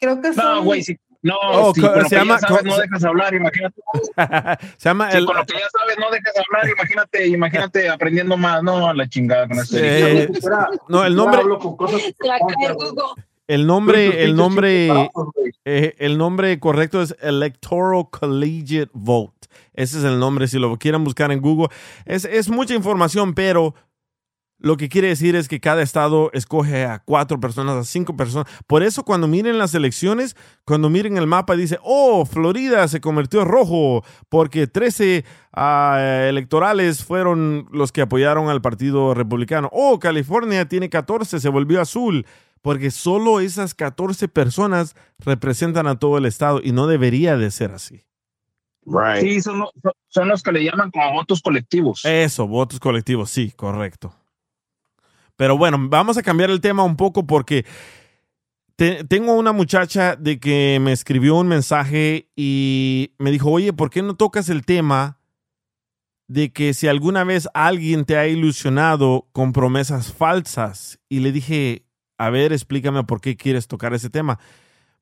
Creo 0.00 0.18
que 0.22 0.30
No, 0.30 0.62
güey, 0.62 0.82
sí. 0.82 0.96
No, 1.22 1.34
Oh, 1.42 1.74
sí, 1.74 1.82
co- 1.82 1.88
con 1.92 1.98
lo 1.98 2.08
se 2.08 2.08
que 2.08 2.16
llama- 2.16 2.38
ya 2.40 2.48
sabes, 2.48 2.64
no 2.64 2.78
dejas 2.78 3.04
hablar, 3.04 3.34
imagínate. 3.34 3.82
Se 4.78 4.88
llama 4.88 5.10
Sí, 5.10 5.18
el, 5.18 5.26
con 5.26 5.36
lo 5.36 5.44
que 5.44 5.52
ya 5.52 5.68
sabes, 5.78 5.98
no 5.98 6.10
dejas 6.10 6.32
hablar, 6.38 6.70
imagínate, 6.74 7.26
imagínate 7.26 7.88
aprendiendo 7.90 8.38
más, 8.38 8.62
no, 8.62 8.94
la 8.94 9.06
chingada 9.06 9.46
con 9.46 9.58
este. 9.58 10.22
Eh, 10.22 10.28
no, 10.88 11.04
el 11.04 11.14
nombre, 11.14 11.42
el 13.48 13.66
nombre, 13.66 14.22
el 14.24 14.34
nombre, 14.34 15.10
eh, 15.66 15.94
el 15.98 16.16
nombre 16.16 16.58
correcto 16.58 17.02
es 17.02 17.14
Electoral 17.20 18.08
Collegiate 18.10 18.90
Vote. 18.94 19.48
Ese 19.80 19.98
es 19.98 20.04
el 20.04 20.18
nombre, 20.18 20.46
si 20.46 20.58
lo 20.58 20.76
quieren 20.78 21.04
buscar 21.04 21.32
en 21.32 21.40
Google. 21.40 21.68
Es, 22.04 22.24
es 22.24 22.50
mucha 22.50 22.74
información, 22.74 23.34
pero 23.34 23.74
lo 24.60 24.76
que 24.76 24.90
quiere 24.90 25.08
decir 25.08 25.36
es 25.36 25.48
que 25.48 25.58
cada 25.58 25.80
estado 25.80 26.30
escoge 26.34 26.84
a 26.84 26.98
cuatro 26.98 27.40
personas, 27.40 27.76
a 27.76 27.84
cinco 27.84 28.14
personas. 28.14 28.46
Por 28.66 28.82
eso 28.82 29.04
cuando 29.04 29.26
miren 29.26 29.56
las 29.56 29.74
elecciones, 29.74 30.36
cuando 30.66 30.90
miren 30.90 31.16
el 31.16 31.26
mapa, 31.26 31.56
dice, 31.56 31.78
oh, 31.82 32.26
Florida 32.26 32.86
se 32.86 33.00
convirtió 33.00 33.40
en 33.40 33.48
rojo 33.48 34.04
porque 34.28 34.66
13 34.66 35.24
ah, 35.54 36.26
electorales 36.28 37.02
fueron 37.02 37.68
los 37.72 37.90
que 37.90 38.02
apoyaron 38.02 38.50
al 38.50 38.60
Partido 38.60 39.14
Republicano. 39.14 39.70
Oh, 39.72 39.98
California 39.98 40.68
tiene 40.68 40.90
14, 40.90 41.40
se 41.40 41.48
volvió 41.48 41.80
azul. 41.80 42.26
Porque 42.60 42.90
solo 42.90 43.40
esas 43.40 43.74
14 43.74 44.28
personas 44.28 44.94
representan 45.20 45.86
a 45.86 45.98
todo 45.98 46.18
el 46.18 46.26
estado 46.26 46.60
y 46.62 46.72
no 46.72 46.86
debería 46.86 47.38
de 47.38 47.50
ser 47.50 47.70
así. 47.72 48.04
Right. 48.86 49.20
Sí, 49.22 49.40
son, 49.42 49.58
los- 49.60 49.70
son- 49.82 49.92
son 50.08 50.28
los 50.28 50.42
que 50.42 50.52
le 50.52 50.64
llaman 50.64 50.90
como 50.90 51.12
votos 51.12 51.40
colectivos. 51.42 52.04
Eso, 52.04 52.46
votos 52.46 52.80
colectivos, 52.80 53.30
sí, 53.30 53.50
correcto. 53.52 54.14
Pero 55.36 55.56
bueno, 55.56 55.78
vamos 55.80 56.18
a 56.18 56.22
cambiar 56.22 56.50
el 56.50 56.60
tema 56.60 56.82
un 56.84 56.96
poco 56.96 57.26
porque 57.26 57.64
te- 58.76 59.04
tengo 59.04 59.34
una 59.34 59.52
muchacha 59.52 60.16
de 60.16 60.38
que 60.40 60.78
me 60.80 60.92
escribió 60.92 61.36
un 61.36 61.48
mensaje 61.48 62.28
y 62.36 63.12
me 63.18 63.30
dijo, 63.30 63.50
oye, 63.50 63.72
¿por 63.72 63.90
qué 63.90 64.02
no 64.02 64.16
tocas 64.16 64.48
el 64.48 64.64
tema 64.64 65.18
de 66.28 66.52
que 66.52 66.74
si 66.74 66.88
alguna 66.88 67.24
vez 67.24 67.48
alguien 67.54 68.04
te 68.04 68.16
ha 68.16 68.26
ilusionado 68.26 69.28
con 69.32 69.52
promesas 69.52 70.12
falsas? 70.12 70.98
Y 71.08 71.20
le 71.20 71.32
dije, 71.32 71.84
a 72.18 72.30
ver, 72.30 72.52
explícame 72.52 73.04
por 73.04 73.20
qué 73.20 73.36
quieres 73.36 73.66
tocar 73.66 73.94
ese 73.94 74.10
tema. 74.10 74.38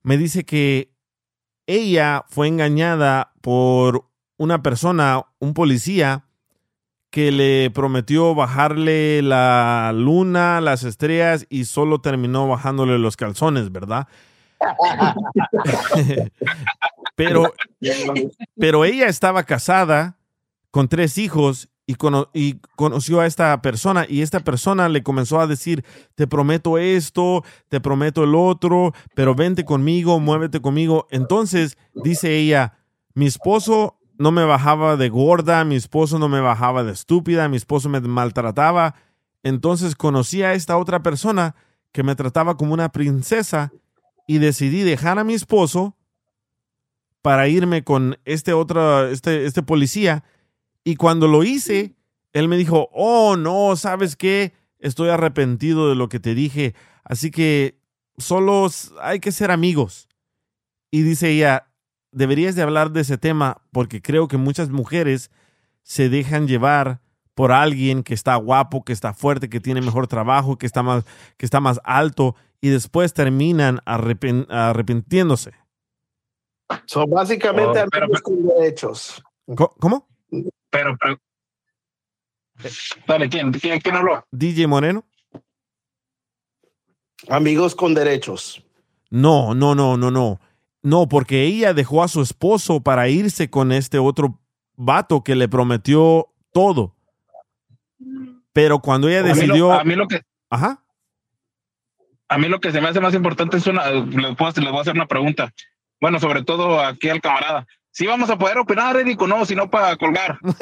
Me 0.02 0.16
dice 0.16 0.44
que 0.44 0.92
ella 1.68 2.24
fue 2.28 2.48
engañada 2.48 3.32
por 3.42 4.06
una 4.38 4.62
persona, 4.62 5.26
un 5.38 5.52
policía, 5.52 6.24
que 7.10 7.30
le 7.30 7.70
prometió 7.70 8.34
bajarle 8.34 9.22
la 9.22 9.92
luna, 9.94 10.60
las 10.60 10.82
estrellas 10.82 11.46
y 11.50 11.66
solo 11.66 12.00
terminó 12.00 12.48
bajándole 12.48 12.98
los 12.98 13.16
calzones, 13.16 13.70
¿verdad? 13.70 14.08
pero, 17.14 17.52
pero 18.58 18.84
ella 18.84 19.06
estaba 19.06 19.42
casada 19.44 20.16
con 20.70 20.88
tres 20.88 21.18
hijos 21.18 21.68
y, 21.88 21.94
cono- 21.94 22.28
y 22.34 22.60
conoció 22.76 23.20
a 23.20 23.26
esta 23.26 23.60
persona 23.62 24.04
y 24.06 24.20
esta 24.20 24.40
persona 24.40 24.90
le 24.90 25.02
comenzó 25.02 25.40
a 25.40 25.46
decir, 25.46 25.84
te 26.14 26.26
prometo 26.26 26.76
esto, 26.76 27.42
te 27.70 27.80
prometo 27.80 28.22
el 28.24 28.34
otro, 28.34 28.92
pero 29.14 29.34
vente 29.34 29.64
conmigo, 29.64 30.20
muévete 30.20 30.60
conmigo. 30.60 31.08
Entonces, 31.10 31.78
dice 31.94 32.36
ella, 32.36 32.74
mi 33.14 33.24
esposo 33.26 33.98
no 34.18 34.30
me 34.32 34.44
bajaba 34.44 34.96
de 34.98 35.08
gorda, 35.08 35.64
mi 35.64 35.76
esposo 35.76 36.18
no 36.18 36.28
me 36.28 36.40
bajaba 36.42 36.84
de 36.84 36.92
estúpida, 36.92 37.48
mi 37.48 37.56
esposo 37.56 37.88
me 37.88 38.00
maltrataba. 38.00 38.94
Entonces 39.42 39.96
conocí 39.96 40.42
a 40.42 40.52
esta 40.52 40.76
otra 40.76 41.02
persona 41.02 41.54
que 41.92 42.02
me 42.02 42.14
trataba 42.16 42.58
como 42.58 42.74
una 42.74 42.90
princesa 42.90 43.72
y 44.26 44.38
decidí 44.38 44.82
dejar 44.82 45.18
a 45.18 45.24
mi 45.24 45.32
esposo 45.32 45.96
para 47.22 47.48
irme 47.48 47.82
con 47.82 48.18
este 48.26 48.52
otro, 48.52 49.06
este, 49.08 49.46
este 49.46 49.62
policía. 49.62 50.22
Y 50.88 50.96
cuando 50.96 51.28
lo 51.28 51.44
hice, 51.44 51.94
él 52.32 52.48
me 52.48 52.56
dijo, 52.56 52.88
oh, 52.94 53.36
no, 53.36 53.76
¿sabes 53.76 54.16
qué? 54.16 54.54
Estoy 54.78 55.10
arrepentido 55.10 55.90
de 55.90 55.94
lo 55.94 56.08
que 56.08 56.18
te 56.18 56.34
dije. 56.34 56.74
Así 57.04 57.30
que 57.30 57.78
solo 58.16 58.66
hay 59.02 59.20
que 59.20 59.30
ser 59.30 59.50
amigos. 59.50 60.08
Y 60.90 61.02
dice 61.02 61.28
ella, 61.30 61.68
deberías 62.10 62.54
de 62.56 62.62
hablar 62.62 62.90
de 62.92 63.02
ese 63.02 63.18
tema 63.18 63.60
porque 63.70 64.00
creo 64.00 64.28
que 64.28 64.38
muchas 64.38 64.70
mujeres 64.70 65.30
se 65.82 66.08
dejan 66.08 66.48
llevar 66.48 67.02
por 67.34 67.52
alguien 67.52 68.02
que 68.02 68.14
está 68.14 68.34
guapo, 68.36 68.82
que 68.82 68.94
está 68.94 69.12
fuerte, 69.12 69.50
que 69.50 69.60
tiene 69.60 69.82
mejor 69.82 70.06
trabajo, 70.06 70.56
que 70.56 70.64
está 70.64 70.82
más, 70.82 71.04
que 71.36 71.44
está 71.44 71.60
más 71.60 71.80
alto 71.84 72.34
y 72.62 72.70
después 72.70 73.12
terminan 73.12 73.80
arrepen- 73.84 74.46
arrepintiéndose. 74.48 75.52
So, 76.86 77.06
básicamente, 77.06 77.82
Oh, 77.82 77.88
pero- 77.90 78.08
con 78.22 78.46
derechos. 78.46 79.22
¿Cómo? 79.78 80.08
Pero, 80.70 80.96
pero- 80.98 81.18
Dale, 83.06 83.28
¿quién, 83.28 83.52
quién, 83.52 83.80
quién 83.80 83.94
habló? 83.94 84.26
DJ 84.32 84.66
Moreno. 84.66 85.04
Amigos 87.28 87.74
con 87.74 87.94
derechos. 87.94 88.62
No, 89.10 89.54
no, 89.54 89.74
no, 89.74 89.96
no, 89.96 90.10
no. 90.10 90.40
No, 90.82 91.08
porque 91.08 91.44
ella 91.44 91.74
dejó 91.74 92.02
a 92.02 92.08
su 92.08 92.22
esposo 92.22 92.80
para 92.80 93.08
irse 93.08 93.50
con 93.50 93.72
este 93.72 93.98
otro 93.98 94.40
vato 94.76 95.22
que 95.24 95.34
le 95.34 95.48
prometió 95.48 96.28
todo. 96.52 96.94
Pero 98.52 98.78
cuando 98.80 99.08
ella 99.08 99.20
A 99.20 99.22
mí 99.22 99.28
lo- 99.28 99.34
decidió... 99.34 99.72
a 99.72 99.84
mí 99.84 99.94
lo 99.94 100.06
que 100.08 100.22
Ajá. 100.50 100.82
a 102.28 102.38
mí 102.38 102.48
lo 102.48 102.60
que 102.60 102.72
se 102.72 102.80
me 102.80 102.88
hace 102.88 103.00
más 103.00 103.14
importante 103.14 103.56
es 103.56 103.66
una, 103.66 103.90
les 103.90 104.36
puedo, 104.36 104.52
les 104.60 104.70
voy 104.70 104.78
a 104.78 104.80
hacer 104.82 104.94
una 104.94 105.06
pregunta. 105.06 105.52
Bueno, 106.00 106.18
sobre 106.20 106.42
todo 106.44 106.80
aquí 106.80 107.08
al 107.08 107.20
camarada. 107.20 107.66
Si 107.98 108.06
vamos 108.06 108.30
a 108.30 108.38
poder 108.38 108.56
opinar, 108.58 108.96
Eric, 108.96 109.20
no, 109.22 109.44
si 109.44 109.56
no 109.56 109.68
para 109.68 109.96
colgar. 109.96 110.38
Nos 110.42 110.54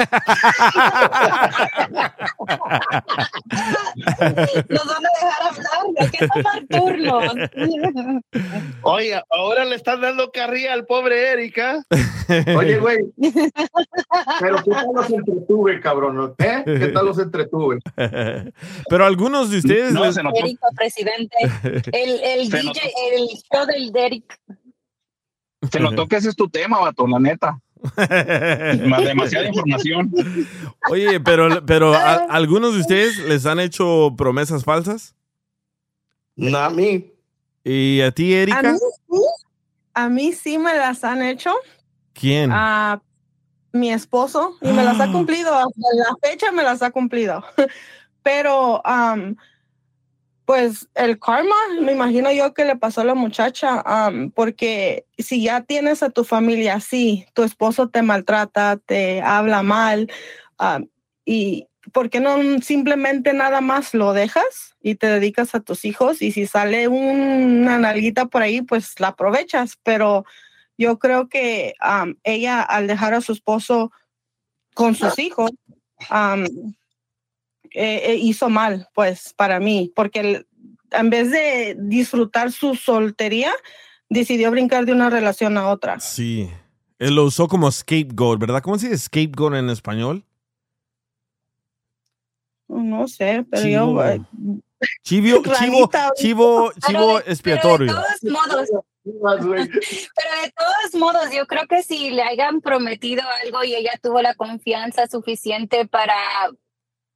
van 4.86 5.04
a 5.04 5.10
dejar 5.20 5.42
hablar, 5.50 5.82
hay 5.98 6.08
que 6.08 6.28
tomar 6.28 6.66
turnos. 6.70 7.34
Oye, 8.80 9.20
ahora 9.28 9.66
le 9.66 9.76
están 9.76 10.00
dando 10.00 10.30
carrilla 10.30 10.72
al 10.72 10.86
pobre 10.86 11.32
Erika. 11.32 11.84
Oye, 12.56 12.78
güey, 12.78 13.00
pero 14.40 14.56
¿qué 14.64 14.70
tal 14.70 14.86
los 14.94 15.10
entretuve, 15.10 15.78
cabrón? 15.80 16.34
¿Eh? 16.38 16.62
¿Qué 16.64 16.88
tal 16.88 17.04
los 17.04 17.18
entretuve? 17.18 17.80
Pero 18.88 19.04
algunos 19.04 19.50
de 19.50 19.58
ustedes... 19.58 19.92
No, 19.92 20.06
les-. 20.06 20.16
Eric, 20.16 20.58
presidente. 20.74 21.36
El, 21.92 22.18
el 22.18 22.48
DJ, 22.48 22.64
notó. 22.64 22.80
el 23.12 23.28
show 23.52 23.66
del 23.66 23.92
Derek. 23.92 24.40
Se 25.70 25.80
notó 25.80 26.06
que 26.06 26.16
ese 26.16 26.28
es 26.28 26.36
tu 26.36 26.48
tema, 26.48 26.78
vato, 26.80 27.06
la 27.06 27.18
neta. 27.18 27.58
Ma- 28.88 29.00
Demasiada 29.00 29.48
información. 29.48 30.12
Oye, 30.90 31.20
pero, 31.20 31.64
pero 31.64 31.94
¿a- 31.94 32.24
¿algunos 32.28 32.74
de 32.74 32.80
ustedes 32.80 33.18
les 33.18 33.46
han 33.46 33.60
hecho 33.60 34.14
promesas 34.16 34.64
falsas? 34.64 35.14
No, 36.36 36.58
a 36.58 36.70
mí. 36.70 37.12
¿Y 37.64 38.00
a 38.02 38.12
ti, 38.12 38.34
A 38.34 38.42
Erika? 38.42 38.72
mí, 38.72 38.78
sí, 38.78 39.20
a 39.94 40.08
mí 40.08 40.32
sí 40.32 40.58
me 40.58 40.74
las 40.76 41.02
han 41.04 41.22
hecho. 41.22 41.54
¿Quién? 42.12 42.50
a 42.52 43.00
mi 43.72 43.92
esposo 43.92 44.56
y 44.62 44.72
me 44.72 44.82
las 44.84 45.00
ha 45.00 45.08
cumplido. 45.12 45.52
Hasta 45.54 45.80
la 45.94 46.28
fecha 46.30 46.50
me 46.52 46.62
las 46.62 46.82
ha 46.82 46.90
cumplido. 46.90 47.44
Pero 48.22 48.80
am, 48.86 49.36
pues 50.46 50.88
el 50.94 51.18
karma, 51.18 51.54
me 51.82 51.92
imagino 51.92 52.30
yo 52.30 52.54
que 52.54 52.64
le 52.64 52.76
pasó 52.76 53.00
a 53.00 53.04
la 53.04 53.14
muchacha, 53.14 53.82
porque 54.34 55.04
si 55.18 55.42
ya 55.42 55.62
tienes 55.62 56.04
a 56.04 56.10
tu 56.10 56.22
familia 56.22 56.74
así, 56.74 57.26
tu 57.34 57.42
esposo 57.42 57.88
te 57.88 58.02
maltrata, 58.02 58.78
te 58.86 59.20
habla 59.20 59.64
mal, 59.64 60.08
y 61.24 61.66
¿por 61.92 62.10
qué 62.10 62.20
no 62.20 62.38
simplemente 62.62 63.32
nada 63.32 63.60
más 63.60 63.92
lo 63.92 64.12
dejas 64.12 64.76
y 64.80 64.94
te 64.94 65.08
dedicas 65.08 65.56
a 65.56 65.60
tus 65.60 65.84
hijos? 65.84 66.22
Y 66.22 66.30
si 66.30 66.46
sale 66.46 66.86
una 66.86 67.78
nalguita 67.78 68.26
por 68.26 68.42
ahí, 68.42 68.62
pues 68.62 69.00
la 69.00 69.08
aprovechas, 69.08 69.76
pero 69.82 70.24
yo 70.78 71.00
creo 71.00 71.28
que 71.28 71.74
am, 71.80 72.18
ella 72.22 72.62
al 72.62 72.86
dejar 72.86 73.14
a 73.14 73.20
su 73.20 73.32
esposo 73.32 73.90
con 74.74 74.94
sus 74.94 75.18
hijos, 75.18 75.50
eh, 77.76 78.12
eh, 78.12 78.14
hizo 78.16 78.48
mal, 78.48 78.88
pues, 78.94 79.32
para 79.34 79.60
mí, 79.60 79.92
porque 79.94 80.20
el- 80.20 80.46
en 80.92 81.10
vez 81.10 81.30
de 81.30 81.76
disfrutar 81.78 82.50
su 82.52 82.74
soltería, 82.74 83.52
decidió 84.08 84.50
brincar 84.50 84.86
de 84.86 84.92
una 84.92 85.10
relación 85.10 85.58
a 85.58 85.68
otra. 85.68 86.00
Sí. 86.00 86.48
Él 86.98 87.14
lo 87.14 87.24
usó 87.24 87.48
como 87.48 87.70
scapegoat, 87.70 88.38
¿verdad? 88.38 88.62
¿Cómo 88.62 88.78
se 88.78 88.88
dice 88.88 88.98
scapegoat 89.04 89.54
en 89.54 89.68
español? 89.70 90.24
No 92.68 93.06
sé, 93.08 93.44
pero 93.50 93.62
Chivo. 93.62 93.92
yo... 93.92 94.02
eh, 94.08 94.20
Chivo, 95.04 95.42
chivo, 95.58 95.90
chivo, 96.16 96.72
chivo 96.86 97.16
de- 97.18 97.22
pero 97.22 97.30
expiatorio. 97.32 97.86
de 97.86 97.92
todos 97.92 98.22
modos, 98.24 98.68
pero 99.04 100.42
de 100.42 100.52
todos 100.56 100.94
modos, 101.00 101.30
yo 101.32 101.46
creo 101.46 101.66
que 101.68 101.82
si 101.82 102.10
le 102.10 102.22
hayan 102.22 102.60
prometido 102.60 103.22
algo 103.44 103.62
y 103.64 103.74
ella 103.74 103.92
tuvo 104.02 104.20
la 104.20 104.34
confianza 104.34 105.06
suficiente 105.06 105.86
para, 105.86 106.14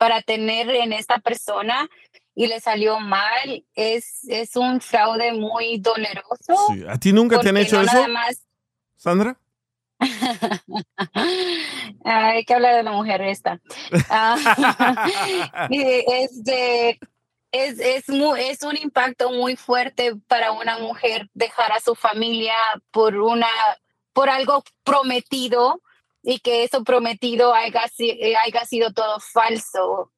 para 0.01 0.23
tener 0.23 0.71
en 0.71 0.95
esta 0.95 1.19
persona 1.19 1.87
y 2.35 2.47
le 2.47 2.59
salió 2.59 3.01
mal, 3.01 3.67
es, 3.75 4.25
es 4.29 4.57
un 4.57 4.81
fraude 4.81 5.35
muy 5.35 5.77
doloroso. 5.79 6.73
Sí. 6.73 6.85
¿A 6.89 6.97
ti 6.97 7.13
nunca 7.13 7.39
te 7.39 7.51
han 7.51 7.59
hecho 7.59 7.77
no 7.77 7.83
eso, 7.83 7.93
nada 7.93 8.09
más 8.09 8.47
Sandra? 8.97 9.37
Hay 12.05 12.45
que 12.47 12.55
hablar 12.55 12.77
de 12.77 12.83
la 12.83 12.93
mujer 12.93 13.21
esta. 13.21 13.61
Ah, 14.09 15.67
y 15.71 15.83
este, 15.83 16.99
es, 17.53 17.79
es, 17.79 18.09
mu- 18.09 18.37
es 18.37 18.63
un 18.63 18.79
impacto 18.79 19.31
muy 19.33 19.57
fuerte 19.57 20.17
para 20.27 20.53
una 20.53 20.79
mujer 20.79 21.29
dejar 21.35 21.73
a 21.73 21.81
su 21.81 21.95
familia 21.95 22.55
por, 22.91 23.17
una, 23.17 23.49
por 24.15 24.31
algo 24.31 24.65
prometido 24.83 25.83
y 26.23 26.39
que 26.41 26.65
eso 26.65 26.85
prometido 26.85 27.55
haya, 27.55 27.85
eh, 27.99 28.35
haya 28.37 28.65
sido 28.65 28.93
todo 28.93 29.21
falso. 29.21 30.13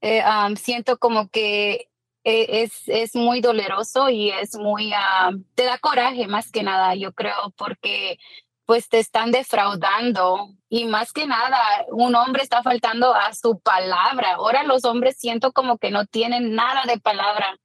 Eh, 0.00 0.22
um, 0.24 0.56
siento 0.56 0.98
como 0.98 1.28
que 1.28 1.88
eh, 2.24 2.62
es, 2.62 2.82
es 2.86 3.14
muy 3.14 3.40
doloroso 3.40 4.10
y 4.10 4.30
es 4.30 4.56
muy, 4.56 4.92
te 5.54 5.64
da 5.64 5.78
coraje 5.78 6.26
más 6.26 6.50
que 6.50 6.62
nada, 6.62 6.94
yo 6.94 7.12
creo, 7.12 7.52
porque 7.56 8.18
pues 8.66 8.88
te 8.88 8.98
están 8.98 9.30
defraudando 9.30 10.48
y 10.70 10.86
más 10.86 11.12
que 11.12 11.26
nada 11.26 11.58
un 11.90 12.14
hombre 12.14 12.42
está 12.42 12.62
faltando 12.62 13.14
a 13.14 13.34
su 13.34 13.60
palabra. 13.60 14.34
Ahora 14.36 14.62
los 14.62 14.84
hombres 14.86 15.16
siento 15.18 15.52
como 15.52 15.76
que 15.78 15.90
no 15.90 16.06
tienen 16.06 16.54
nada 16.54 16.84
de 16.86 16.98
palabra, 16.98 17.58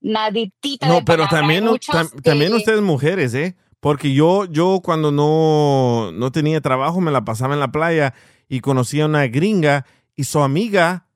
naditita 0.00 0.86
No, 0.86 0.96
de 0.96 1.02
pero 1.02 1.24
palabra. 1.24 1.38
también, 1.40 1.64
Hay 1.64 1.70
muchos 1.70 1.94
tam- 1.94 2.22
también 2.22 2.52
ustedes 2.54 2.82
mujeres, 2.82 3.34
¿eh? 3.34 3.56
Porque 3.84 4.14
yo, 4.14 4.46
yo 4.46 4.80
cuando 4.82 5.12
no, 5.12 6.10
no 6.12 6.32
tenía 6.32 6.62
trabajo 6.62 7.02
me 7.02 7.10
la 7.10 7.22
pasaba 7.26 7.52
en 7.52 7.60
la 7.60 7.70
playa 7.70 8.14
y 8.48 8.60
conocí 8.60 8.98
a 9.02 9.04
una 9.04 9.26
gringa 9.26 9.84
y 10.16 10.24
su 10.24 10.40
amiga 10.40 11.06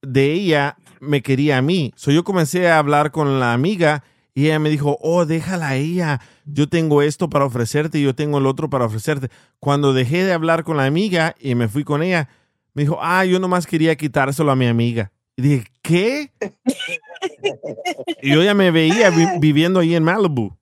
de 0.00 0.32
ella 0.32 0.76
me 1.00 1.20
quería 1.20 1.58
a 1.58 1.62
mí. 1.62 1.92
So 1.96 2.12
yo 2.12 2.22
comencé 2.22 2.68
a 2.68 2.78
hablar 2.78 3.10
con 3.10 3.40
la 3.40 3.52
amiga 3.52 4.04
y 4.36 4.46
ella 4.46 4.60
me 4.60 4.70
dijo, 4.70 4.98
oh, 5.00 5.26
déjala 5.26 5.70
a 5.70 5.74
ella. 5.74 6.20
Yo 6.44 6.68
tengo 6.68 7.02
esto 7.02 7.28
para 7.28 7.44
ofrecerte 7.44 7.98
y 7.98 8.04
yo 8.04 8.14
tengo 8.14 8.38
el 8.38 8.46
otro 8.46 8.70
para 8.70 8.84
ofrecerte. 8.84 9.28
Cuando 9.58 9.92
dejé 9.92 10.22
de 10.22 10.32
hablar 10.32 10.62
con 10.62 10.76
la 10.76 10.84
amiga 10.84 11.34
y 11.40 11.56
me 11.56 11.66
fui 11.66 11.82
con 11.82 12.04
ella, 12.04 12.28
me 12.74 12.82
dijo, 12.82 12.98
ah, 13.02 13.24
yo 13.24 13.40
nomás 13.40 13.66
quería 13.66 13.96
quitárselo 13.96 14.52
a 14.52 14.56
mi 14.56 14.68
amiga. 14.68 15.10
Y 15.36 15.42
dije, 15.42 15.64
¿qué? 15.82 16.30
Y 18.22 18.30
yo 18.32 18.44
ya 18.44 18.54
me 18.54 18.70
veía 18.70 19.10
vi- 19.10 19.38
viviendo 19.40 19.80
ahí 19.80 19.94
en 19.96 20.04
Malibu. 20.04 20.56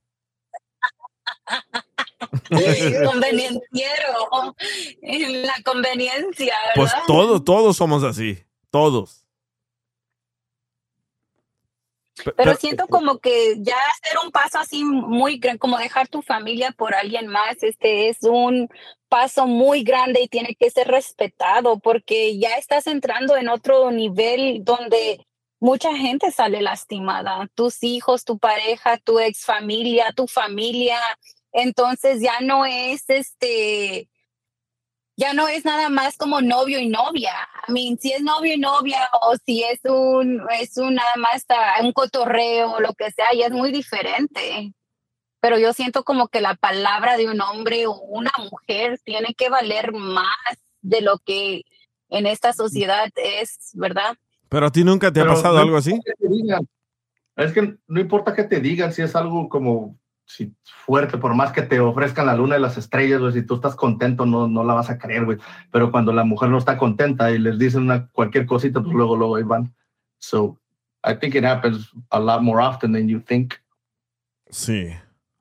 convenienciero 3.04 4.54
en 5.02 5.42
la 5.42 5.54
conveniencia, 5.64 6.54
Pues 6.74 6.90
¿verdad? 6.92 7.04
todos, 7.06 7.44
todos 7.44 7.76
somos 7.76 8.04
así. 8.04 8.38
Todos. 8.70 9.18
Pe- 12.24 12.32
Pero 12.32 12.52
pe- 12.52 12.58
siento 12.58 12.86
como 12.88 13.18
que 13.18 13.56
ya 13.58 13.76
hacer 13.76 14.18
un 14.24 14.30
paso 14.30 14.58
así 14.58 14.84
muy 14.84 15.38
grande, 15.38 15.58
como 15.58 15.78
dejar 15.78 16.08
tu 16.08 16.22
familia 16.22 16.70
por 16.72 16.94
alguien 16.94 17.26
más, 17.26 17.62
este 17.62 18.08
es 18.08 18.18
un 18.22 18.68
paso 19.08 19.46
muy 19.46 19.82
grande 19.82 20.22
y 20.22 20.28
tiene 20.28 20.54
que 20.54 20.70
ser 20.70 20.88
respetado 20.88 21.78
porque 21.80 22.38
ya 22.38 22.56
estás 22.56 22.86
entrando 22.86 23.36
en 23.36 23.48
otro 23.48 23.90
nivel 23.90 24.60
donde 24.62 25.26
mucha 25.58 25.94
gente 25.96 26.30
sale 26.30 26.60
lastimada, 26.62 27.48
tus 27.54 27.82
hijos, 27.82 28.24
tu 28.24 28.38
pareja, 28.38 28.98
tu 28.98 29.18
ex 29.18 29.44
familia, 29.44 30.12
tu 30.12 30.26
familia, 30.26 30.98
entonces 31.52 32.20
ya 32.20 32.40
no 32.40 32.64
es 32.66 33.04
este 33.08 34.08
ya 35.16 35.34
no 35.34 35.46
es 35.48 35.64
nada 35.64 35.88
más 35.88 36.16
como 36.16 36.40
novio 36.40 36.78
y 36.78 36.88
novia. 36.88 37.32
I 37.68 37.72
mean, 37.72 37.98
si 37.98 38.12
es 38.12 38.22
novio 38.22 38.54
y 38.54 38.58
novia 38.58 39.08
o 39.20 39.36
si 39.44 39.62
es 39.62 39.80
un, 39.84 40.42
es 40.58 40.76
un 40.78 40.94
nada 40.94 41.14
más 41.16 41.44
un 41.82 41.92
cotorreo 41.92 42.72
o 42.72 42.80
lo 42.80 42.94
que 42.94 43.10
sea, 43.10 43.26
ya 43.36 43.46
es 43.46 43.52
muy 43.52 43.70
diferente. 43.72 44.72
Pero 45.40 45.58
yo 45.58 45.72
siento 45.72 46.02
como 46.04 46.28
que 46.28 46.40
la 46.40 46.54
palabra 46.54 47.16
de 47.16 47.28
un 47.28 47.40
hombre 47.40 47.86
o 47.86 47.92
una 47.92 48.32
mujer 48.50 49.00
tiene 49.04 49.34
que 49.34 49.48
valer 49.48 49.92
más 49.92 50.26
de 50.80 51.00
lo 51.02 51.18
que 51.18 51.62
en 52.08 52.26
esta 52.26 52.52
sociedad 52.52 53.10
es, 53.16 53.70
¿verdad? 53.74 54.16
Pero 54.48 54.66
a 54.66 54.72
ti 54.72 54.84
nunca 54.84 55.12
te 55.12 55.20
ha 55.20 55.24
Pero 55.24 55.34
pasado 55.34 55.56
no 55.56 55.62
algo 55.62 55.76
así. 55.76 55.90
importa 55.90 56.12
que 56.18 56.26
te 56.26 56.34
digan. 56.34 56.68
Es 57.36 57.52
que 57.52 57.74
no 57.86 58.00
importa 58.00 58.34
que 58.34 58.44
te 58.44 58.60
digan 58.60 58.92
si 58.92 59.02
es 59.02 59.16
algo 59.16 59.48
como 59.48 59.98
si 60.24 60.54
fuerte, 60.64 61.18
por 61.18 61.34
más 61.34 61.52
que 61.52 61.62
te 61.62 61.80
ofrezcan 61.80 62.26
la 62.26 62.36
luna 62.36 62.56
y 62.56 62.60
las 62.60 62.78
estrellas, 62.78 63.20
güey, 63.20 63.32
si 63.32 63.42
tú 63.42 63.56
estás 63.56 63.74
contento, 63.74 64.24
no, 64.24 64.48
no 64.48 64.64
la 64.64 64.74
vas 64.74 64.90
a 64.90 64.98
creer, 64.98 65.24
güey. 65.24 65.38
Pero 65.70 65.90
cuando 65.90 66.12
la 66.12 66.24
mujer 66.24 66.48
no 66.48 66.58
está 66.58 66.78
contenta 66.78 67.30
y 67.30 67.38
les 67.38 67.58
dicen 67.58 67.82
una, 67.82 68.08
cualquier 68.08 68.46
cosita, 68.46 68.80
pues 68.80 68.94
luego, 68.94 69.16
luego 69.16 69.36
ahí 69.36 69.42
van. 69.42 69.74
So, 70.18 70.58
I 71.04 71.14
think 71.14 71.34
it 71.34 71.44
happens 71.44 71.92
a 72.10 72.20
lot 72.20 72.42
more 72.42 72.62
often 72.62 72.92
than 72.92 73.08
you 73.08 73.20
think. 73.20 73.54
Sí. 74.48 74.88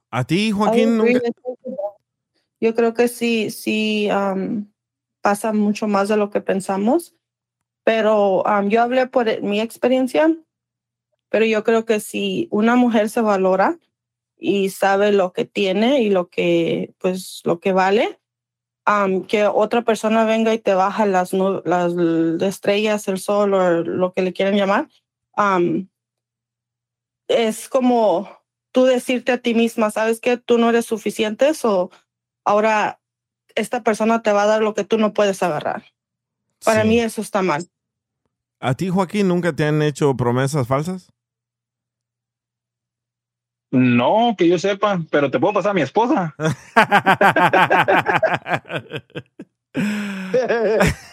¿A 0.10 0.24
ti, 0.24 0.52
Joaquín? 0.52 0.98
nunca-. 0.98 1.22
Yo 2.60 2.76
creo 2.76 2.94
que 2.94 3.08
sí, 3.08 3.50
sí 3.50 4.10
um, 4.12 4.68
pasa 5.22 5.54
mucho 5.54 5.88
más 5.88 6.10
de 6.10 6.18
lo 6.18 6.30
que 6.30 6.42
pensamos, 6.42 7.16
pero 7.84 8.44
um, 8.44 8.70
yo 8.70 8.82
hablé 8.82 9.08
por 9.08 9.28
e- 9.28 9.42
mi 9.42 9.60
experiencia, 9.60 10.36
pero 11.30 11.46
yo 11.46 11.64
creo 11.64 11.86
que 11.86 12.00
si 12.00 12.48
una 12.52 12.76
mujer 12.76 13.10
se 13.10 13.22
valora 13.22 13.80
y 14.44 14.72
sabe 14.72 15.12
lo 15.12 15.34
que 15.34 15.46
tiene 15.46 16.02
y 16.02 16.10
lo 16.10 16.28
que, 16.28 16.96
pues, 16.98 17.42
lo 17.46 17.60
que 17.60 17.74
vale, 17.74 18.20
um, 18.88 19.24
que 19.24 19.46
otra 19.46 19.84
persona 19.84 20.26
venga 20.26 20.52
y 20.52 20.58
te 20.58 20.74
baja 20.74 21.06
las, 21.06 21.32
las 21.32 21.94
estrellas, 22.42 23.08
el 23.08 23.20
sol 23.20 23.54
o 23.54 23.84
lo 23.84 24.14
que 24.14 24.24
le 24.24 24.34
quieran 24.34 24.56
llamar, 24.56 24.90
um, 25.38 25.88
es 27.28 27.70
como 27.70 28.28
tú 28.72 28.86
decirte 28.86 29.32
a 29.32 29.38
ti 29.38 29.54
misma, 29.54 29.92
sabes 29.92 30.20
que 30.20 30.38
tú 30.38 30.58
no 30.58 30.70
eres 30.70 30.88
suficiente 30.88 31.52
o 31.64 31.92
ahora 32.44 33.00
esta 33.54 33.84
persona 33.84 34.24
te 34.24 34.32
va 34.34 34.44
a 34.44 34.48
dar 34.48 34.64
lo 34.64 34.74
que 34.74 34.86
tú 34.86 34.98
no 34.98 35.14
puedes 35.14 35.44
agarrar. 35.44 35.84
Para 36.66 36.82
Sí. 36.82 36.88
mí 36.90 37.00
eso 37.00 37.22
está 37.22 37.44
mal. 37.44 37.68
¿A 38.60 38.74
ti, 38.74 38.90
Joaquín, 38.90 39.28
nunca 39.28 39.56
te 39.56 39.66
han 39.66 39.84
hecho 39.84 40.16
promesas 40.16 40.68
falsas? 40.68 41.12
No, 43.72 44.36
que 44.38 44.50
yo 44.50 44.60
sepa, 44.60 45.00
pero 45.10 45.32
te 45.32 45.40
puedo 45.40 45.54
pasar 45.54 45.72
a 45.72 45.74
mi 45.74 45.82
esposa. 45.82 46.36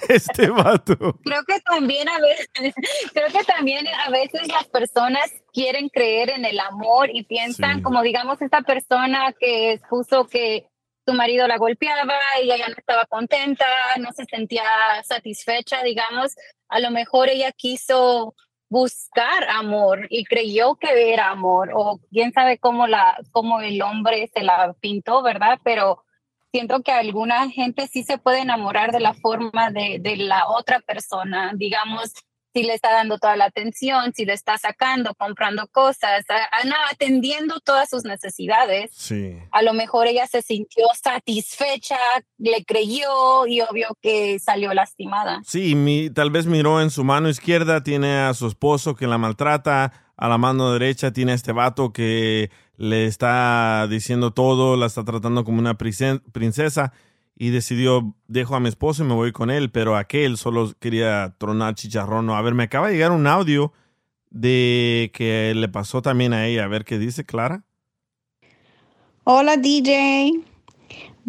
este 0.08 0.50
vato. 0.50 0.96
Creo 1.24 1.44
que 1.44 1.60
también 1.60 2.08
a 2.08 2.18
veces, 2.18 2.48
creo 3.12 3.28
que 3.28 3.44
también 3.44 3.86
a 3.86 4.10
veces 4.10 4.48
las 4.48 4.66
personas 4.66 5.30
quieren 5.52 5.88
creer 5.88 6.30
en 6.30 6.44
el 6.44 6.58
amor 6.60 7.08
y 7.12 7.24
piensan, 7.24 7.76
Sí. 7.76 7.82
como 7.82 8.02
digamos 8.02 8.40
esta 8.42 8.62
persona 8.62 9.32
que 9.38 9.72
expuso 9.72 10.26
que 10.26 10.68
su 11.06 11.14
marido 11.14 11.46
la 11.46 11.56
golpeaba 11.56 12.14
y 12.42 12.50
ella 12.50 12.68
no 12.68 12.74
estaba 12.76 13.06
contenta, 13.06 13.64
no 13.98 14.12
se 14.12 14.24
sentía 14.24 14.64
satisfecha, 15.04 15.82
digamos, 15.82 16.34
a 16.68 16.80
lo 16.80 16.90
mejor 16.90 17.28
ella 17.30 17.50
quiso 17.52 18.34
buscar 18.68 19.48
amor 19.48 20.06
y 20.10 20.24
creyó 20.24 20.76
que 20.76 21.12
era 21.12 21.30
amor 21.30 21.70
o 21.74 22.00
quién 22.10 22.32
sabe 22.32 22.58
cómo 22.58 22.86
la 22.86 23.18
cómo 23.32 23.60
el 23.60 23.80
hombre 23.82 24.30
se 24.34 24.42
la 24.42 24.74
pintó, 24.80 25.22
¿verdad? 25.22 25.58
Pero 25.64 26.04
siento 26.52 26.82
que 26.82 26.92
alguna 26.92 27.48
gente 27.50 27.86
sí 27.88 28.02
se 28.02 28.18
puede 28.18 28.40
enamorar 28.40 28.92
de 28.92 29.00
la 29.00 29.14
forma 29.14 29.70
de, 29.70 29.98
de 30.00 30.16
la 30.16 30.48
otra 30.48 30.80
persona. 30.80 31.52
Digamos, 31.54 32.12
si 32.58 32.64
le 32.64 32.74
está 32.74 32.90
dando 32.92 33.18
toda 33.18 33.36
la 33.36 33.44
atención, 33.44 34.12
si 34.14 34.24
le 34.24 34.32
está 34.32 34.58
sacando, 34.58 35.14
comprando 35.14 35.68
cosas, 35.68 36.24
a- 36.28 36.56
a- 36.60 36.64
no, 36.64 36.74
atendiendo 36.90 37.60
todas 37.60 37.88
sus 37.88 38.02
necesidades. 38.04 38.90
Sí. 38.92 39.36
A 39.52 39.62
lo 39.62 39.74
mejor 39.74 40.08
ella 40.08 40.26
se 40.26 40.42
sintió 40.42 40.86
satisfecha, 41.00 41.96
le 42.38 42.64
creyó 42.64 43.46
y 43.46 43.60
obvio 43.60 43.88
que 44.02 44.38
salió 44.40 44.74
lastimada. 44.74 45.40
Sí, 45.44 45.76
mi- 45.76 46.10
tal 46.10 46.30
vez 46.30 46.46
miró 46.46 46.80
en 46.80 46.90
su 46.90 47.04
mano 47.04 47.28
izquierda, 47.28 47.82
tiene 47.84 48.18
a 48.18 48.34
su 48.34 48.48
esposo 48.48 48.94
que 48.96 49.06
la 49.06 49.18
maltrata, 49.18 49.92
a 50.16 50.28
la 50.28 50.36
mano 50.38 50.72
derecha 50.72 51.12
tiene 51.12 51.32
a 51.32 51.34
este 51.36 51.52
vato 51.52 51.92
que 51.92 52.50
le 52.76 53.06
está 53.06 53.86
diciendo 53.88 54.32
todo, 54.32 54.76
la 54.76 54.86
está 54.86 55.04
tratando 55.04 55.44
como 55.44 55.58
una 55.60 55.76
princesa 55.76 56.92
y 57.40 57.50
decidió, 57.50 58.16
dejo 58.26 58.56
a 58.56 58.60
mi 58.60 58.68
esposo 58.68 59.04
y 59.04 59.06
me 59.06 59.14
voy 59.14 59.30
con 59.30 59.50
él, 59.50 59.70
pero 59.70 59.96
aquel 59.96 60.36
solo 60.36 60.72
quería 60.80 61.36
tronar 61.38 61.76
chicharrón. 61.76 62.28
A 62.30 62.42
ver, 62.42 62.54
me 62.54 62.64
acaba 62.64 62.88
de 62.88 62.94
llegar 62.94 63.12
un 63.12 63.28
audio 63.28 63.72
de 64.30 65.12
que 65.14 65.52
le 65.54 65.68
pasó 65.68 66.02
también 66.02 66.32
a 66.32 66.46
ella. 66.46 66.64
A 66.64 66.68
ver 66.68 66.84
qué 66.84 66.98
dice 66.98 67.24
Clara. 67.24 67.62
Hola 69.22 69.56
DJ. 69.56 70.42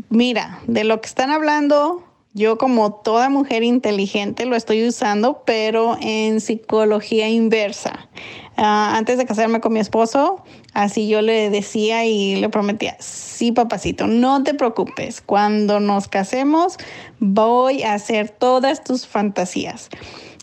Mira, 0.09 0.59
de 0.65 0.83
lo 0.83 0.99
que 0.99 1.07
están 1.07 1.29
hablando, 1.29 2.03
yo 2.33 2.57
como 2.57 2.93
toda 2.93 3.29
mujer 3.29 3.63
inteligente 3.63 4.45
lo 4.45 4.55
estoy 4.55 4.87
usando, 4.87 5.43
pero 5.45 5.97
en 6.01 6.41
psicología 6.41 7.27
inversa. 7.27 8.07
Ah, 8.55 8.95
antes 8.97 9.17
de 9.17 9.25
casarme 9.25 9.61
con 9.61 9.73
mi 9.73 9.79
esposo, 9.79 10.43
así 10.73 11.07
yo 11.07 11.21
le 11.21 11.49
decía 11.49 12.05
y 12.05 12.35
le 12.35 12.49
prometía, 12.49 12.97
sí 12.99 13.51
papacito, 13.51 14.05
no 14.05 14.43
te 14.43 14.53
preocupes, 14.53 15.21
cuando 15.21 15.79
nos 15.79 16.07
casemos 16.07 16.77
voy 17.19 17.83
a 17.83 17.93
hacer 17.93 18.29
todas 18.29 18.83
tus 18.83 19.07
fantasías. 19.07 19.89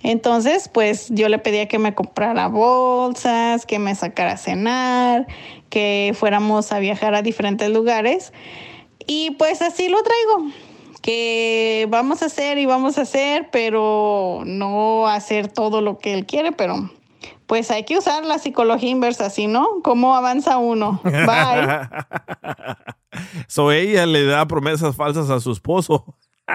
Entonces, 0.03 0.69
pues 0.69 1.09
yo 1.11 1.29
le 1.29 1.39
pedía 1.39 1.69
que 1.69 1.79
me 1.79 1.95
comprara 1.95 2.49
bolsas, 2.49 3.67
que 3.67 3.79
me 3.79 3.95
sacara 3.95 4.33
a 4.33 4.37
cenar, 4.37 5.27
que 5.69 6.15
fuéramos 6.17 6.73
a 6.73 6.79
viajar 6.79 7.15
a 7.15 7.23
diferentes 7.23 7.69
lugares. 7.71 8.33
Y 9.07 9.33
pues 9.33 9.63
así 9.63 9.89
lo 9.89 9.99
traigo, 10.03 10.53
que 11.07 11.87
vamos 11.89 12.23
a 12.23 12.27
hacer 12.27 12.59
y 12.59 12.67
vamos 12.67 12.99
a 12.99 13.03
hacer, 13.03 13.49
pero 13.53 14.43
no 14.45 15.07
hacer 15.07 15.47
todo 15.47 15.81
lo 15.81 15.99
que 15.99 16.13
él 16.13 16.27
quiere, 16.27 16.51
pero 16.51 16.91
pues 17.47 17.71
hay 17.71 17.85
que 17.85 17.97
usar 17.97 18.25
la 18.25 18.41
psicología 18.41 18.91
inversa, 18.91 19.31
¿sí 19.31 19.47
no? 19.47 19.69
¿Cómo 19.85 20.17
avanza 20.17 20.59
uno? 20.59 21.01
Bye. 21.05 21.89
so 23.47 23.71
ella 23.71 24.05
le 24.05 24.25
da 24.25 24.49
promesas 24.49 24.97
falsas 24.97 25.31
a 25.31 25.39
su 25.39 25.53
esposo. 25.53 26.17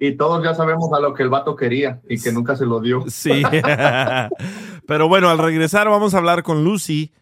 Y 0.00 0.16
todos 0.16 0.42
ya 0.44 0.54
sabemos 0.54 0.92
a 0.92 1.00
lo 1.00 1.14
que 1.14 1.22
el 1.22 1.28
vato 1.28 1.54
quería 1.56 2.00
y 2.08 2.20
que 2.20 2.32
nunca 2.32 2.56
se 2.56 2.66
lo 2.66 2.80
dio. 2.80 3.04
Sí. 3.08 3.42
Pero 4.86 5.08
bueno, 5.08 5.30
al 5.30 5.38
regresar 5.38 5.88
vamos 5.88 6.14
a 6.14 6.18
hablar 6.18 6.42
con 6.42 6.64
Lucy, 6.64 7.12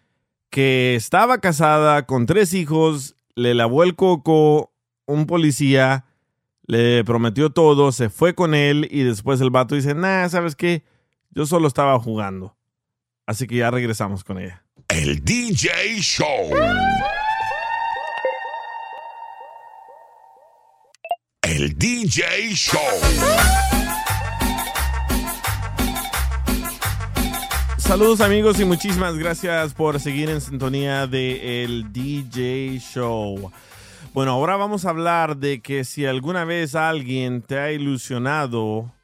que 0.48 0.94
estaba 0.94 1.38
casada 1.38 2.06
con 2.06 2.26
tres 2.26 2.54
hijos, 2.54 3.16
le 3.40 3.54
lavó 3.54 3.84
el 3.84 3.96
coco 3.96 4.72
un 5.06 5.26
policía, 5.26 6.04
le 6.66 7.02
prometió 7.04 7.50
todo, 7.50 7.90
se 7.90 8.10
fue 8.10 8.34
con 8.34 8.54
él 8.54 8.86
y 8.90 9.02
después 9.02 9.40
el 9.40 9.50
vato 9.50 9.74
dice, 9.74 9.94
nah, 9.94 10.28
¿sabes 10.28 10.54
qué? 10.54 10.84
Yo 11.30 11.46
solo 11.46 11.66
estaba 11.66 11.98
jugando. 11.98 12.56
Así 13.26 13.46
que 13.46 13.56
ya 13.56 13.70
regresamos 13.70 14.24
con 14.24 14.38
ella. 14.38 14.62
El 14.88 15.24
DJ 15.24 16.00
Show. 16.00 16.50
El 21.42 21.78
DJ 21.78 22.54
Show. 22.54 23.69
Saludos 27.90 28.20
amigos 28.20 28.60
y 28.60 28.64
muchísimas 28.64 29.18
gracias 29.18 29.74
por 29.74 29.98
seguir 29.98 30.30
en 30.30 30.40
sintonía 30.40 31.08
de 31.08 31.64
el 31.64 31.92
DJ 31.92 32.78
Show. 32.78 33.50
Bueno, 34.14 34.30
ahora 34.30 34.54
vamos 34.54 34.84
a 34.84 34.90
hablar 34.90 35.38
de 35.38 35.60
que 35.60 35.82
si 35.82 36.06
alguna 36.06 36.44
vez 36.44 36.76
alguien 36.76 37.42
te 37.42 37.58
ha 37.58 37.72
ilusionado 37.72 38.94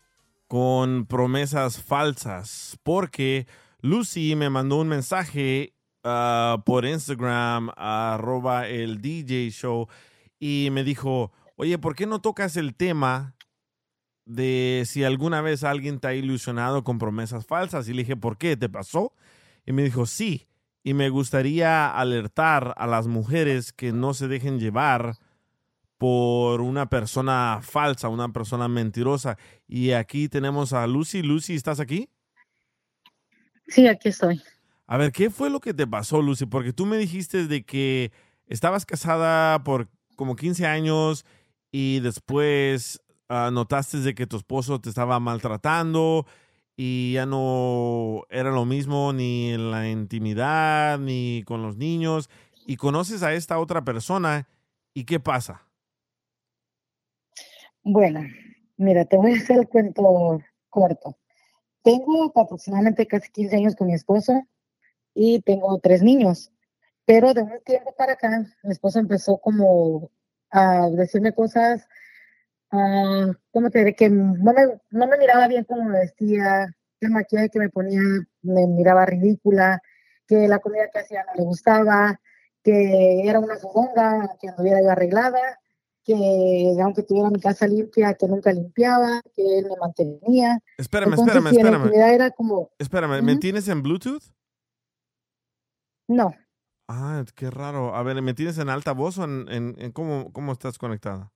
con 0.47 1.05
promesas 1.05 1.83
falsas, 1.83 2.79
porque 2.85 3.49
Lucy 3.81 4.37
me 4.37 4.51
mandó 4.51 4.77
un 4.77 4.87
mensaje 4.87 5.75
ah, 6.05 6.63
por 6.65 6.85
Instagram, 6.85 7.73
arroba 7.77 8.69
el 8.69 9.03
DJ 9.03 9.51
Show, 9.51 9.89
y 10.39 10.69
me 10.71 10.85
dijo, 10.85 11.33
oye, 11.57 11.77
¿por 11.77 11.97
qué 11.97 12.07
no 12.07 12.21
tocas 12.21 12.57
el 12.57 12.77
tema 12.77 13.35
de 14.27 14.83
si 14.87 15.05
alguna 15.05 15.41
vez 15.41 15.65
alguien 15.65 16.01
te 16.01 16.09
ha 16.09 16.15
ilusionado 16.15 16.85
con 16.85 16.99
promesas 16.99 17.47
falsas. 17.47 17.89
Y 17.89 17.95
le 17.95 18.03
dije, 18.03 18.17
¿por 18.17 18.37
qué? 18.37 18.57
¿Te 18.57 18.69
pasó? 18.69 19.15
Y 19.65 19.73
me 19.73 19.83
dijo, 19.83 20.05
sí. 20.05 20.47
Y 20.83 20.95
me 20.95 21.09
gustaría 21.09 21.89
alertar 21.89 22.75
a 22.77 22.87
las 22.87 23.07
mujeres 23.07 23.73
que 23.73 23.93
no 23.93 24.15
se 24.15 24.29
dejen 24.29 24.61
llevar 24.61 25.17
por 25.99 26.61
una 26.61 26.89
persona 26.89 27.61
falsa, 27.63 28.09
una 28.09 28.29
persona 28.29 28.69
mentirosa. 28.69 29.39
Y 29.67 29.93
aquí 29.93 30.29
tenemos 30.29 30.73
a 30.73 30.87
Lucy. 30.87 31.23
Lucy, 31.23 31.55
¿estás 31.55 31.81
aquí? 31.81 32.09
Sí, 33.69 33.89
aquí 33.89 34.11
estoy. 34.11 34.43
A 34.87 34.97
ver, 34.97 35.11
¿qué 35.11 35.31
fue 35.31 35.51
lo 35.51 35.61
que 35.61 35.75
te 35.75 35.87
pasó, 35.87 36.23
Lucy? 36.23 36.47
Porque 36.47 36.73
tú 36.73 36.87
me 36.87 36.99
dijiste 36.99 37.47
de 37.47 37.65
que 37.65 38.13
estabas 38.47 38.87
casada 38.87 39.65
por 39.65 39.89
como 40.15 40.37
15 40.37 40.67
años 40.67 41.25
y 41.73 41.99
después 42.01 43.03
ah, 43.29 43.51
notaste 43.53 43.99
de 43.99 44.15
que 44.15 44.27
tu 44.27 44.37
esposo 44.37 44.81
te 44.81 44.89
estaba 44.89 45.21
maltratando 45.21 46.27
y 46.77 47.15
ya 47.15 47.27
no 47.27 48.25
era 48.29 48.51
lo 48.51 48.65
mismo 48.65 49.13
ni 49.13 49.53
en 49.53 49.71
la 49.71 49.89
intimidad 49.89 50.99
ni 50.99 51.43
con 51.47 51.63
los 51.63 51.77
niños 51.77 52.29
y 52.67 52.77
conoces 52.77 53.23
a 53.23 53.33
esta 53.33 53.59
otra 53.59 53.85
persona 53.85 54.49
y 54.93 55.05
¿qué 55.05 55.21
pasa? 55.21 55.63
Bueno, 57.83 58.21
mira, 58.77 59.05
te 59.05 59.17
voy 59.17 59.33
a 59.33 59.37
hacer 59.37 59.59
el 59.59 59.69
cuento 59.69 60.41
corto. 60.69 61.17
Tengo 61.83 62.33
aproximadamente 62.35 63.07
casi 63.07 63.31
15 63.31 63.57
años 63.57 63.77
con 63.77 63.87
mi 63.87 63.95
esposo 63.95 64.43
y 65.15 65.41
tengo 65.43 65.79
tres 65.79 66.03
niños, 66.03 66.53
pero 67.05 67.33
de 67.33 67.43
un 67.43 67.61
tiempo 67.65 67.95
para 67.97 68.15
acá 68.15 68.45
mi 68.63 68.73
esposo 68.73 68.99
empezó 68.99 69.39
como 69.39 70.11
a 70.51 70.89
decirme 70.91 71.33
cosas, 71.33 71.89
ah, 72.71 73.33
¿cómo 73.53 73.71
te 73.71 73.79
diré? 73.81 73.95
Que 73.95 74.09
no 74.11 74.53
me, 74.53 74.81
no 74.91 75.07
me 75.07 75.19
miraba 75.19 75.49
bien 75.49 75.65
cómo 75.65 75.85
me 75.85 75.99
vestía, 76.01 76.67
el 77.01 77.11
maquillaje 77.11 77.51
que 77.51 77.59
me 77.59 77.69
ponía 77.69 78.01
me 78.43 78.67
miraba 78.67 79.07
ridícula, 79.07 79.83
que 80.27 80.49
la 80.49 80.59
comida 80.59 80.89
que 80.93 80.99
hacía 81.01 81.25
no 81.25 81.35
le 81.35 81.45
gustaba, 81.45 82.21
que 82.63 83.29
era 83.29 83.39
una 83.39 83.57
fodonga, 83.57 84.37
que 84.41 84.49
anduviera 84.49 84.83
yo 84.83 84.91
arreglada, 84.91 85.61
que 86.05 86.75
aunque 86.83 87.03
tuviera 87.03 87.31
mi 87.31 87.41
casa 87.41 87.67
limpia, 87.67 88.15
que 88.15 88.29
nunca 88.29 88.53
limpiaba, 88.53 89.21
que 89.35 89.59
él 89.59 89.67
me 89.69 89.77
mantenía. 89.77 90.59
Espérame, 90.79 91.13
Entonces, 91.13 91.37
espérame, 91.37 91.69
en 91.69 91.77
espérame. 91.93 92.15
era 92.15 92.31
como, 92.31 92.71
Espérame, 92.79 93.23
¿me 93.23 93.37
tienes 93.37 93.69
en 93.69 93.83
Bluetooth? 93.83 94.23
no, 96.09 96.35
Ah, 96.89 97.25
qué 97.35 97.51
raro. 97.51 97.97
A 97.97 98.03
ver, 98.05 98.23
¿me 98.23 98.33
tienes 98.33 98.59
en 98.59 98.69
alta 98.69 98.93
voz 98.93 99.19
o 99.19 99.25
en, 99.25 99.47
en- 99.51 99.75
en 99.79 99.91
cómo, 99.91 100.33
cómo 100.33 100.53
estás 100.53 100.79
conectada? 100.79 101.33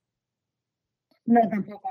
No 1.25 1.49
tampoco. 1.49 1.89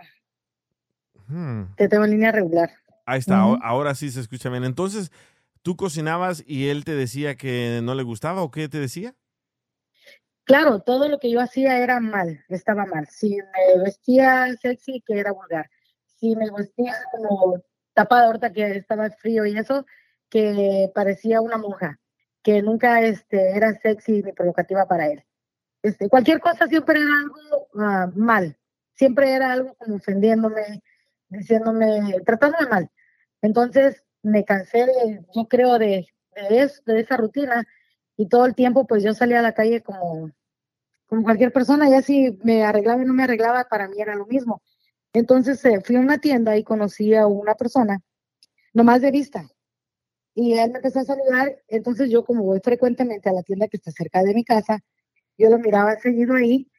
Hmm. 1.27 1.75
Te 1.77 1.89
tengo 1.89 2.05
en 2.05 2.11
línea 2.11 2.33
regular. 2.33 2.71
Ahí 3.07 3.19
está, 3.19 3.41
ahora 3.41 3.95
sí 3.95 4.11
se 4.11 4.21
escucha 4.21 4.51
bien. 4.51 4.65
Entonces, 4.65 5.11
¿tú 5.63 5.77
cocinabas 5.77 6.45
y 6.47 6.69
él 6.69 6.85
te 6.85 6.95
decía 6.95 7.37
que 7.37 7.81
no 7.83 7.95
le 7.95 8.03
gustaba 8.03 8.43
o 8.43 8.51
qué 8.51 8.69
te 8.69 8.79
decía? 8.79 9.15
Claro, 10.45 10.81
todo 10.81 11.09
lo 11.09 11.19
que 11.19 11.31
yo 11.31 11.41
hacía 11.41 11.79
era 11.79 12.01
mal, 12.01 12.45
estaba 12.49 12.85
mal. 12.87 13.07
Si 13.09 13.37
me 13.37 13.83
vestía 13.85 14.49
sexy, 14.61 15.03
que 15.07 15.19
era 15.19 15.33
vulgar. 15.33 15.71
Si 16.19 16.35
me 16.35 16.51
vestía 16.51 16.95
como 17.13 17.63
tapada 17.95 18.27
ahorita 18.27 18.53
que 18.53 18.77
estaba 18.77 19.11
frío 19.11 19.47
y 19.47 19.57
eso, 19.57 19.87
que 20.29 20.91
parecía 20.95 21.41
una 21.41 21.57
monja, 21.57 22.01
que 22.43 22.63
nunca 22.63 23.03
este, 23.03 23.57
era 23.57 23.79
sexy 23.81 24.23
ni 24.23 24.33
provocativa 24.33 24.87
para 24.87 25.09
él. 25.09 25.25
Este, 25.83 26.09
cualquier 26.09 26.41
cosa 26.41 26.67
siempre 26.67 27.01
era 27.01 27.11
algo 27.21 27.69
ah, 27.79 28.11
mal, 28.15 28.59
siempre 29.01 29.33
era 29.33 29.51
algo 29.51 29.73
como 29.79 29.97
ofendiéndome, 29.97 30.83
diciéndome, 31.31 32.21
tratándome 32.27 32.67
mal. 32.67 32.91
Entonces 33.41 34.05
me 34.23 34.45
cansé, 34.45 34.85
de, 34.85 35.25
yo 35.35 35.49
creo, 35.49 35.79
de, 35.79 36.07
de, 36.37 36.61
eso, 36.61 36.83
de 36.85 37.01
esa 37.01 37.17
rutina 37.17 37.67
y 38.19 38.29
todo 38.29 38.45
el 38.45 38.55
tiempo 38.55 38.87
pues 38.87 39.03
yo 39.03 39.15
salía 39.15 39.39
a 39.39 39.43
la 39.43 39.55
calle 39.55 39.83
como, 39.83 40.31
como 41.07 41.23
cualquier 41.23 41.51
persona, 41.51 41.89
ya 41.89 42.03
si 42.03 42.39
me 42.45 42.63
arreglaba 42.63 43.01
o 43.01 43.05
no 43.07 43.15
me 43.15 43.23
arreglaba, 43.23 43.65
para 43.71 43.89
mí 43.89 43.97
era 43.99 44.15
lo 44.15 44.27
mismo. 44.27 44.61
Entonces 45.15 45.65
eh, 45.65 45.81
fui 45.83 45.97
a 45.97 46.01
una 46.01 46.19
tienda 46.19 46.59
y 46.59 46.63
conocí 46.63 47.15
a 47.15 47.27
una 47.27 47.55
persona, 47.55 48.03
nomás 48.75 49.01
de 49.01 49.13
vista, 49.13 49.49
y 50.35 50.59
él 50.59 50.73
me 50.73 50.77
empezó 50.77 51.01
a 51.01 51.05
saludar, 51.05 51.57
entonces 51.69 52.11
yo 52.11 52.23
como 52.27 52.45
voy 52.45 52.61
frecuentemente 52.63 53.31
a 53.31 53.33
la 53.33 53.43
tienda 53.43 53.67
que 53.69 53.79
está 53.79 53.93
cerca 53.93 54.23
de 54.23 54.35
mi 54.35 54.45
casa, 54.45 54.81
yo 55.39 55.49
lo 55.49 55.59
miraba 55.59 55.99
seguido 55.99 56.35
ahí, 56.35 56.70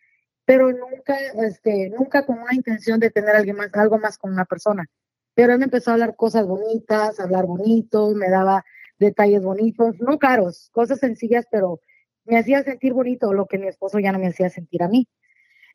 pero 0.52 0.70
nunca, 0.70 1.18
este, 1.48 1.90
nunca 1.98 2.26
con 2.26 2.38
una 2.40 2.54
intención 2.54 3.00
de 3.00 3.10
tener 3.10 3.34
alguien 3.34 3.56
más, 3.56 3.70
algo 3.72 3.98
más 3.98 4.18
con 4.18 4.34
una 4.34 4.44
persona. 4.44 4.86
Pero 5.34 5.54
él 5.54 5.60
me 5.60 5.64
empezó 5.64 5.92
a 5.92 5.94
hablar 5.94 6.18
cosas 6.18 6.46
bonitas, 6.46 7.18
a 7.18 7.24
hablar 7.24 7.46
bonito, 7.46 8.14
me 8.14 8.30
daba 8.30 8.66
detalles 9.00 9.42
bonitos, 9.44 9.96
no 10.02 10.20
caros, 10.20 10.70
cosas 10.74 11.00
sencillas, 11.00 11.46
pero 11.50 11.80
me 12.26 12.38
hacía 12.38 12.64
sentir 12.64 12.92
bonito, 12.92 13.32
lo 13.32 13.46
que 13.46 13.60
mi 13.60 13.70
esposo 13.70 13.98
ya 14.00 14.12
no 14.12 14.20
me 14.20 14.28
hacía 14.28 14.50
sentir 14.50 14.84
a 14.84 14.90
mí. 14.90 15.08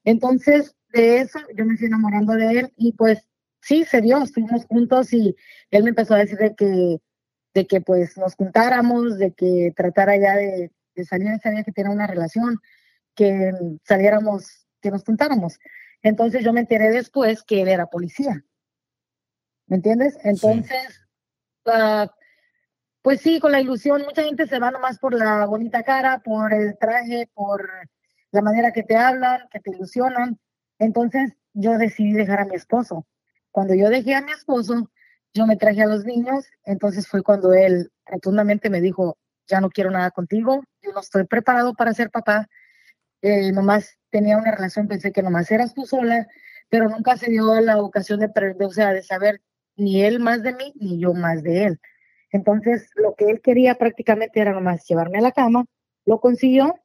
Entonces, 0.04 0.76
de 0.92 1.20
eso 1.20 1.38
yo 1.56 1.64
me 1.64 1.78
fui 1.78 1.86
enamorando 1.86 2.34
de 2.34 2.58
él 2.58 2.72
y 2.76 2.92
pues 2.92 3.26
sí, 3.62 3.84
se 3.84 4.02
dio, 4.02 4.22
estuvimos 4.22 4.66
juntos 4.66 5.10
y 5.14 5.34
él 5.70 5.84
me 5.84 5.88
empezó 5.88 6.12
a 6.12 6.18
decir 6.18 6.36
de 6.36 6.54
que, 6.54 6.98
de 7.54 7.66
que 7.66 7.80
pues 7.80 8.18
nos 8.18 8.34
juntáramos, 8.34 9.16
de 9.16 9.32
que 9.32 9.72
tratara 9.74 10.18
ya 10.18 10.36
de, 10.36 10.70
salir, 11.08 11.30
sabía 11.42 11.64
que 11.64 11.72
tenía 11.72 11.92
una 11.92 12.06
relación, 12.06 12.60
que 13.14 13.52
saliéramos, 13.84 14.65
que 14.86 14.92
nos 14.92 15.04
juntáramos. 15.04 15.58
Entonces 16.02 16.44
yo 16.44 16.52
me 16.52 16.60
enteré 16.60 16.90
después 16.90 17.42
que 17.42 17.62
él 17.62 17.68
era 17.68 17.86
policía. 17.86 18.44
¿Me 19.66 19.76
entiendes? 19.76 20.16
Entonces, 20.22 21.08
ah, 21.66 22.08
pues 23.02 23.20
sí, 23.20 23.40
con 23.40 23.50
la 23.50 23.60
ilusión, 23.60 24.02
mucha 24.02 24.22
gente 24.22 24.46
se 24.46 24.60
va 24.60 24.70
nomás 24.70 25.00
por 25.00 25.12
la 25.12 25.44
bonita 25.46 25.82
cara, 25.82 26.20
por 26.20 26.52
el 26.52 26.78
traje, 26.78 27.28
por 27.34 27.68
la 28.30 28.42
manera 28.42 28.70
que 28.70 28.84
te 28.84 28.96
hablan, 28.96 29.48
que 29.50 29.58
te 29.58 29.70
ilusionan. 29.70 30.38
Entonces 30.78 31.32
yo 31.52 31.78
decidí 31.78 32.12
dejar 32.12 32.40
a 32.40 32.44
mi 32.44 32.54
esposo. 32.54 33.06
Cuando 33.50 33.74
yo 33.74 33.88
dejé 33.88 34.14
a 34.14 34.22
mi 34.22 34.30
esposo, 34.30 34.88
yo 35.34 35.46
me 35.46 35.56
traje 35.56 35.82
a 35.82 35.86
los 35.86 36.04
niños, 36.04 36.46
entonces 36.64 37.08
fue 37.08 37.22
cuando 37.24 37.52
él 37.52 37.90
rotundamente 38.04 38.70
me 38.70 38.80
dijo, 38.80 39.18
ya 39.48 39.60
no 39.60 39.68
quiero 39.70 39.90
nada 39.90 40.12
contigo, 40.12 40.62
yo 40.82 40.92
no 40.92 41.00
estoy 41.00 41.24
preparado 41.24 41.74
para 41.74 41.92
ser 41.92 42.10
papá, 42.10 42.46
eh, 43.22 43.50
nomás 43.50 43.98
tenía 44.16 44.38
una 44.38 44.50
relación, 44.50 44.88
pensé 44.88 45.12
que 45.12 45.22
nomás 45.22 45.50
eras 45.50 45.74
tú 45.74 45.84
sola, 45.84 46.26
pero 46.70 46.88
nunca 46.88 47.18
se 47.18 47.30
dio 47.30 47.60
la 47.60 47.82
ocasión 47.82 48.18
de, 48.18 48.30
o 48.64 48.70
sea, 48.70 48.94
de 48.94 49.02
saber 49.02 49.42
ni 49.76 50.02
él 50.02 50.20
más 50.20 50.42
de 50.42 50.54
mí, 50.54 50.72
ni 50.76 50.98
yo 50.98 51.12
más 51.12 51.42
de 51.42 51.64
él. 51.64 51.80
Entonces, 52.30 52.88
lo 52.94 53.14
que 53.14 53.26
él 53.26 53.42
quería 53.42 53.74
prácticamente 53.74 54.40
era 54.40 54.54
nomás 54.54 54.86
llevarme 54.88 55.18
a 55.18 55.20
la 55.20 55.32
cama, 55.32 55.66
lo 56.06 56.18
consiguió, 56.18 56.76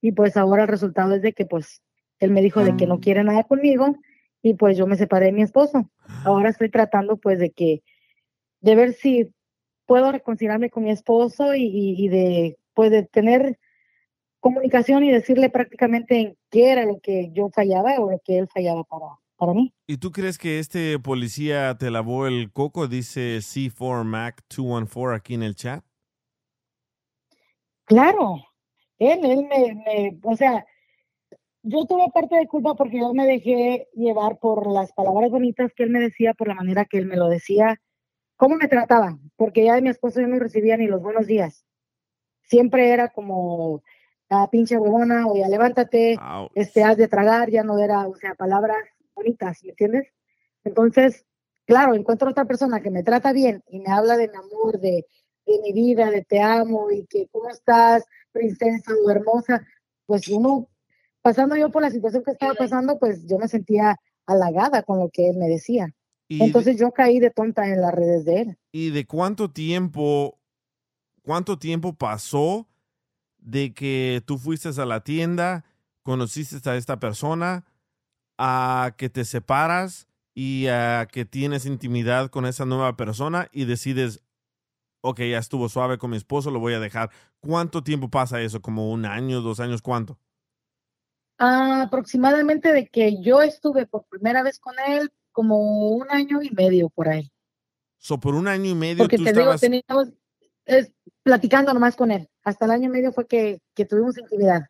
y 0.00 0.12
pues 0.12 0.36
ahora 0.36 0.62
el 0.62 0.68
resultado 0.68 1.16
es 1.16 1.22
de 1.22 1.32
que 1.32 1.46
pues 1.46 1.82
él 2.20 2.30
me 2.30 2.42
dijo 2.42 2.62
de 2.62 2.76
que 2.76 2.86
no 2.86 3.00
quiere 3.00 3.24
nada 3.24 3.42
conmigo, 3.42 3.96
y 4.40 4.54
pues 4.54 4.76
yo 4.76 4.86
me 4.86 4.96
separé 4.96 5.26
de 5.26 5.32
mi 5.32 5.42
esposo. 5.42 5.90
Ahora 6.24 6.50
estoy 6.50 6.70
tratando 6.70 7.16
pues 7.16 7.40
de 7.40 7.50
que, 7.50 7.82
de 8.60 8.76
ver 8.76 8.92
si 8.92 9.34
puedo 9.86 10.12
reconciliarme 10.12 10.70
con 10.70 10.84
mi 10.84 10.92
esposo 10.92 11.56
y, 11.56 11.64
y, 11.98 12.06
de, 12.06 12.56
pues 12.72 12.92
de 12.92 13.02
tener 13.02 13.58
comunicación 14.42 15.04
y 15.04 15.12
decirle 15.12 15.48
prácticamente 15.50 16.18
en 16.18 16.36
qué 16.50 16.72
era 16.72 16.84
lo 16.84 16.98
que 17.00 17.30
yo 17.32 17.48
fallaba 17.48 17.94
o 18.00 18.10
lo 18.10 18.20
que 18.24 18.38
él 18.38 18.48
fallaba 18.52 18.82
para, 18.82 19.06
para 19.36 19.54
mí. 19.54 19.72
¿Y 19.86 19.98
tú 19.98 20.10
crees 20.10 20.36
que 20.36 20.58
este 20.58 20.98
policía 20.98 21.78
te 21.78 21.92
lavó 21.92 22.26
el 22.26 22.50
coco? 22.52 22.88
Dice 22.88 23.38
C4 23.38 24.04
Mac 24.04 24.42
214 24.50 25.16
aquí 25.16 25.34
en 25.34 25.44
el 25.44 25.54
chat. 25.54 25.84
Claro, 27.84 28.44
él, 28.98 29.24
él 29.24 29.46
me, 29.48 29.74
me, 29.74 30.18
o 30.24 30.36
sea, 30.36 30.66
yo 31.62 31.84
tuve 31.86 32.10
parte 32.12 32.36
de 32.36 32.48
culpa 32.48 32.74
porque 32.74 32.98
yo 32.98 33.14
me 33.14 33.26
dejé 33.26 33.88
llevar 33.94 34.38
por 34.40 34.68
las 34.72 34.92
palabras 34.92 35.30
bonitas 35.30 35.72
que 35.76 35.84
él 35.84 35.90
me 35.90 36.00
decía, 36.00 36.34
por 36.34 36.48
la 36.48 36.54
manera 36.54 36.84
que 36.84 36.98
él 36.98 37.06
me 37.06 37.16
lo 37.16 37.28
decía, 37.28 37.80
cómo 38.36 38.56
me 38.56 38.66
trataba, 38.66 39.18
porque 39.36 39.64
ya 39.64 39.76
de 39.76 39.82
mi 39.82 39.90
esposo 39.90 40.20
yo 40.20 40.26
no 40.26 40.40
recibía 40.40 40.76
ni 40.76 40.88
los 40.88 41.00
buenos 41.00 41.28
días. 41.28 41.64
Siempre 42.42 42.90
era 42.90 43.08
como, 43.08 43.82
ah, 44.32 44.48
pinche 44.50 44.76
huevona, 44.76 45.26
o 45.26 45.36
ya 45.36 45.48
levántate, 45.48 46.16
este, 46.54 46.82
has 46.82 46.96
de 46.96 47.08
tragar, 47.08 47.50
ya 47.50 47.62
no 47.62 47.78
era, 47.78 48.08
o 48.08 48.16
sea, 48.16 48.34
palabras 48.34 48.78
bonitas, 49.14 49.62
¿me 49.62 49.70
entiendes? 49.70 50.08
Entonces, 50.64 51.26
claro, 51.66 51.94
encuentro 51.94 52.30
otra 52.30 52.46
persona 52.46 52.80
que 52.80 52.90
me 52.90 53.02
trata 53.02 53.32
bien 53.32 53.62
y 53.68 53.80
me 53.80 53.92
habla 53.92 54.16
de 54.16 54.28
mi 54.28 54.36
amor, 54.36 54.80
de, 54.80 55.06
de 55.46 55.60
mi 55.62 55.72
vida, 55.72 56.10
de 56.10 56.24
te 56.24 56.40
amo 56.40 56.90
y 56.90 57.04
que 57.06 57.28
cómo 57.30 57.50
estás, 57.50 58.04
princesa 58.32 58.92
o 59.04 59.10
hermosa, 59.10 59.66
pues 60.06 60.28
uno 60.28 60.68
pasando 61.20 61.56
yo 61.56 61.70
por 61.70 61.82
la 61.82 61.90
situación 61.90 62.24
que 62.24 62.32
estaba 62.32 62.54
pasando, 62.54 62.98
pues 62.98 63.26
yo 63.26 63.38
me 63.38 63.48
sentía 63.48 63.96
halagada 64.26 64.82
con 64.82 64.98
lo 64.98 65.10
que 65.10 65.28
él 65.28 65.36
me 65.36 65.48
decía. 65.48 65.94
Entonces 66.28 66.78
yo 66.78 66.92
caí 66.92 67.20
de 67.20 67.30
tonta 67.30 67.68
en 67.68 67.82
las 67.82 67.92
redes 67.92 68.24
de 68.24 68.40
él. 68.40 68.58
¿Y 68.72 68.90
de 68.90 69.06
cuánto 69.06 69.50
tiempo, 69.50 70.38
cuánto 71.22 71.58
tiempo 71.58 71.92
pasó 71.92 72.66
de 73.42 73.74
que 73.74 74.22
tú 74.24 74.38
fuiste 74.38 74.68
a 74.68 74.86
la 74.86 75.00
tienda, 75.04 75.64
conociste 76.02 76.68
a 76.68 76.76
esta 76.76 76.98
persona, 76.98 77.64
a 78.38 78.94
que 78.96 79.08
te 79.08 79.24
separas 79.24 80.08
y 80.34 80.68
a 80.68 81.06
que 81.10 81.24
tienes 81.24 81.66
intimidad 81.66 82.30
con 82.30 82.46
esa 82.46 82.64
nueva 82.64 82.96
persona 82.96 83.48
y 83.52 83.64
decides, 83.64 84.22
ok, 85.02 85.20
ya 85.20 85.38
estuvo 85.38 85.68
suave 85.68 85.98
con 85.98 86.10
mi 86.10 86.16
esposo, 86.16 86.50
lo 86.50 86.60
voy 86.60 86.74
a 86.74 86.80
dejar. 86.80 87.10
¿Cuánto 87.40 87.82
tiempo 87.82 88.08
pasa 88.08 88.40
eso? 88.40 88.62
¿Como 88.62 88.90
un 88.90 89.04
año, 89.04 89.40
dos 89.40 89.60
años? 89.60 89.82
¿Cuánto? 89.82 90.18
Ah, 91.38 91.82
aproximadamente 91.82 92.72
de 92.72 92.86
que 92.86 93.20
yo 93.20 93.42
estuve 93.42 93.86
por 93.86 94.04
primera 94.04 94.42
vez 94.42 94.58
con 94.58 94.74
él, 94.86 95.12
como 95.32 95.90
un 95.90 96.10
año 96.10 96.40
y 96.42 96.50
medio 96.50 96.88
por 96.88 97.08
ahí. 97.08 97.32
So, 97.98 98.18
por 98.18 98.34
un 98.34 98.48
año 98.48 98.70
y 98.70 98.74
medio 98.74 98.98
Porque 98.98 99.16
tú 99.16 99.24
te 99.24 99.32
digo, 99.32 99.56
teníamos, 99.56 100.08
es, 100.64 100.92
platicando 101.22 101.72
nomás 101.72 101.96
con 101.96 102.10
él. 102.10 102.28
Hasta 102.44 102.64
el 102.64 102.70
año 102.72 102.90
medio 102.90 103.12
fue 103.12 103.26
que, 103.26 103.60
que 103.74 103.84
tuvimos 103.84 104.18
intimidad. 104.18 104.62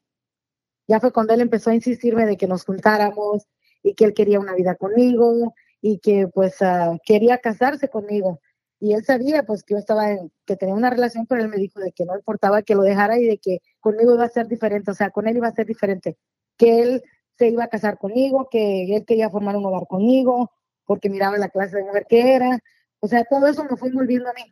Ya 0.88 1.00
fue 1.00 1.12
cuando 1.12 1.34
él 1.34 1.40
empezó 1.40 1.70
a 1.70 1.74
insistirme 1.74 2.26
de 2.26 2.36
que 2.36 2.46
nos 2.46 2.64
juntáramos 2.64 3.46
y 3.82 3.94
que 3.94 4.04
él 4.04 4.14
quería 4.14 4.40
una 4.40 4.54
vida 4.54 4.74
conmigo 4.74 5.54
y 5.80 5.98
que 5.98 6.28
pues 6.28 6.60
ah, 6.62 6.96
quería 7.04 7.38
casarse 7.38 7.88
conmigo. 7.88 8.40
Y 8.80 8.94
él 8.94 9.04
sabía 9.04 9.44
pues 9.44 9.62
que 9.62 9.74
yo 9.74 9.78
estaba 9.78 10.10
en, 10.10 10.32
que 10.44 10.56
tenía 10.56 10.74
una 10.74 10.90
relación, 10.90 11.26
pero 11.26 11.42
él 11.42 11.48
me 11.48 11.56
dijo 11.56 11.80
de 11.80 11.92
que 11.92 12.04
no 12.04 12.16
importaba 12.16 12.62
que 12.62 12.74
lo 12.74 12.82
dejara 12.82 13.18
y 13.18 13.24
de 13.26 13.38
que 13.38 13.58
conmigo 13.80 14.14
iba 14.14 14.24
a 14.24 14.28
ser 14.28 14.48
diferente, 14.48 14.90
o 14.90 14.94
sea, 14.94 15.10
con 15.10 15.28
él 15.28 15.36
iba 15.36 15.48
a 15.48 15.54
ser 15.54 15.66
diferente, 15.66 16.16
que 16.56 16.82
él 16.82 17.02
se 17.38 17.48
iba 17.48 17.64
a 17.64 17.68
casar 17.68 17.98
conmigo, 17.98 18.48
que 18.50 18.94
él 18.96 19.04
quería 19.04 19.30
formar 19.30 19.56
un 19.56 19.66
hogar 19.66 19.86
conmigo, 19.86 20.50
porque 20.84 21.10
miraba 21.10 21.38
la 21.38 21.48
clase 21.48 21.76
de 21.76 21.84
mujer 21.84 22.06
que 22.08 22.34
era, 22.34 22.58
o 23.00 23.08
sea, 23.08 23.24
todo 23.24 23.46
eso 23.46 23.64
me 23.64 23.76
fue 23.76 23.88
envolviendo 23.88 24.28
a 24.30 24.32
mí. 24.32 24.42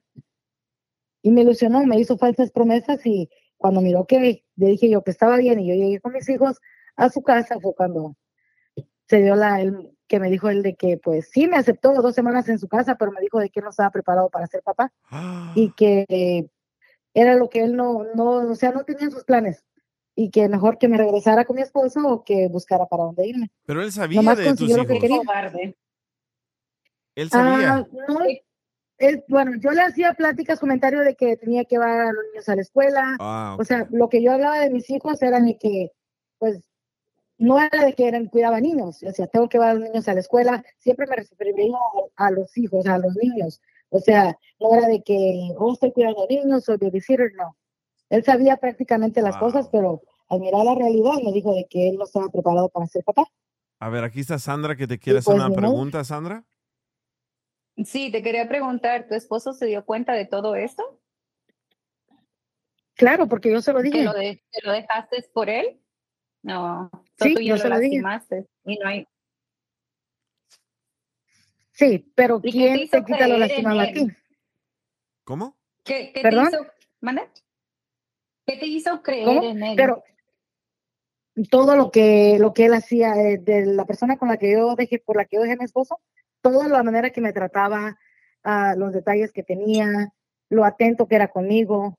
Y 1.22 1.30
me 1.30 1.42
ilusionó, 1.42 1.84
me 1.84 1.98
hizo 1.98 2.16
falsas 2.16 2.50
promesas 2.50 3.04
y 3.04 3.28
cuando 3.56 3.80
miró 3.80 4.06
que 4.06 4.44
le 4.56 4.66
dije 4.66 4.88
yo 4.88 5.02
que 5.02 5.10
estaba 5.10 5.36
bien 5.36 5.60
y 5.60 5.68
yo 5.68 5.74
llegué 5.74 6.00
con 6.00 6.12
mis 6.12 6.28
hijos 6.28 6.58
a 6.96 7.10
su 7.10 7.22
casa 7.22 7.60
fue 7.60 7.74
cuando 7.74 8.16
se 9.06 9.22
dio 9.22 9.34
la, 9.34 9.60
el, 9.60 9.90
que 10.10 10.18
me 10.18 10.28
dijo 10.28 10.48
él 10.48 10.62
de 10.62 10.74
que 10.74 10.98
pues 10.98 11.30
sí 11.30 11.46
me 11.46 11.56
aceptó 11.56 11.92
dos 11.94 12.14
semanas 12.14 12.48
en 12.48 12.58
su 12.58 12.68
casa, 12.68 12.96
pero 12.96 13.12
me 13.12 13.20
dijo 13.20 13.38
de 13.38 13.48
que 13.48 13.60
él 13.60 13.64
no 13.64 13.70
estaba 13.70 13.90
preparado 13.90 14.28
para 14.28 14.46
ser 14.48 14.60
papá 14.62 14.92
y 15.54 15.72
que 15.72 16.04
eh, 16.08 16.48
era 17.14 17.36
lo 17.36 17.48
que 17.48 17.62
él 17.62 17.76
no, 17.76 18.04
no, 18.14 18.50
o 18.50 18.54
sea, 18.56 18.72
no 18.72 18.84
tenía 18.84 19.04
en 19.04 19.12
sus 19.12 19.24
planes 19.24 19.64
y 20.16 20.30
que 20.30 20.48
mejor 20.48 20.78
que 20.78 20.88
me 20.88 20.98
regresara 20.98 21.44
con 21.44 21.56
mi 21.56 21.62
esposo 21.62 22.00
o 22.06 22.24
que 22.24 22.48
buscara 22.48 22.86
para 22.86 23.04
dónde 23.04 23.26
irme. 23.26 23.50
Pero 23.66 23.82
él 23.82 23.92
sabía 23.92 24.20
Nomás 24.20 24.38
de 24.38 24.54
tus 24.54 24.68
lo 24.68 24.84
que 24.84 24.96
hijos. 24.96 25.00
quería. 25.00 25.74
Él 27.14 27.30
sabía. 27.30 27.74
Ah, 27.74 27.86
no, 28.08 28.18
él- 29.00 29.24
bueno, 29.28 29.52
yo 29.58 29.70
le 29.72 29.82
hacía 29.82 30.14
pláticas, 30.14 30.60
comentarios 30.60 31.04
de 31.04 31.16
que 31.16 31.36
tenía 31.36 31.64
que 31.64 31.74
llevar 31.76 32.00
a 32.00 32.12
los 32.12 32.24
niños 32.32 32.48
a 32.48 32.54
la 32.56 32.62
escuela. 32.62 33.16
Ah, 33.18 33.56
O 33.58 33.64
sea, 33.64 33.88
lo 33.90 34.08
que 34.08 34.22
yo 34.22 34.32
hablaba 34.32 34.60
de 34.60 34.70
mis 34.70 34.88
hijos 34.90 35.20
era 35.22 35.40
de 35.40 35.58
que, 35.58 35.90
pues, 36.38 36.60
no 37.38 37.58
era 37.58 37.84
de 37.84 37.94
que 37.94 38.06
eran, 38.06 38.26
cuidaba 38.26 38.60
niños. 38.60 39.02
O 39.02 39.12
sea, 39.12 39.26
tengo 39.26 39.48
que 39.48 39.56
llevar 39.58 39.70
a 39.70 39.74
los 39.74 39.88
niños 39.88 40.06
a 40.08 40.14
la 40.14 40.20
escuela. 40.20 40.62
Siempre 40.78 41.06
me 41.06 41.16
refería 41.16 41.74
a, 42.16 42.26
a 42.26 42.30
los 42.30 42.56
hijos, 42.58 42.86
a 42.86 42.98
los 42.98 43.16
niños. 43.16 43.60
O 43.88 43.98
sea, 43.98 44.36
no 44.60 44.74
era 44.74 44.86
de 44.86 45.02
que, 45.02 45.50
oh, 45.58 45.72
estoy 45.72 45.92
cuidando 45.92 46.26
niños, 46.28 46.64
soy 46.64 46.76
babysitter, 46.76 47.32
no. 47.36 47.56
Él 48.10 48.22
sabía 48.24 48.56
prácticamente 48.58 49.22
las 49.22 49.36
cosas, 49.38 49.68
pero 49.70 50.02
al 50.28 50.40
mirar 50.40 50.64
la 50.64 50.74
realidad 50.74 51.14
me 51.24 51.32
dijo 51.32 51.54
de 51.54 51.66
que 51.68 51.88
él 51.88 51.96
no 51.96 52.04
estaba 52.04 52.28
preparado 52.28 52.68
para 52.68 52.86
ser 52.86 53.02
papá. 53.04 53.24
A 53.78 53.88
ver, 53.88 54.04
aquí 54.04 54.20
está 54.20 54.38
Sandra 54.38 54.76
que 54.76 54.86
te 54.86 54.98
quiere 54.98 55.20
hacer 55.20 55.34
pues, 55.36 55.46
una 55.46 55.54
pregunta, 55.56 56.04
Sandra. 56.04 56.44
Sí, 57.84 58.10
te 58.10 58.22
quería 58.22 58.48
preguntar, 58.48 59.06
¿tu 59.08 59.14
esposo 59.14 59.52
se 59.52 59.66
dio 59.66 59.84
cuenta 59.84 60.12
de 60.12 60.26
todo 60.26 60.54
esto? 60.54 61.00
Claro, 62.94 63.28
porque 63.28 63.50
yo 63.50 63.62
se 63.62 63.72
lo 63.72 63.78
¿Que 63.80 63.90
dije. 63.90 64.04
lo, 64.04 64.12
de- 64.12 64.42
que 64.52 64.60
lo 64.66 64.72
dejaste 64.72 65.22
por 65.32 65.48
él? 65.48 65.80
No, 66.42 66.90
Sí, 67.18 67.34
tú 67.34 67.40
yo 67.40 67.54
lo 67.56 67.62
se 67.62 67.68
lo 67.68 67.78
dije. 67.78 67.96
lastimaste 68.02 68.46
y 68.64 68.78
no 68.78 68.88
hay... 68.88 69.06
Sí, 71.72 72.12
pero 72.14 72.40
¿Y 72.42 72.52
qué 72.52 72.58
¿quién 72.58 72.90
te 72.90 73.04
quita 73.04 73.26
lo 73.26 73.38
lastimado 73.38 73.80
a 73.80 73.86
ti? 73.86 74.06
¿Cómo? 75.24 75.56
¿Qué, 75.84 76.12
qué 76.12 76.22
te 76.22 76.34
hizo. 76.34 76.66
¿Qué 78.46 78.56
te 78.56 78.66
hizo 78.66 79.02
creer 79.02 79.24
¿Cómo? 79.26 79.42
en 79.44 79.62
él? 79.62 79.76
Pero 79.76 80.02
todo 81.50 81.76
lo 81.76 81.90
que 81.90 82.36
lo 82.38 82.52
que 82.52 82.66
él 82.66 82.74
hacía 82.74 83.14
eh, 83.16 83.38
de 83.38 83.64
la 83.64 83.86
persona 83.86 84.18
con 84.18 84.28
la 84.28 84.36
que 84.36 84.52
yo 84.52 84.74
dejé 84.76 84.98
por 84.98 85.16
la 85.16 85.24
que 85.24 85.36
yo 85.36 85.42
dejé 85.42 85.54
a 85.54 85.56
mi 85.56 85.64
esposo 85.64 86.00
toda 86.40 86.68
la 86.68 86.82
manera 86.82 87.10
que 87.10 87.20
me 87.20 87.32
trataba 87.32 87.98
ah, 88.44 88.74
los 88.76 88.92
detalles 88.92 89.32
que 89.32 89.42
tenía 89.42 90.12
lo 90.48 90.64
atento 90.64 91.06
que 91.06 91.16
era 91.16 91.28
conmigo 91.28 91.98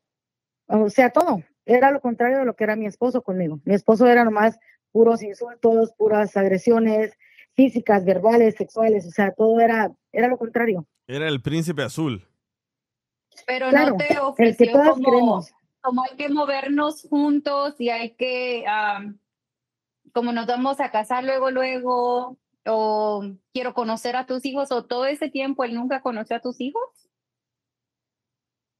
o 0.68 0.90
sea 0.90 1.10
todo 1.10 1.44
era 1.66 1.92
lo 1.92 2.02
contrario 2.02 2.40
de 2.40 2.46
lo 2.46 2.56
que 2.56 2.64
era 2.64 2.76
mi 2.76 2.86
esposo 2.86 3.22
conmigo 3.22 3.60
mi 3.66 3.74
esposo 3.74 4.08
era 4.08 4.24
nomás 4.24 4.58
puros 4.92 5.24
insultos 5.24 5.94
puras 5.98 6.36
agresiones 6.36 7.14
físicas 7.54 8.06
verbales 8.06 8.56
sexuales 8.56 9.06
o 9.06 9.12
sea 9.12 9.32
todo 9.32 9.60
era 9.60 9.92
era 10.12 10.28
lo 10.28 10.38
contrario. 10.38 10.88
Era 11.08 11.28
el 11.28 11.42
príncipe 11.42 11.84
azul. 11.84 12.28
Pero 13.48 13.70
Claro, 13.70 13.92
no 13.92 13.98
te 13.98 14.08
el 14.08 14.10
que 14.10 14.20
ofreció 14.20 14.72
como, 14.72 14.96
queremos. 14.96 15.54
como 15.82 16.04
hay 16.04 16.18
que 16.18 16.30
movernos 16.30 17.08
juntos 17.10 17.80
y 17.80 17.90
hay 17.90 18.12
que, 18.12 18.66
am, 18.68 19.20
como 20.14 20.34
nos 20.34 20.48
vamos 20.48 20.80
a 20.80 20.92
casar 20.92 21.24
luego, 21.24 21.50
luego, 21.50 22.38
o 22.66 23.24
quiero 23.54 23.74
conocer 23.74 24.16
a 24.16 24.26
tus 24.26 24.46
hijos, 24.46 24.72
o 24.72 24.86
todo 24.86 25.06
ese 25.06 25.30
tiempo 25.30 25.64
él 25.64 25.74
nunca 25.74 26.02
conoció 26.02 26.36
a 26.36 26.42
tus 26.42 26.60
hijos. 26.62 26.84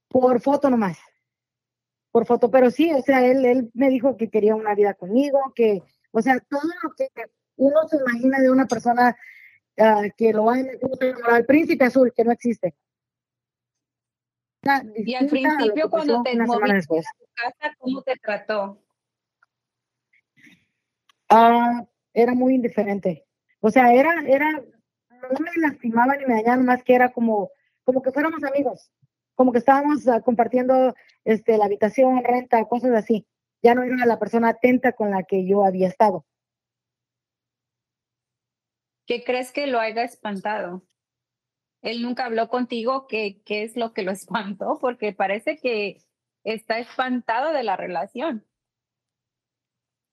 Por 0.10 0.42
foto 0.42 0.70
nomás. 0.70 1.00
Por 2.12 2.26
foto, 2.26 2.52
pero 2.52 2.70
sí, 2.72 2.92
o 2.94 3.02
sea, 3.02 3.26
él, 3.26 3.46
él 3.46 3.72
me 3.74 3.90
dijo 3.90 4.18
que 4.18 4.30
quería 4.30 4.56
una 4.56 4.76
vida 4.76 4.94
conmigo, 4.94 5.40
que, 5.56 5.82
o 6.12 6.22
sea, 6.22 6.40
todo 6.40 6.62
lo 6.84 6.94
que 6.96 7.08
uno 7.56 7.88
se 7.88 7.98
imagina 7.98 8.40
de 8.40 8.52
una 8.52 8.66
persona 8.66 9.16
ah, 9.78 10.04
que 10.18 10.34
lo 10.34 10.46
va 10.46 10.56
a 10.56 10.60
enamorar, 10.60 11.36
al 11.36 11.46
príncipe 11.46 11.86
azul, 11.86 12.12
que 12.14 12.26
no 12.26 12.32
existe. 12.32 12.76
Y 14.96 15.16
al 15.16 15.28
principio, 15.28 15.90
cuando 15.90 16.22
te 16.22 16.36
moviste 16.36 17.00
a 17.00 17.18
tu 17.18 17.26
casa, 17.34 17.76
¿cómo 17.80 18.02
te 18.04 18.16
trató? 18.18 18.80
Ah, 21.30 21.86
era 22.14 22.34
muy 22.34 22.56
indiferente. 22.56 23.26
O 23.62 23.70
sea, 23.70 23.94
era, 23.94 24.24
era, 24.28 24.52
no 24.52 25.40
me 25.40 25.52
lastimaba 25.62 26.18
ni 26.18 26.26
me 26.26 26.34
dañaba, 26.34 26.64
más 26.64 26.84
que 26.84 26.96
era 26.96 27.14
como, 27.14 27.52
como 27.84 28.02
que 28.02 28.12
fuéramos 28.12 28.44
amigos, 28.44 28.92
como 29.36 29.52
que 29.52 29.60
estábamos 29.60 30.08
ah, 30.08 30.22
compartiendo 30.22 30.96
este, 31.24 31.58
la 31.58 31.66
habitación, 31.66 32.24
renta, 32.24 32.66
cosas 32.66 32.92
así. 32.92 33.28
Ya 33.62 33.76
no 33.76 33.84
era 33.84 34.06
la 34.06 34.18
persona 34.18 34.50
atenta 34.50 34.94
con 34.94 35.12
la 35.12 35.24
que 35.24 35.46
yo 35.48 35.64
había 35.64 35.88
estado. 35.88 36.26
¿Qué 39.06 39.24
crees 39.24 39.52
que 39.52 39.68
lo 39.68 39.80
haya 39.80 40.04
espantado? 40.04 40.84
Él 41.84 42.02
nunca 42.02 42.26
habló 42.26 42.50
contigo 42.50 43.08
qué, 43.08 43.42
qué 43.46 43.64
es 43.64 43.76
lo 43.76 43.94
que 43.94 44.02
lo 44.02 44.12
espantó, 44.12 44.80
porque 44.82 45.14
parece 45.14 45.58
que 45.58 45.98
está 46.44 46.80
espantado 46.80 47.54
de 47.54 47.64
la 47.64 47.78
relación. 47.78 48.48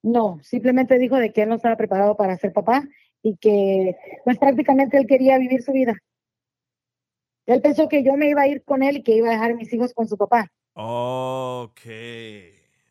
No, 0.03 0.39
simplemente 0.43 0.99
dijo 0.99 1.17
de 1.17 1.33
que 1.33 1.43
él 1.43 1.49
no 1.49 1.57
estaba 1.57 1.77
preparado 1.77 2.17
para 2.17 2.37
ser 2.37 2.53
papá 2.53 2.87
y 3.23 3.37
que 3.37 3.97
pues 4.25 4.39
prácticamente 4.39 4.97
él 4.97 5.07
quería 5.07 5.39
vivir 5.39 5.63
su 5.63 5.73
vida. 5.73 5.97
Él 7.47 7.63
pensó 7.63 7.89
que 7.89 8.05
yo 8.05 8.15
me 8.15 8.29
iba 8.29 8.43
a 8.43 8.49
ir 8.49 8.63
con 8.65 8.83
él 8.83 8.99
y 8.99 9.03
que 9.03 9.17
iba 9.17 9.29
a 9.29 9.33
dejar 9.33 9.53
a 9.53 9.57
mis 9.57 9.73
hijos 9.73 9.95
con 9.95 10.07
su 10.07 10.17
papá. 10.17 10.51
Ok. 10.75 11.81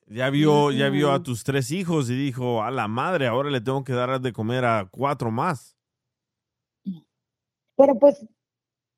Ya 0.07 0.29
vio, 0.29 0.71
ya 0.71 0.89
vio 0.89 1.11
a 1.11 1.21
tus 1.21 1.43
tres 1.43 1.69
hijos 1.69 2.09
y 2.09 2.15
dijo, 2.15 2.63
a 2.63 2.71
la 2.71 2.87
madre, 2.87 3.27
ahora 3.27 3.49
le 3.49 3.61
tengo 3.61 3.83
que 3.83 3.93
dar 3.93 4.19
de 4.19 4.33
comer 4.33 4.65
a 4.65 4.87
cuatro 4.89 5.31
más. 5.31 5.77
Pero 7.75 7.99
pues 7.99 8.25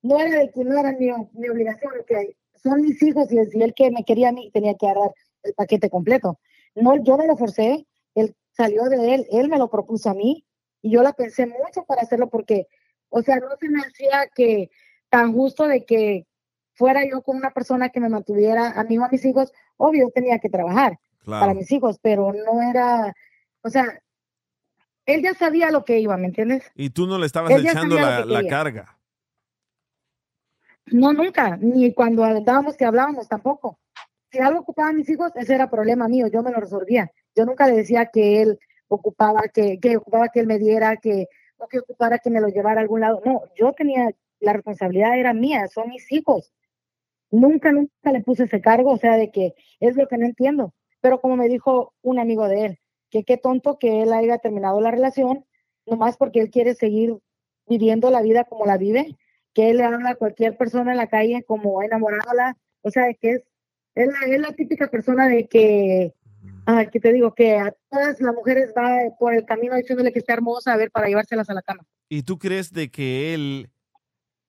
no 0.02 0.18
era 0.20 0.40
de 0.40 0.52
que 0.52 0.64
no 0.64 0.80
era 0.80 0.94
mi, 0.94 1.08
mi 1.34 1.50
obligación, 1.50 1.92
que 2.08 2.38
son 2.56 2.82
mis 2.82 3.02
hijos 3.04 3.32
y 3.32 3.38
él 3.38 3.74
que 3.74 3.92
me 3.92 4.06
quería 4.06 4.30
a 4.30 4.32
mí 4.32 4.50
tenía 4.52 4.76
que 4.76 4.86
agarrar 4.86 5.12
el 5.44 5.54
paquete 5.56 5.90
completo. 5.90 6.40
No, 6.76 6.96
yo 7.04 7.18
no 7.18 7.26
lo 7.26 7.36
forcé, 7.36 7.86
él 8.16 8.36
salió 8.52 8.86
de 8.86 9.16
él, 9.16 9.28
él 9.32 9.50
me 9.50 9.58
lo 9.58 9.70
propuso 9.70 10.10
a 10.10 10.14
mí 10.14 10.46
y 10.82 10.92
yo 10.92 11.04
la 11.04 11.14
pensé 11.14 11.46
mucho 11.46 11.84
para 11.86 12.02
hacerlo 12.02 12.30
porque, 12.30 12.68
o 13.10 13.22
sea, 13.22 13.38
no 13.38 13.56
se 13.60 13.70
me 13.70 13.82
hacía 13.82 14.28
que 14.34 14.70
tan 15.10 15.34
justo 15.34 15.68
de 15.68 15.86
que 15.86 16.26
fuera 16.74 17.02
yo 17.10 17.22
con 17.22 17.36
una 17.36 17.52
persona 17.52 17.90
que 17.90 18.00
me 18.00 18.10
mantuviera 18.10 18.72
a 18.72 18.84
mí 18.84 18.98
o 18.98 19.04
a 19.04 19.10
mis 19.10 19.26
hijos, 19.26 19.52
obvio 19.78 20.10
tenía 20.14 20.40
que 20.40 20.50
trabajar 20.50 21.00
para 21.26 21.54
mis 21.54 21.72
hijos, 21.72 22.00
pero 22.02 22.34
no 22.34 22.62
era, 22.62 23.14
o 23.62 23.70
sea, 23.70 24.02
él 25.06 25.22
ya 25.22 25.34
sabía 25.34 25.72
lo 25.72 25.86
que 25.86 26.00
iba, 26.00 26.16
¿me 26.18 26.28
entiendes? 26.28 26.72
Y 26.76 26.92
tú 26.92 27.08
no 27.08 27.18
le 27.18 27.26
estabas 27.26 27.52
Él 27.52 27.68
echando 27.68 27.98
la, 27.98 28.48
carga. 28.48 28.98
No, 30.86 31.14
nunca, 31.14 31.58
ni 31.58 31.94
cuando 31.94 32.24
andábamos 32.24 32.78
que 32.78 32.86
hablábamos 32.86 33.28
tampoco. 33.28 33.80
Si 34.32 34.40
algo 34.40 34.62
ocupaba 34.62 34.90
a 34.90 34.94
mis 34.94 35.10
hijos, 35.10 35.32
ese 35.36 35.56
era 35.56 35.70
problema 35.70 36.08
mío, 36.08 36.28
yo 36.28 36.44
me 36.44 36.52
lo 36.52 36.60
resolvía. 36.60 37.12
Yo 37.36 37.46
nunca 37.46 37.68
le 37.68 37.76
decía 37.76 38.08
que 38.08 38.42
él 38.42 38.60
ocupaba 38.90 39.44
que, 39.54 39.80
que 39.80 39.98
ocupaba 39.98 40.30
que 40.30 40.42
él 40.42 40.48
me 40.48 40.60
diera, 40.60 40.98
que 40.98 41.28
o 41.58 41.68
que 41.68 41.80
ocupara 41.80 42.20
que 42.20 42.30
me 42.30 42.42
lo 42.42 42.48
llevara 42.48 42.80
a 42.80 42.84
algún 42.84 43.02
lado. 43.02 43.22
No, 43.26 43.44
yo 43.56 43.74
tenía 43.74 44.10
la 44.40 44.54
responsabilidad 44.54 45.18
era 45.18 45.34
mía, 45.34 45.68
son 45.68 45.90
mis 45.90 46.12
hijos. 46.12 46.54
Nunca, 47.32 47.72
nunca 47.72 48.12
le 48.12 48.22
puse 48.22 48.46
ese 48.46 48.62
cargo, 48.62 48.92
o 48.92 48.98
sea, 48.98 49.18
de 49.18 49.32
que 49.32 49.54
es 49.80 49.96
lo 49.96 50.08
que 50.08 50.18
no 50.18 50.26
entiendo. 50.26 50.74
Pero 51.02 51.22
como 51.22 51.36
me 51.36 51.48
dijo 51.48 51.94
un 52.02 52.20
amigo 52.20 52.48
de 52.48 52.66
él, 52.66 52.80
que 53.10 53.24
qué 53.24 53.38
tonto 53.38 53.78
que 53.78 54.02
él 54.02 54.14
haya 54.14 54.38
terminado 54.40 54.82
la 54.82 54.92
relación, 54.92 55.46
nomás 55.86 56.18
porque 56.18 56.40
él 56.40 56.50
quiere 56.50 56.74
seguir 56.76 57.18
viviendo 57.68 58.10
la 58.10 58.22
vida 58.22 58.46
como 58.46 58.66
la 58.66 58.78
vive, 58.78 59.18
que 59.54 59.70
él 59.70 59.78
le 59.78 59.84
habla 59.84 60.12
a 60.12 60.16
cualquier 60.16 60.58
persona 60.58 60.92
en 60.92 60.98
la 60.98 61.08
calle 61.08 61.44
como 61.44 61.84
enamorándola, 61.84 62.58
o 62.82 62.90
sea, 62.90 63.06
de 63.06 63.16
que 63.16 63.32
es, 63.32 63.44
es, 63.96 64.08
la, 64.08 64.36
es 64.36 64.42
la 64.42 64.54
típica 64.54 64.90
persona 64.90 65.28
de 65.28 65.48
que, 65.48 66.14
ah, 66.70 66.86
que 66.86 67.00
te 67.00 67.12
digo, 67.12 67.34
que 67.34 67.56
a 67.58 67.76
todas 67.90 68.20
las 68.22 68.36
mujeres 68.36 68.74
va 68.78 68.98
por 69.18 69.34
el 69.34 69.46
camino 69.46 69.76
diciéndole 69.76 70.12
que 70.12 70.20
está 70.20 70.34
hermosa, 70.34 70.74
a 70.74 70.78
ver, 70.78 70.92
para 70.92 71.08
llevárselas 71.08 71.50
a 71.50 71.54
la 71.54 71.62
cama. 71.62 71.84
¿Y 72.10 72.24
tú 72.24 72.38
crees 72.38 72.72
de 72.74 72.90
que 72.92 73.34
él 73.34 73.70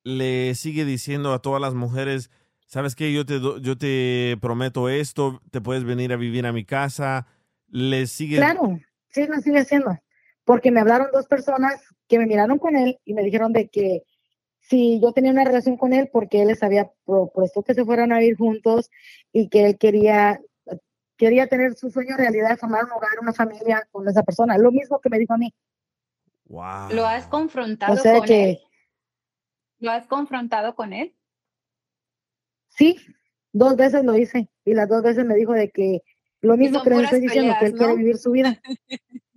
le 0.05 0.55
sigue 0.55 0.85
diciendo 0.85 1.33
a 1.33 1.41
todas 1.43 1.61
las 1.61 1.75
mujeres, 1.75 2.31
sabes 2.67 2.95
qué, 2.95 3.13
yo 3.13 3.25
te, 3.27 3.39
do- 3.39 3.59
yo 3.59 3.77
te 3.77 4.37
prometo 4.41 4.89
esto, 4.89 5.41
te 5.51 5.61
puedes 5.61 5.85
venir 5.85 6.13
a 6.13 6.17
vivir 6.17 6.47
a 6.47 6.53
mi 6.53 6.65
casa? 6.65 7.27
Le 7.69 8.07
sigue... 8.07 8.37
Claro, 8.37 8.79
sí, 9.09 9.27
lo 9.27 9.37
sigue 9.41 9.59
haciendo. 9.61 9.97
Porque 10.45 10.71
me 10.71 10.81
hablaron 10.81 11.09
dos 11.13 11.27
personas 11.27 11.83
que 12.09 12.19
me 12.19 12.27
miraron 12.27 12.59
con 12.59 12.77
él 12.77 12.99
y 13.05 13.15
me 13.15 13.23
dijeron 13.23 13.53
de 13.53 13.69
que 13.69 14.03
si 14.61 15.01
yo 15.01 15.13
tenía 15.13 15.33
una 15.33 15.45
relación 15.45 15.77
con 15.77 15.93
él 15.93 16.09
porque 16.13 16.43
él 16.43 16.49
les 16.49 16.63
había 16.63 16.91
propuesto 17.05 17.63
que 17.63 17.75
se 17.75 17.85
fueran 17.85 18.13
a 18.13 18.23
ir 18.23 18.37
juntos 18.37 18.91
y 19.33 19.49
que 19.49 19.67
él 19.67 19.79
quería 19.79 20.41
quería 21.21 21.47
tener 21.47 21.75
su 21.75 21.91
sueño 21.91 22.13
en 22.13 22.19
realidad 22.19 22.49
de 22.49 22.57
formar 22.57 22.87
un 22.87 22.93
hogar, 22.93 23.11
una 23.21 23.35
familia 23.35 23.87
con 23.93 24.09
esa 24.09 24.23
persona. 24.23 24.57
Lo 24.57 24.73
mismo 24.73 24.99
que 25.01 25.11
me 25.11 25.19
dijo 25.19 25.35
a 25.35 25.37
mí. 25.37 25.55
¿Lo 26.49 27.07
has 27.07 27.27
confrontado 27.27 27.93
O 27.93 27.97
sea 27.99 28.19
con 28.19 28.27
que 28.27 28.51
él? 28.51 28.61
¿Lo 29.81 29.91
has 29.91 30.07
confrontado 30.07 30.75
con 30.75 30.95
él? 30.95 31.15
sí, 32.69 32.97
dos 33.53 33.77
veces 33.77 34.05
lo 34.05 34.17
hice 34.17 34.49
y 34.65 34.73
las 34.73 34.89
dos 34.89 35.03
veces 35.03 35.27
me 35.27 35.35
dijo 35.35 35.53
de 35.53 35.71
que 35.71 36.03
lo 36.41 36.57
mismo 36.57 36.83
que 36.83 36.91
puras 36.91 37.05
estoy 37.05 37.21
diciendo, 37.21 37.55
que 37.59 37.67
él 37.67 37.75
quiere 37.75 37.97
vivir 37.97 38.17
su 38.17 38.33
vida. 38.33 38.59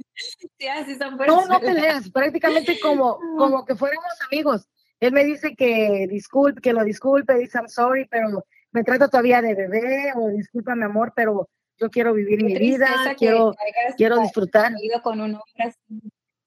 Sí, 0.60 0.68
así 0.68 0.95
son 0.95 1.18
No, 1.18 1.47
no 1.47 1.60
peleas, 1.60 2.10
prácticamente 2.11 2.80
como, 2.80 3.18
como 3.38 3.65
que 3.65 3.76
fuéramos 3.76 4.14
amigos. 4.31 4.69
Él 4.99 5.11
me 5.11 5.26
dice 5.26 5.55
que 5.55 6.05
disculpe, 6.07 6.61
que 6.61 6.72
lo 6.72 6.84
disculpe, 6.84 7.34
dice 7.34 7.57
I'm 7.57 7.68
sorry, 7.68 8.05
pero 8.05 8.45
me 8.72 8.84
trata 8.84 9.10
todavía 9.10 9.41
de 9.41 9.55
bebé 9.55 10.14
o 10.15 10.30
disculpa 10.30 10.76
mi 10.76 10.84
amor, 10.84 11.14
pero 11.15 11.49
yo 11.79 11.89
quiero 11.89 12.13
vivir 12.13 12.39
Qué 12.39 12.45
mi 12.45 12.57
vida, 12.57 13.15
quiero, 13.17 13.53
quiero 13.97 14.19
disfrutar. 14.19 14.73
con 15.01 15.21
un 15.21 15.35
hombre 15.35 15.63
así. 15.65 16.01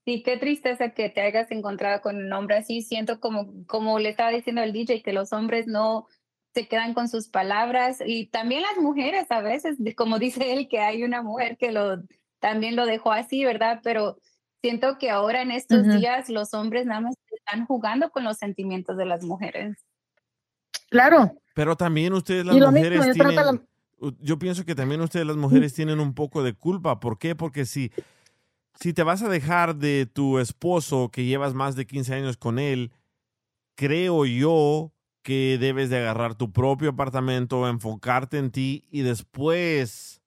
Sí, 0.05 0.23
qué 0.23 0.37
tristeza 0.37 0.91
que 0.91 1.09
te 1.09 1.21
hayas 1.21 1.51
encontrado 1.51 2.01
con 2.01 2.17
un 2.17 2.33
hombre 2.33 2.57
así. 2.59 2.81
Siento 2.83 3.19
como, 3.19 3.53
como 3.67 3.99
le 3.99 4.11
estaba 4.11 4.31
diciendo 4.31 4.63
el 4.63 4.73
DJ, 4.73 5.03
que 5.03 5.13
los 5.13 5.33
hombres 5.33 5.67
no 5.67 6.07
se 6.55 6.69
quedan 6.69 6.95
con 6.95 7.09
sus 7.09 7.29
palabras 7.29 7.99
y 8.05 8.27
también 8.27 8.63
las 8.63 8.79
mujeres 8.79 9.27
a 9.31 9.41
veces, 9.41 9.77
como 9.97 10.19
dice 10.21 10.53
él, 10.53 10.69
que 10.69 10.79
hay 10.79 11.03
una 11.03 11.23
mujer 11.23 11.57
que 11.57 11.73
lo 11.73 12.03
también 12.39 12.77
lo 12.77 12.87
dejó 12.87 13.13
así, 13.13 13.45
¿verdad? 13.45 13.81
Pero 13.83 14.19
siento 14.63 14.99
que 14.99 15.11
ahora 15.11 15.43
en 15.43 15.51
estos 15.51 15.81
Ujú. 15.81 15.99
días 15.99 16.29
los 16.29 16.55
hombres 16.55 16.87
nada 16.87 17.01
más 17.01 17.15
están 17.31 17.67
jugando 17.67 18.11
con 18.11 18.25
los 18.25 18.37
sentimientos 18.37 18.97
de 18.97 19.07
las 19.07 19.25
mujeres. 19.25 19.77
Claro. 20.89 21.33
Pero 21.55 21.77
también 21.77 22.13
ustedes 22.13 22.45
las 22.45 22.55
Y 22.55 22.61
lo 22.61 22.71
mismo, 22.71 22.97
mujeres 22.97 23.13
tienen... 23.13 23.67
Yo 24.21 24.39
pienso 24.39 24.65
que 24.65 24.75
también 24.75 25.01
ustedes 25.01 25.27
las 25.27 25.37
mujeres 25.37 25.73
tienen 25.73 26.01
un 26.01 26.15
poco 26.15 26.43
de 26.43 26.55
culpa. 26.55 27.01
¿Por 27.01 27.19
qué? 27.19 27.35
Porque 27.35 27.65
si, 27.65 27.93
si 28.79 28.93
te 28.93 29.03
vas 29.03 29.23
a 29.23 29.29
dejar 29.29 29.77
de 29.77 30.07
tu 30.07 30.39
esposo 30.39 31.11
que 31.11 31.25
llevas 31.25 31.55
más 31.55 31.77
de 31.77 31.87
15 31.87 32.15
años 32.15 32.37
con 32.37 32.59
él, 32.59 32.93
creo 33.75 34.27
yo 34.27 34.93
que 35.23 35.59
debes 35.59 35.91
de 35.91 35.99
agarrar 35.99 36.35
tu 36.35 36.53
propio 36.53 36.91
apartamento, 36.91 37.69
enfocarte 37.69 38.39
en 38.39 38.51
ti 38.51 38.85
y 38.91 39.03
después 39.03 40.21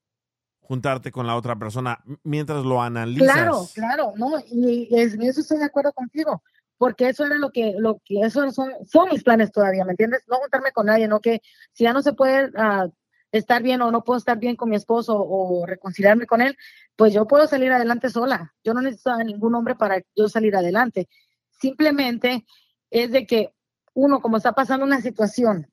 juntarte 0.59 1.11
con 1.11 1.25
la 1.25 1.35
otra 1.35 1.57
persona 1.57 2.03
mientras 2.23 2.63
lo 2.63 2.81
analizas. 2.81 3.33
Claro, 3.33 3.67
claro, 3.73 4.13
no, 4.17 4.33
y 4.51 4.87
en 4.91 5.21
eso 5.21 5.41
estoy 5.41 5.57
de 5.57 5.65
acuerdo 5.65 5.93
contigo, 5.93 6.43
porque 6.77 7.09
eso 7.09 7.25
era 7.25 7.37
lo 7.37 7.49
que, 7.49 7.75
lo 7.77 8.01
que, 8.05 8.21
eso 8.21 8.51
son, 8.51 8.71
son 8.85 9.09
mis 9.09 9.23
planes 9.23 9.51
todavía, 9.51 9.85
¿me 9.85 9.91
entiendes? 9.91 10.21
No 10.27 10.35
juntarme 10.37 10.71
con 10.71 10.85
nadie, 10.85 11.07
no 11.07 11.21
que 11.21 11.41
si 11.71 11.85
ya 11.85 11.93
no 11.93 12.01
se 12.01 12.13
puede 12.13 12.51
ah, 12.55 12.87
estar 13.31 13.61
bien 13.61 13.81
o 13.81 13.91
no 13.91 14.03
puedo 14.03 14.17
estar 14.17 14.37
bien 14.39 14.55
con 14.55 14.69
mi 14.69 14.75
esposo 14.75 15.15
o 15.17 15.65
reconciliarme 15.65 16.25
con 16.25 16.41
él, 16.41 16.57
pues 16.95 17.13
yo 17.13 17.27
puedo 17.27 17.47
salir 17.47 17.71
adelante 17.71 18.09
sola. 18.09 18.53
Yo 18.63 18.73
no 18.73 18.81
necesito 18.81 19.11
a 19.11 19.23
ningún 19.23 19.55
hombre 19.55 19.75
para 19.75 20.01
yo 20.15 20.27
salir 20.29 20.55
adelante. 20.55 21.07
Simplemente 21.51 22.45
es 22.89 23.11
de 23.11 23.25
que 23.27 23.53
uno, 23.93 24.21
como 24.21 24.37
está 24.37 24.53
pasando 24.53 24.85
una 24.85 25.01
situación 25.01 25.71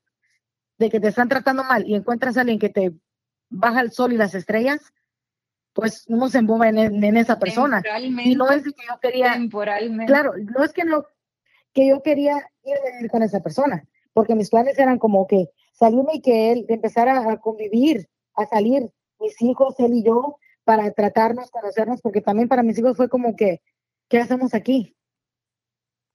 de 0.78 0.90
que 0.90 1.00
te 1.00 1.08
están 1.08 1.28
tratando 1.28 1.64
mal 1.64 1.86
y 1.86 1.94
encuentras 1.94 2.36
a 2.36 2.40
alguien 2.40 2.58
que 2.58 2.68
te 2.68 2.92
baja 3.48 3.80
el 3.80 3.92
sol 3.92 4.12
y 4.12 4.16
las 4.16 4.34
estrellas, 4.34 4.92
pues 5.72 6.04
uno 6.08 6.28
se 6.28 6.38
embomba 6.38 6.68
en, 6.68 6.78
en 6.78 7.16
esa 7.16 7.38
persona. 7.38 7.82
Y 8.24 8.34
no 8.34 8.50
es 8.50 8.62
que 8.64 8.70
yo 8.88 8.98
quería, 9.00 9.32
Temporalmente. 9.34 10.06
claro, 10.06 10.32
no 10.36 10.64
es 10.64 10.72
que 10.72 10.84
no, 10.84 11.04
que 11.72 11.88
yo 11.88 12.02
quería 12.02 12.36
ir 12.64 13.10
con 13.10 13.22
esa 13.22 13.40
persona, 13.40 13.86
porque 14.12 14.34
mis 14.34 14.50
planes 14.50 14.78
eran 14.78 14.98
como 14.98 15.26
que 15.26 15.50
salirme 15.78 16.14
y 16.14 16.20
que 16.20 16.52
él 16.52 16.66
empezara 16.68 17.30
a 17.30 17.36
convivir, 17.38 18.08
a 18.34 18.46
salir, 18.46 18.90
mis 19.20 19.40
hijos, 19.42 19.78
él 19.78 19.94
y 19.94 20.02
yo, 20.02 20.38
para 20.64 20.90
tratarnos, 20.90 21.50
conocernos, 21.50 22.00
porque 22.02 22.20
también 22.20 22.48
para 22.48 22.62
mis 22.62 22.78
hijos 22.78 22.96
fue 22.96 23.08
como 23.08 23.36
que, 23.36 23.62
¿qué 24.08 24.18
hacemos 24.18 24.54
aquí? 24.54 24.96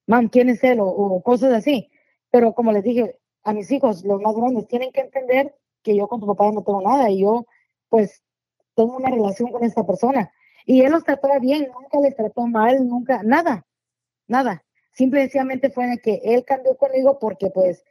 Mam, 0.07 0.29
¿quién 0.29 0.49
es 0.49 0.63
él? 0.63 0.79
O, 0.79 0.88
o 0.88 1.23
cosas 1.23 1.53
así. 1.53 1.89
Pero 2.31 2.53
como 2.53 2.71
les 2.71 2.83
dije, 2.83 3.17
a 3.43 3.53
mis 3.53 3.71
hijos, 3.71 4.03
los 4.03 4.21
más 4.21 4.35
grandes, 4.35 4.67
tienen 4.67 4.91
que 4.91 5.01
entender 5.01 5.55
que 5.83 5.95
yo 5.95 6.07
con 6.07 6.19
tu 6.19 6.27
papá 6.27 6.51
no 6.51 6.63
tengo 6.63 6.81
nada 6.81 7.09
y 7.09 7.21
yo, 7.21 7.45
pues, 7.89 8.23
tengo 8.75 8.97
una 8.97 9.09
relación 9.09 9.51
con 9.51 9.63
esta 9.63 9.85
persona. 9.85 10.31
Y 10.65 10.81
él 10.81 10.91
los 10.91 11.03
trató 11.03 11.27
bien, 11.39 11.69
nunca 11.73 11.99
les 11.99 12.15
trató 12.15 12.47
mal, 12.47 12.88
nunca, 12.88 13.21
nada, 13.23 13.65
nada. 14.27 14.63
Simple 14.93 15.21
y 15.21 15.23
sencillamente 15.23 15.69
fue 15.69 15.88
de 15.88 15.97
que 15.99 16.21
él 16.23 16.45
cambió 16.45 16.77
conmigo 16.77 17.19
porque, 17.19 17.49
pues, 17.49 17.83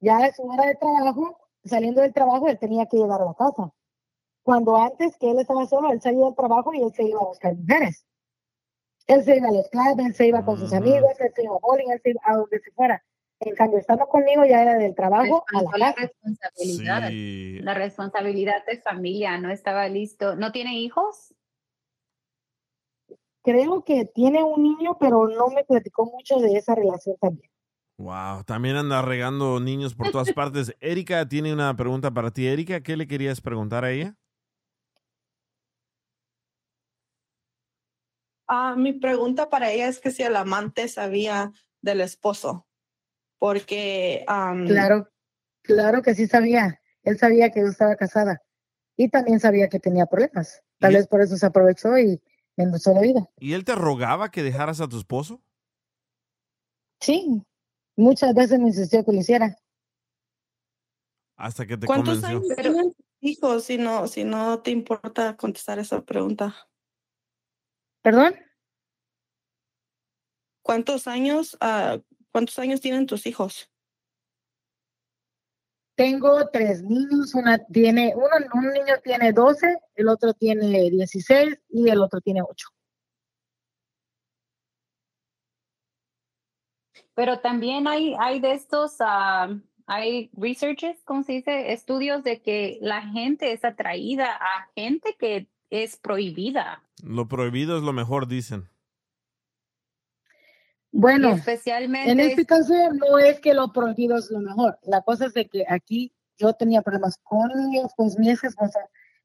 ya 0.00 0.18
a 0.18 0.32
su 0.32 0.42
hora 0.42 0.66
de 0.66 0.74
trabajo, 0.74 1.38
saliendo 1.64 2.02
del 2.02 2.12
trabajo, 2.12 2.48
él 2.48 2.58
tenía 2.58 2.86
que 2.86 2.96
llegar 2.96 3.20
a 3.20 3.24
la 3.26 3.34
casa. 3.34 3.72
Cuando 4.42 4.76
antes 4.76 5.16
que 5.16 5.30
él 5.30 5.38
estaba 5.38 5.66
solo, 5.66 5.90
él 5.90 6.00
salía 6.00 6.24
del 6.24 6.34
trabajo 6.34 6.72
y 6.72 6.82
él 6.82 6.92
se 6.94 7.04
iba 7.04 7.20
a 7.20 7.24
buscar 7.24 7.54
mujeres. 7.54 8.06
Él 9.06 9.24
se 9.24 9.36
iba 9.36 9.48
a 9.48 9.52
los 9.52 9.68
clubs, 9.68 9.98
él 9.98 10.14
se 10.14 10.26
iba 10.26 10.44
con 10.44 10.58
sus 10.58 10.72
amigos, 10.72 11.10
él 11.18 11.32
se 11.34 11.44
iba 11.44 11.54
a 11.54 11.58
bowling, 11.58 11.90
él 11.90 12.00
se 12.02 12.10
iba 12.10 12.20
a 12.24 12.36
donde 12.36 12.60
se 12.60 12.70
fuera. 12.72 13.04
En 13.38 13.54
cambio, 13.54 13.78
estando 13.78 14.06
conmigo 14.06 14.44
ya 14.44 14.62
era 14.62 14.74
del 14.74 14.94
trabajo 14.94 15.44
a 15.52 15.62
la 15.62 15.70
la 15.76 15.94
casa. 15.94 16.06
responsabilidad. 16.06 17.08
Sí. 17.08 17.58
La 17.60 17.74
responsabilidad 17.74 18.64
de 18.66 18.80
familia, 18.80 19.38
no 19.38 19.50
estaba 19.50 19.88
listo. 19.88 20.36
¿No 20.36 20.52
tiene 20.52 20.78
hijos? 20.78 21.34
Creo 23.42 23.84
que 23.84 24.06
tiene 24.06 24.42
un 24.42 24.62
niño, 24.62 24.96
pero 24.98 25.28
no 25.28 25.48
me 25.48 25.64
platicó 25.64 26.06
mucho 26.06 26.38
de 26.38 26.56
esa 26.56 26.74
relación 26.74 27.16
también. 27.20 27.50
Wow, 27.98 28.44
también 28.44 28.76
anda 28.76 29.00
regando 29.00 29.58
niños 29.58 29.94
por 29.94 30.10
todas 30.10 30.32
partes. 30.34 30.74
Erika 30.80 31.26
tiene 31.28 31.52
una 31.52 31.74
pregunta 31.76 32.10
para 32.10 32.30
ti. 32.30 32.46
Erika, 32.46 32.82
¿qué 32.82 32.96
le 32.96 33.06
querías 33.06 33.40
preguntar 33.40 33.84
a 33.84 33.90
ella? 33.90 34.16
Ah, 38.48 38.74
mi 38.76 38.92
pregunta 38.92 39.48
para 39.48 39.72
ella 39.72 39.88
es 39.88 39.98
que 39.98 40.10
si 40.10 40.22
el 40.22 40.36
amante 40.36 40.86
sabía 40.88 41.52
del 41.80 42.00
esposo, 42.00 42.66
porque 43.38 44.24
Claro, 44.26 45.08
claro 45.62 46.02
que 46.02 46.14
sí 46.14 46.26
sabía. 46.26 46.80
Él 47.02 47.18
sabía 47.18 47.50
que 47.50 47.60
yo 47.60 47.66
estaba 47.66 47.96
casada 47.96 48.42
y 48.96 49.08
también 49.08 49.40
sabía 49.40 49.68
que 49.68 49.80
tenía 49.80 50.06
problemas. 50.06 50.62
Tal 50.78 50.94
vez 50.94 51.08
por 51.08 51.22
eso 51.22 51.36
se 51.36 51.46
aprovechó 51.46 51.98
y 51.98 52.20
me 52.56 52.64
endulzó 52.64 52.92
la 52.92 53.00
vida. 53.00 53.28
¿Y 53.38 53.54
él 53.54 53.64
te 53.64 53.74
rogaba 53.74 54.30
que 54.30 54.42
dejaras 54.42 54.80
a 54.80 54.88
tu 54.88 54.98
esposo? 54.98 55.42
Sí, 57.00 57.42
muchas 57.96 58.34
veces 58.34 58.58
me 58.60 58.68
insistió 58.68 59.04
que 59.04 59.12
lo 59.12 59.18
hiciera. 59.18 59.58
Hasta 61.36 61.66
que 61.66 61.76
te 61.76 61.86
¿cuántos 61.86 62.20
convenció. 62.20 62.38
años 62.38 62.56
tienen 62.56 62.94
tus 62.94 63.06
hijos 63.20 63.64
si 63.64 63.78
no, 63.78 64.08
si 64.08 64.24
no 64.24 64.60
te 64.60 64.70
importa 64.70 65.36
contestar 65.36 65.78
esa 65.78 66.02
pregunta? 66.04 66.54
¿Perdón? 68.02 68.36
¿Cuántos 70.62 71.06
años, 71.06 71.56
ah, 71.60 71.98
cuántos 72.32 72.58
años 72.58 72.80
tienen 72.80 73.06
tus 73.06 73.26
hijos? 73.26 73.70
Tengo 75.96 76.48
tres 76.50 76.82
niños, 76.82 77.34
una 77.34 77.58
tiene, 77.66 78.12
uno, 78.14 78.28
un 78.52 78.70
niño 78.70 78.94
tiene 79.02 79.32
12, 79.32 79.78
el 79.94 80.08
otro 80.08 80.34
tiene 80.34 80.90
16 80.90 81.58
y 81.70 81.88
el 81.88 82.02
otro 82.02 82.20
tiene 82.20 82.42
8. 82.42 82.68
Pero 87.16 87.40
también 87.40 87.88
hay, 87.88 88.14
hay 88.20 88.40
de 88.40 88.52
estos, 88.52 88.96
ah, 89.00 89.48
hay 89.86 90.30
researches, 90.36 91.02
¿cómo 91.04 91.22
se 91.22 91.32
dice? 91.32 91.72
Estudios 91.72 92.22
de 92.22 92.42
que 92.42 92.78
la 92.82 93.00
gente 93.00 93.52
es 93.52 93.64
atraída 93.64 94.36
a 94.36 94.68
gente 94.74 95.16
que 95.18 95.48
es 95.70 95.96
prohibida. 95.96 96.82
Lo 97.02 97.26
prohibido 97.26 97.78
es 97.78 97.82
lo 97.82 97.94
mejor, 97.94 98.28
dicen. 98.28 98.68
Bueno, 100.92 101.30
especialmente 101.30 102.10
en 102.10 102.20
este 102.20 102.44
caso 102.44 102.74
no 102.92 103.18
es 103.18 103.40
que 103.40 103.54
lo 103.54 103.72
prohibido 103.72 104.18
es 104.18 104.30
lo 104.30 104.40
mejor. 104.40 104.78
La 104.82 105.00
cosa 105.00 105.26
es 105.26 105.32
de 105.32 105.48
que 105.48 105.64
aquí 105.66 106.12
yo 106.36 106.52
tenía 106.52 106.82
problemas 106.82 107.18
con 107.22 107.50
ellos, 107.50 107.92
con 107.96 108.10
mi 108.18 108.30
ex 108.30 108.44
esposa. 108.44 108.80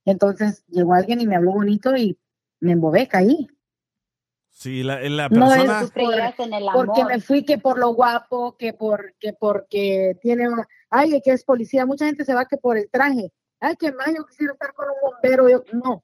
Entonces 0.06 0.64
llegó 0.68 0.94
alguien 0.94 1.20
y 1.20 1.28
me 1.28 1.36
habló 1.36 1.52
bonito 1.52 1.96
y 1.96 2.18
me 2.62 2.72
embobé, 2.72 3.10
caí. 3.10 3.48
Sí, 4.54 4.84
la, 4.84 5.00
la 5.10 5.28
No 5.30 5.48
persona... 5.50 5.82
es 5.82 5.92
por- 5.92 6.86
porque 6.86 7.06
me 7.06 7.20
fui 7.20 7.44
que 7.44 7.58
por 7.58 7.80
lo 7.80 7.94
guapo, 7.96 8.56
que 8.58 8.74
por 8.74 9.16
que 9.20 9.34
porque 9.34 10.18
tiene 10.22 10.48
una, 10.48 10.68
ay, 10.90 11.20
que 11.24 11.32
es 11.32 11.44
policía. 11.44 11.86
Mucha 11.86 12.06
gente 12.06 12.24
se 12.26 12.34
va 12.36 12.46
que 12.46 12.58
por 12.58 12.78
el 12.78 12.90
traje. 12.90 13.32
Ay, 13.60 13.76
que 13.78 13.92
más 13.92 14.08
yo 14.16 14.26
quisiera 14.26 14.54
estar 14.54 14.74
con 14.74 14.86
un 14.90 14.96
bombero. 15.12 15.50
Yo, 15.50 15.64
no, 15.74 16.04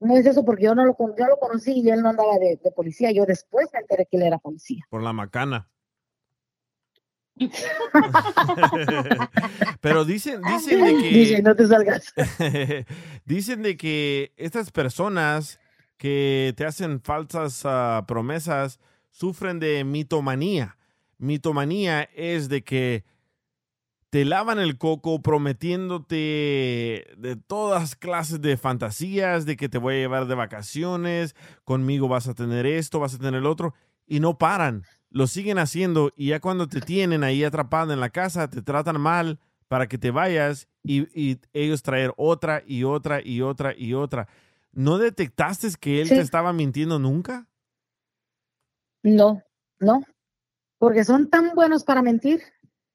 no 0.00 0.16
es 0.16 0.24
eso 0.24 0.44
porque 0.44 0.64
yo 0.64 0.74
no 0.74 0.84
lo, 0.86 0.94
con- 0.94 1.14
yo 1.18 1.26
lo 1.26 1.36
conocí 1.38 1.72
y 1.80 1.90
él 1.90 2.00
no 2.02 2.08
andaba 2.10 2.38
de, 2.38 2.58
de 2.62 2.70
policía. 2.72 3.10
Yo 3.10 3.26
después 3.26 3.68
me 3.72 3.80
enteré 3.80 4.06
que 4.06 4.16
él 4.16 4.22
era 4.22 4.38
policía. 4.38 4.82
Por 4.88 5.02
la 5.02 5.12
macana. 5.12 5.68
Pero 9.80 10.04
dicen, 10.04 10.40
dicen 10.42 10.84
de 10.84 11.02
que... 11.02 11.08
Dije, 11.08 11.42
no 11.42 11.56
te 11.56 11.66
salgas. 11.66 12.12
dicen 13.24 13.62
de 13.62 13.76
que 13.76 14.32
estas 14.36 14.70
personas 14.70 15.58
que 16.00 16.54
te 16.56 16.64
hacen 16.64 17.02
falsas 17.02 17.60
ah, 17.66 18.06
promesas 18.08 18.80
sufren 19.10 19.60
de 19.60 19.84
mitomanía. 19.84 20.78
Mitomanía 21.18 22.04
es 22.14 22.48
de 22.48 22.64
que 22.64 23.04
te 24.08 24.24
lavan 24.24 24.58
el 24.58 24.78
coco 24.78 25.20
prometiéndote 25.20 26.16
de 27.18 27.36
todas 27.46 27.96
clases 27.96 28.40
de 28.40 28.56
fantasías, 28.56 29.44
de 29.44 29.58
que 29.58 29.68
te 29.68 29.76
voy 29.76 29.96
a 29.96 29.98
llevar 29.98 30.26
de 30.26 30.34
vacaciones, 30.36 31.36
conmigo 31.64 32.08
vas 32.08 32.28
a 32.28 32.34
tener 32.34 32.64
esto, 32.64 32.98
vas 32.98 33.14
a 33.14 33.18
tener 33.18 33.34
el 33.34 33.44
otro, 33.44 33.74
y 34.06 34.20
no 34.20 34.38
paran, 34.38 34.84
lo 35.10 35.26
siguen 35.26 35.58
haciendo 35.58 36.14
y 36.16 36.28
ya 36.28 36.40
cuando 36.40 36.66
te 36.66 36.80
tienen 36.80 37.24
ahí 37.24 37.44
atrapado 37.44 37.92
en 37.92 38.00
la 38.00 38.08
casa, 38.08 38.48
te 38.48 38.62
tratan 38.62 38.98
mal 38.98 39.38
para 39.68 39.86
que 39.86 39.98
te 39.98 40.10
vayas 40.10 40.66
y, 40.82 41.02
y 41.14 41.40
ellos 41.52 41.82
traer 41.82 42.14
otra 42.16 42.62
y 42.66 42.84
otra 42.84 43.20
y 43.22 43.42
otra 43.42 43.74
y 43.76 43.92
otra. 43.92 44.28
¿No 44.72 44.98
detectaste 44.98 45.68
que 45.80 46.00
él 46.00 46.08
Sí. 46.08 46.14
te 46.14 46.20
estaba 46.20 46.52
mintiendo 46.52 46.98
nunca? 46.98 47.46
No, 49.02 49.42
no, 49.78 50.02
porque 50.78 51.04
son 51.04 51.28
tan 51.30 51.54
buenos 51.54 51.84
para 51.84 52.02
mentir. 52.02 52.42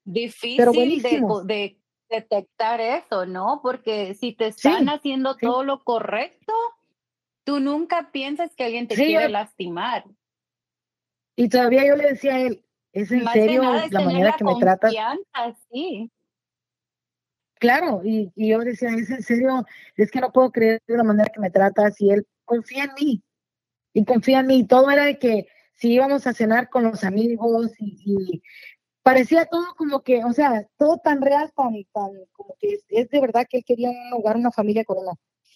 difícil 0.04 0.58
Pero 0.58 0.72
de, 1.44 1.80
detectar 2.10 2.80
eso, 2.80 3.26
¿no? 3.26 3.60
Porque 3.64 4.14
si 4.14 4.34
te 4.34 4.48
están 4.48 4.86
Sí, 4.86 4.90
haciendo 4.94 5.36
todo 5.36 5.64
lo 5.64 5.84
correcto, 5.84 6.54
tú 7.44 7.60
nunca 7.60 8.12
piensas 8.12 8.56
que 8.56 8.66
alguien 8.66 8.88
te 8.88 8.96
Sí, 8.96 9.06
quiere 9.06 9.24
yo- 9.24 9.30
lastimar. 9.30 10.06
Y 11.36 11.50
todavía 11.50 11.86
yo 11.88 11.96
le 11.96 12.10
decía 12.12 12.36
a 12.36 12.40
él, 12.42 12.64
¿es 12.94 13.12
en 13.12 13.24
Más 13.24 13.34
serio 13.34 13.64
nada 13.64 13.88
la 13.90 14.02
manera 14.02 14.30
la 14.30 14.38
que 14.38 14.44
me 14.44 14.56
tratas? 14.56 14.94
confianza, 14.94 15.60
sí. 15.72 16.12
Claro, 17.60 18.02
y, 18.04 18.32
y 18.36 18.50
yo 18.50 18.60
decía, 18.60 18.90
¿es 18.90 19.10
en 19.10 19.24
serio? 19.24 19.66
Es 19.96 20.12
que 20.12 20.20
no 20.20 20.32
puedo 20.32 20.52
creer 20.52 20.82
de 20.88 20.98
la 20.98 21.04
manera 21.04 21.32
que 21.34 21.40
me 21.40 21.50
tratas 21.50 22.00
y 22.02 22.12
él 22.12 22.28
confía 22.44 22.86
en 22.86 22.92
mí. 23.00 23.24
Y 23.94 24.06
confía 24.06 24.40
en 24.42 24.48
mí. 24.48 24.60
Y 24.60 24.68
todo 24.68 24.92
era 24.92 25.06
de 25.06 25.18
que 25.18 25.48
si 25.76 25.94
íbamos 25.94 26.28
a 26.28 26.34
cenar 26.34 26.70
con 26.70 26.84
los 26.84 27.04
amigos 27.04 27.72
y, 27.80 28.42
parecía 29.04 29.46
todo 29.46 29.66
como 29.78 30.02
que, 30.02 30.24
o 30.26 30.34
sea, 30.34 30.68
todo 30.78 30.98
tan 30.98 31.22
real, 31.22 31.52
tan, 31.56 31.74
tan, 31.94 32.12
como 32.34 32.56
que 32.60 32.74
es, 32.74 32.86
es 32.90 33.10
de 33.10 33.22
verdad 33.22 33.46
que 33.48 33.58
él 33.58 33.64
quería 33.66 33.92
un 33.92 34.14
hogar, 34.14 34.36
una 34.36 34.52
familia 34.52 34.84
con 34.84 34.98
él. 34.98 35.06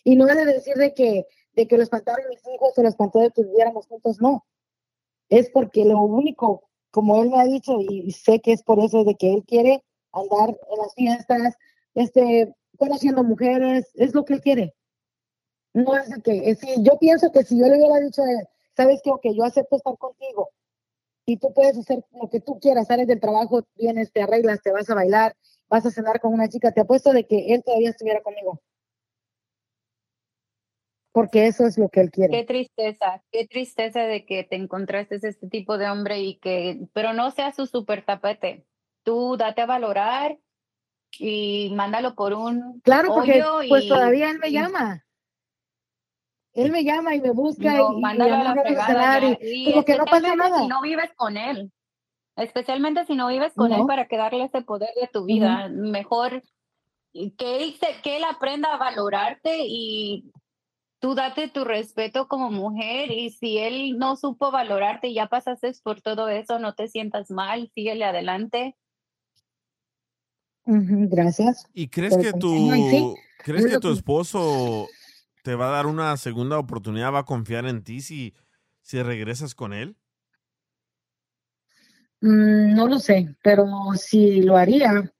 Y 0.04 0.16
no 0.16 0.28
era 0.28 0.46
de 0.46 0.54
decir 0.54 0.76
de 0.76 0.94
que, 0.94 1.26
de 1.54 1.68
que 1.68 1.78
lo 1.78 1.84
espantaron 1.84 2.30
mis 2.30 2.42
hijos 2.48 2.78
o 2.78 2.82
lo 2.84 2.90
espantó 2.90 3.20
de 3.20 3.32
que 3.32 3.44
viviéramos 3.44 3.88
juntos, 3.88 4.22
no. 4.22 4.46
Es 5.30 5.50
porque 5.50 5.84
lo 5.86 6.00
único, 6.02 6.70
como 6.92 7.22
él 7.24 7.30
me 7.30 7.42
ha 7.42 7.46
dicho, 7.46 7.78
y 7.82 8.12
sé 8.12 8.40
que 8.40 8.54
es 8.54 8.64
por 8.64 8.80
eso, 8.80 9.04
de 9.04 9.16
que 9.16 9.34
él 9.34 9.44
quiere 9.46 9.84
andar 10.12 10.50
en 10.50 10.78
las 10.78 10.94
fiestas, 10.96 11.58
este, 11.96 12.54
conociendo 12.78 13.24
mujeres, 13.24 13.92
es 13.96 14.14
lo 14.14 14.26
que 14.26 14.34
él 14.34 14.42
quiere. 14.42 14.76
No 15.74 15.96
es 15.96 16.10
de 16.10 16.22
que, 16.22 16.56
si 16.56 16.84
yo 16.84 16.98
pienso 16.98 17.32
que 17.32 17.44
si 17.44 17.60
yo 17.60 17.68
le 17.68 17.78
hubiera 17.78 18.00
dicho, 18.00 18.24
él, 18.24 18.48
sabes 18.76 19.02
que, 19.04 19.12
ok, 19.12 19.28
yo 19.36 19.44
acepto 19.44 19.76
estar 19.76 19.98
contigo, 19.98 20.50
y 21.30 21.38
tú 21.38 21.54
puedes 21.54 21.78
hacer 21.78 22.04
lo 22.20 22.28
que 22.30 22.40
tú 22.40 22.60
quieras, 22.60 22.88
sales 22.88 23.08
del 23.08 23.20
trabajo, 23.20 23.62
vienes, 23.76 24.12
te 24.12 24.22
arreglas, 24.22 24.62
te 24.64 24.72
vas 24.72 24.90
a 24.90 24.96
bailar, 24.96 25.36
vas 25.70 25.86
a 25.86 25.92
cenar 25.92 26.20
con 26.20 26.34
una 26.34 26.50
chica, 26.50 26.72
te 26.72 26.82
apuesto 26.82 27.14
de 27.14 27.28
que 27.28 27.54
él 27.54 27.64
todavía 27.64 27.92
estuviera 27.92 28.22
conmigo. 28.22 28.62
Porque 31.12 31.48
eso 31.48 31.66
es 31.68 31.78
lo 31.78 31.90
que 31.90 32.02
él 32.02 32.12
quiere. 32.12 32.32
Qué 32.32 32.46
tristeza, 32.46 33.24
qué 33.32 33.48
tristeza 33.48 34.02
de 34.02 34.26
que 34.26 34.44
te 34.44 34.56
encontraste 34.56 35.16
este 35.22 35.48
tipo 35.48 35.78
de 35.78 35.90
hombre 35.90 36.20
y 36.20 36.40
que, 36.40 36.88
pero 36.94 37.14
no 37.14 37.30
seas 37.32 37.56
su 37.56 37.68
super 37.68 38.06
tapete. 38.06 38.66
Tú 39.04 39.38
date 39.38 39.62
a 39.62 39.66
valorar 39.66 40.40
y 41.18 41.72
mándalo 41.74 42.14
por 42.16 42.34
un 42.34 42.80
Claro, 42.82 43.14
porque 43.14 43.44
pues 43.68 43.86
y- 43.86 43.90
todavía 43.90 44.30
él 44.32 44.40
me 44.40 44.50
y- 44.50 44.54
llama. 44.54 45.06
Él 46.54 46.72
me 46.72 46.84
llama 46.84 47.16
y 47.16 47.22
me 47.22 47.32
busca 47.32 47.74
No, 47.78 47.94
y, 47.94 47.98
y 47.98 48.02
mándalo 48.02 48.36
a 48.36 48.44
la 48.44 48.62
fregada 48.62 49.20
ya. 49.20 49.38
y 49.42 49.70
Y 49.70 49.72
como 49.72 49.86
que 49.86 49.98
no 49.98 50.06
pasa 50.06 50.36
nada. 50.36 50.60
Si 50.60 50.68
no 50.68 50.82
vives 50.82 51.12
con 51.16 51.38
él. 51.38 51.72
especialmente 52.36 53.06
si 53.06 53.16
no 53.16 53.28
vives 53.28 53.54
con 53.54 53.72
él 53.74 53.86
para 53.86 54.08
que 54.08 54.16
darle 54.18 54.46
ese 54.46 54.62
poder 54.62 54.90
de 55.00 55.08
tu 55.08 55.26
vida. 55.26 55.68
Mejor 55.70 56.42
que 57.14 57.64
él, 57.64 57.76
se- 57.80 58.02
que 58.02 58.18
él 58.18 58.24
aprenda 58.24 58.74
a 58.74 58.78
valorarte 58.78 59.58
y 59.68 60.32
tú 61.00 61.16
date 61.16 61.50
tu 61.50 61.66
respeto 61.66 62.28
como 62.28 62.50
mujer 62.50 63.12
y 63.12 63.30
si 63.32 63.58
él 63.58 63.98
no 63.98 64.16
supo 64.16 64.52
valorarte 64.52 65.08
y 65.10 65.14
ya 65.16 65.28
pasaste 65.28 65.72
por 65.84 66.02
todo 66.02 66.30
eso, 66.30 66.60
no 66.60 66.74
te 66.76 66.88
sientas 66.88 67.30
mal, 67.30 67.70
síguele 67.76 68.06
adelante. 68.06 68.76
Gracias. 70.72 71.66
¿Y 71.74 71.88
crees 71.88 72.16
Pero 72.16 72.34
que 72.34 72.40
tu, 72.40 72.48
sí, 72.90 73.16
crees 73.40 73.66
es 73.66 73.72
que 73.72 73.80
tu 73.80 73.92
esposo 73.92 74.88
te 75.44 75.56
va 75.56 75.70
a 75.70 75.72
dar 75.72 75.88
una 75.88 76.16
segunda 76.18 76.60
oportunidad, 76.60 77.12
va 77.12 77.20
a 77.20 77.26
confiar 77.26 77.66
en 77.66 77.84
ti 77.84 78.02
si, 78.02 78.36
si 78.82 79.02
regresas 79.02 79.56
con 79.56 79.74
él? 79.74 79.96
Mm, 82.22 82.76
no 82.76 82.88
lo 82.88 83.00
sé, 83.00 83.36
pero 83.42 83.66
si 83.96 84.44
lo 84.44 84.58
haría, 84.58 85.12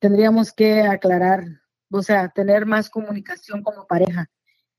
tendríamos 0.00 0.52
que 0.52 0.82
aclarar, 0.82 1.44
o 1.90 2.02
sea, 2.02 2.28
tener 2.30 2.66
más 2.66 2.90
comunicación 2.90 3.62
como 3.62 3.86
pareja. 3.86 4.28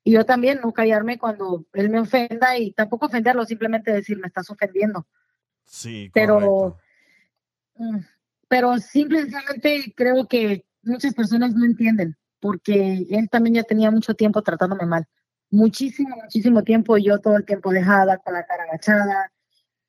Y 0.04 0.14
yo 0.14 0.26
también 0.26 0.60
no 0.62 0.74
callarme 0.74 1.18
cuando 1.18 1.66
él 1.74 1.90
me 1.90 2.00
ofenda 2.00 2.58
y 2.58 2.74
tampoco 2.74 3.06
ofenderlo, 3.06 3.46
simplemente 3.46 3.94
decir, 3.94 4.18
me 4.18 4.28
estás 4.28 4.50
ofendiendo. 4.50 5.08
Sí, 5.66 6.10
Pero, 6.14 6.78
mm, 7.76 8.00
pero 8.50 8.78
simplemente 8.80 9.94
creo 9.96 10.28
que 10.28 10.66
muchas 10.82 11.14
personas 11.14 11.54
no 11.54 11.64
entienden, 11.64 12.18
porque 12.42 13.06
él 13.10 13.30
también 13.30 13.56
ya 13.56 13.64
tenía 13.64 13.92
mucho 13.92 14.16
tiempo 14.16 14.42
tratándome 14.42 14.86
mal. 14.86 15.06
Muchísimo, 15.52 16.16
muchísimo 16.18 16.64
tiempo, 16.64 16.98
y 16.98 17.06
yo 17.06 17.20
todo 17.20 17.38
el 17.38 17.46
tiempo 17.46 17.72
dejada, 17.72 18.18
con 18.18 18.34
la 18.34 18.46
cara 18.46 18.64
agachada, 18.64 19.32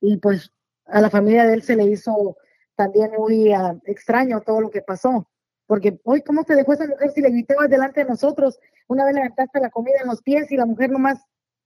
y 0.01 0.19
pues 0.19 0.53
a 0.87 1.01
la 1.01 1.11
familia 1.11 1.47
de 1.47 1.55
él 1.55 1.63
se 1.63 1.75
le 1.75 1.85
hizo 1.85 2.37
también 2.77 3.11
muy 3.19 3.53
ah, 3.53 3.77
extraño 3.85 4.41
todo 4.43 4.61
lo 4.61 4.71
que 4.71 4.83
pasó, 4.83 5.29
porque 5.67 5.99
hoy, 6.05 6.23
¿cómo 6.23 6.45
te 6.45 6.55
dejó 6.55 6.75
esa 6.75 6.87
mujer 6.87 7.13
si 7.13 7.23
le 7.23 7.31
gritabas 7.31 7.71
delante 7.71 8.01
de 8.05 8.11
nosotros? 8.11 8.59
Una 8.89 9.05
vez 9.05 9.15
levantaste 9.15 9.61
la 9.61 9.71
comida 9.71 10.01
en 10.03 10.09
los 10.09 10.21
pies 10.23 10.51
y 10.53 10.57
la 10.57 10.67
mujer 10.67 10.91
nomás 10.91 11.19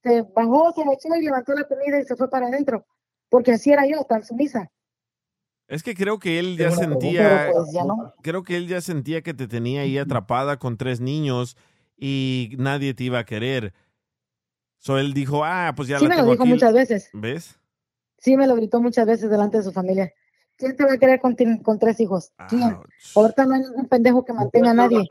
se 0.02 0.22
bajó, 0.22 0.72
se 0.72 0.82
echó 0.82 1.16
y 1.16 1.22
levantó 1.22 1.54
la 1.54 1.64
comida 1.64 1.98
y 1.98 2.04
se 2.04 2.14
fue 2.14 2.30
para 2.30 2.46
adentro, 2.46 2.86
porque 3.30 3.52
así 3.52 3.72
era 3.72 3.86
yo, 3.86 4.04
tan 4.04 4.22
sumisa. 4.22 4.70
Es 5.66 5.82
que 5.82 5.94
creo 5.94 6.18
que 6.18 6.38
él 6.38 6.56
ya 6.58 6.70
sentía, 6.70 7.50
pues 7.52 7.72
ya 7.72 7.84
no. 7.84 8.12
creo 8.22 8.42
que 8.42 8.56
él 8.56 8.68
ya 8.68 8.80
sentía 8.80 9.22
que 9.22 9.32
te 9.34 9.48
tenía 9.48 9.80
ahí 9.80 9.96
atrapada 9.96 10.58
con 10.58 10.76
tres 10.76 11.00
niños 11.00 11.56
y 11.96 12.54
nadie 12.58 12.92
te 12.94 13.04
iba 13.04 13.18
a 13.18 13.24
querer. 13.24 13.72
So 14.78 14.98
él 14.98 15.14
dijo, 15.14 15.44
ah, 15.44 15.72
pues 15.74 15.88
ya 15.88 15.98
Sí 15.98 16.04
la 16.04 16.10
me 16.10 16.22
lo 16.22 16.30
dijo 16.30 16.42
aquí. 16.42 16.52
muchas 16.52 16.72
veces. 16.74 17.08
¿Ves? 17.14 17.58
Sí, 18.18 18.36
me 18.36 18.46
lo 18.46 18.56
gritó 18.56 18.80
muchas 18.80 19.06
veces 19.06 19.30
delante 19.30 19.56
de 19.58 19.62
su 19.62 19.72
familia. 19.72 20.12
¿Quién 20.56 20.76
te 20.76 20.84
va 20.84 20.92
a 20.92 20.98
querer 20.98 21.20
con 21.20 21.34
tres 21.78 21.98
hijos? 22.00 22.32
¿Quién? 22.48 22.76
Ahorita 23.16 23.44
no 23.46 23.54
hay 23.54 23.62
ningún 23.62 23.88
pendejo 23.88 24.24
que 24.24 24.32
mantenga 24.32 24.70
a 24.70 24.74
nadie. 24.74 25.04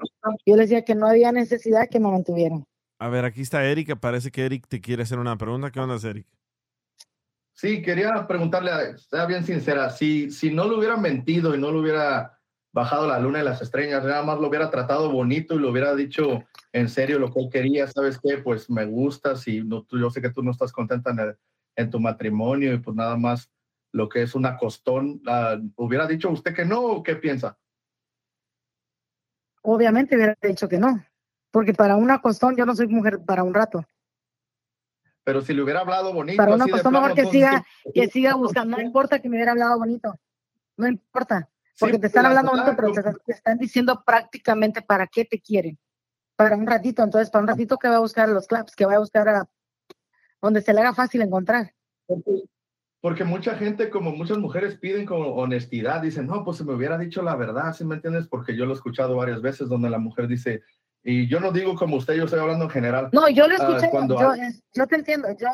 Yo 0.46 0.56
le 0.56 0.62
decía 0.62 0.86
que 0.86 0.96
no 0.96 1.08
había 1.08 1.32
necesidad 1.32 1.90
que 1.90 2.00
me 2.00 2.10
mantuvieran. 2.10 2.66
A 3.00 3.10
ver, 3.10 3.26
aquí 3.26 3.42
está 3.42 3.66
Eric. 3.66 4.00
Parece 4.00 4.32
que 4.32 4.46
Eric 4.46 4.68
te 4.68 4.80
quiere 4.80 5.04
hacer 5.04 5.20
una 5.20 5.38
pregunta. 5.38 5.72
¿Qué 5.72 5.80
onda, 5.80 5.98
Eric? 6.08 6.26
Sí, 7.54 7.82
quería 7.82 8.28
preguntarle, 8.28 8.98
sea 8.98 9.26
bien 9.26 9.44
sincera, 9.44 9.90
si, 9.92 10.32
si 10.32 10.52
no 10.52 10.68
le 10.68 10.76
hubiera 10.76 10.98
mentido 10.98 11.56
y 11.56 11.60
no 11.60 11.72
le 11.72 11.80
hubiera 11.80 12.40
bajado 12.74 13.08
la 13.08 13.20
luna 13.20 13.42
y 13.42 13.46
las 13.46 13.62
estrellas, 13.62 14.04
nada 14.04 14.24
más 14.24 14.40
lo 14.40 14.48
hubiera 14.48 14.72
tratado 14.72 15.12
bonito 15.12 15.54
y 15.54 15.60
lo 15.60 15.70
hubiera 15.70 15.94
dicho 15.94 16.44
en 16.72 16.90
serio 16.90 17.20
lo 17.20 17.32
que 17.32 17.42
él 17.42 17.50
quería, 17.52 17.88
¿sabes 17.88 18.20
qué? 18.22 18.40
Pues 18.40 18.70
me 18.70 18.86
gustas 18.86 19.48
y 19.48 19.64
no, 19.64 19.84
tú, 19.84 20.00
yo 20.00 20.10
sé 20.10 20.22
que 20.22 20.32
tú 20.32 20.42
no 20.42 20.50
estás 20.50 20.72
contenta 20.72 21.12
en, 21.12 21.38
en 21.76 21.90
tu 21.92 22.00
matrimonio 22.00 22.74
y 22.74 22.80
pues 22.80 22.96
nada 22.96 23.16
más 23.16 23.52
lo 23.92 24.10
que 24.10 24.24
es 24.24 24.34
una 24.34 24.58
costón, 24.58 25.22
ah, 25.28 25.58
¿hubiera 25.76 26.08
dicho 26.08 26.30
usted 26.32 26.56
que 26.56 26.66
no 26.66 26.82
o 26.82 27.04
qué 27.04 27.16
piensa? 27.16 27.58
Obviamente 29.62 30.16
hubiera 30.16 30.36
dicho 30.42 30.68
que 30.68 30.80
no. 30.80 31.06
Porque 31.52 31.74
para 31.74 31.96
una 31.96 32.20
costón 32.20 32.56
yo 32.56 32.66
no 32.66 32.76
soy 32.76 32.88
mujer 32.88 33.20
para 33.24 33.44
un 33.44 33.54
rato. 33.54 33.86
Pero 35.24 35.42
si 35.42 35.54
le 35.54 35.62
hubiera 35.62 35.82
hablado 35.82 36.14
bonito, 36.14 36.38
Para 36.38 36.56
una 36.56 36.66
plano, 36.66 36.92
mejor 36.92 37.14
que 37.14 37.26
siga, 37.28 37.66
que 37.94 38.08
siga 38.08 38.36
buscando. 38.36 38.78
No 38.78 38.84
importa 38.84 39.20
que 39.20 39.30
me 39.30 39.38
hubiera 39.38 39.52
hablado 39.52 39.78
bonito. 39.78 40.20
No 40.78 40.88
importa. 40.88 41.50
Porque 41.80 41.98
te 41.98 42.08
están 42.08 42.24
la 42.24 42.30
hablando 42.30 42.52
bonito, 42.52 42.74
pero 42.76 42.92
te, 42.92 43.02
te 43.26 43.32
están 43.32 43.58
diciendo 43.58 44.04
prácticamente 44.06 44.82
para 44.82 45.08
qué 45.08 45.26
te 45.26 45.40
quieren. 45.40 45.80
Para 46.36 46.56
un 46.56 46.68
ratito. 46.68 47.04
Entonces, 47.04 47.30
para 47.30 47.44
un 47.44 47.48
ratito 47.48 47.78
que 47.78 47.88
va 47.88 47.98
a 47.98 48.00
buscar 48.00 48.28
los 48.30 48.48
claps, 48.48 48.76
que 48.76 48.86
va 48.86 48.96
a 48.96 49.00
buscar 49.00 49.28
a 49.30 49.50
donde 50.42 50.62
se 50.62 50.74
le 50.74 50.82
haga 50.82 50.94
fácil 50.94 51.22
encontrar. 51.22 51.74
Porque 53.00 53.24
mucha 53.24 53.56
gente, 53.56 53.90
como 53.90 54.12
muchas 54.12 54.38
mujeres, 54.38 54.76
piden 54.76 55.06
como 55.06 55.30
honestidad. 55.36 56.02
Dicen, 56.02 56.28
no, 56.28 56.44
pues 56.44 56.58
si 56.58 56.66
me 56.66 56.74
hubiera 56.74 56.98
dicho 56.98 57.22
la 57.22 57.36
verdad, 57.36 57.74
¿sí 57.74 57.86
me 57.86 57.96
entiendes? 57.96 58.28
Porque 58.28 58.56
yo 58.56 58.66
lo 58.66 58.72
he 58.72 58.76
escuchado 58.76 59.16
varias 59.16 59.42
veces 59.42 59.70
donde 59.70 59.90
la 59.90 60.00
mujer 60.00 60.28
dice, 60.28 60.64
y 61.04 61.28
yo 61.28 61.40
no 61.40 61.52
digo 61.52 61.76
como 61.76 61.98
usted, 61.98 62.14
yo 62.16 62.26
estoy 62.26 62.40
hablando 62.40 62.66
en 62.66 62.72
general. 62.72 63.10
No, 63.12 63.28
yo 63.30 63.48
lo 63.48 63.54
he 63.54 63.58
Ah, 63.58 63.68
escuchado, 63.68 63.92
cuando 63.92 64.20
yo, 64.20 64.32
hay- 64.32 64.62
yo 64.74 64.88
te 64.88 64.96
entiendo, 64.96 65.28
yo, 65.38 65.48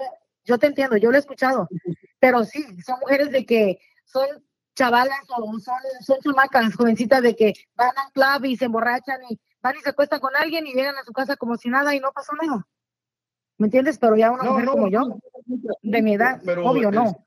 yo 0.45 0.57
te 0.57 0.67
entiendo, 0.67 0.97
yo 0.97 1.09
lo 1.11 1.17
he 1.17 1.19
escuchado, 1.19 1.67
pero 2.19 2.43
sí, 2.43 2.63
son 2.84 2.99
mujeres 2.99 3.31
de 3.31 3.45
que 3.45 3.80
son 4.05 4.27
chavalas 4.76 5.19
o 5.30 5.59
son, 5.59 5.76
son 6.01 6.17
chamacas, 6.23 6.76
jovencitas 6.76 7.21
de 7.21 7.35
que 7.35 7.53
van 7.76 7.91
a 7.97 8.05
un 8.07 8.11
club 8.11 8.45
y 8.49 8.57
se 8.57 8.65
emborrachan 8.65 9.19
y 9.30 9.39
van 9.61 9.76
y 9.77 9.81
se 9.81 9.89
acuestan 9.89 10.19
con 10.19 10.35
alguien 10.35 10.65
y 10.67 10.73
llegan 10.73 10.95
a 10.97 11.03
su 11.03 11.11
casa 11.11 11.35
como 11.35 11.57
si 11.57 11.69
nada 11.69 11.93
y 11.95 11.99
no 11.99 12.11
pasó 12.11 12.31
nada. 12.41 12.65
¿Me 13.57 13.67
entiendes? 13.67 13.97
Pero 13.97 14.15
ya 14.15 14.31
una 14.31 14.43
No, 14.43 14.51
mujer 14.51 14.65
no, 14.65 14.71
como 14.71 14.89
yo, 14.89 15.19
de 15.81 16.01
mi 16.01 16.13
edad, 16.13 16.39
pero 16.45 16.65
obvio 16.65 16.91
no. 16.91 17.26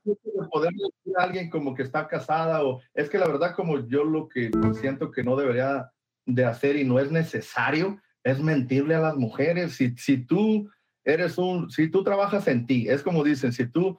poder 0.49 0.71
decir 0.71 1.13
a 1.17 1.23
alguien 1.23 1.49
como 1.51 1.75
que 1.75 1.83
está 1.83 2.07
casada 2.07 2.63
o 2.63 2.81
es 2.95 3.07
que 3.09 3.19
la 3.19 3.27
verdad 3.27 3.53
como 3.55 3.85
yo 3.87 4.03
lo 4.03 4.27
que 4.27 4.49
siento 4.79 5.11
que 5.11 5.23
no 5.23 5.35
debería 5.35 5.91
de 6.25 6.45
hacer 6.45 6.75
y 6.77 6.85
no 6.85 6.97
es 6.99 7.11
necesario 7.11 8.01
es 8.23 8.39
mentirle 8.39 8.95
a 8.95 9.01
las 9.01 9.15
mujeres 9.15 9.75
si, 9.75 9.95
si 9.97 10.17
tú 10.17 10.69
eres 11.03 11.37
un 11.37 11.69
si 11.69 11.89
tú 11.89 12.03
trabajas 12.03 12.47
en 12.47 12.65
ti 12.65 12.87
es 12.87 13.03
como 13.03 13.23
dicen 13.23 13.51
si 13.51 13.67
tú 13.67 13.97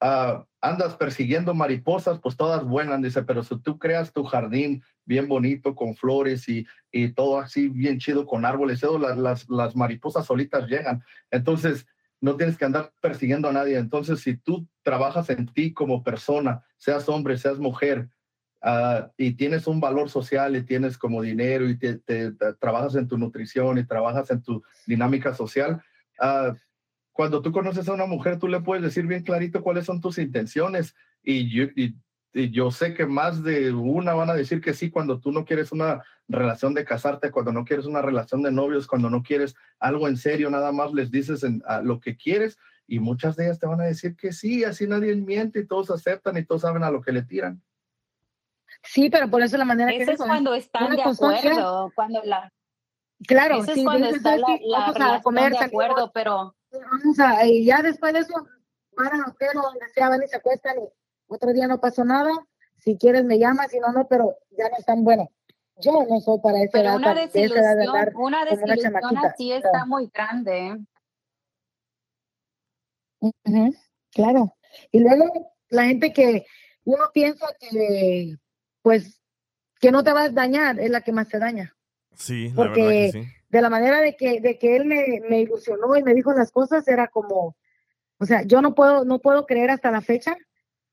ah, 0.00 0.44
andas 0.60 0.96
persiguiendo 0.96 1.54
mariposas 1.54 2.18
pues 2.20 2.36
todas 2.36 2.64
vuelan 2.64 3.02
dice 3.02 3.22
pero 3.22 3.42
si 3.42 3.58
tú 3.60 3.78
creas 3.78 4.12
tu 4.12 4.24
jardín 4.24 4.82
bien 5.04 5.28
bonito 5.28 5.74
con 5.74 5.94
flores 5.94 6.48
y, 6.48 6.66
y 6.90 7.12
todo 7.12 7.38
así 7.38 7.68
bien 7.68 7.98
chido 7.98 8.26
con 8.26 8.44
árboles 8.44 8.78
eso, 8.78 8.98
las, 8.98 9.18
las, 9.18 9.48
las 9.48 9.76
mariposas 9.76 10.26
solitas 10.26 10.66
llegan 10.68 11.02
entonces 11.30 11.86
no 12.20 12.36
tienes 12.36 12.56
que 12.56 12.64
andar 12.64 12.92
persiguiendo 13.00 13.48
a 13.48 13.52
nadie. 13.52 13.78
Entonces, 13.78 14.20
si 14.20 14.36
tú 14.36 14.66
trabajas 14.82 15.30
en 15.30 15.46
ti 15.46 15.72
como 15.72 16.02
persona, 16.02 16.64
seas 16.76 17.08
hombre, 17.08 17.36
seas 17.38 17.58
mujer, 17.58 18.08
ah, 18.62 19.10
y 19.16 19.32
tienes 19.32 19.66
un 19.66 19.80
valor 19.80 20.10
social 20.10 20.56
y 20.56 20.62
tienes 20.62 20.98
como 20.98 21.22
dinero 21.22 21.68
y 21.68 21.76
te, 21.76 22.00
trabajas 22.60 22.94
en 22.94 23.08
tu 23.08 23.18
nutrición 23.18 23.78
y 23.78 23.84
trabajas 23.84 24.30
en 24.30 24.42
tu 24.42 24.62
dinámica 24.86 25.34
social, 25.34 25.82
ah, 26.20 26.54
cuando 27.12 27.42
tú 27.42 27.50
conoces 27.50 27.88
a 27.88 27.94
una 27.94 28.06
mujer, 28.06 28.38
tú 28.38 28.46
le 28.46 28.60
puedes 28.60 28.84
decir 28.84 29.06
bien 29.06 29.24
clarito 29.24 29.62
cuáles 29.62 29.86
son 29.86 30.00
tus 30.00 30.18
intenciones. 30.18 30.94
Y 31.22 31.50
yo, 32.52 32.70
sé 32.70 32.94
que 32.94 33.06
más 33.06 33.42
de 33.42 33.72
una 33.72 34.14
van 34.14 34.30
a 34.30 34.34
decir 34.34 34.60
que 34.60 34.72
sí 34.72 34.88
cuando 34.88 35.18
tú 35.18 35.32
no 35.32 35.44
quieres 35.44 35.72
una 35.72 36.04
relación 36.28 36.74
de 36.74 36.84
casarte, 36.84 37.32
cuando 37.32 37.52
no 37.52 37.64
quieres 37.64 37.86
una 37.86 38.02
relación 38.02 38.42
de 38.42 38.52
novios, 38.52 38.86
cuando 38.86 39.10
no 39.10 39.24
quieres 39.24 39.56
algo 39.80 40.06
en 40.06 40.16
serio, 40.16 40.48
nada 40.48 40.70
más 40.70 40.92
les 40.92 41.10
dices 41.10 41.44
lo 41.82 41.98
que 41.98 42.16
quieres 42.16 42.56
y 42.86 43.00
muchas 43.00 43.36
de 43.36 43.44
ellas 43.44 43.58
te 43.58 43.66
van 43.66 43.80
a 43.80 43.84
decir 43.84 44.16
que 44.16 44.32
sí, 44.32 44.64
así 44.64 44.86
nadie 44.86 45.14
miente 45.14 45.60
y 45.60 45.66
todos 45.66 45.90
aceptan 45.90 46.36
y 46.38 46.44
todos 46.44 46.62
saben 46.62 46.82
a 46.82 46.90
lo 46.90 47.02
que 47.02 47.12
le 47.12 47.22
tiran. 47.22 47.60
Sí, 48.82 49.10
pero 49.10 49.28
por 49.28 49.42
eso 49.42 49.56
la 49.56 49.64
manera 49.64 49.90
que 49.90 50.02
es 50.02 50.18
cuando 50.18 50.54
están 50.54 50.94
de 50.94 51.02
acuerdo, 51.02 51.92
cuando 51.94 52.22
la... 52.24 52.52
Claro, 53.26 53.56
Eso 53.56 53.74
sí, 53.74 53.80
es 53.80 53.86
cuando 53.86 54.08
está 54.08 54.36
Vamos 54.36 54.96
a 55.00 55.20
comer, 55.22 55.52
de 55.52 55.58
acuerdo, 55.58 56.10
pero 56.12 56.54
vamos 56.70 57.18
a, 57.18 57.44
y 57.46 57.64
ya 57.64 57.82
después 57.82 58.12
de 58.12 58.20
eso 58.20 58.34
van 58.92 59.12
al 59.12 59.30
hotel 59.30 59.56
o 59.56 59.62
donde 59.62 59.88
sea, 59.92 60.08
van 60.08 60.22
y 60.22 60.28
se 60.28 60.36
acuestan 60.36 60.76
y 60.78 60.88
otro 61.26 61.52
día 61.52 61.66
no 61.66 61.80
pasó 61.80 62.04
nada, 62.04 62.30
si 62.78 62.96
quieres 62.96 63.24
me 63.24 63.38
llamas, 63.38 63.70
si 63.70 63.80
no, 63.80 63.92
no, 63.92 64.06
pero 64.06 64.36
ya 64.50 64.68
no 64.68 64.76
están 64.78 65.04
buenos. 65.04 65.28
Yo 65.80 65.92
no 66.08 66.20
soy 66.20 66.38
para 66.40 66.62
esa 66.62 66.72
Pero 66.72 66.88
edad, 66.90 66.96
una 66.96 67.14
de 67.14 67.24
esa 67.24 67.38
edad 67.38 67.76
de 67.76 67.86
desilusión, 67.86 67.88
andar 67.88 68.12
una 68.16 68.44
desilusión 68.44 69.18
así 69.18 69.52
está 69.52 69.84
muy 69.84 70.10
grande. 70.12 70.78
Ujú, 73.20 73.74
Claro. 74.12 74.56
Y 74.90 75.00
luego 75.00 75.52
la 75.68 75.84
gente 75.84 76.12
que 76.12 76.46
uno 76.84 77.04
piensa 77.12 77.46
que, 77.60 78.36
pues, 78.88 79.20
que 79.80 79.92
no 79.92 80.02
te 80.02 80.14
va 80.14 80.22
a 80.22 80.28
dañar, 80.30 80.80
es 80.80 80.88
la 80.88 81.02
que 81.02 81.12
más 81.12 81.28
te 81.28 81.38
daña. 81.38 81.76
Sí, 82.14 82.48
la 82.48 82.54
Porque 82.54 82.80
verdad 82.82 83.12
que 83.12 83.12
sí. 83.12 83.22
de 83.50 83.60
la 83.60 83.68
manera 83.68 84.00
de 84.00 84.16
que, 84.16 84.40
de 84.40 84.58
que 84.58 84.76
él 84.76 84.86
me, 84.86 85.20
me 85.28 85.40
ilusionó 85.42 85.94
y 85.94 86.02
me 86.02 86.14
dijo 86.14 86.32
las 86.32 86.50
cosas, 86.50 86.88
era 86.88 87.08
como, 87.08 87.54
o 88.18 88.24
sea, 88.24 88.44
yo 88.44 88.62
no 88.62 88.74
puedo, 88.74 89.04
no 89.04 89.18
puedo 89.18 89.44
creer 89.44 89.70
hasta 89.70 89.90
la 89.90 90.00
fecha 90.00 90.34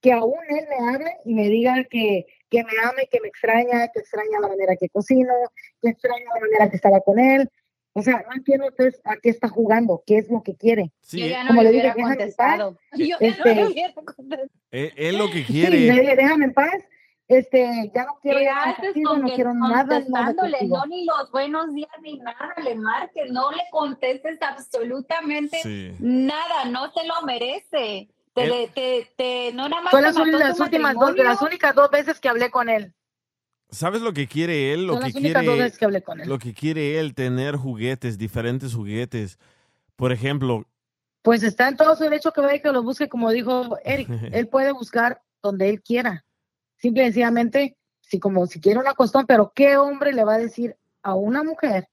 que 0.01 0.11
aún 0.11 0.35
él 0.49 0.65
me 0.69 0.89
hable 0.93 1.11
y 1.23 1.33
me 1.35 1.47
diga 1.47 1.85
que, 1.89 2.25
que 2.49 2.63
me 2.65 2.71
ame, 2.83 3.07
que 3.09 3.21
me 3.21 3.29
extraña, 3.29 3.87
que 3.93 4.01
extraña 4.01 4.41
la 4.41 4.49
manera 4.49 4.75
que 4.77 4.89
cocino, 4.89 5.33
que 5.81 5.89
extraña 5.91 6.25
la 6.35 6.41
manera 6.41 6.69
que 6.69 6.75
estaba 6.75 6.99
con 6.99 7.17
él. 7.17 7.49
O 7.93 8.01
sea, 8.01 8.25
no 8.27 8.35
entiendo 8.35 8.67
entonces 8.67 8.99
a 9.05 9.15
qué 9.15 9.29
está 9.29 9.47
jugando, 9.47 10.03
qué 10.05 10.17
es 10.17 10.29
lo 10.29 10.43
que 10.43 10.53
quiere. 10.57 10.91
Sí, 10.99 11.21
Yo 11.21 11.27
ya 11.27 11.45
no 11.45 11.63
le 11.63 11.69
hubiera 11.69 11.93
contestado. 11.93 12.77
Yo 12.97 13.05
ya 13.05 13.17
no 13.19 13.25
Este, 13.29 13.55
le 13.55 13.65
hubiera 13.67 13.93
contestado. 13.93 14.49
Él, 14.71 14.91
él 14.97 15.17
lo 15.17 15.27
que 15.31 15.39
Sí, 15.45 15.53
quiere. 15.53 15.77
dile, 15.77 16.15
déjame 16.17 16.43
en 16.45 16.53
paz. 16.53 16.75
Este, 17.27 17.91
ya 17.93 18.03
no 18.05 18.19
quiero 18.21 18.37
¿Qué 18.39 18.45
nada 18.45 18.63
haces 18.69 18.85
contigo, 18.85 19.09
con 19.09 19.21
no 19.21 19.27
que 19.27 19.33
quiero 19.33 19.53
nada, 19.55 19.99
nada. 20.09 20.33
No, 20.67 20.85
ni 20.85 21.05
los 21.05 21.31
buenos 21.31 21.73
días 21.73 21.89
ni 22.03 22.17
nada 22.19 22.53
le 22.63 22.75
marques, 22.75 23.31
no 23.31 23.51
le 23.51 23.63
contestes 23.71 24.39
absolutamente 24.41 25.57
Sí. 25.63 25.91
nada, 25.99 26.65
no 26.69 26.91
se 26.91 27.05
lo 27.07 27.21
merece. 27.25 28.09
Te, 28.33 28.43
Él- 28.43 28.49
le- 28.49 28.67
te, 28.67 29.11
te, 29.17 29.53
no 29.53 29.67
nada 29.69 29.81
más 29.81 29.91
Fue 29.91 30.01
te 30.01 30.05
las, 30.07 30.15
las 30.15 30.59
últimas 30.59 30.93
dos, 30.95 31.15
de 31.15 31.23
las 31.23 31.41
únicas 31.41 31.73
dos 31.73 31.89
veces 31.89 32.19
que 32.19 32.29
hablé 32.29 32.51
con 32.51 32.69
él. 32.69 32.93
¿Sabes 33.69 34.01
lo 34.01 34.13
que 34.13 34.27
quiere 34.27 34.73
él? 34.73 34.85
Lo 34.85 34.93
Son 34.93 35.01
que 35.01 35.07
las 35.07 35.15
únicas 35.15 35.43
dos 35.45 35.53
quiere, 35.53 35.63
veces 35.63 35.79
que 35.79 35.85
hablé 35.85 36.01
con 36.03 36.21
él. 36.21 36.29
lo 36.29 36.37
que 36.37 36.53
quiere 36.53 36.99
él, 36.99 37.15
tener 37.15 37.55
juguetes, 37.55 38.17
diferentes 38.19 38.75
juguetes. 38.75 39.39
Por 39.95 40.11
ejemplo, 40.11 40.67
Pues 41.23 41.41
está 41.41 41.69
en 41.69 41.75
todo 41.77 41.95
su 41.95 42.03
derecho 42.03 42.31
que 42.31 42.41
vaya 42.41 42.55
y 42.57 42.61
que 42.61 42.71
lo 42.71 42.83
busque, 42.83 43.09
como 43.09 43.31
dijo 43.31 43.79
Eric. 43.83 44.07
él 44.31 44.47
puede 44.47 44.71
buscar 44.73 45.23
donde 45.41 45.69
él 45.69 45.81
quiera. 45.81 46.23
Simple 46.77 47.03
y 47.03 47.05
sencillamente, 47.07 47.77
si 48.01 48.19
como 48.19 48.45
si 48.47 48.59
quiere 48.59 48.79
una 48.79 48.93
costón, 48.93 49.25
pero 49.25 49.51
¿qué 49.55 49.77
hombre 49.77 50.13
le 50.13 50.23
va 50.23 50.35
a 50.35 50.39
decir 50.39 50.75
a 51.01 51.15
una 51.15 51.43
mujer 51.43 51.89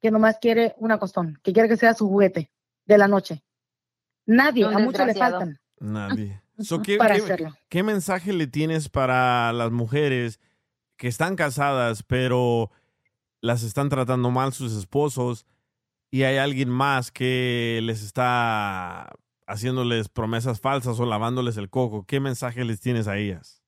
que 0.00 0.10
nomás 0.10 0.38
quiere 0.40 0.74
una 0.78 0.98
costón, 0.98 1.38
que 1.42 1.52
quiere 1.52 1.68
que 1.68 1.76
sea 1.76 1.94
su 1.94 2.08
juguete 2.08 2.50
de 2.86 2.98
la 2.98 3.08
noche? 3.08 3.42
Nadie, 4.26 4.66
Un 4.66 4.74
a 4.74 4.78
muchos 4.78 5.06
le 5.06 5.14
faltan 5.14 5.58
nadie. 5.80 6.40
So, 6.60 6.82
¿qué, 6.82 6.98
para 6.98 7.16
qué- 7.16 7.22
hacerlo. 7.22 7.52
qué 7.68 7.82
mensaje 7.82 8.32
le 8.32 8.46
tienes 8.46 8.88
para 8.88 9.52
las 9.52 9.72
mujeres 9.72 10.38
que 10.96 11.08
están 11.08 11.34
casadas, 11.34 12.04
pero 12.04 12.70
las 13.40 13.64
están 13.64 13.88
tratando 13.88 14.30
mal 14.30 14.52
sus 14.52 14.72
esposos 14.76 15.46
y 16.12 16.22
hay 16.22 16.36
alguien 16.36 16.68
más 16.70 17.10
que 17.10 17.80
les 17.82 18.04
está 18.04 19.10
haciéndoles 19.48 20.08
promesas 20.08 20.60
falsas 20.60 21.00
o 21.00 21.06
lavándoles 21.06 21.56
el 21.56 21.70
coco? 21.70 22.04
¿Qué 22.06 22.20
mensaje 22.20 22.64
les 22.64 22.78
tienes 22.80 23.08
a 23.08 23.16
ellas? 23.16 23.63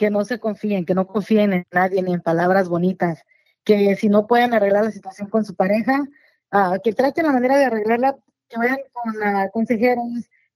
Que 0.00 0.08
no 0.08 0.24
se 0.24 0.40
confíen, 0.40 0.86
que 0.86 0.94
no 0.94 1.06
confíen 1.06 1.52
en 1.52 1.66
nadie 1.70 2.02
ni 2.02 2.14
en 2.14 2.22
palabras 2.22 2.70
bonitas, 2.70 3.22
que 3.64 3.96
si 3.96 4.08
no 4.08 4.26
pueden 4.26 4.54
arreglar 4.54 4.82
la 4.84 4.92
situación 4.92 5.28
con 5.28 5.44
su 5.44 5.54
pareja, 5.54 6.02
ah, 6.50 6.78
que 6.82 6.94
traten 6.94 7.26
la 7.26 7.32
manera 7.32 7.58
de 7.58 7.66
arreglarla, 7.66 8.16
que 8.48 8.56
vayan 8.56 8.78
con 8.94 9.22
ah, 9.22 9.50
consejeros 9.52 10.06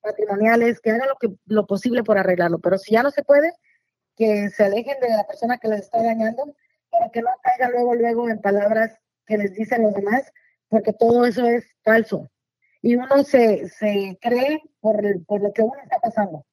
matrimoniales, 0.03 0.81
que 0.81 0.93
hagan 0.93 1.09
lo 1.09 1.16
que 1.16 1.37
lo 1.45 1.66
posible 1.66 2.03
por 2.03 2.16
arreglarlo, 2.16 2.59
pero 2.59 2.79
si 2.79 2.93
ya 2.93 3.03
no 3.03 3.11
se 3.11 3.23
puede, 3.23 3.53
que 4.16 4.49
se 4.49 4.65
alejen 4.65 4.99
de 4.99 5.11
la 5.11 5.27
persona 5.27 5.59
que 5.59 5.69
les 5.69 5.81
está 5.83 6.03
dañando, 6.03 6.57
para 6.89 7.11
que 7.11 7.21
no 7.21 7.29
caigan 7.43 7.73
luego 7.73 7.95
luego 7.97 8.31
en 8.31 8.41
palabras 8.41 8.99
que 9.27 9.37
les 9.37 9.53
dicen 9.53 9.83
los 9.83 9.93
demás, 9.93 10.33
porque 10.71 10.95
todo 10.95 11.27
eso 11.27 11.45
es 11.45 11.66
falso. 11.83 12.31
Y 12.81 12.97
uno 12.97 13.23
se, 13.25 13.69
se 13.69 14.16
cree 14.23 14.62
por, 14.81 15.03
por 15.27 15.43
lo 15.43 15.53
que 15.53 15.61
uno 15.61 15.75
está 15.83 15.99
pasando. 15.99 16.47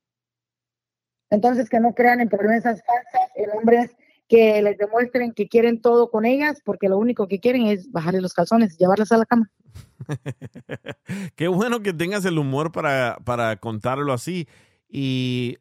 Entonces, 1.31 1.69
que 1.69 1.79
no 1.79 1.95
crean 1.95 2.21
en 2.21 2.29
promesas 2.29 2.83
falsas, 2.85 3.31
en 3.35 3.49
hombres 3.57 3.91
que 4.27 4.61
les 4.61 4.77
demuestren 4.77 5.33
que 5.33 5.47
quieren 5.47 5.81
todo 5.81 6.11
con 6.11 6.25
ellas, 6.25 6.61
porque 6.63 6.87
lo 6.87 6.97
único 6.97 7.27
que 7.27 7.39
quieren 7.39 7.65
es 7.67 7.91
bajarle 7.91 8.21
los 8.21 8.33
calzones 8.33 8.73
y 8.73 8.77
llevarlas 8.77 9.11
a 9.11 9.17
la 9.17 9.25
cama. 9.25 9.51
Qué 11.35 11.47
bueno 11.47 11.81
que 11.81 11.93
tengas 11.93 12.23
el 12.25 12.37
humor 12.37 12.71
para, 12.71 13.17
para 13.25 13.57
contarlo 13.57 14.13
así. 14.13 14.47
Y 14.87 15.57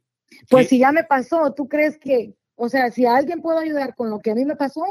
Pues 0.48 0.68
si 0.68 0.78
ya 0.78 0.92
me 0.92 1.04
pasó, 1.04 1.52
¿tú 1.52 1.68
crees 1.68 1.98
que, 1.98 2.34
o 2.56 2.68
sea, 2.68 2.90
si 2.90 3.06
a 3.06 3.16
alguien 3.16 3.42
puedo 3.42 3.58
ayudar 3.58 3.94
con 3.94 4.10
lo 4.10 4.20
que 4.20 4.32
a 4.32 4.34
mí 4.34 4.44
me 4.44 4.56
pasó, 4.56 4.84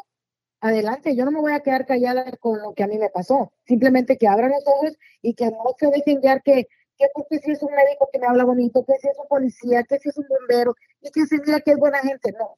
adelante, 0.62 1.16
yo 1.16 1.26
no 1.26 1.32
me 1.32 1.40
voy 1.40 1.54
a 1.54 1.62
quedar 1.62 1.86
callada 1.86 2.26
con 2.40 2.62
lo 2.62 2.74
que 2.74 2.84
a 2.84 2.88
mí 2.88 2.98
me 2.98 3.10
pasó. 3.10 3.54
Simplemente 3.66 4.18
que 4.18 4.28
abran 4.28 4.52
los 4.52 4.68
ojos 4.68 4.98
y 5.22 5.34
que 5.34 5.46
no 5.46 5.76
se 5.78 5.88
dejen 5.88 6.20
guiar 6.22 6.42
que, 6.44 6.68
que 7.00 7.08
porque 7.14 7.40
si 7.40 7.52
es 7.52 7.64
un 7.64 7.74
médico 7.74 8.10
que 8.12 8.20
me 8.20 8.28
habla 8.28 8.44
bonito, 8.44 8.86
que 8.86 8.94
si 9.00 9.08
es 9.08 9.18
un 9.18 9.28
policía, 9.28 9.84
que 9.84 9.98
si 10.00 10.10
es 10.10 10.18
un 10.18 10.26
bombero, 10.28 10.76
y 11.02 11.10
que 11.10 11.26
se 11.26 11.40
mira 11.40 11.62
que 11.62 11.72
es 11.72 11.78
buena 11.78 12.00
gente. 12.00 12.34
No. 12.38 12.58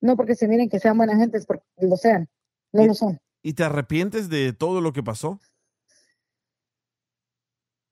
No 0.00 0.16
porque 0.16 0.34
se 0.34 0.48
miren 0.48 0.68
que 0.68 0.80
sean 0.80 0.96
buena 0.96 1.16
gente, 1.16 1.38
es 1.38 1.46
porque 1.46 1.64
lo 1.80 1.96
sean. 1.96 2.28
No 2.72 2.84
lo 2.84 2.94
son. 2.94 3.18
¿Y 3.42 3.54
te 3.54 3.62
arrepientes 3.62 4.28
de 4.28 4.52
todo 4.52 4.80
lo 4.80 4.92
que 4.92 5.04
pasó? 5.04 5.40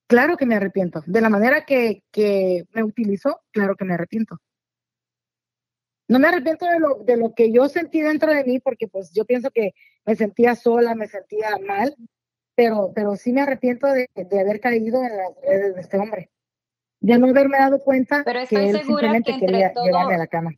Claro 0.08 0.36
que 0.36 0.46
me 0.46 0.56
arrepiento. 0.56 1.02
De 1.06 1.20
la 1.20 1.30
manera 1.30 1.64
que, 1.64 2.02
que 2.10 2.64
me 2.72 2.82
utilizó, 2.82 3.40
claro 3.52 3.76
que 3.76 3.84
me 3.84 3.94
arrepiento. 3.94 4.38
No 6.08 6.18
me 6.18 6.28
arrepiento 6.28 6.66
de 6.66 6.78
lo, 6.78 6.94
de 7.04 7.16
lo 7.16 7.34
que 7.34 7.52
yo 7.52 7.68
sentí 7.68 8.00
dentro 8.00 8.32
de 8.32 8.44
mí, 8.44 8.60
porque 8.60 8.86
pues 8.88 9.12
yo 9.12 9.24
pienso 9.24 9.50
que 9.50 9.72
me 10.04 10.14
sentía 10.14 10.54
sola, 10.54 10.94
me 10.94 11.08
sentía 11.08 11.56
mal, 11.66 11.96
pero, 12.56 12.90
pero 12.94 13.14
sí 13.14 13.32
me 13.32 13.42
arrepiento 13.42 13.86
de, 13.86 14.08
de 14.14 14.40
haber 14.40 14.60
caído 14.60 15.02
en 15.02 15.16
las 15.16 15.28
redes 15.46 15.74
de 15.74 15.80
este 15.80 15.98
hombre. 15.98 16.30
De 17.00 17.18
no 17.18 17.28
haberme 17.28 17.58
dado 17.58 17.78
cuenta 17.78 18.22
Pero 18.24 18.40
estoy 18.40 18.58
que 18.58 18.70
él 18.70 18.76
segura 18.78 19.00
simplemente 19.02 19.32
que 19.34 19.46
quería 19.46 19.72
todo- 19.72 19.84
llevarme 19.84 20.14
a 20.14 20.18
la 20.18 20.26
cama. 20.26 20.50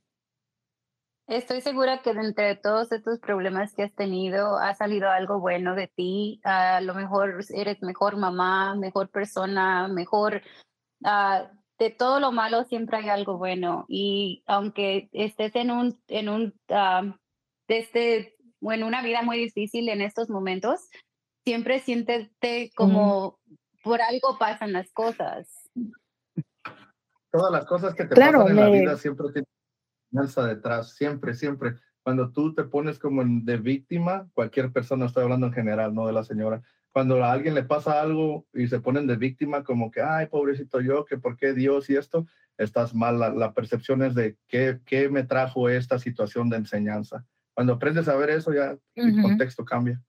Estoy 1.26 1.60
segura 1.60 2.00
que 2.00 2.14
de 2.14 2.20
entre 2.22 2.56
todos 2.56 2.90
estos 2.90 3.18
problemas 3.18 3.74
que 3.74 3.82
has 3.82 3.94
tenido 3.94 4.56
ha 4.56 4.74
salido 4.74 5.10
algo 5.10 5.40
bueno 5.40 5.74
de 5.74 5.88
ti. 5.88 6.40
A 6.42 6.80
lo 6.80 6.94
mejor 6.94 7.40
eres 7.54 7.82
mejor 7.82 8.16
mamá, 8.16 8.74
mejor 8.76 9.10
persona, 9.10 9.88
mejor... 9.88 10.40
ah, 11.04 11.50
de 11.78 11.90
todo 11.90 12.18
lo 12.18 12.32
malo 12.32 12.64
siempre 12.64 12.96
hay 12.96 13.08
algo 13.08 13.36
bueno. 13.38 13.84
Y 13.88 14.42
aunque 14.46 15.10
estés 15.12 15.54
en 15.54 15.70
un, 15.70 16.00
en 16.08 16.28
un, 16.28 16.54
este, 17.68 18.34
o 18.60 18.72
en 18.72 18.82
una 18.82 19.02
vida 19.02 19.22
muy 19.22 19.38
difícil 19.38 19.88
en 19.90 20.00
estos 20.00 20.28
momentos, 20.30 20.88
siempre 21.48 21.80
siéntete 21.80 22.70
como 22.76 23.38
por 23.82 24.02
algo 24.02 24.36
pasan 24.38 24.70
las 24.74 24.92
cosas. 24.92 25.48
Todas 27.32 27.50
las 27.50 27.64
cosas 27.64 27.94
que 27.94 28.04
te 28.04 28.14
Claro, 28.14 28.40
pasan 28.40 28.50
en 28.50 28.56
la 28.56 28.68
vida 28.68 28.96
siempre 28.98 29.28
tienen 29.32 29.46
una 30.12 30.22
alza 30.24 30.46
detrás, 30.46 30.90
siempre, 30.94 31.32
siempre. 31.32 31.76
Cuando 32.02 32.32
tú 32.32 32.54
te 32.54 32.64
pones 32.64 32.98
como 32.98 33.22
en- 33.22 33.46
de 33.46 33.56
víctima, 33.56 34.28
cualquier 34.34 34.70
persona, 34.72 35.06
estoy 35.06 35.22
hablando 35.22 35.46
en 35.46 35.54
general, 35.54 35.94
no 35.94 36.06
de 36.06 36.12
la 36.12 36.22
señora, 36.22 36.60
cuando 36.92 37.24
a 37.24 37.32
alguien 37.32 37.54
le 37.54 37.62
pasa 37.62 37.98
algo 37.98 38.46
y 38.52 38.68
se 38.68 38.80
ponen 38.80 39.06
de 39.06 39.16
víctima 39.16 39.64
como 39.64 39.90
que, 39.90 40.02
ay, 40.02 40.26
pobrecito 40.26 40.82
yo, 40.82 41.06
que 41.06 41.16
por 41.16 41.38
qué 41.38 41.54
Dios 41.54 41.88
y 41.88 41.96
esto, 41.96 42.26
estás 42.58 42.94
mal. 42.94 43.18
La, 43.18 43.30
la 43.30 43.54
percepción 43.54 44.02
es 44.02 44.14
de 44.14 44.36
qué, 44.48 44.80
qué 44.84 45.08
me 45.08 45.24
trajo 45.24 45.70
esta 45.70 45.98
situación 45.98 46.50
de 46.50 46.58
enseñanza. 46.58 47.24
Cuando 47.54 47.72
aprendes 47.72 48.06
a 48.08 48.16
ver 48.16 48.28
eso, 48.28 48.52
ya 48.52 48.76
el 48.96 49.22
contexto 49.22 49.64
cambia. 49.64 50.02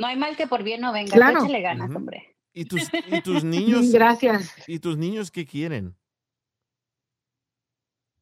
No 0.00 0.06
hay 0.06 0.16
mal 0.16 0.34
que 0.34 0.46
por 0.46 0.62
bien 0.62 0.80
no 0.80 0.94
venga. 0.94 1.12
Claro. 1.12 1.40
Échale 1.40 1.60
ganas, 1.60 1.94
hombre. 1.94 2.34
¿Y 2.54 2.64
tus, 2.64 2.82
y 3.06 3.20
tus 3.20 3.44
niños? 3.44 3.90
Gracias. 3.92 4.50
¿Y 4.66 4.78
tus 4.78 4.96
niños 4.96 5.30
qué 5.30 5.44
quieren? 5.44 5.94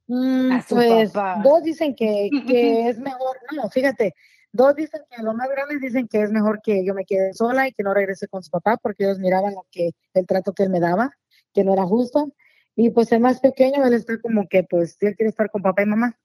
Mm, 0.09 0.53
A 0.53 0.63
su 0.63 0.75
pues 0.75 1.13
papá. 1.13 1.41
dos 1.45 1.63
dicen 1.63 1.95
que, 1.95 2.31
que 2.49 2.89
es 2.89 2.99
mejor, 2.99 3.37
no, 3.55 3.71
fíjate, 3.71 4.15
dos 4.51 4.75
dicen 4.75 5.03
que 5.09 5.23
los 5.23 5.37
más 5.37 5.49
grandes 5.51 5.81
dicen 5.81 6.09
que 6.09 6.23
es 6.23 6.33
mejor 6.33 6.61
que 6.63 6.85
yo 6.85 6.95
me 6.95 7.05
quede 7.05 7.33
sola 7.33 7.69
y 7.69 7.73
que 7.73 7.85
no 7.85 7.95
regrese 7.95 8.27
con 8.27 8.43
su 8.43 8.51
papá 8.51 8.77
porque 8.79 9.05
ellos 9.05 9.21
miraban 9.21 9.55
lo 9.55 9.65
que 9.71 9.91
el 10.15 10.27
trato 10.27 10.53
que 10.55 10.65
él 10.65 10.71
me 10.71 10.81
daba, 10.81 11.13
que 11.55 11.63
no 11.63 11.75
era 11.75 11.85
justo. 11.85 12.35
Y 12.75 12.91
pues 12.91 13.13
el 13.13 13.21
más 13.21 13.39
pequeño, 13.39 13.85
él 13.87 13.95
está 13.95 14.21
como 14.21 14.49
que 14.49 14.65
pues 14.65 14.97
él 15.01 15.15
quiere 15.15 15.31
estar 15.31 15.49
con 15.49 15.63
papá 15.63 15.83
y 15.83 15.87
mamá. 15.87 16.19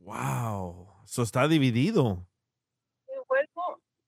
Wow, 0.00 0.88
eso 1.06 1.22
está 1.22 1.48
dividido. 1.48 2.26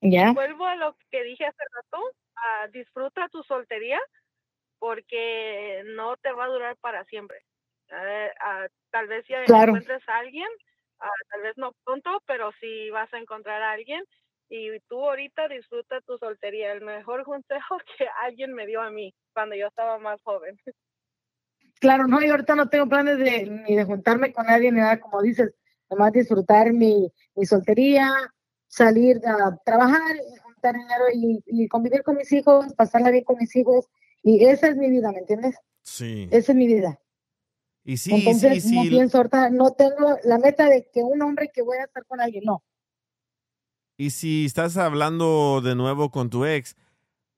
Y 0.01 0.35
vuelvo, 0.35 0.67
a 0.67 0.77
lo 0.77 0.97
que 1.11 1.23
dije 1.25 1.47
hace 1.47 1.63
rato, 1.75 2.03
ah, 2.37 2.69
disfruta 2.73 3.29
tu 3.29 3.43
soltería 3.43 4.01
porque 4.79 5.83
no 5.87 6.17
te 6.19 6.33
va 6.33 6.45
a 6.45 6.49
durar 6.49 6.77
para 6.77 7.05
siempre. 7.05 7.39
Eh, 7.89 8.31
ah, 8.41 8.67
tal 8.91 9.07
vez 9.09 9.25
ya 9.29 9.45
Claro. 9.45 9.73
encuentres 9.73 10.07
a 10.09 10.19
alguien, 10.19 10.49
tal 10.99 11.43
vez 11.43 11.57
no 11.57 11.73
pronto, 11.85 12.23
pero 12.27 12.53
sí 12.61 12.91
vas 12.91 13.13
a 13.15 13.19
encontrar 13.19 13.63
a 13.63 13.73
alguien 13.73 14.05
y 14.49 14.79
tú 14.89 15.03
ahorita 15.03 15.49
disfruta 15.49 16.01
tu 16.03 16.19
soltería. 16.19 16.73
El 16.73 16.83
mejor 16.83 17.25
consejo 17.25 17.79
que 17.99 18.07
alguien 18.23 18.53
me 18.53 18.67
dio 18.67 18.81
a 18.81 18.91
mí 18.91 19.15
cuando 19.33 19.55
yo 19.55 19.67
estaba 19.67 19.99
más 19.99 20.21
joven. 20.23 20.59
Claro, 21.81 22.07
no, 22.07 22.23
yo 22.23 22.33
ahorita 22.33 22.55
no 22.55 22.69
tengo 22.69 22.89
planes 22.89 23.19
de 23.19 23.47
ni 23.47 23.77
de 23.77 23.85
juntarme 23.85 24.33
con 24.33 24.47
nadie 24.47 24.73
ni 24.73 24.81
nada, 24.81 24.99
como 24.99 25.21
dices, 25.21 25.55
nomás 25.91 26.13
disfrutar 26.13 26.73
mi, 26.73 27.13
mi 27.35 27.45
soltería, 27.45 28.11
salir 28.69 29.21
a 29.27 29.57
trabajar, 29.65 30.17
y 30.17 30.37
juntar 30.39 30.75
dinero 30.75 31.05
y, 31.15 31.43
y 31.47 31.69
convivir 31.69 32.03
con 32.03 32.17
mis 32.17 32.31
hijos, 32.33 32.73
pasarla 32.75 33.11
bien 33.11 33.25
con 33.25 33.37
mis 33.39 33.55
hijos. 33.57 33.87
Y 34.23 34.45
esa 34.45 34.69
es 34.69 34.77
mi 34.77 34.91
vida, 34.91 35.13
¿me 35.13 35.19
entiendes? 35.21 35.57
Sí. 35.83 36.29
Esa 36.31 36.53
es 36.53 36.59
mi 36.59 36.67
vida. 36.67 37.01
Y 37.85 37.97
sí, 37.99 38.13
Entonces, 38.13 38.65
sí, 38.65 38.75
no 38.75 38.83
sí. 38.83 38.89
pienso 38.91 39.19
ahorita, 39.19 39.51
no 39.51 39.71
tengo 39.73 40.19
la 40.25 40.39
meta 40.39 40.69
de 40.69 40.89
que 40.93 41.03
un 41.03 41.23
hombre 41.23 41.51
que 41.55 41.63
voy 41.63 41.79
a 41.79 41.85
estar 41.85 42.05
con 42.07 42.21
alguien, 42.21 42.43
no. 42.45 42.65
Y 43.97 44.11
si 44.11 44.45
estás 44.45 44.77
hablando 44.77 45.61
de 45.63 45.75
nuevo 45.77 46.11
con 46.11 46.29
tu 46.29 46.45
ex, 46.45 46.77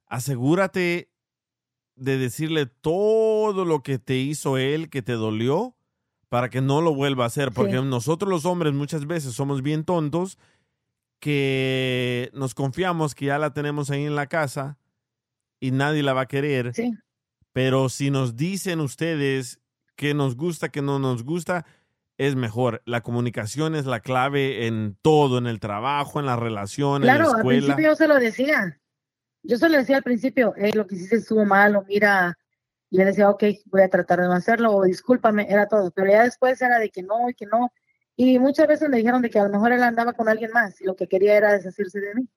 asegúrate 0.06 1.10
de 1.94 2.16
decirle 2.16 2.66
todo 2.66 3.64
lo 3.64 3.82
que 3.82 3.98
te 3.98 4.16
hizo 4.16 4.56
él, 4.56 4.88
que 4.88 5.02
te 5.02 5.12
dolió, 5.12 5.76
para 6.28 6.48
que 6.48 6.60
no 6.60 6.80
lo 6.80 6.94
vuelva 6.94 7.24
a 7.24 7.26
hacer. 7.28 7.52
Porque 7.52 7.76
Sí. 7.78 7.82
nosotros 7.84 8.30
los 8.30 8.44
hombres 8.44 8.72
muchas 8.72 9.06
veces 9.06 9.34
somos 9.34 9.62
bien 9.62 9.84
tontos 9.84 10.38
que 11.20 12.30
nos 12.32 12.54
confiamos 12.54 13.14
que 13.14 13.26
ya 13.26 13.38
la 13.38 13.52
tenemos 13.52 13.90
ahí 13.90 14.04
en 14.04 14.14
la 14.14 14.26
casa 14.26 14.78
y 15.60 15.70
nadie 15.72 16.02
la 16.02 16.12
va 16.12 16.22
a 16.22 16.26
querer. 16.26 16.72
Pero 17.52 17.88
si 17.88 18.10
nos 18.10 18.36
dicen 18.36 18.80
ustedes 18.80 19.60
que 19.96 20.14
nos 20.14 20.36
gusta, 20.36 20.68
que 20.68 20.82
no 20.82 20.98
nos 20.98 21.24
gusta, 21.24 21.66
es 22.18 22.36
mejor. 22.36 22.82
La 22.84 23.00
comunicación 23.02 23.74
es 23.74 23.86
la 23.86 24.00
clave 24.00 24.66
en 24.66 24.96
todo, 25.02 25.38
en 25.38 25.46
el 25.46 25.60
trabajo, 25.60 26.20
en 26.20 26.26
la 26.26 26.36
relación, 26.36 27.02
en 27.02 27.06
la 27.08 27.14
Claro, 27.16 27.30
al 27.32 27.36
escuela. 27.38 27.60
principio 27.66 27.90
yo 27.90 27.96
se 27.96 28.08
lo 28.08 28.16
decía. 28.16 28.80
Yo 29.42 29.56
se 29.56 29.68
lo 29.68 29.78
decía 29.78 29.96
al 29.96 30.02
principio, 30.02 30.54
"Ey, 30.56 30.72
lo 30.72 30.86
que 30.86 30.96
hiciste 30.96 31.16
estuvo 31.16 31.44
mal, 31.44 31.76
o 31.76 31.84
mira, 31.88 32.36
y 32.90 33.00
él 33.00 33.06
decía, 33.06 33.28
ok, 33.30 33.44
voy 33.66 33.82
a 33.82 33.88
tratar 33.88 34.20
de 34.20 34.26
no 34.26 34.32
hacerlo, 34.32 34.72
o 34.74 34.82
discúlpame, 34.84 35.46
era 35.48 35.66
todo. 35.68 35.90
Pero 35.90 36.10
ya 36.10 36.22
después 36.24 36.60
era 36.62 36.78
de 36.78 36.90
que 36.90 37.02
no, 37.02 37.28
y 37.28 37.34
que 37.34 37.46
no. 37.46 37.72
Y 38.20 38.40
muchas 38.40 38.66
veces 38.66 38.88
me 38.88 38.96
dijeron 38.96 39.22
de 39.22 39.30
que 39.30 39.38
a 39.38 39.44
lo 39.44 39.48
mejor 39.48 39.70
él 39.70 39.80
andaba 39.80 40.12
con 40.12 40.28
alguien 40.28 40.50
más 40.50 40.80
y 40.80 40.84
lo 40.84 40.96
que 40.96 41.06
quería 41.06 41.36
era 41.36 41.52
deshacerse 41.52 42.00
de 42.00 42.16
mí. 42.16 42.28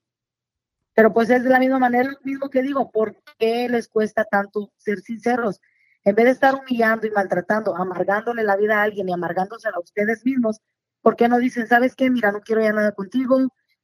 Pero 0.94 1.12
pues 1.12 1.32
es 1.32 1.44
de 1.44 1.50
la 1.50 1.58
misma 1.58 1.80
manera, 1.80 2.12
lo 2.12 2.20
mismo 2.24 2.52
que 2.52 2.62
digo, 2.62 2.92
¿por 2.92 3.16
qué 3.40 3.68
les 3.68 3.88
cuesta 3.88 4.24
tanto 4.24 4.72
ser 4.78 5.00
sinceros? 5.00 5.60
En 6.04 6.14
vez 6.14 6.26
de 6.26 6.32
estar 6.34 6.54
humillando 6.54 7.08
y 7.08 7.10
maltratando, 7.10 7.76
amargándole 7.76 8.44
la 8.44 8.58
vida 8.58 8.78
a 8.78 8.84
alguien 8.84 9.10
y 9.10 9.12
amargándosela 9.12 9.76
a 9.76 9.80
ustedes 9.80 10.24
mismos, 10.24 10.62
¿por 11.02 11.16
qué 11.16 11.28
no 11.28 11.40
dicen, 11.40 11.66
sabes 11.66 11.96
qué? 11.96 12.12
Mira, 12.12 12.32
no 12.32 12.42
quiero 12.42 12.62
ya 12.62 12.74
nada 12.74 12.92
contigo, 12.92 13.40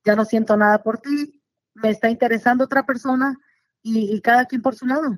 ya 0.05 0.15
no 0.15 0.23
siento 0.23 0.55
nada 0.55 0.83
por 0.83 0.99
ti, 0.99 1.41
me 1.73 1.89
está 1.89 2.11
interesando 2.11 2.65
otra 2.65 2.85
persona 2.85 3.35
y, 3.81 4.15
y 4.15 4.21
cada 4.21 4.45
quien 4.45 4.61
por 4.61 4.75
su 4.75 4.85
lado. 4.85 5.17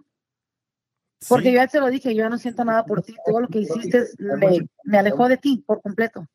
Porque 1.28 1.52
yo 1.52 1.58
ya 1.58 1.68
se 1.68 1.82
lo 1.82 1.88
dije, 1.88 2.16
yo 2.16 2.24
ya 2.24 2.30
no 2.30 2.38
siento 2.38 2.64
nada 2.64 2.86
por 2.86 3.02
ti, 3.02 3.18
todo 3.26 3.42
lo 3.42 3.50
que 3.50 3.60
hiciste 3.60 4.06
me, 4.18 4.66
me 4.86 4.98
alejó 4.98 5.28
de 5.28 5.36
ti 5.36 5.62
por 5.68 5.82
completo. 5.82 6.26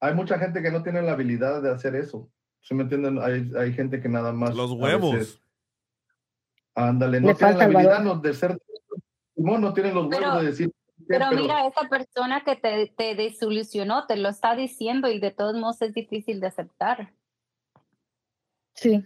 Hay 0.00 0.14
mucha 0.14 0.38
gente 0.38 0.62
que 0.62 0.70
no 0.70 0.82
tiene 0.82 1.02
la 1.02 1.12
habilidad 1.12 1.62
de 1.62 1.70
hacer 1.70 1.94
eso. 1.94 2.30
¿Sí 2.60 2.74
me 2.74 2.82
entienden? 2.84 3.18
Hay, 3.18 3.50
hay 3.58 3.72
gente 3.72 4.00
que 4.00 4.08
nada 4.08 4.32
más. 4.32 4.54
Los 4.54 4.72
huevos. 4.72 5.14
veces- 5.14 5.40
ándale, 6.74 7.20
Le 7.20 7.26
no 7.28 7.34
tienen 7.34 7.58
la 7.58 7.64
habilidad 7.64 8.02
no, 8.02 8.16
de 8.16 8.34
ser. 8.34 8.58
No, 9.36 9.58
no 9.58 9.72
tienen 9.74 9.94
los 9.94 10.06
huevos 10.06 10.18
Pero- 10.20 10.40
de 10.40 10.46
decir. 10.46 10.72
Pero 11.08 11.26
pero- 11.30 11.42
mira, 11.42 11.66
esa 11.66 11.88
persona 11.88 12.42
que 12.44 12.56
te, 12.56 12.92
te 12.96 13.14
desilusionó 13.14 14.06
te 14.06 14.16
lo 14.16 14.28
está 14.28 14.54
diciendo 14.54 15.08
y 15.08 15.18
de 15.18 15.30
todos 15.30 15.54
modos 15.56 15.80
es 15.82 15.92
difícil 15.94 16.40
de 16.40 16.46
aceptar. 16.48 17.12
Sí. 18.74 19.04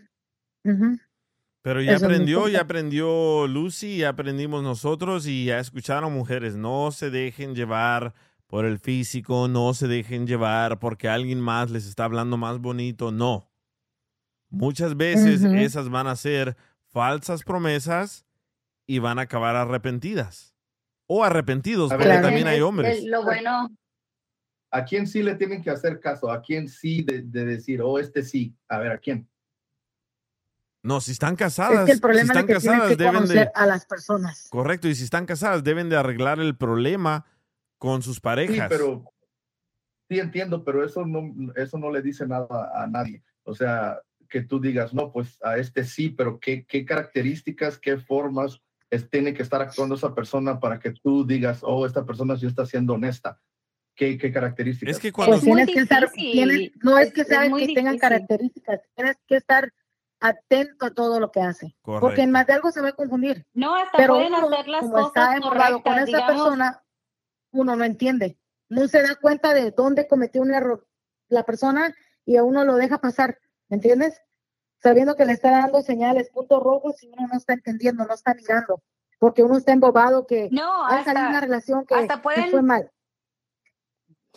Pero 1.63 1.81
ya 1.81 1.93
Eso 1.95 2.05
aprendió, 2.07 2.49
ya 2.49 2.61
aprendió 2.63 3.47
Lucy, 3.47 3.99
ya 3.99 4.11
aprendimos 4.11 4.63
nosotros 4.63 5.27
y 5.27 5.47
ya 5.47 5.59
escucharon 5.61 6.13
mujeres. 6.13 6.57
No 6.57 6.91
se 6.91 7.11
dejen 7.11 7.55
llevar 7.55 8.13
por 8.55 8.67
el 8.67 8.79
físico, 8.79 9.49
no 9.49 9.75
se 9.75 9.89
dejen 9.89 10.29
llevar 10.29 10.79
porque 10.79 11.09
alguien 11.09 11.41
más 11.41 11.73
les 11.73 11.87
está 11.89 12.05
hablando 12.05 12.37
más 12.37 12.61
bonito. 12.61 13.11
No. 13.11 13.51
Muchas 14.49 14.97
veces 14.97 15.43
Ujú. 15.43 15.55
esas 15.57 15.89
van 15.89 16.07
a 16.07 16.15
ser 16.15 16.57
falsas 16.87 17.43
promesas 17.43 18.25
y 18.87 19.01
van 19.01 19.19
a 19.19 19.23
acabar 19.23 19.57
arrepentidas. 19.57 20.55
O 21.09 21.25
arrepentidos, 21.25 21.91
A 21.91 21.97
porque 21.97 22.11
ver, 22.11 22.23
también 22.23 22.47
hay 22.47 22.59
Es- 22.59 22.63
hombres. 22.63 22.99
es 22.99 23.05
lo 23.07 23.25
bueno, 23.25 23.77
¿A 24.71 24.85
quién 24.85 25.09
sí 25.09 25.25
le 25.25 25.35
tienen 25.35 25.61
que 25.61 25.71
hacer 25.71 25.99
caso? 25.99 26.31
¿A 26.31 26.41
quién 26.41 26.69
sí 26.69 27.03
de, 27.03 27.23
de 27.23 27.45
decir, 27.45 27.83
oh, 27.83 27.99
este 27.99 28.23
sí? 28.23 28.55
A 28.69 28.79
ver, 28.79 28.93
¿a 28.93 28.99
quién? 28.99 29.29
No, 30.85 31.01
si 31.01 31.11
están 31.11 31.35
casadas, 31.35 31.81
Es 31.81 31.85
que 31.87 31.91
el 31.91 31.97
si 31.97 32.01
problema 32.03 32.33
están 32.33 32.43
es 32.43 32.47
que 32.47 32.53
casadas 32.53 32.89
que 32.91 32.97
deben 32.97 33.27
de... 33.27 33.51
a 33.53 33.67
las 33.67 33.85
personas. 33.85 34.47
Correcto, 34.49 34.87
y 34.87 34.95
si 34.95 35.03
están 35.03 35.27
casadas 35.27 35.65
deben 35.65 35.89
de 35.89 35.97
arreglar 35.97 36.39
el 36.39 36.57
problema 36.57 37.27
con 37.79 38.03
sus 38.03 38.17
Sí, 38.17 38.21
parejas. 38.23 38.69
pero 38.69 39.05
sí 40.09 40.19
entiendo, 40.19 40.65
pero 40.65 40.85
eso 40.85 41.05
no, 41.07 41.53
eso 41.57 41.79
no 41.79 41.91
le 41.91 42.03
dice 42.03 42.27
nada 42.27 42.71
a 42.75 42.87
nadie. 42.87 43.23
O 43.45 43.55
sea, 43.55 44.01
que 44.29 44.43
tú 44.43 44.61
digas, 44.61 44.93
no, 44.95 45.13
pues 45.13 45.39
a 45.43 45.57
este 45.59 45.85
sí, 45.85 46.09
pero 46.11 46.39
qué, 46.41 46.65
qué 46.67 46.85
características, 46.85 47.79
qué 47.79 47.99
formas 47.99 48.61
es, 48.91 49.09
tiene 49.11 49.35
que 49.35 49.43
estar 49.43 49.61
actuando 49.63 49.95
esa 49.97 50.15
persona 50.15 50.61
para 50.61 50.79
que 50.79 50.93
tú 50.93 51.27
digas, 51.27 51.61
oh, 51.63 51.85
esta 51.87 52.05
persona 52.05 52.37
sí 52.37 52.47
está 52.47 52.65
siendo 52.67 52.95
honesta. 52.95 53.41
¿Qué, 53.97 54.19
qué 54.19 54.33
características? 54.33 54.97
Es 54.97 55.01
que 55.03 55.13
Pues 55.13 55.41
tienes 55.43 55.71
que 55.71 55.81
estar, 55.81 56.11
tienes- 56.11 56.73
no 56.83 56.99
es 56.99 57.13
que 57.13 57.21
Es- 57.23 57.29
sea 57.29 57.45
es 57.45 57.51
muy 57.51 57.67
que 57.67 57.75
tengan 57.75 57.97
características, 57.99 58.81
tienes 58.97 59.17
que 59.27 59.37
estar 59.37 59.73
atento 60.21 60.87
a 60.87 60.91
todo 60.91 61.21
lo 61.21 61.31
que 61.31 61.41
hace. 61.41 61.77
Porque 61.83 62.01
Correcto. 62.01 62.23
en 62.23 62.31
más 62.33 62.47
de 62.47 62.53
algo 62.55 62.71
se 62.73 62.81
va 62.81 62.89
a 62.89 62.93
confundir. 62.93 63.47
No, 63.53 63.75
hasta 63.77 63.97
Pero 63.99 64.15
pueden 64.15 64.35
uno, 64.35 64.49
hacer 64.51 64.69
las 64.69 64.81
como 64.81 64.93
cosas 64.95 65.07
está 65.09 65.37
enamorado 65.37 65.75
con 65.75 65.83
correctas, 65.83 66.09
esa 66.09 66.17
digamos. 66.19 66.43
persona, 66.43 66.84
uno 67.55 67.77
no 67.77 67.85
entiende. 67.85 68.39
No 68.69 68.87
se 68.89 69.03
da 69.03 69.15
cuenta 69.21 69.55
de 69.55 69.71
dónde 69.71 70.07
cometió 70.09 70.43
un 70.43 70.53
error 70.53 70.87
la 71.29 71.45
persona 71.45 71.95
y 72.27 72.37
a 72.37 72.45
uno 72.45 72.65
lo 72.65 72.75
deja 72.77 72.99
pasar, 72.99 73.39
¿me 73.69 73.77
entiendes? 73.77 74.21
Sabiendo 74.83 75.15
que 75.17 75.25
le 75.25 75.33
está 75.33 75.51
dando 75.51 75.81
señales, 75.83 76.31
puntos 76.31 76.63
rojos 76.63 77.03
y 77.03 77.09
uno 77.09 77.27
no 77.31 77.39
está 77.39 77.55
entendiendo, 77.55 78.05
no 78.05 78.13
está 78.15 78.35
mirando, 78.35 78.83
porque 79.19 79.43
uno 79.43 79.57
está 79.57 79.73
embobado 79.73 80.27
que 80.27 80.49
No, 80.53 80.85
ha 80.85 81.03
salido 81.05 81.25
hasta- 81.25 81.29
una 81.31 81.41
relación 81.41 81.87
que, 81.87 81.95
hasta 81.95 82.17
que 82.17 82.23
pueden- 82.23 82.51
fue 82.51 82.63
mal. 82.63 82.91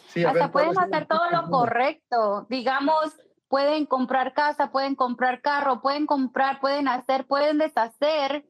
Sí, 0.07 0.23
Hasta 0.23 0.33
ver, 0.33 0.51
¿cuál 0.51 0.65
pueden 0.73 0.79
hacer 0.93 1.07
todo 1.07 1.29
lo 1.31 1.49
correcto. 1.49 2.45
Digamos, 2.49 3.17
pueden 3.49 3.85
comprar 3.85 4.33
casa, 4.33 4.71
pueden 4.71 4.95
comprar 4.95 5.41
carro, 5.41 5.81
pueden 5.81 6.05
comprar, 6.05 6.59
pueden 6.61 6.87
hacer, 6.87 7.25
pueden 7.25 7.57
deshacer 7.57 8.45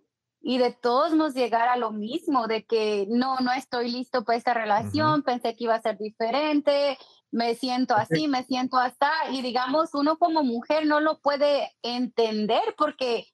y 0.49 0.59
de 0.59 0.71
todos 0.71 1.13
nos 1.13 1.33
llegar 1.33 1.67
a 1.67 1.75
lo 1.75 1.91
mismo, 1.91 2.47
de 2.47 2.63
que 2.63 3.05
no, 3.09 3.35
no 3.41 3.51
estoy 3.51 3.91
listo 3.91 4.23
para 4.23 4.37
esta 4.37 4.53
relación, 4.53 5.21
pensé 5.21 5.57
que 5.57 5.65
iba 5.65 5.75
a 5.75 5.81
ser 5.81 5.97
diferente, 5.97 6.97
me 7.31 7.53
siento 7.55 7.95
así, 7.95 8.29
me 8.29 8.43
siento 8.45 8.77
así, 8.77 8.95
y 9.33 9.41
digamos, 9.41 9.93
uno 9.93 10.17
como 10.17 10.43
mujer 10.43 10.85
no 10.85 11.01
lo 11.01 11.19
puede 11.19 11.75
entender 11.81 12.61
porque, 12.77 13.25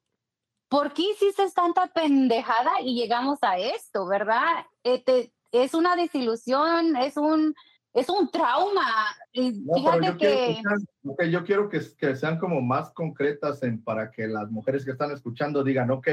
¿por 0.68 0.92
qué 0.92 1.02
hiciste 1.12 1.44
tanta 1.54 1.86
pendejada 1.86 2.80
y 2.82 2.96
llegamos 2.96 3.38
a 3.42 3.58
esto, 3.58 4.06
verdad? 4.08 4.66
Eh, 4.82 5.00
te- 5.04 5.32
es 5.52 5.72
una 5.72 5.94
desilusión, 5.94 6.96
es 6.96 7.16
un, 7.16 7.54
es 7.92 8.08
un 8.08 8.28
trauma. 8.28 8.88
No, 9.34 9.74
fíjate 9.74 10.06
yo 10.06 10.16
quiero, 10.16 10.18
que... 10.18 10.44
que 10.46 10.62
sean- 10.62 10.86
ok, 11.06 11.22
yo 11.30 11.44
quiero 11.44 11.68
que, 11.68 11.80
que 11.96 12.16
sean 12.16 12.40
como 12.40 12.60
más 12.60 12.90
concretas 12.90 13.62
en, 13.62 13.84
para 13.84 14.10
que 14.10 14.26
las 14.26 14.50
mujeres 14.50 14.84
que 14.84 14.90
están 14.90 15.12
escuchando 15.12 15.62
digan, 15.62 15.92
ok, 15.92 16.08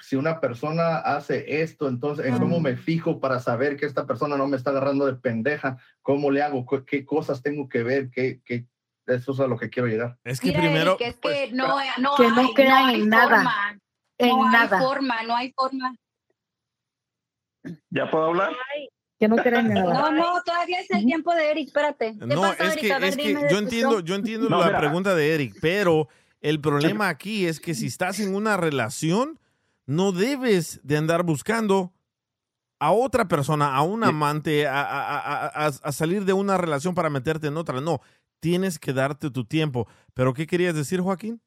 si 0.00 0.16
una 0.16 0.40
persona 0.40 0.98
hace 0.98 1.62
esto, 1.62 1.88
entonces, 1.88 2.26
¿en 2.26 2.38
cómo 2.38 2.60
me 2.60 2.76
fijo 2.76 3.20
para 3.20 3.38
saber 3.40 3.76
que 3.76 3.86
esta 3.86 4.06
persona 4.06 4.36
no 4.36 4.46
me 4.48 4.56
está 4.56 4.70
agarrando 4.70 5.06
de 5.06 5.14
pendeja? 5.14 5.78
¿Cómo 6.02 6.30
le 6.30 6.42
hago? 6.42 6.66
¿Qué, 6.66 6.84
qué 6.84 7.04
cosas 7.06 7.42
tengo 7.42 7.68
que 7.68 7.82
ver? 7.82 8.10
¿Qué, 8.10 8.40
qué, 8.44 8.66
eso 9.06 9.32
es 9.32 9.40
a 9.40 9.46
lo 9.46 9.56
que 9.58 9.70
quiero 9.70 9.88
llegar. 9.88 10.16
Es 10.24 10.42
Mira, 10.42 10.62
Eric, 10.64 10.96
es 11.00 11.16
que 11.16 11.52
no, 11.52 11.76
no 11.98 12.14
que 12.16 12.28
no 12.28 12.40
hay, 12.40 12.54
crean 12.54 12.86
hay 12.86 13.00
en 13.02 13.08
nada, 13.08 13.36
forma. 13.36 13.78
en 14.18 14.28
no 14.28 14.50
nada. 14.50 14.78
hay 14.78 14.84
forma, 14.84 15.22
no 15.24 15.36
hay 15.36 15.52
forma. 15.52 15.94
¿Ya 17.90 18.10
puedo 18.10 18.24
hablar? 18.26 18.52
Que 19.18 19.28
no 19.28 19.36
crean 19.36 19.66
en 19.66 19.74
nada. 19.74 19.94
No, 19.94 20.12
no, 20.12 20.42
todavía 20.42 20.80
es 20.80 20.90
el 20.90 21.04
tiempo 21.04 21.34
de 21.34 21.50
Eric, 21.50 21.68
espérate. 21.68 22.14
¿Qué 22.18 22.26
No, 22.26 22.42
pasó, 22.42 22.62
es 22.64 22.72
Eric? 22.72 22.80
que, 22.80 22.92
A 22.92 22.98
ver, 22.98 23.08
es 23.10 23.16
que 23.16 23.28
dime, 23.28 23.40
yo 23.50 23.58
entiendo, 23.58 24.00
yo 24.00 24.14
entiendo 24.14 24.48
No, 24.50 24.58
la 24.60 24.66
mira. 24.66 24.78
pregunta 24.80 25.14
de 25.14 25.34
Eric, 25.34 25.54
pero 25.60 26.08
el 26.40 26.60
problema 26.60 27.08
aquí 27.08 27.46
es 27.46 27.60
que 27.60 27.74
si 27.74 27.86
estás 27.86 28.20
en 28.20 28.34
una 28.34 28.56
relación, 28.56 29.38
no 29.86 30.12
debes 30.12 30.80
de 30.82 30.96
andar 30.96 31.22
buscando 31.24 31.92
a 32.80 32.92
otra 32.92 33.28
persona, 33.28 33.74
a 33.74 33.82
un 33.82 34.04
amante, 34.04 34.66
a, 34.66 34.82
a- 34.82 35.18
a- 35.18 35.46
a- 35.46 35.66
a 35.66 35.92
salir 35.92 36.24
de 36.24 36.32
una 36.32 36.58
relación 36.58 36.94
para 36.94 37.08
meterte 37.10 37.46
en 37.46 37.56
otra. 37.56 37.80
No, 37.80 38.00
tienes 38.40 38.78
que 38.78 38.92
darte 38.92 39.30
tu 39.30 39.44
tiempo. 39.44 39.86
¿Pero 40.12 40.34
qué 40.34 40.46
querías 40.46 40.74
decir, 40.74 41.00
Joaquín? 41.00 41.40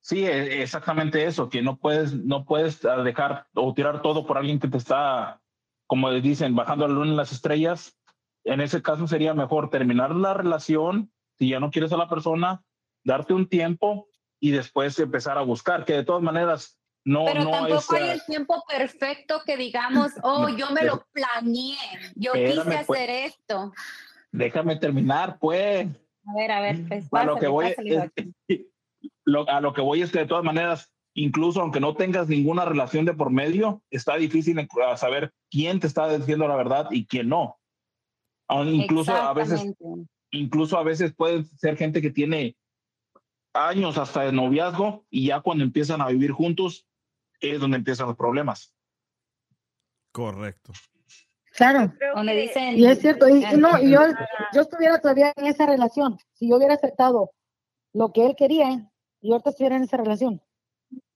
Sí, 0.00 0.24
e- 0.24 0.62
exactamente 0.62 1.24
eso, 1.24 1.48
que 1.48 1.62
no 1.62 1.78
puedes, 1.78 2.14
no 2.14 2.44
puedes 2.44 2.84
ah, 2.84 3.02
dejar 3.02 3.46
o 3.54 3.72
tirar 3.74 4.02
todo 4.02 4.26
por 4.26 4.36
alguien 4.38 4.60
que 4.60 4.68
te 4.68 4.76
está, 4.76 5.40
como 5.86 6.10
dicen, 6.12 6.54
bajando 6.54 6.86
la 6.86 6.94
luna 6.94 7.10
en 7.10 7.16
las 7.16 7.32
estrellas. 7.32 7.96
En 8.44 8.60
ese 8.60 8.82
caso 8.82 9.06
sería 9.08 9.32
mejor 9.32 9.70
terminar 9.70 10.14
la 10.14 10.34
relación, 10.34 11.10
si 11.38 11.48
ya 11.48 11.58
no 11.60 11.70
quieres 11.70 11.92
a 11.92 11.96
la 11.96 12.08
persona, 12.08 12.62
darte 13.02 13.32
un 13.32 13.48
tiempo 13.48 14.08
y 14.38 14.50
después 14.50 14.98
empezar 14.98 15.38
a 15.38 15.42
buscar, 15.42 15.86
que 15.86 15.94
de 15.94 16.04
todas 16.04 16.22
maneras 16.22 16.78
no, 17.04 17.24
Pero 17.26 17.44
no 17.44 17.50
tampoco 17.50 17.96
es... 17.96 18.02
hay 18.02 18.08
el 18.10 18.24
tiempo 18.24 18.62
perfecto 18.68 19.42
que 19.44 19.56
digamos, 19.56 20.12
oh, 20.22 20.48
yo 20.48 20.70
me 20.70 20.84
lo 20.84 21.06
planeé, 21.12 21.76
yo 22.14 22.32
quise 22.32 22.44
Espérame, 22.46 22.84
pues. 22.86 23.00
hacer 23.00 23.10
esto. 23.10 23.72
déjame 24.32 24.76
terminar, 24.76 25.38
pues. 25.38 25.86
A 26.26 26.34
ver, 26.34 26.50
a 26.52 26.60
ver, 26.60 26.88
pues, 26.88 27.04
a 27.12 27.24
lo 27.24 27.34
pásale, 27.34 27.40
que 27.40 27.46
voy 27.48 27.68
pásale, 27.68 28.10
es- 28.48 28.60
lo- 29.26 29.48
a 29.48 29.60
lo 29.60 29.72
que 29.74 29.80
voy 29.82 30.02
es 30.02 30.10
que 30.10 30.20
de 30.20 30.26
todas 30.26 30.44
maneras, 30.44 30.90
incluso 31.14 31.60
aunque 31.60 31.80
no 31.80 31.94
tengas 31.94 32.28
ninguna 32.28 32.64
relación 32.64 33.04
de 33.04 33.12
por 33.14 33.30
medio, 33.30 33.82
está 33.90 34.16
difícil 34.16 34.56
saber 34.96 35.32
quién 35.50 35.80
te 35.80 35.86
está 35.86 36.08
diciendo 36.16 36.48
la 36.48 36.56
verdad 36.56 36.88
y 36.90 37.06
quién 37.06 37.28
no. 37.28 37.58
Incluso 38.50 39.14
a 39.14 39.32
veces, 39.32 39.64
incluso 40.30 40.78
a 40.78 40.82
veces 40.82 41.14
puede 41.14 41.44
ser 41.44 41.76
gente 41.76 42.00
que 42.02 42.10
tiene 42.10 42.56
años 43.54 43.96
hasta 43.98 44.22
de 44.22 44.32
noviazgo 44.32 45.04
y 45.10 45.28
ya 45.28 45.40
cuando 45.40 45.64
empiezan 45.64 46.00
a 46.00 46.08
vivir 46.08 46.32
juntos 46.32 46.86
es 47.40 47.60
donde 47.60 47.76
empiezan 47.78 48.06
los 48.06 48.16
problemas. 48.16 48.74
Correcto. 50.12 50.72
Claro. 51.56 51.92
Donde 52.14 52.34
dicen. 52.34 52.76
Y 52.78 52.86
es 52.86 52.98
cierto, 53.00 53.28
y, 53.28 53.44
y 53.44 53.56
no, 53.56 53.80
y 53.80 53.90
yo, 53.90 54.00
yo 54.52 54.62
estuviera 54.62 55.00
todavía 55.00 55.32
en 55.36 55.46
esa 55.46 55.66
relación, 55.66 56.18
si 56.32 56.48
yo 56.48 56.56
hubiera 56.56 56.74
aceptado 56.74 57.30
lo 57.92 58.12
que 58.12 58.26
él 58.26 58.34
quería, 58.36 58.90
y 59.20 59.32
ahorita 59.32 59.50
estuviera 59.50 59.76
en 59.76 59.84
esa 59.84 59.96
relación, 59.96 60.42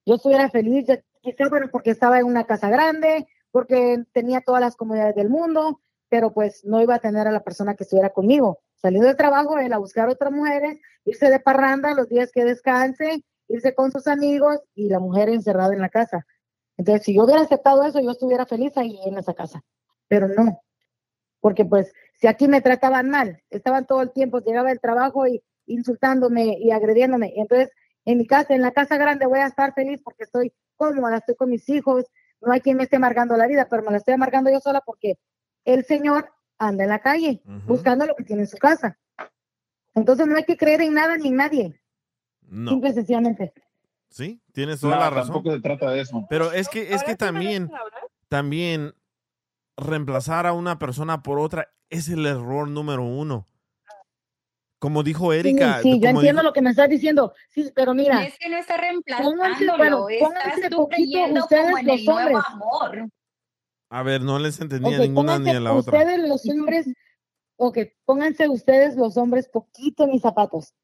yo 0.06 0.14
estuviera 0.14 0.48
feliz, 0.48 0.86
ya- 0.86 1.02
quizá 1.20 1.48
bueno, 1.48 1.68
porque 1.70 1.90
estaba 1.90 2.18
en 2.20 2.26
una 2.26 2.44
casa 2.44 2.70
grande, 2.70 3.26
porque 3.50 4.04
tenía 4.12 4.40
todas 4.40 4.60
las 4.60 4.76
comodidades 4.76 5.16
del 5.16 5.28
mundo, 5.28 5.80
pero 6.08 6.32
pues 6.32 6.64
no 6.64 6.80
iba 6.80 6.94
a 6.94 7.00
tener 7.00 7.26
a 7.26 7.32
la 7.32 7.42
persona 7.42 7.74
que 7.74 7.82
estuviera 7.84 8.10
conmigo. 8.10 8.60
Saliendo 8.76 9.08
de 9.08 9.14
trabajo, 9.16 9.58
él 9.58 9.72
a 9.72 9.78
buscar 9.78 10.08
otras 10.08 10.32
mujeres, 10.32 10.78
irse 11.04 11.30
de 11.30 11.40
parranda 11.40 11.94
los 11.94 12.08
días 12.08 12.30
que 12.32 12.44
descanse, 12.44 13.24
irse 13.48 13.74
con 13.74 13.90
sus 13.90 14.06
amigos 14.06 14.60
y 14.74 14.88
la 14.88 15.00
mujer 15.00 15.28
encerrada 15.28 15.74
en 15.74 15.80
la 15.80 15.88
casa. 15.88 16.26
Entonces, 16.76 17.04
si 17.04 17.14
yo 17.14 17.24
hubiera 17.24 17.42
aceptado 17.42 17.84
eso, 17.84 18.00
yo 18.00 18.10
estuviera 18.10 18.46
feliz 18.46 18.76
ahí 18.76 18.98
en 19.04 19.18
esa 19.18 19.34
casa, 19.34 19.64
pero 20.06 20.28
no, 20.28 20.62
porque 21.40 21.64
pues 21.64 21.92
si 22.20 22.26
aquí 22.26 22.48
me 22.48 22.60
trataban 22.60 23.10
mal, 23.10 23.42
estaban 23.50 23.86
todo 23.86 24.02
el 24.02 24.12
tiempo, 24.12 24.40
llegaba 24.40 24.70
el 24.70 24.80
trabajo 24.80 25.26
y 25.26 25.42
insultándome 25.66 26.56
y 26.58 26.70
agrediéndome, 26.70 27.32
entonces 27.36 27.70
en 28.04 28.18
mi 28.18 28.26
casa, 28.26 28.54
en 28.54 28.62
la 28.62 28.72
casa 28.72 28.96
grande 28.96 29.26
voy 29.26 29.40
a 29.40 29.46
estar 29.46 29.74
feliz 29.74 30.00
porque 30.02 30.24
estoy 30.24 30.52
cómoda, 30.76 31.18
estoy 31.18 31.34
con 31.34 31.50
mis 31.50 31.68
hijos, 31.68 32.06
no 32.40 32.52
hay 32.52 32.60
quien 32.60 32.76
me 32.76 32.84
esté 32.84 32.96
amargando 32.96 33.36
la 33.36 33.46
vida, 33.46 33.66
pero 33.68 33.82
me 33.82 33.90
la 33.90 33.98
estoy 33.98 34.14
amargando 34.14 34.50
yo 34.50 34.60
sola 34.60 34.80
porque 34.80 35.18
el 35.64 35.84
Señor 35.84 36.32
anda 36.58 36.84
en 36.84 36.90
la 36.90 37.00
calle 37.00 37.42
buscando 37.66 38.06
lo 38.06 38.14
que 38.16 38.24
tiene 38.24 38.42
en 38.42 38.48
su 38.48 38.56
casa. 38.56 38.98
Entonces 39.94 40.26
no 40.26 40.36
hay 40.36 40.44
que 40.44 40.56
creer 40.56 40.80
en 40.80 40.94
nada 40.94 41.16
ni 41.16 41.28
en 41.28 41.36
nadie, 41.36 41.80
No. 42.48 42.70
simple 42.72 42.90
y 42.90 42.92
sencillamente. 42.94 43.52
Sí, 44.10 44.40
tienes 44.52 44.80
toda 44.80 44.94
No, 44.96 45.00
la 45.02 45.10
razón. 45.10 45.34
tampoco 45.34 45.54
se 45.54 45.60
trata 45.60 45.90
de 45.90 46.00
eso. 46.00 46.26
Pero 46.30 46.50
es 46.52 46.68
que, 46.68 46.94
es 46.94 47.04
que 47.04 47.14
también, 47.14 47.70
también 48.28 48.94
reemplazar 49.76 50.46
a 50.46 50.52
una 50.54 50.78
persona 50.78 51.22
por 51.22 51.38
otra 51.38 51.68
es 51.90 52.08
el 52.08 52.24
error 52.26 52.68
número 52.68 53.02
uno. 53.04 53.46
Como 54.80 55.02
dijo 55.02 55.32
Sí, 55.32 55.38
Erika, 55.40 55.82
sí, 55.82 55.94
yo 55.94 56.06
como 56.08 56.20
entiendo 56.20 56.40
dijo- 56.40 56.48
lo 56.50 56.52
que 56.52 56.62
me 56.62 56.70
estás 56.70 56.88
diciendo, 56.88 57.32
sí, 57.50 57.70
pero 57.74 57.94
mira, 57.94 58.24
Es 58.24 58.38
que 58.38 58.48
no 58.48 58.56
está 58.56 58.76
reemplazándolo, 58.76 59.76
bueno, 59.76 60.08
estás 60.08 60.28
pónganse 60.28 60.70
tú 60.70 60.76
poquito 60.76 60.96
creyendo 60.96 61.40
ustedes 61.42 61.64
como 61.64 61.78
en 61.78 61.86
los 61.86 61.98
el 61.98 62.04
nuevo 62.04 62.20
hombres. 62.38 62.44
amor. 62.48 63.08
a 63.90 64.02
ver, 64.04 64.20
no 64.22 64.38
les 64.38 64.60
entendí 64.60 64.94
a 64.94 64.98
Ok, 64.98 65.02
ninguna 65.02 65.38
ni 65.40 65.50
a 65.50 65.60
la 65.60 65.72
otra. 65.74 65.98
ustedes 65.98 66.28
los 66.28 66.48
hombres, 66.48 66.86
ok, 67.56 67.78
pónganse 68.04 68.48
ustedes 68.48 68.94
los 68.96 69.16
hombres 69.16 69.48
poquito 69.48 70.04
en 70.04 70.10
mis 70.10 70.22
zapatos. 70.22 70.74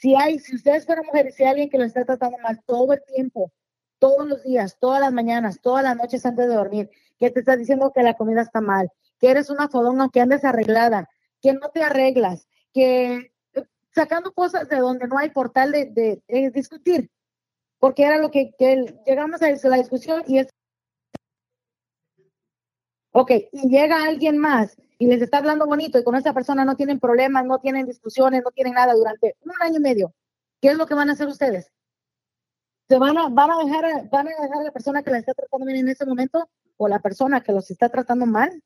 Si 0.00 0.14
hay, 0.14 0.38
si 0.38 0.56
ustedes 0.56 0.86
fueran 0.86 1.04
mujeres, 1.04 1.34
si 1.34 1.42
hay 1.42 1.50
alguien 1.50 1.68
que 1.68 1.76
lo 1.76 1.84
está 1.84 2.06
tratando 2.06 2.38
mal 2.38 2.62
todo 2.64 2.94
el 2.94 3.02
tiempo, 3.04 3.52
todos 3.98 4.26
los 4.26 4.42
días, 4.42 4.78
todas 4.80 4.98
las 4.98 5.12
mañanas, 5.12 5.60
todas 5.60 5.84
las 5.84 5.94
noches 5.94 6.24
antes 6.24 6.48
de 6.48 6.54
dormir, 6.54 6.90
que 7.18 7.30
te 7.30 7.40
está 7.40 7.54
diciendo 7.54 7.92
que 7.94 8.02
la 8.02 8.14
comida 8.14 8.40
está 8.40 8.62
mal, 8.62 8.90
que 9.18 9.30
eres 9.30 9.50
una 9.50 9.68
fodonga, 9.68 10.08
que 10.10 10.22
andes 10.22 10.42
arreglada, 10.42 11.10
que 11.42 11.52
no 11.52 11.68
te 11.68 11.82
arreglas, 11.82 12.48
que 12.72 13.30
eh, 13.52 13.66
sacando 13.94 14.32
cosas 14.32 14.70
de 14.70 14.78
donde 14.78 15.06
no 15.06 15.18
hay 15.18 15.28
portal 15.28 15.70
de, 15.70 16.22
discutir, 16.54 17.10
porque 17.78 18.04
era 18.04 18.16
lo 18.16 18.30
que, 18.30 18.52
que 18.58 18.94
llegamos 19.06 19.42
a 19.42 19.50
la 19.50 19.76
discusión 19.76 20.24
y 20.26 20.38
es 20.38 20.48
Ok, 23.12 23.32
y 23.52 23.68
llega 23.68 24.04
alguien 24.04 24.38
más 24.38 24.76
y 25.00 25.06
les 25.06 25.22
está 25.22 25.38
hablando 25.38 25.64
bonito 25.66 25.98
y 25.98 26.04
con 26.04 26.14
esa 26.14 26.34
persona 26.34 26.62
no 26.66 26.76
tienen 26.76 27.00
problemas, 27.00 27.46
no 27.46 27.58
tienen 27.58 27.86
discusiones, 27.86 28.42
no 28.44 28.50
tienen 28.50 28.74
nada 28.74 28.92
durante 28.94 29.34
un 29.40 29.52
año 29.62 29.78
y 29.78 29.80
medio. 29.80 30.14
¿Qué 30.60 30.68
es 30.68 30.76
lo 30.76 30.84
que 30.86 30.92
van 30.94 31.08
a 31.08 31.14
hacer 31.14 31.26
ustedes? 31.26 31.72
¿Se 32.86 32.98
van 32.98 33.16
a, 33.16 33.28
van 33.30 33.50
a 33.50 33.64
dejar, 33.64 33.84
a- 33.86 34.02
van 34.12 34.26
a 34.28 34.30
dejar 34.30 34.58
a 34.60 34.64
la 34.64 34.72
persona 34.72 35.02
que 35.02 35.10
la 35.10 35.18
está 35.18 35.32
tratando 35.32 35.64
bien 35.64 35.78
en 35.78 35.88
ese 35.88 36.04
momento 36.04 36.50
o 36.76 36.86
la 36.86 36.98
persona 36.98 37.40
que 37.40 37.52
los 37.52 37.70
está 37.70 37.88
tratando 37.88 38.26
mal? 38.26 38.62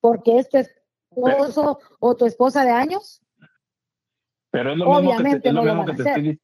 Porque 0.00 0.38
es 0.38 0.48
tu 0.48 0.58
esposo 0.58 1.80
o 1.98 2.14
tu 2.16 2.24
esposa 2.26 2.64
de 2.64 2.70
años. 2.70 3.20
Pero 4.52 4.72
es 4.72 4.78
lo 4.78 4.86
mismo 5.02 5.16
que 5.24 5.40
te, 5.40 5.48
es 5.48 5.54
lo 5.54 5.62
no 5.64 5.74
mismo 5.74 5.86
que 5.86 6.02
te 6.02 6.08
estoy, 6.08 6.40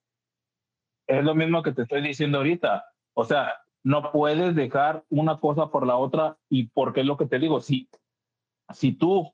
es 1.07 1.25
lo 1.25 1.35
mismo 1.37 1.63
que 1.63 1.73
te 1.73 1.83
estoy 1.83 2.03
diciendo 2.03 2.39
ahorita. 2.39 2.85
O 3.15 3.25
sea, 3.25 3.55
no 3.85 4.11
puedes 4.11 4.57
dejar 4.57 5.05
una 5.09 5.39
cosa 5.39 5.69
por 5.71 5.87
la 5.87 5.97
otra 5.97 6.37
y 6.49 6.69
porque 6.71 7.01
es 7.03 7.07
lo 7.07 7.17
que 7.17 7.27
te 7.27 7.39
digo, 7.39 7.61
si, 7.61 7.89
si 8.73 8.93
tú, 8.93 9.33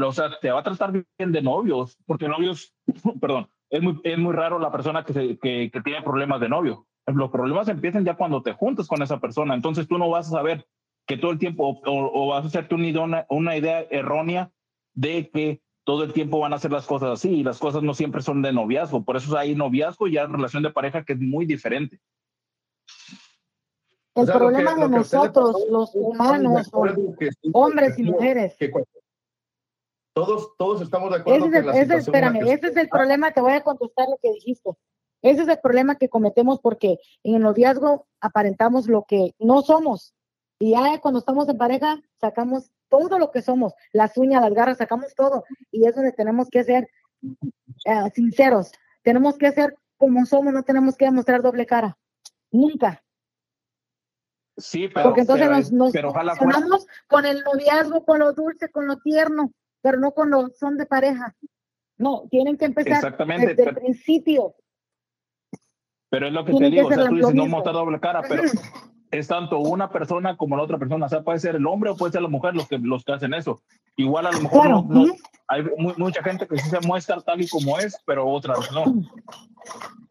o 0.00 0.12
sea, 0.12 0.38
te 0.40 0.50
va 0.50 0.60
a 0.60 0.64
tratar 0.64 0.92
bien 0.92 1.32
de 1.32 1.42
novios, 1.42 1.96
porque 2.06 2.28
novios, 2.28 2.74
perdón, 3.20 3.48
es 3.70 3.82
muy, 3.82 4.00
es 4.04 4.18
muy 4.18 4.32
raro 4.32 4.58
la 4.58 4.72
persona 4.72 5.04
que, 5.04 5.38
que, 5.38 5.80
tiene 5.84 6.02
problemas 6.02 6.40
de 6.40 6.48
novio. 6.48 6.86
Los 7.06 7.30
problemas 7.30 7.68
empiezan 7.68 8.04
ya 8.04 8.14
cuando 8.14 8.42
te 8.42 8.52
juntas 8.52 8.86
con 8.86 9.02
esa 9.02 9.18
persona, 9.18 9.54
entonces 9.54 9.88
tú 9.88 9.98
no 9.98 10.10
vas 10.10 10.28
a 10.28 10.38
saber 10.38 10.66
que 11.06 11.16
todo 11.16 11.30
el 11.30 11.38
tiempo, 11.38 11.80
o, 11.84 12.26
vas 12.28 12.44
a 12.44 12.46
hacerte 12.48 12.74
una, 12.74 13.26
una 13.30 13.56
idea 13.56 13.80
errónea 13.90 14.50
de 14.94 15.30
que 15.30 15.62
todo 15.84 16.04
el 16.04 16.12
tiempo 16.12 16.38
van 16.38 16.52
a 16.52 16.56
hacer 16.56 16.70
las 16.70 16.86
cosas 16.86 17.08
así 17.10 17.30
y 17.30 17.42
las 17.42 17.58
cosas 17.58 17.82
no 17.82 17.94
siempre 17.94 18.20
son 18.20 18.42
de 18.42 18.52
noviazgo. 18.52 19.04
Por 19.04 19.16
eso 19.16 19.38
hay 19.38 19.54
noviazgo 19.54 20.06
y 20.06 20.18
hay 20.18 20.26
relación 20.26 20.62
de 20.62 20.70
pareja 20.70 21.02
que 21.02 21.14
es 21.14 21.18
muy 21.18 21.46
diferente. 21.46 21.98
El 24.18 24.24
O 24.24 24.26
sea, 24.26 24.34
lo 24.34 24.40
que- 24.40 24.46
problema 24.54 24.70
de 24.74 24.76
que 24.76 24.88
le 24.88 24.96
nosotros, 24.96 25.52
pasó, 25.52 25.66
los 25.70 25.92
de 25.92 26.00
humanos, 26.00 26.70
que 27.18 27.30
hombres 27.52 27.98
y 27.98 28.02
mujeres. 28.04 28.56
que 28.58 28.72
todos, 30.14 30.50
todos 30.56 30.82
estamos 30.82 31.10
de 31.10 31.16
acuerdo 31.18 31.46
Ese 31.46 31.58
es 31.58 31.64
el, 31.64 31.68
ese- 31.70 31.96
espérame, 31.96 32.40
que 32.44 32.52
ese 32.52 32.66
es 32.68 32.76
el 32.76 32.88
problema, 32.88 33.30
te 33.30 33.40
voy 33.40 33.52
a 33.52 33.62
contestar 33.62 34.08
lo 34.08 34.16
que 34.20 34.32
dijiste. 34.32 34.70
Ese 35.22 35.42
es 35.42 35.48
el 35.48 35.58
problema 35.60 35.96
que 35.96 36.08
cometemos 36.08 36.60
porque 36.60 36.98
en 37.22 37.36
el 37.36 37.42
noviazgo 37.42 38.06
aparentamos 38.20 38.88
lo 38.88 39.04
que 39.06 39.34
no 39.38 39.62
somos. 39.62 40.14
Y 40.60 40.72
ya 40.72 41.00
cuando 41.00 41.20
estamos 41.20 41.48
en 41.48 41.56
pareja, 41.58 42.00
sacamos 42.20 42.70
todo 42.88 43.18
lo 43.18 43.30
que 43.30 43.42
somos, 43.42 43.74
las 43.92 44.16
uñas, 44.16 44.42
las 44.42 44.52
garras, 44.54 44.78
sacamos 44.78 45.14
todo. 45.14 45.44
Y 45.70 45.86
es 45.86 45.94
donde 45.94 46.12
tenemos 46.12 46.48
que 46.50 46.64
ser 46.64 46.88
eh, 47.84 48.10
sinceros. 48.14 48.72
Tenemos 49.02 49.38
que 49.38 49.52
ser 49.52 49.76
como 49.96 50.24
somos, 50.26 50.52
no 50.52 50.62
tenemos 50.64 50.96
que 50.96 51.04
demostrar 51.04 51.42
doble 51.42 51.66
cara. 51.66 51.96
Nunca. 52.50 53.02
Sí, 54.58 54.88
pero, 54.88 55.04
Porque 55.04 55.20
entonces 55.22 55.46
pero, 55.46 55.56
nos, 55.58 55.72
nos 55.72 55.92
pero 55.92 56.10
ojalá 56.10 56.34
fuera- 56.36 56.60
con 57.08 57.24
el 57.24 57.42
noviazgo, 57.44 58.04
con 58.04 58.18
lo 58.18 58.32
dulce, 58.32 58.68
con 58.70 58.86
lo 58.86 58.96
tierno, 58.98 59.52
pero 59.80 59.98
no 59.98 60.10
con 60.12 60.30
lo 60.30 60.48
son 60.50 60.76
de 60.76 60.84
pareja. 60.84 61.34
No, 61.96 62.24
tienen 62.30 62.56
que 62.58 62.64
empezar 62.66 62.92
Exactamente, 62.94 63.46
desde 63.48 63.62
el 63.62 63.68
pero- 63.74 63.80
principio. 63.80 64.54
Pero 66.10 66.26
es 66.26 66.32
lo 66.32 66.44
que 66.44 66.52
Tienen 66.52 66.70
te 66.70 66.76
que 66.76 66.82
digo, 66.82 66.88
o 66.88 66.92
sea, 66.94 67.08
tú 67.08 67.14
dices 67.16 67.34
no 67.34 67.46
mostrar 67.46 67.74
doble 67.74 68.00
cara, 68.00 68.22
pero 68.28 68.42
es 69.10 69.28
tanto 69.28 69.58
una 69.58 69.90
persona 69.90 70.36
como 70.36 70.56
la 70.56 70.62
otra 70.62 70.78
persona, 70.78 71.06
o 71.06 71.08
sea, 71.08 71.22
puede 71.22 71.38
ser 71.38 71.56
el 71.56 71.66
hombre 71.66 71.90
o 71.90 71.96
puede 71.96 72.12
ser 72.12 72.22
la 72.22 72.28
mujer 72.28 72.54
los 72.54 72.66
que, 72.66 72.78
los 72.78 73.04
que 73.04 73.12
hacen 73.12 73.34
eso. 73.34 73.60
Igual 73.96 74.26
a 74.26 74.32
lo 74.32 74.40
mejor 74.40 74.60
Claro, 74.62 74.86
no, 74.88 74.94
no- 74.94 75.02
ujú. 75.12 75.16
hay 75.48 75.62
mu- 75.76 75.94
mucha 75.98 76.22
gente 76.22 76.46
que 76.48 76.58
sí 76.58 76.68
se 76.70 76.80
muestra 76.80 77.20
tal 77.20 77.40
y 77.42 77.48
como 77.48 77.78
es, 77.78 77.96
pero 78.06 78.26
otras 78.26 78.58
no. 78.72 78.84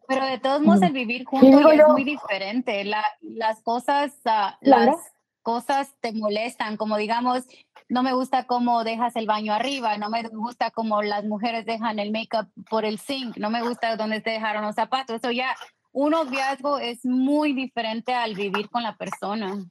Pero 0.07 0.25
de 0.25 0.38
todos 0.39 0.61
modos, 0.61 0.81
el 0.81 0.93
vivir 0.93 1.25
juntos 1.25 1.49
digo 1.57 1.71
es 1.71 1.79
yo. 1.79 1.89
muy 1.89 2.03
diferente. 2.03 2.84
La, 2.85 3.03
las 3.21 3.61
cosas, 3.61 4.13
Claro. 4.23 4.91
las 4.91 4.95
cosas 5.41 5.93
te 6.01 6.11
molestan, 6.13 6.77
como 6.77 6.97
digamos, 6.97 7.43
no 7.89 8.03
me 8.03 8.13
gusta 8.13 8.45
cómo 8.45 8.84
dejas 8.84 9.15
el 9.15 9.25
baño 9.27 9.53
arriba, 9.53 9.97
no 9.97 10.09
me 10.09 10.23
gusta 10.23 10.71
cómo 10.71 11.01
las 11.01 11.23
mujeres 11.25 11.65
dejan 11.65 11.99
el 11.99 12.11
make-up 12.11 12.49
por 12.69 12.84
el 12.84 12.99
sink, 12.99 13.38
no 13.38 13.49
me 13.49 13.61
gusta 13.61 13.95
dónde 13.95 14.19
te 14.21 14.31
dejaron 14.31 14.63
los 14.65 14.75
zapatos. 14.75 15.17
Eso 15.17 15.31
ya, 15.31 15.55
un 15.93 16.11
noviazgo 16.11 16.79
es 16.79 17.05
muy 17.05 17.53
diferente 17.53 18.13
al 18.13 18.35
vivir 18.35 18.69
con 18.69 18.84
la 18.84 18.95
persona. 18.97 19.65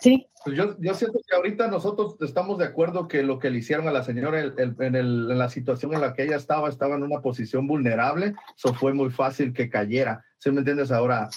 Sí. 0.00 0.26
Pues 0.44 0.56
yo, 0.56 0.76
yo 0.78 0.94
siento 0.94 1.18
que 1.26 1.34
ahorita 1.34 1.68
nosotros 1.68 2.16
estamos 2.20 2.58
de 2.58 2.66
acuerdo 2.66 3.08
que 3.08 3.22
lo 3.22 3.38
que 3.38 3.48
le 3.48 3.58
hicieron 3.58 3.88
a 3.88 3.92
la 3.92 4.02
señora 4.04 4.40
el- 4.40 4.52
el- 4.58 4.76
en, 4.78 4.94
el- 4.94 5.30
en 5.30 5.38
la 5.38 5.48
situación 5.48 5.94
en 5.94 6.02
la 6.02 6.12
que 6.12 6.24
ella 6.24 6.36
estaba, 6.36 6.68
estaba 6.68 6.96
en 6.96 7.02
una 7.02 7.20
posición 7.20 7.66
vulnerable, 7.66 8.34
eso 8.56 8.74
fue 8.74 8.92
muy 8.92 9.10
fácil 9.10 9.54
que 9.54 9.70
cayera. 9.70 10.22
¿Sí 10.38 10.50
me 10.50 10.58
entiendes? 10.58 10.92
Ahora, 10.92 11.30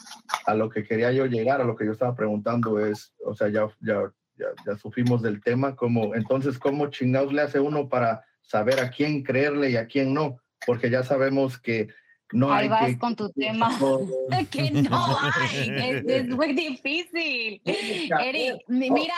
a 0.46 0.54
lo 0.54 0.70
que 0.70 0.84
quería 0.84 1.14
yo 1.14 1.26
llegar, 1.26 1.62
a 1.62 1.64
lo 1.64 1.76
que 1.78 1.86
yo 1.86 1.94
estaba 1.94 2.16
preguntando 2.16 2.86
es, 2.86 3.14
o 3.24 3.34
sea, 3.34 3.48
ya, 3.48 3.68
ya, 3.80 4.12
ya, 4.36 4.48
ya 4.66 5.18
del 5.22 5.42
tema, 5.42 5.76
como, 5.76 6.14
entonces, 6.14 6.60
¿cómo 6.60 6.88
chingados 6.88 7.32
le 7.32 7.42
hace 7.42 7.62
uno 7.62 7.88
para 7.88 8.26
saber 8.42 8.82
a 8.82 8.90
quién 8.90 9.24
creerle 9.24 9.70
y 9.72 9.78
a 9.78 9.88
quién 9.88 10.14
no? 10.14 10.38
Porque 10.66 10.90
ya 10.90 11.04
sabemos 11.04 11.58
que 11.58 11.88
no 12.32 12.52
Ahí 12.54 12.64
hay 12.64 12.70
vas 12.70 12.86
que... 12.88 12.98
con 13.00 13.16
tu 13.16 13.30
tema. 13.32 13.70
que 14.52 14.72
no 14.72 15.18
hay, 15.22 15.70
es, 15.70 16.06
es 16.06 16.28
muy 16.36 16.54
difícil. 16.54 17.62
Eric, 17.64 18.56
mi- 18.68 18.90
mira, 18.92 19.14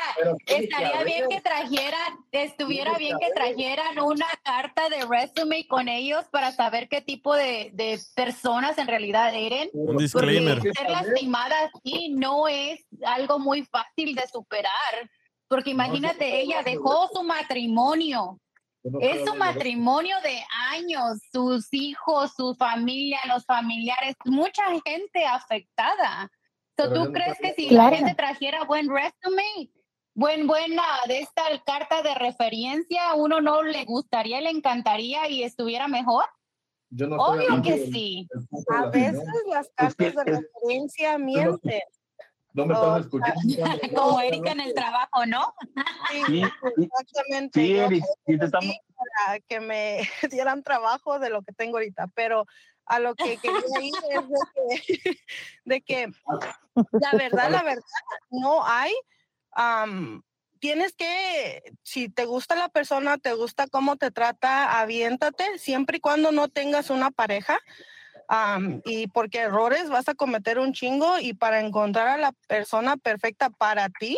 que 0.45 0.57
estaría 0.57 1.03
bien 1.03 1.26
que 1.30 1.41
trajeran, 1.41 2.18
estuviera 2.31 2.94
que 2.94 2.99
bien 2.99 3.18
que 3.19 3.26
haber. 3.26 3.36
trajeran 3.56 3.99
una 3.99 4.27
carta 4.44 4.90
de 4.90 5.06
resume 5.06 5.68
con 5.68 5.88
ellos 5.88 6.26
para 6.31 6.52
saber 6.52 6.88
qué 6.88 7.02
tipo 7.02 7.36
de, 7.36 7.72
de 7.73 7.99
personas 8.15 8.77
en 8.77 8.88
realidad 8.88 9.34
eran. 9.34 9.69
Un 9.73 9.88
Porque 9.88 10.03
disclaimer. 10.03 10.61
ser 10.61 10.90
lastimada 10.90 11.56
así 11.73 12.10
no 12.10 12.48
es 12.48 12.86
algo 13.06 13.40
muy 13.40 13.64
fácil 13.65 14.15
de 14.15 14.27
superar. 14.27 15.10
Porque 15.48 15.72
imagínate, 15.72 16.41
ella 16.41 16.61
dejó 16.64 17.10
su 17.11 17.23
matrimonio. 17.23 18.40
Es 19.01 19.26
su 19.27 19.35
matrimonio 19.35 20.15
de 20.23 20.41
años, 20.72 21.19
sus 21.31 21.68
hijos, 21.73 22.31
su 22.35 22.56
familia, 22.56 23.19
los 23.27 23.45
familiares, 23.45 24.15
mucha 24.26 24.64
gente 24.85 25.26
afectada. 25.26 26.30
So, 26.77 26.93
¿Tú 26.93 27.11
crees 27.11 27.38
que 27.39 27.53
si 27.56 27.68
Claro. 27.68 27.91
la 27.91 27.97
gente 27.97 28.15
trajera 28.15 28.64
buen 28.64 28.88
resume, 28.89 29.69
buen, 30.15 30.47
buena 30.47 30.84
de 31.07 31.19
esta 31.19 31.43
carta 31.65 32.01
de 32.01 32.15
referencia, 32.15 33.14
uno 33.15 33.41
no 33.41 33.64
le 33.64 33.84
gustaría, 33.84 34.39
le 34.39 34.49
encantaría 34.49 35.27
y 35.30 35.43
estuviera 35.43 35.88
mejor. 35.89 36.23
Yo 36.89 37.07
no 37.07 37.18
Obvio 37.18 37.61
que 37.61 37.85
sí. 37.91 38.27
A 38.76 38.85
veces 38.88 39.22
las 39.49 39.69
cartas 39.76 39.95
que- 39.95 40.11
de 40.31 40.39
referencia 40.41 41.18
mienten. 41.18 41.81
No 42.54 42.66
me 42.66 42.74
estás 42.74 43.02
escuchando. 43.02 43.36
Como 43.96 44.20
Erika 44.22 44.52
en 44.52 44.60
el 44.62 44.74
trabajo, 44.74 45.26
¿no? 45.28 45.54
Sí, 46.10 46.44
Exactamente. 46.78 47.60
Sí, 47.60 47.78
Eric, 47.78 48.04
sí 48.26 48.40
te 48.40 48.46
estamos- 48.46 48.76
para 48.96 49.40
que 49.40 49.60
me 49.60 50.00
dieran 50.32 50.64
trabajo 50.64 51.20
de 51.20 51.30
lo 51.30 51.42
que 51.42 51.54
tengo 51.54 51.78
ahorita, 51.78 52.08
pero 52.16 52.46
a 52.86 53.00
lo 53.00 53.16
que 53.16 53.38
quería 53.38 53.82
ir 53.82 53.94
es 54.10 54.28
de 54.28 54.40
que, 54.54 55.20
de 55.66 55.82
que 55.82 56.12
la 57.00 57.12
verdad, 57.14 57.50
la 57.50 57.64
verdad, 57.64 57.84
no 58.30 58.66
hay. 58.66 58.94
am, 59.52 60.24
tienes 60.60 60.94
que, 60.94 61.64
si 61.84 62.10
te 62.10 62.26
gusta 62.26 62.56
la 62.56 62.68
persona, 62.70 63.18
te 63.18 63.34
gusta 63.34 63.68
cómo 63.68 63.96
te 63.96 64.12
trata, 64.12 64.80
aviéntate, 64.80 65.58
siempre 65.58 65.98
y 65.98 66.02
cuando 66.02 66.32
no 66.32 66.50
tengas 66.50 66.90
una 66.90 67.12
pareja. 67.12 67.58
Am, 68.31 68.81
y 68.85 69.07
porque 69.07 69.39
errores 69.39 69.89
vas 69.89 70.07
a 70.07 70.14
cometer 70.15 70.60
un 70.60 70.72
chingo 70.72 71.19
y 71.19 71.34
para 71.34 71.60
encontrar 71.60 72.07
a 72.07 72.18
la 72.18 72.31
persona 72.47 72.95
perfecta 72.95 73.49
para 73.49 73.89
ti, 73.89 74.18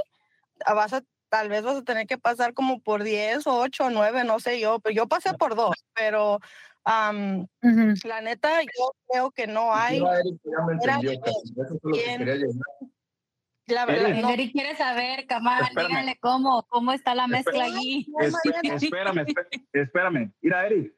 vas 0.76 0.94
a, 0.94 1.02
tal 1.30 1.48
vez 1.50 1.64
vas 1.64 1.78
a 1.78 1.84
tener 1.84 2.06
que 2.08 2.18
pasar 2.18 2.54
como 2.54 2.80
por 2.82 3.04
10 3.04 3.48
o 3.48 3.58
8 3.60 3.86
o 3.86 3.90
9, 3.90 4.24
no 4.26 4.40
sé 4.40 4.60
yo, 4.60 4.80
pero 4.80 4.94
yo 4.94 5.08
pasé 5.08 5.34
por 5.34 5.56
dos, 5.56 5.76
pero 5.94 6.40
am, 6.84 7.48
la 8.04 8.20
neta 8.22 8.62
yo 8.62 8.92
creo 9.08 9.32
que 9.32 9.48
no 9.48 9.74
hay. 9.74 10.00
Ya 10.02 10.14
Eric 10.20 10.42
ya 10.44 10.66
me 10.66 10.74
Era 10.84 10.94
entendió, 10.96 11.12
que- 11.12 11.20
casi. 11.32 11.54
Eso 11.54 11.64
es 11.64 11.72
lo 11.84 11.92
que 11.94 12.00
bien. 12.04 12.18
quería 12.20 12.36
llegar. 12.36 12.54
La 13.68 13.86
verdad, 13.86 14.10
Eric. 14.10 14.22
no. 14.24 14.30
Eric 14.32 14.52
quiere 14.52 14.76
saber, 14.76 15.26
Kamal, 15.28 15.62
Espérame. 15.64 15.88
díganle 15.88 16.18
cómo, 16.20 16.64
cómo 16.68 16.92
está 16.92 17.16
la 17.16 17.28
mezcla 17.28 17.64
allí. 17.64 18.06
Esp- 18.20 18.74
espérame, 18.84 19.22
espé- 19.26 19.68
espérame. 19.72 20.34
Mira, 20.42 20.66
Eric, 20.66 20.94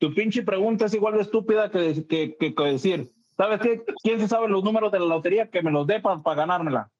tu 0.00 0.12
pinche 0.14 0.42
pregunta 0.42 0.86
es 0.86 0.94
igual 0.94 1.14
de 1.14 1.20
estúpida 1.22 1.70
que, 1.70 2.06
que, 2.08 2.36
que- 2.36 2.54
que 2.54 2.62
decir, 2.64 3.12
¿sabes 3.36 3.60
qué? 3.60 3.84
¿Quién 4.02 4.18
se 4.18 4.26
sabe 4.28 4.48
los 4.48 4.64
números 4.64 4.90
de 4.90 4.98
la 4.98 5.04
lotería? 5.06 5.48
Que 5.50 5.62
me 5.62 5.70
los 5.70 5.86
dé 5.86 6.00
para 6.00 6.20
ganármela. 6.34 6.90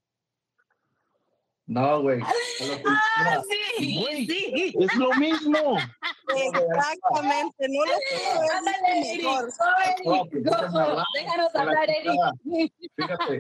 No, 1.66 2.02
güey. 2.02 2.20
Ah, 2.20 3.40
sí. 3.78 4.74
Es 4.78 4.94
lo 4.96 5.12
mismo. 5.14 5.58
Exactamente, 6.36 7.66
no 7.68 7.84
lo 7.84 7.92
Ándale, 8.58 9.12
Eric, 9.14 9.24
No, 10.04 10.24
pues 10.26 10.44
go. 10.44 10.50
déjame 10.50 10.80
hablar. 10.80 11.04
Déjanos 11.14 11.54
hablar. 11.54 11.88
Eric. 11.90 12.72
Fíjate, 12.96 13.38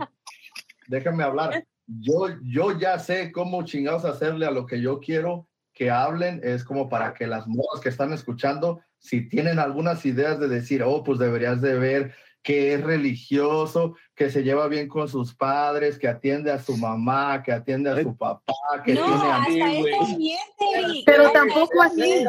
déjame 0.86 1.24
hablar. 1.24 1.64
Yo, 1.86 2.28
yo 2.44 2.78
ya 2.78 2.98
sé 3.00 3.32
cómo 3.32 3.64
chingados 3.64 4.04
hacerle 4.04 4.46
a 4.46 4.50
lo 4.52 4.64
que 4.64 4.80
yo 4.80 5.00
quiero 5.00 5.48
que 5.80 5.90
hablen. 5.90 6.42
Es 6.44 6.62
como 6.62 6.90
para 6.90 7.14
que 7.14 7.26
las 7.26 7.46
morras 7.46 7.80
que 7.82 7.88
están 7.88 8.12
escuchando, 8.12 8.82
si 8.98 9.26
tienen 9.30 9.58
algunas 9.58 10.04
ideas 10.04 10.38
de 10.38 10.46
decir, 10.46 10.82
oh, 10.82 11.02
pues 11.02 11.18
deberías 11.18 11.62
de 11.62 11.78
ver 11.78 12.14
que 12.42 12.74
es 12.74 12.84
religioso, 12.84 13.96
que 14.14 14.28
se 14.28 14.42
lleva 14.42 14.68
bien 14.68 14.88
con 14.88 15.08
sus 15.08 15.34
padres, 15.34 15.98
que 15.98 16.06
atiende 16.06 16.52
a 16.52 16.58
su 16.58 16.76
mamá, 16.76 17.42
que 17.42 17.50
atiende 17.52 17.88
a 17.88 18.02
su 18.02 18.14
papá, 18.14 18.52
que 18.84 18.92
No, 18.92 19.06
tiene 19.06 19.32
hasta 19.32 19.36
amigos. 19.36 19.90
eso 19.90 20.18
miente, 20.18 20.64
Eric. 20.74 21.02
Pero 21.06 21.32
tampoco 21.32 21.80
así. 21.80 22.26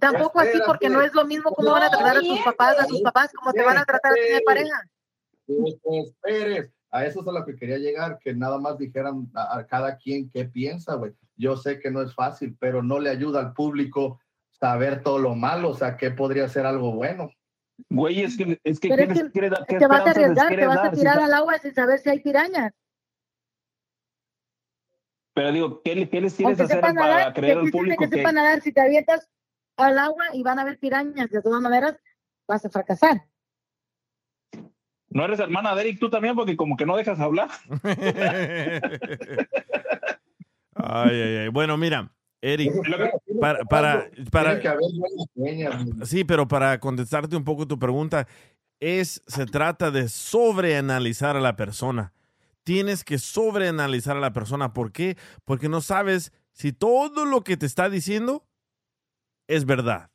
Tampoco 0.00 0.40
así, 0.40 0.58
porque 0.66 0.88
no 0.88 1.00
es 1.00 1.14
lo 1.14 1.24
mismo 1.24 1.52
cómo 1.52 1.70
van 1.70 1.84
a 1.84 1.90
tratar 1.90 2.16
a 2.16 2.20
tus 2.20 2.40
papás, 2.40 2.76
a 2.80 2.86
tus 2.86 3.02
papás, 3.02 3.30
como 3.38 3.52
te 3.52 3.62
van 3.62 3.78
a 3.78 3.84
tratar 3.84 4.10
a 4.10 4.14
ti 4.16 4.34
de 4.34 4.40
pareja. 4.40 4.82
Esperes. 5.46 6.72
A 6.90 7.06
eso 7.06 7.20
es 7.20 7.28
a 7.28 7.32
lo 7.32 7.44
que 7.46 7.54
quería 7.54 7.78
llegar, 7.78 8.18
que 8.18 8.34
nada 8.34 8.58
más 8.58 8.78
dijeran 8.78 9.30
a, 9.32 9.58
a 9.58 9.66
cada 9.66 9.96
quien 9.96 10.28
qué 10.28 10.44
piensa, 10.44 10.96
güey. 10.96 11.12
Yo 11.42 11.56
sé 11.56 11.80
que 11.80 11.90
no 11.90 12.00
es 12.02 12.14
fácil, 12.14 12.56
pero 12.60 12.84
no 12.84 13.00
le 13.00 13.10
ayuda 13.10 13.40
al 13.40 13.52
público 13.52 14.20
saber 14.52 15.02
todo 15.02 15.18
lo 15.18 15.34
malo, 15.34 15.70
o 15.70 15.74
sea, 15.74 15.96
qué 15.96 16.12
podría 16.12 16.48
ser 16.48 16.66
algo 16.66 16.92
bueno. 16.92 17.32
Güey, 17.90 18.22
es 18.22 18.36
que, 18.36 18.60
es 18.62 18.78
que, 18.78 18.90
Pero 18.90 19.02
es 19.02 19.08
¿qué 19.08 19.14
les 19.14 19.24
que 19.24 19.32
quiere 19.32 19.50
dar? 19.50 19.66
¿Qué 19.66 19.76
te 19.76 19.88
vas 19.88 20.06
a 20.06 20.10
arriesgar, 20.10 20.54
te 20.54 20.66
vas 20.66 20.78
a 20.78 20.82
dar? 20.82 20.94
Tirar 20.94 21.18
al 21.18 21.34
agua 21.34 21.58
sin 21.58 21.74
saber 21.74 21.98
si 21.98 22.10
hay 22.10 22.20
pirañas. 22.20 22.72
Pero 25.34 25.50
digo, 25.50 25.82
¿qué, 25.82 25.96
le- 25.96 26.08
qué 26.08 26.20
les 26.20 26.34
quieres 26.34 26.60
hacer 26.60 26.80
para 26.80 26.92
nadar, 26.92 27.34
creer 27.34 27.54
que 27.54 27.60
al 27.64 27.70
público 27.70 28.04
que 28.04 28.10
que, 28.10 28.18
sepan 28.18 28.36
nadar, 28.36 28.60
si 28.60 28.72
te 28.72 28.80
avientas 28.80 29.28
al 29.76 29.98
agua 29.98 30.26
y 30.34 30.44
van 30.44 30.60
a 30.60 30.62
haber 30.62 30.78
pirañas, 30.78 31.28
de 31.28 31.42
todas 31.42 31.60
maneras 31.60 31.96
vas 32.46 32.64
a 32.64 32.70
fracasar. 32.70 33.24
no 35.08 35.24
eres 35.24 35.40
hermana 35.40 35.74
de 35.74 35.80
Eric 35.80 35.98
tú 35.98 36.08
también? 36.08 36.36
Porque 36.36 36.56
como 36.56 36.76
que 36.76 36.86
no 36.86 36.96
dejas 36.96 37.18
hablar. 37.18 37.48
Ay, 40.94 41.20
ay, 41.20 41.36
ay. 41.36 41.48
Bueno, 41.48 41.78
mira, 41.78 42.12
Eric, 42.42 42.70
para, 43.40 43.64
para, 43.64 44.10
para. 44.30 44.60
Sí, 46.04 46.24
pero 46.24 46.46
para 46.46 46.78
contestarte 46.80 47.34
un 47.34 47.44
poco 47.44 47.66
tu 47.66 47.78
pregunta, 47.78 48.28
es, 48.78 49.22
se 49.26 49.46
trata 49.46 49.90
de 49.90 50.10
sobreanalizar 50.10 51.34
a 51.34 51.40
la 51.40 51.56
persona. 51.56 52.12
Tienes 52.62 53.04
que 53.04 53.18
sobreanalizar 53.18 54.18
a 54.18 54.20
la 54.20 54.34
persona. 54.34 54.74
¿Por 54.74 54.92
qué? 54.92 55.16
Porque 55.44 55.70
no 55.70 55.80
sabes 55.80 56.30
si 56.52 56.72
todo 56.72 57.24
lo 57.24 57.42
que 57.42 57.56
te 57.56 57.64
está 57.64 57.88
diciendo 57.88 58.44
es 59.48 59.64
verdad. 59.64 60.10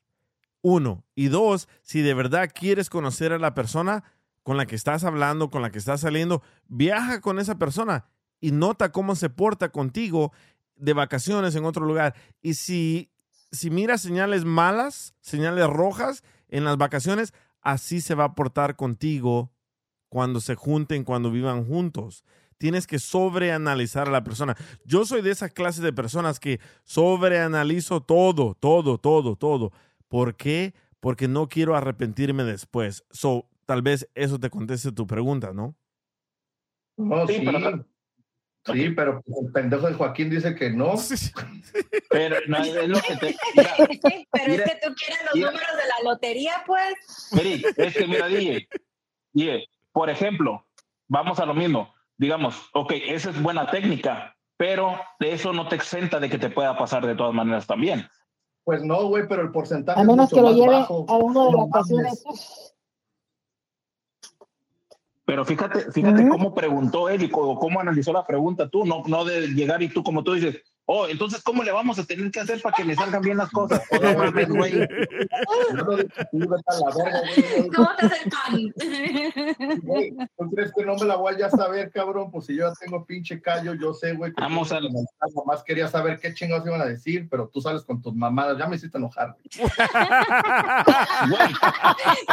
Uno. 0.62 1.06
Y 1.16 1.30
dos, 1.30 1.68
si 1.82 2.02
de 2.02 2.14
verdad 2.14 2.52
quieres 2.54 2.90
conocer 2.90 3.34
a 3.34 3.40
la 3.40 3.56
persona 3.56 4.04
con 4.44 4.58
la 4.58 4.68
que 4.68 4.76
estás 4.76 5.04
hablando, 5.04 5.50
con 5.50 5.62
la 5.62 5.72
que 5.72 5.80
estás 5.80 6.02
saliendo, 6.02 6.44
viaja 6.68 7.20
con 7.20 7.40
esa 7.40 7.58
persona 7.58 8.06
y 8.40 8.52
nota 8.52 8.92
cómo 8.92 9.16
se 9.16 9.30
porta 9.30 9.70
contigo 9.70 10.32
de 10.78 10.94
vacaciones 10.94 11.56
en 11.56 11.66
otro 11.66 11.86
lugar. 11.86 12.16
Y 12.42 12.54
si, 12.56 13.12
si 13.52 13.70
miras 13.70 14.02
señales 14.02 14.46
malas, 14.46 15.14
señales 15.22 15.68
rojas 15.68 16.24
en 16.48 16.64
las 16.64 16.78
vacaciones, 16.78 17.34
así 17.62 18.02
se 18.02 18.16
va 18.16 18.26
a 18.26 18.36
portar 18.36 18.76
contigo 18.76 19.52
cuando 20.10 20.40
se 20.40 20.56
junten, 20.56 21.04
cuando 21.04 21.32
vivan 21.32 21.66
juntos. 21.66 22.24
Tienes 22.58 22.88
que 22.88 22.98
sobreanalizar 22.98 24.08
a 24.08 24.12
la 24.12 24.24
persona. 24.24 24.56
Yo 24.86 25.06
soy 25.06 25.22
de 25.22 25.32
esa 25.32 25.50
clase 25.50 25.82
de 25.82 25.94
personas 25.94 26.40
que 26.40 26.60
sobreanalizo 26.86 28.02
todo, 28.02 28.56
todo, 28.56 28.98
todo, 28.98 29.36
todo. 29.36 29.72
¿Por 30.08 30.36
qué? 30.36 30.74
Porque 31.00 31.28
no 31.28 31.50
quiero 31.50 31.76
arrepentirme 31.76 32.44
después. 32.44 33.04
So, 33.12 33.48
tal 33.66 33.82
vez 33.82 34.10
eso 34.16 34.40
te 34.40 34.50
conteste 34.50 34.92
tu 34.92 35.06
pregunta, 35.06 35.52
¿no? 35.54 35.76
No, 36.98 37.28
Sí, 37.28 37.36
sí, 37.36 37.46
pero- 37.46 37.86
sí, 38.74 38.90
pero 38.90 39.22
pues, 39.22 39.38
el 39.46 39.52
pendejo 39.52 39.88
de 39.88 39.94
Joaquín 39.94 40.30
dice 40.30 40.56
que 40.56 40.70
no. 40.72 40.94
Pero 42.10 42.38
no, 42.48 42.58
es 42.58 42.88
lo 42.88 43.00
que 43.02 43.16
te... 43.18 43.36
mira, 43.56 43.76
Pero 44.32 44.52
Mira, 44.52 44.64
es 44.66 44.72
que 44.72 44.88
tú 44.88 44.96
quieres 44.96 45.20
los 45.26 45.36
mira. 45.36 45.52
números 45.52 45.72
de 45.78 45.84
la 45.88 46.10
lotería, 46.12 46.64
pues. 46.66 46.94
Eric, 47.40 47.66
es 47.78 47.94
que 47.96 48.08
mira, 48.08 48.28
DJ, 48.28 48.68
DJ, 49.34 49.68
por 49.92 50.10
ejemplo, 50.10 50.66
vamos 51.08 51.40
a 51.40 51.46
lo 51.46 51.54
mismo. 51.54 51.94
Digamos, 52.18 52.70
ok, 52.74 52.94
esa 53.06 53.30
es 53.30 53.42
buena 53.42 53.70
técnica, 53.70 54.36
pero 54.58 55.00
de 55.20 55.34
eso 55.34 55.54
no 55.54 55.68
te 55.68 55.76
exenta 55.76 56.20
de 56.20 56.30
que 56.30 56.38
te 56.40 56.50
pueda 56.50 56.78
pasar 56.78 57.06
de 57.06 57.16
todas 57.16 57.34
maneras 57.34 57.68
también. 57.68 58.08
Pues 58.64 58.84
no, 58.84 59.06
güey, 59.08 59.28
pero 59.28 59.44
el 59.44 59.52
porcentaje 59.52 60.00
A 60.00 60.02
es 60.02 60.08
menos 60.08 60.32
mucho 60.32 60.36
que 60.36 60.42
lo 60.42 60.52
lleve 60.54 60.74
bajo. 60.74 61.06
a 61.08 61.16
uno 61.18 61.46
de 61.46 61.52
No 61.52 61.68
vacaciones. 61.68 62.24
Pero 65.28 65.44
fíjate, 65.44 65.92
fíjate 65.92 66.26
cómo 66.30 66.56
preguntó 66.56 67.10
Eric 67.10 67.38
o 67.38 67.60
cómo 67.60 67.82
analizó 67.82 68.14
la 68.14 68.26
pregunta 68.26 68.70
tú, 68.70 68.86
no, 68.86 69.04
no 69.08 69.26
de 69.26 69.50
llegar 69.50 69.84
y 69.84 69.90
tú 69.90 70.02
como 70.02 70.24
tú 70.24 70.32
dices, 70.32 70.64
oh, 70.88 71.08
entonces 71.08 71.42
¿cómo 71.44 71.64
le 71.64 71.72
vamos 71.72 72.00
a 72.00 72.04
tener 72.06 72.32
que 72.32 72.40
hacer 72.40 72.62
para 72.62 72.76
que 72.76 72.84
le 72.84 72.96
salgan 72.96 73.22
bien 73.22 73.38
las 73.38 73.50
cosas? 73.52 73.82
O 73.92 74.00
no 74.00 74.18
mames, 74.18 74.50
güey. 74.50 74.82
A. 74.82 74.88
¿Cómo 77.76 77.90
te 77.98 78.06
hace 78.06 78.24
el 78.24 78.30
pan? 78.32 78.74
Güey, 79.84 80.12
¿Tú 80.38 80.50
crees 80.52 80.72
que 80.76 80.86
no 80.86 80.96
me 80.96 81.06
la 81.06 81.16
voy 81.16 81.36
a 81.36 81.38
ya 81.38 81.50
saber, 81.50 81.92
cabrón? 81.92 82.32
Pues 82.32 82.46
si 82.48 82.56
yo 82.56 82.68
ya 82.70 82.74
tengo 82.80 83.06
pinche 83.06 83.42
callo, 83.42 83.74
yo 83.76 83.94
sé, 83.94 84.14
güey. 84.14 84.34
que 84.34 84.42
Vamos 84.42 84.72
al- 84.72 84.88
Nomás 85.36 85.64
quería 85.64 85.88
saber 85.88 86.20
qué 86.20 86.34
chingados 86.34 86.66
iban 86.66 86.82
a 86.82 86.86
decir, 86.86 87.28
pero 87.30 87.48
tú 87.50 87.62
sales 87.62 87.84
con 87.84 88.02
tus 88.02 88.16
mamadas. 88.16 88.58
Ya 88.58 88.68
me 88.68 88.76
hiciste 88.76 88.98
enojar, 88.98 89.36
güey. 89.36 89.70
Güey, 91.30 91.54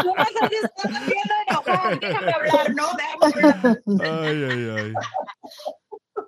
No 0.05 0.15
me 0.15 0.23
estás 0.23 0.93
haciendo 0.93 1.35
enojar. 1.49 1.99
Déjame 2.01 2.33
hablar, 2.33 2.75
no, 2.75 2.87
déjame 2.97 3.49
hablar. 3.53 3.83
Ay, 4.25 4.45
ay, 4.51 4.71
ay. 4.79 4.93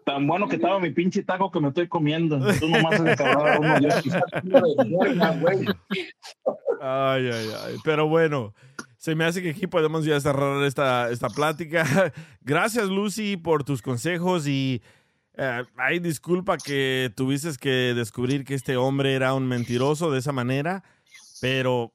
Tan 0.07 0.25
bueno 0.25 0.47
que 0.47 0.55
estaba 0.55 0.79
mi 0.79 0.91
pinche 0.91 1.25
taco 1.25 1.51
que 1.51 1.59
me 1.59 1.67
estoy 1.69 1.89
comiendo. 1.89 2.39
Tú 2.61 2.69
nomás 2.69 3.01
uno. 3.01 3.11
Ay, 6.81 7.31
ay, 7.33 7.49
ay. 7.65 7.77
Pero 7.83 8.07
bueno, 8.07 8.55
se 8.99 9.17
me 9.17 9.25
hace 9.25 9.43
que 9.43 9.51
aquí 9.51 9.67
podemos 9.67 10.05
ya 10.05 10.21
cerrar 10.21 10.63
esta, 10.63 11.11
esta 11.11 11.29
plática. 11.29 11.85
Gracias, 12.43 12.89
Lucy, 12.89 13.37
por 13.37 13.65
tus 13.65 13.83
consejos 13.83 14.47
y 14.47 14.81
eh, 15.37 15.65
ay, 15.77 15.99
disculpa 15.99 16.57
que 16.59 17.13
tuviste 17.17 17.51
que 17.59 17.93
descubrir 17.97 18.45
que 18.45 18.55
este 18.55 18.77
hombre 18.77 19.15
era 19.15 19.35
un 19.35 19.49
mentiroso 19.49 20.13
de 20.13 20.21
esa 20.21 20.33
manera, 20.33 20.85
pero 21.41 21.93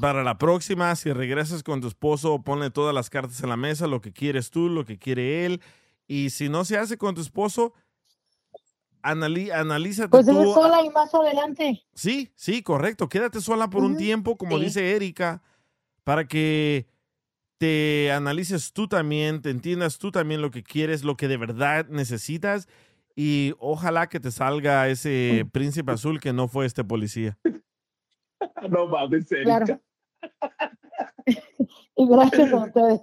para 0.00 0.24
la 0.24 0.36
próxima, 0.36 0.94
si 0.96 1.12
regresas 1.12 1.62
con 1.62 1.80
tu 1.80 1.88
esposo, 1.88 2.42
ponle 2.42 2.70
todas 2.70 2.94
las 2.94 3.08
cartas 3.08 3.42
en 3.42 3.48
la 3.48 3.56
mesa, 3.56 3.86
lo 3.86 4.02
que 4.02 4.12
quieres 4.12 4.50
tú, 4.50 4.68
lo 4.68 4.84
que 4.84 4.98
quiere 4.98 5.46
él. 5.46 5.62
Y 6.10 6.30
si 6.30 6.48
no 6.48 6.64
se 6.64 6.76
hace 6.76 6.98
con 6.98 7.14
tu 7.14 7.20
esposo, 7.20 7.72
anali- 9.00 9.52
analízate 9.52 10.08
Pues 10.08 10.26
tú. 10.26 10.42
es 10.42 10.54
sola 10.54 10.84
y 10.84 10.90
más 10.90 11.14
adelante. 11.14 11.84
Sí, 11.94 12.32
sí, 12.34 12.64
correcto. 12.64 13.08
Quédate 13.08 13.40
sola 13.40 13.70
por 13.70 13.84
un 13.84 13.96
tiempo, 13.96 14.36
como 14.36 14.58
Sí. 14.58 14.64
dice 14.64 14.96
Erika, 14.96 15.40
para 16.02 16.26
que 16.26 16.88
te 17.58 18.10
analices 18.10 18.72
tú 18.72 18.88
también, 18.88 19.40
te 19.40 19.50
entiendas 19.50 19.98
tú 19.98 20.10
también 20.10 20.42
lo 20.42 20.50
que 20.50 20.64
quieres, 20.64 21.04
lo 21.04 21.16
que 21.16 21.28
de 21.28 21.36
verdad 21.36 21.86
necesitas 21.88 22.66
y 23.14 23.54
ojalá 23.60 24.08
que 24.08 24.18
te 24.18 24.32
salga 24.32 24.88
ese 24.88 25.46
príncipe 25.52 25.92
azul 25.92 26.18
que 26.18 26.32
no 26.32 26.48
fue 26.48 26.66
este 26.66 26.82
policía. 26.82 27.38
No 28.68 28.86
mames, 28.88 29.28
Claro. 29.44 29.64
Erika. 29.66 29.80
Y 31.96 32.08
gracias 32.08 32.52
a 32.52 32.56
ustedes. 32.64 33.00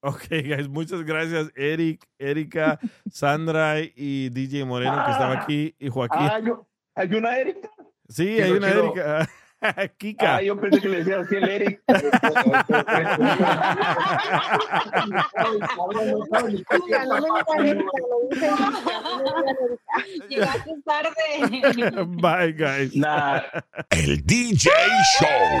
Ok, 0.00 0.28
guys, 0.30 0.68
muchas 0.68 1.02
gracias, 1.02 1.50
Eric, 1.56 2.06
Erika, 2.18 2.78
Sandra 3.10 3.80
y 3.80 4.28
DJ 4.28 4.64
Moreno 4.64 5.02
que 5.04 5.10
estaba 5.10 5.40
aquí 5.40 5.74
y 5.78 5.88
Joaquín. 5.88 6.18
Ah, 6.20 6.38
yo- 6.38 6.66
¿Hay 6.94 7.12
una 7.14 7.36
Erika? 7.38 7.68
sí, 8.08 8.40
hay 8.40 8.52
una 8.52 8.68
chido. 8.70 8.84
Erika. 8.94 9.28
Kika. 9.98 10.36
Ah, 10.36 10.42
yo 10.42 10.60
pensé 10.60 10.80
que 10.80 10.88
le 10.88 10.98
decía 10.98 11.18
así 11.20 11.34
el 11.34 11.48
Eric. 11.48 11.80
Llegaste 20.28 20.70
tarde. 20.84 22.04
Bye, 22.20 22.52
guys. 22.52 22.92
El 23.90 24.24
DJ 24.24 24.70
Show. 25.18 25.60